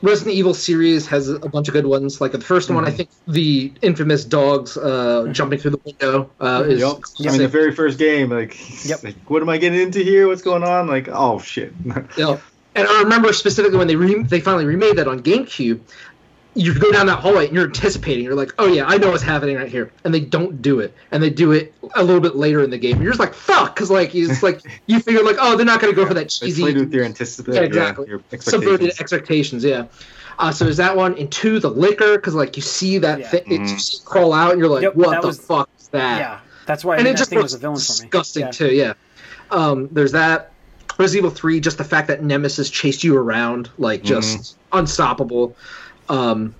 Resident 0.00 0.34
Evil 0.36 0.54
series 0.54 1.06
has 1.08 1.28
a 1.28 1.38
bunch 1.38 1.68
of 1.68 1.74
good 1.74 1.86
ones. 1.86 2.20
Like 2.20 2.32
the 2.32 2.38
1st 2.38 2.74
one, 2.74 2.86
I 2.86 2.90
think 2.90 3.10
the 3.28 3.72
infamous 3.82 4.24
dogs 4.24 4.76
uh, 4.76 5.28
jumping 5.32 5.58
through 5.58 5.72
the 5.72 5.80
window 5.84 6.30
uh, 6.40 6.64
is. 6.66 6.80
yep. 6.80 6.96
I 7.20 7.32
mean, 7.32 7.42
the 7.42 7.48
very 7.48 7.74
first 7.74 7.98
game, 7.98 8.30
like, 8.30 8.56
Yep. 8.86 9.04
like, 9.04 9.16
what 9.30 9.42
am 9.42 9.48
I 9.48 9.58
getting 9.58 9.80
into 9.80 10.00
here? 10.00 10.28
What's 10.28 10.42
going 10.42 10.62
on? 10.62 10.86
Like, 10.86 11.08
oh 11.08 11.38
shit. 11.38 11.72
Yeah. 12.16 12.38
And 12.74 12.88
I 12.88 13.02
remember 13.02 13.34
specifically 13.34 13.76
when 13.76 13.86
they 13.86 13.96
re- 13.96 14.22
they 14.22 14.40
finally 14.40 14.64
remade 14.64 14.96
that 14.96 15.06
on 15.06 15.20
GameCube. 15.20 15.80
You 16.54 16.78
go 16.78 16.92
down 16.92 17.06
that 17.06 17.18
hallway 17.20 17.46
and 17.46 17.54
you're 17.54 17.64
anticipating. 17.64 18.24
You're 18.24 18.34
like, 18.34 18.52
oh 18.58 18.66
yeah, 18.66 18.84
I 18.86 18.98
know 18.98 19.10
what's 19.10 19.22
happening 19.22 19.56
right 19.56 19.70
here, 19.70 19.90
and 20.04 20.12
they 20.12 20.20
don't 20.20 20.60
do 20.60 20.80
it, 20.80 20.94
and 21.10 21.22
they 21.22 21.30
do 21.30 21.52
it 21.52 21.72
a 21.94 22.02
little 22.04 22.20
bit 22.20 22.36
later 22.36 22.62
in 22.62 22.68
the 22.68 22.76
game. 22.76 23.00
You're 23.00 23.10
just 23.12 23.20
like, 23.20 23.32
fuck, 23.32 23.74
because 23.74 23.90
like 23.90 24.14
it's 24.14 24.42
like 24.42 24.60
you 24.86 25.00
figure 25.00 25.22
like, 25.22 25.36
oh, 25.40 25.56
they're 25.56 25.64
not 25.64 25.80
gonna 25.80 25.94
go 25.94 26.04
for 26.06 26.12
that 26.14 26.28
cheesy 26.28 26.62
played 26.62 26.76
with 26.76 26.92
your 26.92 27.04
anticipation. 27.04 27.62
Yeah, 27.62 27.66
exactly. 27.66 28.06
your 28.08 28.20
subverted 28.38 28.88
expectations. 28.90 29.64
expectations. 29.64 29.64
Yeah. 29.64 29.86
Uh, 30.38 30.50
so 30.52 30.66
is 30.66 30.76
that 30.78 30.94
one 30.96 31.16
and 31.18 31.30
two 31.32 31.58
the 31.58 31.70
licker 31.70 32.16
because 32.16 32.34
like 32.34 32.56
you 32.56 32.62
see 32.62 32.98
that 32.98 33.20
Yeah. 33.20 33.28
thing, 33.28 33.44
Mhm. 33.44 33.68
you 33.70 33.78
see 33.78 33.96
it 33.98 34.04
crawl 34.04 34.32
out 34.34 34.50
and 34.52 34.58
you're 34.60 34.68
like, 34.68 34.82
Yep, 34.82 34.94
what 34.96 35.20
the 35.22 35.26
was- 35.28 35.38
fuck 35.38 35.68
is 35.80 35.88
that? 35.88 36.18
Yeah, 36.18 36.38
That's 36.66 36.84
why 36.84 36.94
I 36.94 36.96
and 36.98 37.04
mean, 37.04 37.14
it 37.14 37.18
just 37.18 37.30
thing 37.30 37.40
was 37.40 37.54
a 37.54 37.58
villain 37.58 37.76
for 37.76 37.80
me. 37.92 38.08
disgusting 38.08 38.42
Yeah. 38.46 38.50
too. 38.50 38.72
Yeah. 38.74 38.92
Um, 39.50 39.88
there's 39.92 40.12
that. 40.12 40.50
Resident 40.98 41.24
Evil 41.24 41.30
Three, 41.34 41.58
just 41.60 41.78
the 41.78 41.84
fact 41.84 42.08
that 42.08 42.22
Nemesis 42.22 42.68
chased 42.68 43.02
you 43.02 43.16
around, 43.16 43.70
like 43.78 44.02
just 44.02 44.56
unstoppable. 44.72 45.56
Um, 46.12 46.54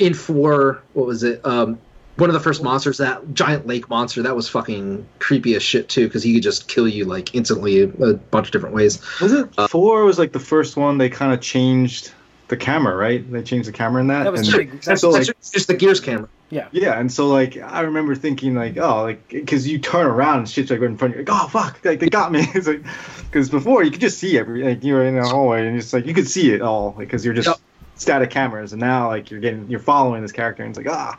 in 0.00 0.14
four, 0.14 0.82
what 0.94 1.06
was 1.06 1.22
it? 1.22 1.44
Um, 1.44 1.78
one 2.16 2.28
of 2.30 2.34
the 2.34 2.40
first 2.40 2.62
monsters, 2.64 2.98
that 2.98 3.32
giant 3.32 3.66
lake 3.66 3.88
monster, 3.88 4.22
that 4.22 4.34
was 4.34 4.48
fucking 4.48 5.06
creepy 5.20 5.54
as 5.54 5.62
shit 5.62 5.88
too, 5.88 6.08
because 6.08 6.22
he 6.22 6.34
could 6.34 6.42
just 6.42 6.66
kill 6.68 6.88
you 6.88 7.04
like 7.04 7.34
instantly 7.34 7.82
a 7.82 7.86
bunch 7.86 8.48
of 8.48 8.52
different 8.52 8.74
ways. 8.74 9.00
Was 9.20 9.32
it 9.32 9.54
four? 9.70 10.04
Was 10.04 10.18
like 10.18 10.32
the 10.32 10.40
first 10.40 10.76
one 10.76 10.98
they 10.98 11.08
kind 11.08 11.32
of 11.32 11.40
changed 11.40 12.12
the 12.48 12.56
camera, 12.56 12.96
right? 12.96 13.30
They 13.30 13.42
changed 13.42 13.68
the 13.68 13.72
camera 13.72 14.00
in 14.00 14.08
that. 14.08 14.24
That 14.24 14.32
was 14.32 14.40
and 14.48 14.52
the 14.52 14.58
big- 14.58 14.80
that's- 14.80 15.00
so, 15.00 15.12
That's 15.12 15.28
like, 15.28 15.40
just 15.52 15.68
the 15.68 15.74
Gears 15.74 16.00
camera. 16.00 16.28
yeah, 16.50 16.68
Yeah, 16.72 16.98
and 16.98 17.12
so 17.12 17.28
like 17.28 17.56
I 17.56 17.82
remember 17.82 18.14
thinking 18.16 18.54
like, 18.54 18.76
oh, 18.78 19.02
like 19.02 19.28
because 19.28 19.68
you 19.68 19.78
turn 19.78 20.06
around 20.06 20.38
and 20.38 20.48
shit's 20.48 20.70
like 20.70 20.80
right 20.80 20.90
in 20.90 20.96
front 20.96 21.14
of 21.14 21.20
you, 21.20 21.24
like, 21.26 21.40
oh 21.40 21.46
fuck, 21.48 21.78
like 21.84 22.00
they 22.00 22.08
got 22.08 22.32
me. 22.32 22.40
it's 22.54 22.66
like 22.66 22.82
because 23.30 23.48
before 23.48 23.84
you 23.84 23.90
could 23.92 24.00
just 24.00 24.18
see 24.18 24.36
every 24.38 24.64
like 24.64 24.82
you 24.82 24.94
were 24.94 25.04
in 25.04 25.14
the 25.14 25.22
hallway 25.28 25.66
and 25.68 25.76
it's 25.76 25.92
like 25.92 26.04
you 26.06 26.14
could 26.14 26.28
see 26.28 26.50
it 26.52 26.62
all 26.62 26.90
because 26.98 27.24
you're 27.24 27.34
just 27.34 27.48
Yep. 27.48 27.58
Static 27.98 28.30
cameras, 28.30 28.72
and 28.72 28.80
now 28.80 29.08
like 29.08 29.30
you're 29.30 29.40
getting 29.40 29.68
you're 29.70 29.80
following 29.80 30.22
this 30.22 30.32
character 30.32 30.62
and 30.62 30.70
it's 30.76 30.78
like 30.84 30.94
ah. 30.94 31.18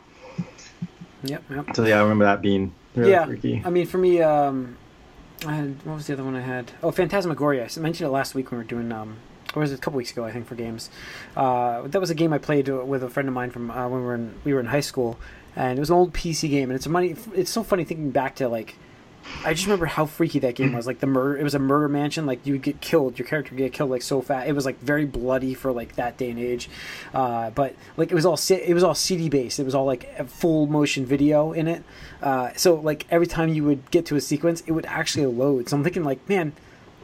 Yep, 1.22 1.42
yep. 1.50 1.76
So 1.76 1.84
yeah, 1.84 1.98
I 1.98 2.02
remember 2.02 2.24
that 2.24 2.40
being 2.42 2.72
really 2.94 3.10
Yeah. 3.12 3.26
freaky. 3.26 3.62
I 3.64 3.70
mean, 3.70 3.86
for 3.86 3.98
me, 3.98 4.22
um, 4.22 4.76
I 5.46 5.52
had, 5.54 5.76
what 5.84 5.96
was 5.96 6.06
the 6.06 6.14
other 6.14 6.24
one 6.24 6.34
I 6.34 6.40
had? 6.40 6.72
Oh, 6.82 6.90
Phantasmagoria. 6.90 7.64
I 7.76 7.80
mentioned 7.80 8.06
it 8.08 8.10
last 8.10 8.34
week 8.34 8.50
when 8.50 8.58
we 8.58 8.64
were 8.64 8.68
doing, 8.68 8.90
um, 8.90 9.16
or 9.54 9.60
was 9.60 9.70
it 9.72 9.74
a 9.74 9.78
couple 9.78 9.98
weeks 9.98 10.12
ago? 10.12 10.24
I 10.24 10.32
think 10.32 10.46
for 10.46 10.54
games. 10.54 10.88
Uh, 11.36 11.82
that 11.88 12.00
was 12.00 12.08
a 12.10 12.14
game 12.14 12.32
I 12.32 12.38
played 12.38 12.68
with 12.68 13.02
a 13.02 13.10
friend 13.10 13.28
of 13.28 13.34
mine 13.34 13.50
from 13.50 13.70
uh, 13.70 13.86
when 13.88 14.00
we 14.00 14.06
were 14.06 14.14
in 14.14 14.34
we 14.44 14.54
were 14.54 14.60
in 14.60 14.66
high 14.66 14.80
school, 14.80 15.18
and 15.56 15.78
it 15.78 15.80
was 15.80 15.90
an 15.90 15.96
old 15.96 16.14
PC 16.14 16.48
game. 16.48 16.70
And 16.70 16.76
it's 16.76 16.86
a 16.86 16.90
money. 16.90 17.16
It's 17.34 17.50
so 17.50 17.62
funny 17.62 17.84
thinking 17.84 18.10
back 18.10 18.34
to 18.36 18.48
like. 18.48 18.76
I 19.44 19.54
just 19.54 19.66
remember 19.66 19.86
how 19.86 20.06
freaky 20.06 20.38
that 20.40 20.54
game 20.54 20.72
was. 20.72 20.86
Like 20.90 20.98
the 20.98 21.06
murder, 21.06 21.38
it 21.38 21.44
was 21.44 21.54
a 21.54 21.60
murder 21.60 21.88
mansion. 21.88 22.26
Like 22.26 22.44
you 22.44 22.54
would 22.54 22.62
get 22.62 22.80
killed, 22.80 23.16
your 23.16 23.28
character 23.28 23.54
would 23.54 23.58
get 23.58 23.72
killed 23.72 23.90
like 23.90 24.02
so 24.02 24.20
fast. 24.20 24.48
It 24.48 24.54
was 24.54 24.64
like 24.64 24.80
very 24.80 25.04
bloody 25.04 25.54
for 25.54 25.70
like 25.70 25.94
that 25.96 26.16
day 26.16 26.30
and 26.30 26.38
age. 26.38 26.68
Uh, 27.14 27.50
but 27.50 27.76
like 27.96 28.10
it 28.10 28.14
was 28.14 28.26
all 28.26 28.38
it 28.50 28.74
was 28.74 28.82
all 28.82 28.94
CD 28.94 29.28
based. 29.28 29.60
It 29.60 29.64
was 29.64 29.74
all 29.74 29.84
like 29.84 30.28
full 30.28 30.66
motion 30.66 31.06
video 31.06 31.52
in 31.52 31.68
it. 31.68 31.84
Uh, 32.20 32.50
so 32.56 32.74
like 32.74 33.06
every 33.08 33.28
time 33.28 33.50
you 33.50 33.62
would 33.62 33.88
get 33.92 34.06
to 34.06 34.16
a 34.16 34.20
sequence, 34.20 34.62
it 34.66 34.72
would 34.72 34.86
actually 34.86 35.26
load. 35.26 35.68
So 35.68 35.76
I'm 35.76 35.84
thinking 35.84 36.02
like, 36.02 36.28
man, 36.28 36.54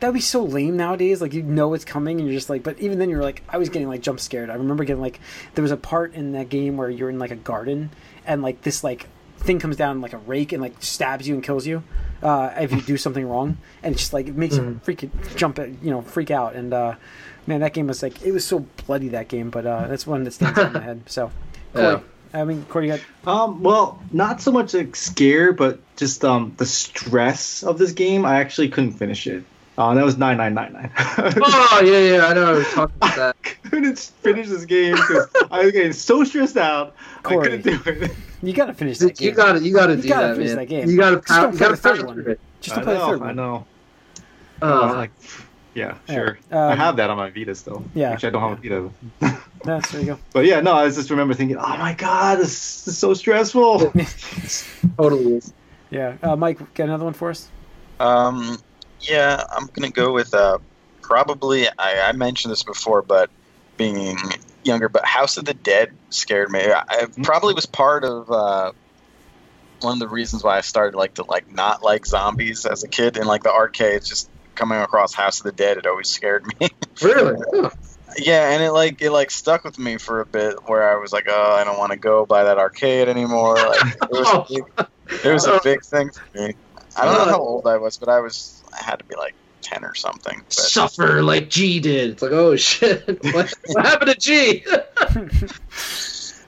that 0.01 0.09
would 0.09 0.15
be 0.15 0.21
so 0.21 0.43
lame 0.43 0.77
nowadays. 0.77 1.21
Like 1.21 1.33
you 1.33 1.45
know 1.45 1.75
it's 1.75 1.85
coming, 1.85 2.19
and 2.19 2.29
you're 2.29 2.37
just 2.37 2.51
like. 2.51 2.65
But 2.65 2.81
even 2.81 2.99
then, 2.99 3.09
you're 3.09 3.23
like, 3.23 3.45
I 3.49 3.59
was 3.59 3.69
getting 3.69 3.89
like 3.89 4.03
jump 4.03 4.19
scared. 4.19 4.51
I 4.51 4.55
remember 4.55 4.83
getting 4.83 5.03
like, 5.03 5.21
there 5.55 5.63
was 5.63 5.71
a 5.71 5.77
part 5.77 6.15
in 6.15 6.33
that 6.33 6.49
game 6.49 6.77
where 6.77 6.91
you're 6.91 7.11
in 7.11 7.21
like 7.21 7.31
a 7.31 7.37
garden, 7.37 7.91
and 8.27 8.43
like 8.43 8.63
this 8.63 8.83
like 8.83 9.07
thing 9.39 9.61
comes 9.61 9.77
down 9.77 10.01
like 10.01 10.13
a 10.13 10.19
rake 10.19 10.53
and 10.53 10.61
like 10.61 10.75
stabs 10.81 11.29
you 11.29 11.35
and 11.35 11.45
kills 11.45 11.67
you 11.67 11.85
uh, 12.27 12.53
if 12.59 12.73
you 12.73 12.81
do 12.81 12.97
something 12.97 13.27
wrong, 13.29 13.57
and 13.85 13.95
it's 13.95 14.03
just 14.03 14.13
like 14.13 14.27
it 14.27 14.37
makes 14.37 14.57
you 14.57 14.81
freak 14.83 15.09
jump, 15.37 15.59
you 15.59 15.91
know, 15.91 16.03
freak 16.03 16.33
out. 16.33 16.57
And 16.57 16.75
uh, 16.75 16.97
man, 17.47 17.61
that 17.61 17.73
game 17.73 17.87
was 17.87 18.03
like 18.03 18.21
it 18.23 18.33
was 18.33 18.45
so 18.45 18.67
bloody 18.87 19.09
that 19.11 19.29
game. 19.29 19.51
But 19.51 19.65
uh, 19.65 19.87
that's 19.87 20.07
one 20.07 20.25
that 20.25 20.33
stands 20.33 20.59
out 20.59 20.67
in 20.67 20.73
my 20.73 20.81
head. 20.91 21.03
So, 21.07 21.31
Corey, 21.73 22.01
I 22.35 22.45
mean, 22.45 22.65
Corey, 22.69 22.89
you 22.89 22.99
got 23.25 23.33
Um, 23.47 23.63
well, 23.63 24.03
not 24.11 24.43
so 24.43 24.51
much 24.51 24.75
like 24.75 24.97
scare, 24.97 25.53
but 25.53 25.79
just 25.97 26.25
um 26.25 26.53
the 26.57 26.67
stress 26.67 27.63
of 27.63 27.79
this 27.79 27.93
game. 27.93 28.25
I 28.27 28.41
actually 28.41 28.71
couldn't 28.71 28.95
finish 28.95 29.29
it. 29.29 29.45
Uh, 29.79 29.95
that 29.95 30.05
was 30.05 30.19
nine 30.19 30.39
nine 30.39 30.55
nine 30.55 30.73
nine. 30.73 30.91
Oh 30.99 31.83
yeah, 31.85 32.17
yeah, 32.17 32.27
I 32.27 32.35
know. 32.35 32.53
We 32.55 32.59
were 32.59 32.65
talking 32.65 32.97
about 33.03 33.17
that. 33.17 33.36
couldn't 33.71 33.99
finish 33.99 34.49
this 34.49 34.65
game 34.65 34.95
because 34.95 35.29
I 35.51 35.63
was 35.65 35.73
getting 35.73 35.93
so 35.93 36.25
stressed 36.25 36.57
out. 36.57 36.95
Corey. 37.23 37.39
I 37.55 37.59
couldn't 37.63 37.85
do 37.85 37.91
it. 38.07 38.11
you 38.43 38.53
got 38.53 38.67
to 38.67 38.75
finish 38.75 38.99
that 38.99 39.17
game. 39.17 39.29
You 39.29 39.35
got 39.35 39.53
to, 39.55 39.61
you 39.61 39.75
got 39.75 39.87
to 39.89 39.97
You 39.97 40.03
do 40.03 40.09
gotta 40.09 40.27
that, 40.29 40.35
finish 40.37 40.49
man. 40.51 40.57
that 40.59 40.67
game. 40.67 40.89
You 40.91 40.97
got 40.97 41.11
to, 41.11 41.17
Just 41.17 41.29
don't 41.29 41.53
you 41.53 41.59
play 41.59 41.67
got 41.69 41.71
the 41.71 41.77
to 41.77 41.83
third 41.83 41.97
power 41.99 42.07
one. 42.07 42.15
through 42.23 42.33
it. 42.33 42.41
Just 42.61 42.77
I 42.77 42.81
to 42.81 42.85
play 42.85 42.95
the 42.95 42.99
know, 43.01 43.07
third 43.09 43.23
I 43.23 43.27
one. 43.27 43.37
know. 43.37 43.67
I 44.63 44.71
was 44.85 44.93
Uh, 44.93 44.97
like, 44.97 45.11
yeah, 45.75 45.95
Yeah. 46.09 46.15
sure. 46.15 46.39
I 46.51 46.55
Um, 46.73 46.77
have 46.79 46.97
that 46.97 47.11
on 47.11 47.17
my 47.19 47.31
Vita 47.31 47.55
still. 47.55 47.85
yeah. 47.95 48.11
Actually, 48.13 48.29
I 48.29 48.33
don't 48.33 48.43
have 48.43 48.59
a 48.59 48.91
Vita. 49.31 49.41
That's 49.65 49.91
there 49.91 50.01
you 50.01 50.07
go. 50.07 50.19
But 50.33 50.45
yeah, 50.47 50.61
no, 50.61 50.73
I 50.75 50.89
just 50.89 51.11
remember 51.11 51.35
thinking, 51.35 51.57
oh 51.59 51.77
my 51.79 51.93
god, 51.95 52.39
this 52.39 52.87
is 52.87 52.97
so 52.97 53.15
stressful. 53.15 53.93
totally 54.97 55.35
is. 55.35 55.53
Yeah, 55.91 56.17
uh, 56.23 56.35
Mike, 56.37 56.59
get 56.75 56.85
another 56.85 57.05
one 57.05 57.15
for 57.15 57.31
us? 57.31 57.49
Um, 58.01 58.59
yeah, 59.01 59.43
I'm 59.57 59.67
gonna 59.73 59.91
go 59.91 60.13
with 60.13 60.35
uh, 60.35 60.59
probably. 61.03 61.67
I, 61.79 62.09
I 62.09 62.13
mentioned 62.13 62.53
this 62.53 62.63
before, 62.63 63.03
but 63.03 63.31
being 63.77 64.19
younger, 64.63 64.89
but 64.89 65.05
House 65.05 65.37
of 65.37 65.45
the 65.45 65.55
Dead 65.55 65.93
scared 66.11 66.51
me. 66.51 66.61
I, 66.61 66.85
I 66.89 67.07
probably 67.23 67.55
was 67.55 67.67
part 67.67 68.05
of 68.05 68.31
uh, 68.31 68.73
one 69.81 69.95
of 69.95 69.99
the 69.99 70.09
reasons 70.09 70.43
why 70.43 70.59
I 70.59 70.61
started 70.61 70.97
like 70.97 71.15
to 71.15 71.25
like 71.25 71.51
not 71.51 71.83
like 71.83 72.07
zombies 72.07 72.67
as 72.67 72.83
a 72.83 72.89
kid 72.89 73.17
in 73.17 73.27
like 73.27 73.43
the 73.43 73.53
arcades. 73.53 74.09
Just 74.09 74.31
coming 74.55 74.81
across 74.81 75.15
House 75.15 75.41
of 75.41 75.45
the 75.45 75.53
Dead, 75.53 75.77
it 75.77 75.87
always 75.87 76.09
scared 76.09 76.45
me. 76.61 76.69
Really? 77.03 77.39
Huh. 77.53 77.69
yeah, 78.17 78.53
and 78.53 78.63
it 78.63 78.73
like 78.73 79.03
it 79.03 79.11
like 79.11 79.31
stuck 79.31 79.65
with 79.65 79.79
me 79.79 79.99
for 79.99 80.23
a 80.23 80.25
bit, 80.25 80.57
where 80.65 80.91
I 80.91 80.99
was 80.99 81.13
like, 81.13 81.27
oh, 81.29 81.53
I 81.53 81.63
don't 81.63 81.79
want 81.79 81.93
to 81.93 81.99
go 81.99 82.25
by 82.25 82.45
that 82.45 82.57
arcade 82.57 83.07
anymore. 83.07 83.57
Like, 83.57 83.83
it 83.85 83.99
was 84.11 84.33
a 84.33 84.47
big, 84.49 84.89
it 85.27 85.31
was 85.31 85.47
a 85.47 85.61
big 85.63 85.85
thing 85.85 86.11
for 86.11 86.39
me. 86.39 86.55
I 86.97 87.05
don't 87.05 87.19
know 87.19 87.33
how 87.33 87.39
old 87.39 87.67
I 87.67 87.77
was, 87.77 87.99
but 87.99 88.09
I 88.09 88.21
was 88.21 88.65
I 88.73 88.83
had 88.83 88.99
to 89.01 89.05
be 89.05 89.15
like 89.15 89.35
ten 89.67 89.85
or 89.85 89.95
something. 89.95 90.41
But 90.45 90.53
Suffer 90.55 91.23
like 91.23 91.51
G 91.51 91.81
did. 91.81 92.11
It's 92.11 92.23
like, 92.23 92.33
oh 92.33 92.57
shit, 92.57 93.07
what, 93.35 93.53
what 93.67 93.87
happened 93.87 94.11
to 94.13 94.19
G? 94.19 94.65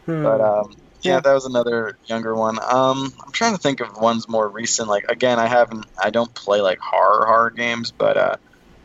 But 0.07 0.41
um, 0.41 0.75
yeah, 1.03 1.15
Yeah. 1.15 1.21
that 1.21 1.35
was 1.35 1.45
another 1.45 1.99
younger 2.07 2.35
one. 2.35 2.59
Um, 2.63 3.13
I'm 3.25 3.33
trying 3.33 3.53
to 3.55 3.59
think 3.61 3.81
of 3.81 3.97
ones 3.99 4.27
more 4.27 4.49
recent. 4.49 4.89
Like 4.89 5.05
again, 5.11 5.39
I 5.39 5.47
haven't 5.47 5.85
I 6.03 6.11
don't 6.11 6.33
play 6.35 6.61
like 6.63 6.79
horror 6.79 7.27
horror 7.27 7.51
games, 7.51 7.91
but 7.93 8.17
uh, 8.17 8.37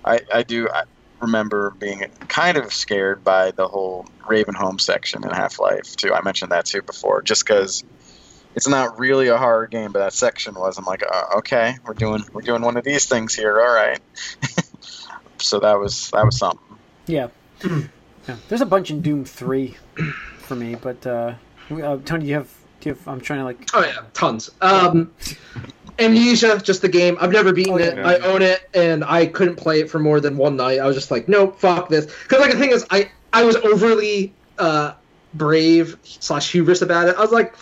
I 0.03 0.19
I 0.33 0.43
do 0.43 0.67
I 0.67 0.83
remember 1.21 1.69
being 1.79 2.03
kind 2.27 2.57
of 2.57 2.73
scared 2.73 3.23
by 3.23 3.51
the 3.51 3.67
whole 3.67 4.05
Ravenholm 4.23 4.81
section 4.81 5.23
in 5.23 5.29
Half 5.29 5.59
Life 5.59 5.95
2. 5.95 6.13
I 6.13 6.21
mentioned 6.21 6.51
that 6.51 6.65
too 6.65 6.81
before, 6.81 7.21
just 7.21 7.45
because. 7.45 7.83
It's 8.55 8.67
not 8.67 8.99
really 8.99 9.27
a 9.29 9.37
horror 9.37 9.67
game, 9.67 9.91
but 9.91 9.99
that 9.99 10.13
section 10.13 10.53
was. 10.55 10.77
I'm 10.77 10.85
like, 10.85 11.03
uh, 11.03 11.37
okay, 11.39 11.75
we're 11.85 11.93
doing 11.95 12.23
we're 12.33 12.41
doing 12.41 12.61
one 12.61 12.77
of 12.77 12.83
these 12.83 13.05
things 13.05 13.33
here. 13.33 13.59
All 13.59 13.73
right. 13.73 13.99
so 15.39 15.59
that 15.59 15.79
was 15.79 16.09
that 16.11 16.25
was 16.25 16.37
something. 16.37 16.77
yeah. 17.07 17.27
yeah. 17.65 18.35
There's 18.49 18.61
a 18.61 18.65
bunch 18.65 18.91
in 18.91 19.01
Doom 19.01 19.25
3 19.25 19.75
for 20.37 20.55
me, 20.55 20.75
but 20.75 21.05
uh, 21.07 21.33
uh, 21.71 21.97
Tony, 22.05 22.25
you 22.25 22.35
have, 22.35 22.49
do 22.81 22.89
you 22.89 22.95
have, 22.95 23.07
I'm 23.07 23.21
trying 23.21 23.39
to 23.39 23.45
like, 23.45 23.69
Oh 23.73 23.83
yeah, 23.83 24.01
tons. 24.13 24.49
Um, 24.61 25.11
Amnesia, 25.99 26.59
just 26.63 26.81
the 26.81 26.89
game. 26.89 27.17
I've 27.21 27.31
never 27.31 27.53
beaten 27.53 27.73
Oh, 27.73 27.77
yeah. 27.77 27.85
it. 27.85 27.99
I 28.05 28.17
own 28.19 28.41
it, 28.41 28.69
and 28.73 29.03
I 29.03 29.27
couldn't 29.27 29.55
play 29.55 29.79
it 29.81 29.89
for 29.89 29.99
more 29.99 30.19
than 30.19 30.37
one 30.37 30.55
night. 30.57 30.79
I 30.79 30.85
was 30.87 30.95
just 30.95 31.11
like, 31.11 31.27
nope, 31.29 31.59
fuck 31.59 31.89
this. 31.89 32.05
Because 32.05 32.39
like 32.41 32.51
the 32.51 32.57
thing 32.59 32.71
is, 32.71 32.85
I 32.89 33.09
I 33.31 33.43
was 33.43 33.55
overly 33.57 34.33
uh, 34.57 34.93
brave 35.33 35.97
slash 36.03 36.51
hubris 36.51 36.81
about 36.81 37.07
it. 37.09 37.15
I 37.15 37.21
was 37.21 37.31
like. 37.31 37.55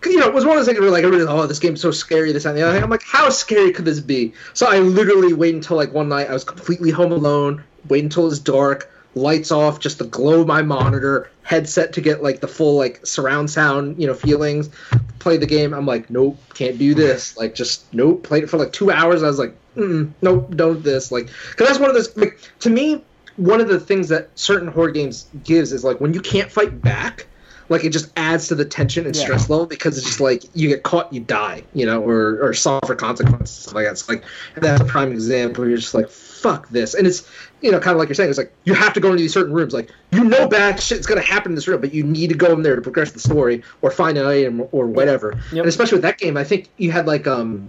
'Cause, 0.00 0.12
You 0.12 0.20
know, 0.20 0.28
it 0.28 0.34
was 0.34 0.44
one 0.44 0.56
of 0.56 0.60
those 0.60 0.66
things 0.66 0.80
where 0.80 0.90
like 0.90 1.04
everybody's 1.04 1.28
oh 1.28 1.46
this 1.46 1.58
game's 1.58 1.80
so 1.80 1.90
scary 1.90 2.32
this 2.32 2.44
and 2.44 2.56
the 2.56 2.62
other 2.62 2.72
thing. 2.74 2.82
I'm 2.82 2.90
like 2.90 3.02
how 3.04 3.30
scary 3.30 3.72
could 3.72 3.84
this 3.84 4.00
be? 4.00 4.32
So 4.54 4.66
I 4.66 4.78
literally 4.78 5.32
wait 5.32 5.54
until 5.54 5.76
like 5.76 5.92
one 5.92 6.08
night 6.08 6.28
I 6.28 6.32
was 6.32 6.44
completely 6.44 6.90
home 6.90 7.12
alone. 7.12 7.62
Wait 7.88 8.02
until 8.04 8.26
it's 8.28 8.38
dark, 8.38 8.90
lights 9.14 9.50
off, 9.50 9.80
just 9.80 9.98
the 9.98 10.04
glow 10.04 10.42
of 10.42 10.46
my 10.46 10.62
monitor, 10.62 11.30
headset 11.42 11.92
to 11.94 12.00
get 12.00 12.22
like 12.22 12.40
the 12.40 12.48
full 12.48 12.76
like 12.76 13.04
surround 13.06 13.50
sound 13.50 14.00
you 14.00 14.06
know 14.06 14.14
feelings 14.14 14.70
play 15.18 15.36
the 15.36 15.46
game. 15.46 15.74
I'm 15.74 15.86
like, 15.86 16.10
nope, 16.10 16.38
can't 16.54 16.78
do 16.78 16.94
this. 16.94 17.36
Like, 17.36 17.54
just 17.54 17.92
nope. 17.92 18.22
Played 18.22 18.44
it 18.44 18.50
for 18.50 18.56
like 18.56 18.72
two 18.72 18.90
hours. 18.90 19.22
I 19.22 19.26
was 19.26 19.38
like, 19.38 19.54
mm, 19.76 20.10
nope, 20.22 20.54
don't 20.56 20.82
this. 20.82 21.10
Like, 21.12 21.26
because 21.50 21.66
that's 21.66 21.78
one 21.78 21.90
of 21.90 21.96
those. 21.96 22.16
Like, 22.16 22.38
to 22.60 22.70
me, 22.70 23.02
one 23.36 23.60
of 23.60 23.68
the 23.68 23.80
things 23.80 24.08
that 24.08 24.30
certain 24.36 24.68
horror 24.68 24.90
games 24.90 25.26
gives 25.44 25.72
is 25.72 25.84
like 25.84 26.00
when 26.00 26.14
you 26.14 26.20
can't 26.20 26.50
fight 26.50 26.80
back. 26.80 27.26
Like 27.68 27.84
it 27.84 27.90
just 27.90 28.10
adds 28.16 28.48
to 28.48 28.54
the 28.54 28.64
tension 28.64 29.04
and 29.06 29.14
Yeah. 29.14 29.22
stress 29.22 29.50
level 29.50 29.66
because 29.66 29.98
it's 29.98 30.06
just 30.06 30.20
like 30.20 30.42
you 30.54 30.68
get 30.68 30.82
caught, 30.82 31.12
you 31.12 31.20
die, 31.20 31.62
you 31.74 31.84
know, 31.84 32.02
or 32.02 32.38
or 32.40 32.54
suffer 32.54 32.94
consequences 32.94 33.72
like 33.74 33.84
that. 33.84 33.92
It's 33.92 34.08
like 34.08 34.24
that's 34.56 34.80
a 34.80 34.84
prime 34.84 35.12
example. 35.12 35.62
Where 35.62 35.68
you're 35.70 35.78
just 35.78 35.94
like, 35.94 36.08
fuck 36.08 36.68
this, 36.70 36.94
and 36.94 37.06
it's 37.06 37.28
you 37.60 37.70
know 37.70 37.78
kind 37.78 37.94
of 37.94 37.98
like 37.98 38.08
you're 38.08 38.14
saying. 38.14 38.30
It's 38.30 38.38
like 38.38 38.52
you 38.64 38.74
have 38.74 38.92
to 38.94 39.00
go 39.00 39.08
into 39.08 39.20
these 39.22 39.34
certain 39.34 39.52
rooms. 39.52 39.74
Like 39.74 39.90
you 40.12 40.24
know 40.24 40.48
bad 40.48 40.80
shit's 40.80 41.06
gonna 41.06 41.20
happen 41.20 41.52
in 41.52 41.56
this 41.56 41.68
room, 41.68 41.80
but 41.80 41.92
you 41.92 42.04
need 42.04 42.28
to 42.28 42.36
go 42.36 42.52
in 42.52 42.62
there 42.62 42.76
to 42.76 42.82
progress 42.82 43.12
the 43.12 43.20
story 43.20 43.62
or 43.82 43.90
find 43.90 44.16
an 44.16 44.26
item 44.26 44.66
or 44.72 44.86
whatever. 44.86 45.34
Yep. 45.52 45.60
And 45.62 45.68
especially 45.68 45.96
with 45.96 46.02
that 46.02 46.18
game, 46.18 46.36
I 46.36 46.44
think 46.44 46.68
you 46.78 46.90
had 46.90 47.06
like 47.06 47.26
um 47.26 47.68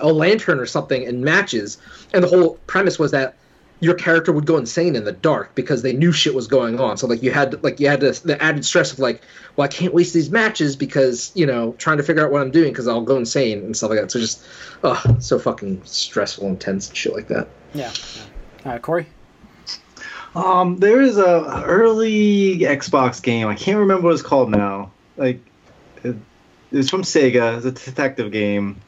a 0.00 0.12
lantern 0.12 0.58
or 0.58 0.66
something 0.66 1.06
and 1.06 1.20
matches, 1.22 1.78
and 2.14 2.24
the 2.24 2.28
whole 2.28 2.58
premise 2.66 2.98
was 2.98 3.10
that 3.12 3.36
your 3.80 3.94
character 3.94 4.30
would 4.30 4.46
go 4.46 4.58
insane 4.58 4.94
in 4.94 5.04
the 5.04 5.12
dark 5.12 5.54
because 5.54 5.82
they 5.82 5.94
knew 5.94 6.12
shit 6.12 6.34
was 6.34 6.46
going 6.46 6.78
on. 6.78 6.98
So 6.98 7.06
like 7.06 7.22
you 7.22 7.30
had 7.30 7.62
like 7.64 7.80
you 7.80 7.88
had 7.88 8.00
this, 8.00 8.20
the 8.20 8.40
added 8.42 8.64
stress 8.64 8.92
of 8.92 8.98
like, 8.98 9.22
well, 9.56 9.64
I 9.64 9.68
can't 9.68 9.94
waste 9.94 10.12
these 10.14 10.30
matches 10.30 10.76
because 10.76 11.32
you 11.34 11.46
know 11.46 11.72
trying 11.78 11.96
to 11.96 12.02
figure 12.02 12.24
out 12.24 12.30
what 12.30 12.42
I'm 12.42 12.50
doing 12.50 12.72
because 12.72 12.86
I'll 12.86 13.00
go 13.00 13.16
insane 13.16 13.58
and 13.58 13.76
stuff 13.76 13.90
like 13.90 14.00
that. 14.00 14.10
So 14.10 14.20
just, 14.20 14.44
oh, 14.84 15.02
so 15.18 15.38
fucking 15.38 15.82
stressful, 15.84 16.46
intense, 16.46 16.88
and 16.88 16.96
shit 16.96 17.14
like 17.14 17.28
that. 17.28 17.48
yeah. 17.74 17.92
yeah. 18.64 18.74
Uh, 18.74 18.78
Corey? 18.78 19.06
Um, 20.34 20.76
there 20.76 21.00
is 21.00 21.16
a 21.16 21.64
early 21.66 22.58
Xbox 22.60 23.22
game. 23.22 23.48
I 23.48 23.54
can't 23.54 23.78
remember 23.78 24.04
what 24.04 24.12
it's 24.12 24.22
called 24.22 24.50
now. 24.50 24.92
Like, 25.16 25.40
it, 26.04 26.16
it's 26.70 26.90
from 26.90 27.02
Sega. 27.02 27.56
It's 27.56 27.66
a 27.66 27.72
detective 27.72 28.30
game. 28.30 28.80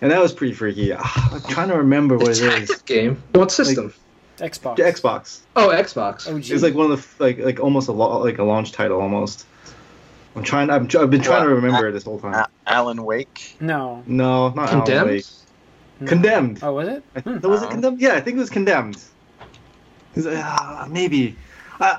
and 0.00 0.10
that 0.10 0.20
was 0.20 0.32
pretty 0.32 0.54
freaky. 0.54 0.92
Ah, 0.92 1.34
I'm 1.34 1.40
trying 1.42 1.68
to 1.68 1.76
remember 1.76 2.18
what 2.18 2.28
it 2.28 2.30
is. 2.30 2.40
Detective 2.40 2.84
game. 2.84 3.22
What 3.32 3.52
system? 3.52 3.94
Xbox. 4.38 4.76
The 4.76 4.82
Xbox. 4.82 5.40
oh, 5.56 5.68
Xbox. 5.68 6.28
OG. 6.28 6.44
It 6.50 6.52
was 6.52 6.62
like 6.62 6.74
one 6.74 6.90
of 6.90 7.16
the 7.18 7.24
like 7.24 7.38
like 7.38 7.60
almost 7.60 7.88
a 7.88 7.92
lo- 7.92 8.18
like 8.22 8.38
a 8.38 8.44
launch 8.44 8.72
title 8.72 9.00
almost. 9.00 9.46
I'm 10.34 10.42
trying. 10.42 10.68
I'm, 10.70 10.82
I've 10.98 11.10
been 11.10 11.22
trying 11.22 11.44
to 11.48 11.54
remember 11.54 11.88
it 11.88 11.92
this 11.92 12.04
whole 12.04 12.18
time. 12.20 12.34
A- 12.34 12.48
Alan 12.66 13.04
Wake. 13.04 13.56
no. 13.60 14.02
No, 14.06 14.50
not 14.50 14.68
Alan 14.70 14.84
Condemned. 14.84 15.10
Wake. 15.10 15.24
no. 16.00 16.06
Condemned. 16.06 16.58
Oh, 16.62 16.72
was 16.74 16.88
it? 16.88 17.02
I 17.14 17.20
Hmm. 17.20 17.30
th- 17.38 17.42
was 17.44 17.62
it 17.62 17.66
Oh. 17.66 17.70
condemned? 17.70 18.00
Yeah, 18.00 18.12
I 18.14 18.20
think 18.20 18.36
it 18.36 18.40
was 18.40 18.50
condemned. 18.50 18.96
It 20.14 20.16
was, 20.16 20.26
uh, 20.26 20.86
maybe. 20.90 21.36
Uh, 21.80 21.96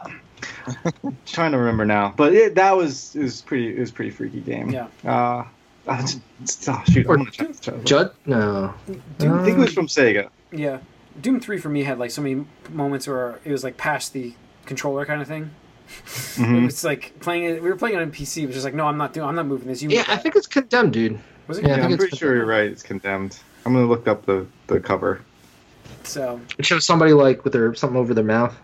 trying 1.26 1.52
to 1.52 1.58
remember 1.58 1.86
now, 1.86 2.14
but 2.16 2.34
it, 2.34 2.54
that 2.56 2.76
was 2.78 3.16
it 3.16 3.24
was 3.24 3.42
pretty. 3.42 3.76
It 3.76 3.80
was 3.80 3.92
pretty 3.92 4.12
freaky 4.12 4.42
game. 4.42 4.70
Yeah. 4.70 4.88
Uh, 5.04 5.10
uh, 5.88 5.94
it's- 5.94 6.20
it's- 6.44 6.68
oh, 6.70 6.82
shoot, 6.92 7.08
Or 7.08 7.14
I'm 7.16 7.20
gonna 7.24 7.32
try, 7.32 7.48
try, 7.74 7.78
Judd? 7.84 8.12
No. 8.26 8.74
I 8.88 8.94
think 9.44 9.48
it 9.48 9.58
was 9.58 9.74
from 9.74 9.88
Sega. 9.88 10.30
Yeah. 10.52 10.78
Doom 11.22 11.40
3 11.40 11.58
for 11.58 11.70
me 11.70 11.84
had 11.84 11.98
like 12.00 12.12
so 12.12 12.22
many 12.22 12.46
moments 12.70 13.08
where 13.08 13.40
it 13.44 13.52
was 13.52 13.64
like 13.64 13.78
past 13.78 14.14
the 14.14 14.34
controller 14.66 15.06
kind 15.06 15.22
of 15.22 15.28
thing. 15.28 15.52
It 15.88 16.40
Mhm. 16.40 16.66
was 16.66 16.84
like 16.84 17.20
playing 17.22 17.44
it. 17.46 17.64
We 17.64 17.70
were 17.70 17.76
playing 17.78 17.96
it 17.96 18.02
on 18.02 18.12
PC. 18.12 18.44
It 18.44 18.48
was 18.48 18.56
just 18.56 18.66
like, 18.66 18.74
no, 18.74 18.86
I'm 18.86 18.98
not 18.98 19.14
doing. 19.14 19.28
I'm 19.28 19.36
not 19.36 19.46
moving 19.48 19.68
this. 19.68 19.82
You 19.82 19.90
Yeah, 19.90 20.00
move 20.00 20.10
I 20.10 20.18
think 20.18 20.36
it's 20.36 20.48
condemned, 20.48 20.94
dude. 20.94 21.18
was 21.48 21.58
it? 21.60 21.64
yeah, 21.64 21.68
I 21.68 21.72
Yeah, 21.78 21.82
think 21.84 21.92
I'm 21.94 21.98
pretty 21.98 22.18
sure 22.18 22.36
you're 22.36 22.46
right. 22.46 22.70
It's 22.70 22.84
condemned. 22.84 23.38
I'm 23.66 23.74
gonna 23.74 23.86
look 23.88 24.08
up 24.08 24.26
the, 24.26 24.46
the 24.68 24.80
cover, 24.80 25.22
So, 26.04 26.40
It 26.58 26.66
shows 26.66 26.86
somebody 26.86 27.14
like 27.14 27.44
with 27.44 27.54
their 27.54 27.74
something 27.76 27.98
over 27.98 28.14
their 28.14 28.24
mouth. 28.24 28.56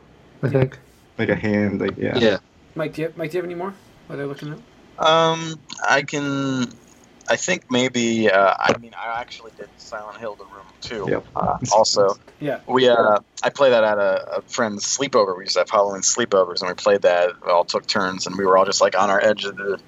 I 0.43 0.49
think. 0.49 0.77
like 1.17 1.29
a 1.29 1.35
hand, 1.35 1.79
like 1.81 1.97
yeah. 1.97 2.17
Yeah. 2.17 2.37
Mike, 2.75 2.93
do 2.93 3.01
you, 3.03 3.07
have 3.07 3.17
Mike, 3.17 3.31
do 3.31 3.37
you 3.37 3.41
have 3.41 3.49
any 3.49 3.55
more? 3.55 3.73
What 4.07 4.15
Are 4.15 4.17
they 4.17 4.25
looking 4.25 4.49
at? 4.49 5.05
Um, 5.05 5.55
I 5.87 6.01
can. 6.03 6.67
I 7.29 7.35
think 7.37 7.71
maybe. 7.71 8.29
Uh, 8.29 8.53
I 8.59 8.77
mean, 8.77 8.93
I 8.93 9.19
actually 9.21 9.51
did 9.57 9.69
Silent 9.77 10.19
Hill: 10.19 10.35
The 10.35 10.45
Room 10.45 10.65
too. 10.81 11.05
Yep. 11.09 11.25
Uh, 11.35 11.57
also, 11.73 12.15
Yeah. 12.39 12.59
we 12.67 12.89
uh, 12.89 13.19
I 13.41 13.49
played 13.49 13.71
that 13.71 13.83
at 13.83 13.97
a, 13.97 14.37
a 14.37 14.41
friend's 14.43 14.85
sleepover. 14.85 15.37
We 15.37 15.43
used 15.43 15.53
to 15.53 15.59
have 15.61 15.69
Halloween 15.69 16.01
sleepovers, 16.01 16.61
and 16.61 16.69
we 16.69 16.73
played 16.75 17.03
that. 17.03 17.31
We 17.45 17.51
all 17.51 17.63
took 17.65 17.87
turns, 17.87 18.27
and 18.27 18.37
we 18.37 18.45
were 18.45 18.57
all 18.57 18.65
just 18.65 18.81
like 18.81 18.97
on 18.97 19.09
our 19.09 19.21
edge 19.21 19.45
of 19.45 19.55
the 19.55 19.79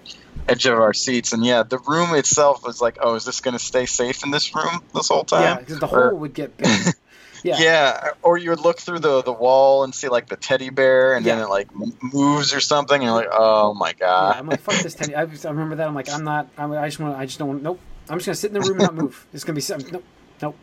edge 0.48 0.66
of 0.66 0.80
our 0.80 0.94
seats. 0.94 1.34
And 1.34 1.44
yeah, 1.46 1.64
the 1.64 1.80
room 1.80 2.14
itself 2.16 2.64
was 2.64 2.80
like, 2.80 2.98
oh, 3.02 3.16
is 3.16 3.26
this 3.26 3.42
going 3.42 3.58
to 3.58 3.64
stay 3.64 3.86
safe 3.86 4.24
in 4.24 4.32
this 4.32 4.56
room 4.56 4.82
this 4.94 5.10
whole 5.10 5.24
time? 5.26 5.42
Yeah, 5.42 5.56
because 5.60 5.80
the 5.80 5.88
Or- 5.88 6.10
hole 6.12 6.20
would 6.20 6.34
get 6.34 6.56
big. 6.58 6.68
Yeah. 7.46 7.58
Yeah. 7.60 8.10
or 8.24 8.38
you 8.38 8.50
would 8.50 8.60
look 8.60 8.80
through 8.80 9.00
the, 9.00 9.22
the 9.22 9.32
wall 9.32 9.84
and 9.84 9.94
see 9.94 10.10
like 10.10 10.28
the 10.28 10.36
teddy 10.36 10.70
bear, 10.72 11.16
and 11.16 11.26
then 11.26 11.40
it 11.40 11.48
like 11.50 11.68
moves 12.02 12.54
or 12.54 12.60
something, 12.60 12.96
and 12.96 13.04
you're 13.04 13.14
like, 13.14 13.30
oh 13.32 13.74
my 13.76 13.90
Yeah, 13.90 13.94
god. 14.00 14.36
I'm 14.38 14.48
like, 14.48 14.62
fuck 14.62 14.76
this 14.82 14.96
teddy. 14.96 15.16
I, 15.16 15.22
I 15.22 15.26
remember 15.50 15.76
that. 15.76 15.88
I'm 15.88 15.94
like, 15.96 16.10
I'm 16.10 16.24
not. 16.24 16.48
I'm, 16.58 16.72
I 16.72 16.88
just 16.88 17.00
want. 17.00 17.16
I 17.18 17.26
just 17.26 17.38
don't. 17.40 17.48
want 17.50 17.64
Nope. 17.64 17.80
I'm 18.10 18.18
just 18.18 18.26
gonna 18.26 18.36
sit 18.36 18.48
in 18.50 18.54
the 18.56 18.62
room 18.62 18.72
and 18.80 18.82
not 18.82 18.96
move. 18.96 19.26
It's 19.34 19.44
gonna 19.44 19.56
be 19.56 19.62
something. 19.62 19.92
Nope. 19.92 20.04
Nope. 20.42 20.58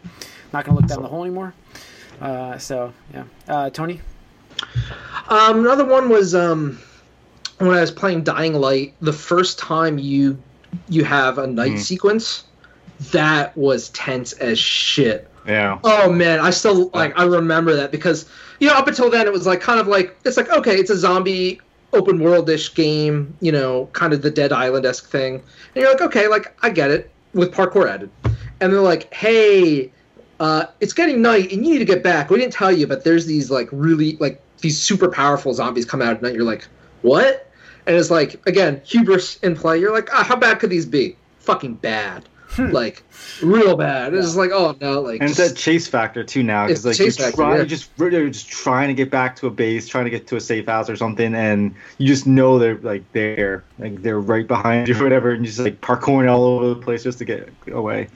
Not 0.53 0.65
gonna 0.65 0.77
look 0.79 0.89
down 0.89 1.03
the 1.03 1.09
hole 1.09 1.23
anymore. 1.25 1.55
Uh, 2.21 2.59
so 2.59 2.93
yeah. 3.15 3.25
Uh, 3.49 3.71
Tony. 3.71 4.01
Um, 5.29 5.61
another 5.61 5.85
one 5.85 6.09
was 6.09 6.35
um, 6.35 6.79
when 7.59 7.71
I 7.71 7.81
was 7.81 7.91
playing 7.91 8.25
Dying 8.25 8.55
Light. 8.55 8.95
The 9.01 9.13
first 9.13 9.59
time 9.59 9.99
you 9.99 10.41
you 10.89 11.05
have 11.05 11.39
a 11.39 11.47
night 11.47 11.73
Hmm. 11.73 11.79
sequence, 11.79 12.45
that 13.13 13.57
was 13.57 13.89
tense 13.91 14.33
as 14.35 14.59
shit. 14.59 15.29
Yeah. 15.47 15.79
Oh 15.85 16.11
man, 16.13 16.41
I 16.41 16.51
still 16.51 16.91
like 16.95 17.19
I 17.19 17.25
remember 17.25 17.75
that 17.75 17.91
because 17.91 18.29
you 18.61 18.69
know 18.69 18.75
up 18.75 18.87
until 18.87 19.11
then 19.11 19.27
it 19.27 19.33
was 19.33 19.47
like 19.47 19.61
kind 19.61 19.81
of 19.81 19.87
like 19.87 20.17
it's 20.25 20.37
like 20.37 20.51
okay 20.51 20.77
it's 20.77 20.91
a 20.91 20.97
zombie 20.97 21.61
open 21.93 22.21
world-ish 22.21 22.75
game 22.75 23.37
you 23.41 23.53
know 23.53 23.87
kind 23.93 24.13
of 24.13 24.23
the 24.23 24.31
Dead 24.31 24.53
Island 24.53 24.87
esque 24.87 25.09
thing. 25.09 25.37
And 25.37 25.83
you're 25.83 25.91
like 25.91 26.03
okay 26.03 26.29
like 26.29 26.57
I 26.63 26.71
get 26.71 26.91
it 26.91 27.11
with 27.35 27.53
parkour 27.53 27.89
added. 27.89 28.11
And 28.61 28.73
they're 28.73 28.81
like 28.81 29.13
hey 29.13 29.91
uh, 30.41 30.67
it's 30.81 30.93
getting 30.93 31.23
night 31.23 31.53
and 31.53 31.65
you 31.65 31.75
need 31.75 31.79
to 31.79 31.85
get 31.85 32.03
back. 32.03 32.29
We 32.29 32.39
didn't 32.39 32.53
tell 32.53 32.73
you 32.73 32.87
but 32.87 33.05
there's 33.05 33.27
these 33.27 33.51
like 33.51 33.69
really 33.73 34.17
like 34.17 34.41
these 34.59 34.81
super 34.81 35.09
powerful 35.09 35.53
zombies 35.55 35.85
come 35.85 36.03
out 36.03 36.15
at 36.15 36.23
night. 36.23 36.35
You're 36.35 36.45
like 36.45 36.69
what? 37.03 37.51
And 37.87 37.97
it's 37.97 38.11
like 38.11 38.45
again 38.47 38.81
hubris 38.85 39.39
in 39.39 39.57
play. 39.57 39.79
You're 39.79 39.93
like 39.93 40.09
ah, 40.13 40.23
how 40.23 40.37
bad 40.37 40.61
could 40.61 40.71
these 40.71 40.87
be? 40.87 41.17
Fucking 41.41 41.75
bad 41.75 42.29
like 42.59 43.03
real 43.43 43.77
bad 43.77 44.13
it's 44.15 44.27
just 44.27 44.37
like 44.37 44.51
oh 44.53 44.77
no 44.81 45.01
like 45.01 45.21
And 45.21 45.31
it's 45.31 45.39
just- 45.39 45.55
that 45.55 45.57
chase 45.61 45.87
factor 45.89 46.23
too 46.25 46.43
now, 46.43 46.67
It's 46.67 46.83
because 46.83 46.85
like 46.85 46.97
the 46.97 47.03
you're 47.05 47.11
chase 47.13 47.17
factor, 47.19 47.37
trying, 47.37 47.51
yeah. 47.51 47.57
you're 47.57 47.67
just 47.67 47.91
you're 47.99 48.29
just 48.31 48.49
trying 48.49 48.89
to 48.89 48.95
get 48.95 49.11
back 49.11 49.37
to 49.37 49.47
a 49.47 49.51
base, 49.51 49.89
trying 49.89 50.05
to 50.05 50.11
get 50.11 50.27
to 50.29 50.37
a 50.37 50.41
safe 50.41 50.67
house 50.67 50.91
or 50.91 50.97
something, 50.97 51.35
and 51.35 51.75
you 51.99 52.07
just 52.07 52.27
know 52.27 52.59
they're 52.59 52.77
like 52.79 53.05
there, 53.13 53.65
like 53.79 54.03
they're 54.03 54.21
right 54.21 54.47
behind 54.47 54.89
you 54.89 54.95
or 54.99 55.03
whatever, 55.03 55.31
and 55.31 55.41
you 55.45 55.47
just 55.47 55.61
like 55.61 55.81
parkouring 55.81 56.31
all 56.31 56.45
over 56.45 56.69
the 56.69 56.77
place 56.77 57.03
just 57.05 57.19
to 57.19 57.25
get 57.25 57.49
away. 57.71 58.09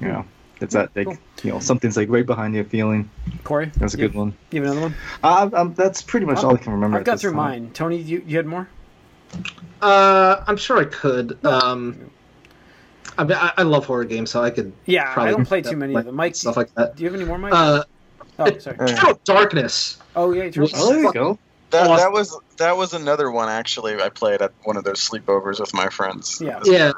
You 0.00 0.08
know, 0.08 0.24
it's 0.60 0.74
that 0.74 0.90
like 0.96 1.06
Cool. 1.06 1.18
you 1.44 1.50
know 1.52 1.60
something's 1.60 1.96
like 1.96 2.08
right 2.10 2.26
behind 2.26 2.54
you 2.56 2.64
feeling. 2.64 3.08
Corey. 3.44 3.70
That's 3.76 3.94
a 3.94 3.98
you, 3.98 4.08
good 4.08 4.16
one. 4.16 4.34
You 4.50 4.62
have 4.62 4.72
another 4.72 4.86
one. 4.88 4.94
Uh, 5.22 5.50
um, 5.52 5.74
that's 5.74 6.02
pretty 6.02 6.26
much 6.26 6.38
I've- 6.38 6.46
all 6.46 6.54
I 6.54 6.58
can 6.58 6.72
remember. 6.72 6.98
I've 6.98 7.04
got 7.04 7.12
this 7.12 7.20
through 7.22 7.30
time. 7.32 7.36
mine. 7.36 7.70
Tony, 7.74 7.98
you, 7.98 8.22
you 8.26 8.36
had 8.36 8.46
more. 8.46 8.68
Uh, 9.80 10.42
I'm 10.46 10.56
sure 10.56 10.78
I 10.78 10.84
could. 10.84 11.44
Um, 11.44 12.10
I, 13.18 13.24
mean, 13.24 13.36
I, 13.36 13.52
I 13.58 13.62
love 13.62 13.86
horror 13.86 14.04
games, 14.04 14.30
so 14.30 14.42
I 14.42 14.50
could. 14.50 14.72
Yeah, 14.86 15.10
I 15.10 15.14
probably 15.14 15.32
don't 15.32 15.44
play 15.46 15.62
too 15.62 15.76
many 15.76 15.94
of 15.94 16.04
them. 16.04 16.14
Mike, 16.14 16.34
stuff 16.34 16.56
like 16.56 16.74
that. 16.74 16.96
do 16.96 17.02
you 17.02 17.10
have 17.10 17.18
any 17.18 17.28
more, 17.28 17.38
Mike? 17.38 17.52
Uh, 17.52 17.84
oh, 18.38 18.58
sorry. 18.58 18.76
Eternal 18.80 19.20
Darkness. 19.24 19.98
Oh 20.16 20.32
yeah, 20.32 20.44
Eternal 20.44 20.68
well, 20.72 20.82
Oh, 20.82 20.92
there 20.92 21.02
you 21.02 21.12
go. 21.12 21.38
That, 21.70 21.88
Awesome. 21.88 21.96
that 21.96 22.12
was 22.12 22.38
that 22.58 22.76
was 22.76 22.92
another 22.92 23.30
one 23.30 23.48
actually. 23.48 23.94
I 24.00 24.10
played 24.10 24.42
at 24.42 24.52
one 24.64 24.76
of 24.76 24.84
those 24.84 25.00
sleepovers 25.00 25.58
with 25.58 25.72
my 25.72 25.88
friends. 25.88 26.38
Yeah. 26.38 26.60
Yeah, 26.64 26.92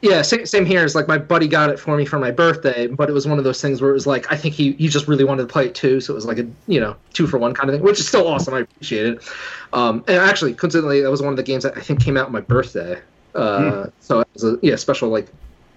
yeah. 0.00 0.22
Same, 0.22 0.46
same 0.46 0.64
here. 0.64 0.84
It's 0.86 0.94
like 0.94 1.06
my 1.06 1.18
buddy 1.18 1.48
got 1.48 1.68
it 1.68 1.78
for 1.78 1.94
me 1.98 2.06
for 2.06 2.18
my 2.18 2.30
birthday, 2.30 2.86
but 2.86 3.10
it 3.10 3.12
was 3.12 3.26
one 3.26 3.36
of 3.36 3.44
those 3.44 3.60
things 3.60 3.82
where 3.82 3.90
it 3.90 3.94
was 3.94 4.06
like 4.06 4.32
I 4.32 4.36
think 4.36 4.54
he 4.54 4.72
he 4.72 4.88
just 4.88 5.06
really 5.06 5.24
wanted 5.24 5.42
to 5.42 5.48
play 5.48 5.66
it 5.66 5.74
too, 5.74 6.00
so 6.00 6.14
it 6.14 6.16
was 6.16 6.24
like 6.24 6.38
a 6.38 6.46
you 6.66 6.80
know 6.80 6.96
two 7.12 7.26
for 7.26 7.36
one 7.36 7.52
kind 7.52 7.68
of 7.68 7.74
thing, 7.74 7.82
which 7.82 8.00
is 8.00 8.08
still 8.08 8.26
awesome. 8.26 8.54
I 8.54 8.60
appreciate 8.60 9.06
it. 9.06 9.28
Um, 9.74 10.02
and 10.08 10.16
actually, 10.16 10.54
coincidentally, 10.54 11.02
that 11.02 11.10
was 11.10 11.20
one 11.20 11.32
of 11.34 11.36
the 11.36 11.42
games 11.42 11.64
that 11.64 11.76
I 11.76 11.80
think 11.82 12.02
came 12.02 12.16
out 12.16 12.26
on 12.26 12.32
my 12.32 12.40
birthday. 12.40 12.98
Uh, 13.36 13.90
So 14.00 14.20
it 14.20 14.28
was 14.34 14.44
a 14.44 14.58
yeah 14.62 14.76
special 14.76 15.10
like 15.10 15.28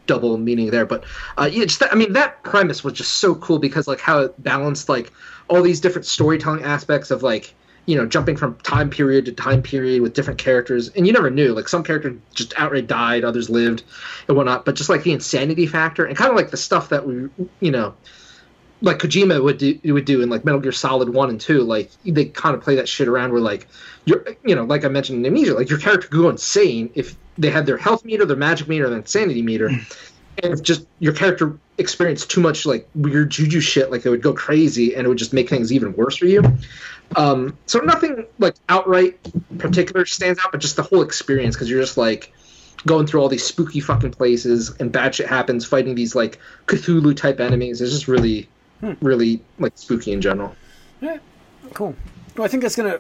double 0.10 0.38
meaning 0.38 0.72
there. 0.72 0.86
But 0.86 1.04
uh, 1.38 1.50
yeah, 1.52 1.66
just 1.66 1.80
that, 1.82 1.92
I 1.94 1.96
mean 1.96 2.14
that 2.14 2.44
premise 2.44 2.84
was 2.84 2.94
just 2.94 3.14
so 3.20 3.36
cool 3.36 3.60
because 3.60 3.88
like 3.88 4.00
how 4.00 4.20
it 4.20 4.44
balanced 4.44 4.90
like 4.90 5.12
all 5.50 5.62
these 5.62 5.80
different 5.80 6.06
storytelling 6.06 6.64
aspects 6.64 7.12
of 7.12 7.22
like 7.24 7.54
you 7.86 7.96
know 7.96 8.06
jumping 8.06 8.36
from 8.36 8.56
time 8.58 8.90
period 8.90 9.26
to 9.26 9.32
time 9.32 9.62
period 9.62 10.02
with 10.02 10.14
different 10.14 10.40
characters, 10.40 10.90
and 10.90 11.06
you 11.06 11.14
never 11.14 11.30
knew 11.30 11.54
like 11.54 11.68
some 11.68 11.84
characters 11.84 12.18
just 12.34 12.54
outright 12.58 12.88
died, 12.88 13.24
others 13.24 13.50
lived, 13.50 13.84
and 14.28 14.36
whatnot. 14.38 14.66
But 14.66 14.76
just 14.76 14.90
like 14.90 15.04
the 15.04 15.12
insanity 15.12 15.68
factor 15.68 16.06
and 16.06 16.18
kind 16.18 16.30
of 16.32 16.36
like 16.36 16.52
the 16.52 16.58
stuff 16.58 16.90
that 16.90 17.06
we 17.08 17.30
you 17.60 17.72
know. 17.72 17.94
Like 18.82 19.00
Kojima 19.00 19.44
would 19.44 19.58
do, 19.58 19.78
would 19.94 20.06
do 20.06 20.22
in 20.22 20.30
like 20.30 20.46
Metal 20.46 20.62
Gear 20.62 20.72
Solid 20.72 21.10
One 21.10 21.30
and 21.30 21.42
Two, 21.42 21.64
like 21.64 21.92
they 22.06 22.24
kind 22.24 22.56
of 22.56 22.62
play 22.62 22.76
that 22.76 22.88
shit 22.88 23.10
around 23.10 23.34
where 23.34 23.42
like 23.42 23.68
you're, 24.06 24.24
you 24.46 24.56
know, 24.56 24.64
like 24.64 24.86
I 24.86 24.88
mentioned 24.88 25.20
in 25.20 25.26
Amnesia, 25.26 25.54
like 25.54 25.70
your 25.70 25.80
character 25.80 26.08
could 26.08 26.22
go 26.22 26.30
insane 26.30 26.90
if 26.96 27.18
they 27.40 27.50
had 27.50 27.66
their 27.66 27.78
health 27.78 28.06
meter, 28.06 28.26
their 28.26 28.38
magic 28.38 28.68
meter, 28.68 28.88
their 28.90 29.00
insanity 29.00 29.42
meter, 29.42 29.68
and 30.44 30.54
if 30.54 30.62
just 30.62 30.86
your 31.00 31.14
character 31.14 31.58
experienced 31.78 32.30
too 32.30 32.42
much 32.42 32.66
like 32.66 32.88
weird 32.94 33.32
juju 33.32 33.60
shit, 33.60 33.90
like 33.90 34.04
they 34.04 34.10
would 34.10 34.22
go 34.22 34.34
crazy 34.34 34.96
and 34.96 35.06
it 35.06 35.10
would 35.10 35.18
just 35.18 35.34
make 35.34 35.50
things 35.50 35.74
even 35.74 35.96
worse 35.96 36.18
for 36.18 36.26
you. 36.26 36.44
Um, 37.16 37.58
so 37.66 37.80
nothing 37.80 38.26
like 38.38 38.56
outright 38.68 39.18
particular 39.58 40.06
stands 40.06 40.40
out, 40.40 40.52
but 40.52 40.62
just 40.62 40.76
the 40.76 40.84
whole 40.84 41.02
experience 41.02 41.56
because 41.56 41.70
you're 41.70 41.82
just 41.82 41.98
like 41.98 42.32
going 42.86 43.08
through 43.08 43.22
all 43.22 43.30
these 43.30 43.44
spooky 43.44 43.80
fucking 43.80 44.12
places 44.12 44.76
and 44.80 44.92
bad 44.92 45.16
shit 45.16 45.28
happens, 45.28 45.66
fighting 45.66 45.96
these 45.96 46.14
like 46.14 46.40
Cthulhu 46.68 47.16
type 47.16 47.40
enemies. 47.40 47.82
It's 47.82 47.92
just 47.92 48.08
really, 48.08 48.48
really 49.02 49.42
like 49.58 49.74
spooky 49.76 50.12
in 50.12 50.22
general. 50.22 50.56
Yeah, 51.02 51.18
Cool. 51.74 51.96
Well, 52.36 52.46
I 52.46 52.48
think 52.48 52.64
that's 52.64 52.76
gonna 52.76 53.00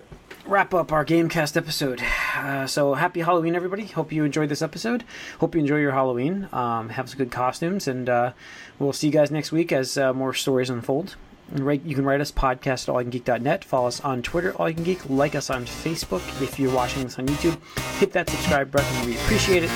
wrap 0.50 0.74
up 0.74 0.92
our 0.92 1.06
GameCast 1.06 1.56
episode. 1.56 2.02
Uh, 2.36 2.66
so 2.66 2.96
happy 2.96 3.22
Halloween, 3.22 3.56
everybody! 3.56 3.86
Hope 3.86 4.12
you 4.12 4.24
enjoyed 4.24 4.50
this 4.50 4.62
episode. 4.62 5.04
Hope 5.40 5.54
you 5.54 5.62
enjoy 5.62 5.78
your 5.78 5.92
Halloween. 5.92 6.50
Um, 6.52 6.90
have 6.90 7.10
some 7.10 7.18
good 7.20 7.32
costumes, 7.32 7.88
and 7.88 8.10
uh, 8.10 8.32
we'll 8.80 8.94
see 8.94 9.08
you 9.08 9.14
guys 9.14 9.30
next 9.30 9.52
week 9.52 9.72
as 9.72 9.98
uh, 9.98 10.14
more 10.14 10.34
stories 10.34 10.70
unfold. 10.70 11.16
You 11.56 11.96
can 11.96 12.06
write 12.06 12.22
us 12.22 12.32
podcast 12.32 12.88
at 12.88 12.94
allyoucangeek.net. 12.94 13.64
Follow 13.64 13.88
us 13.88 14.02
on 14.02 14.22
Twitter, 14.22 14.54
All 14.54 14.70
You 14.70 14.76
Can 14.76 14.84
Geek. 14.84 15.10
Like 15.10 15.34
us 15.34 15.50
on 15.50 15.66
Facebook. 15.66 16.22
If 16.42 16.60
you're 16.60 16.74
watching 16.74 17.04
this 17.04 17.18
on 17.18 17.28
YouTube, 17.28 17.58
hit 17.98 18.12
that 18.14 18.30
subscribe 18.30 18.72
button. 18.72 19.06
We 19.06 19.16
appreciate 19.16 19.64
it. 19.64 19.72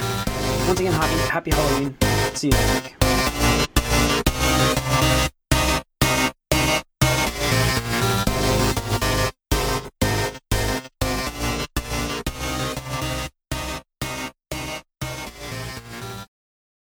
Once 0.67 0.79
again, 0.79 0.93
happy, 0.93 1.29
happy 1.29 1.51
Halloween. 1.51 1.97
See 2.35 2.47
you 2.47 2.53
next 2.53 2.83
week. 2.83 3.02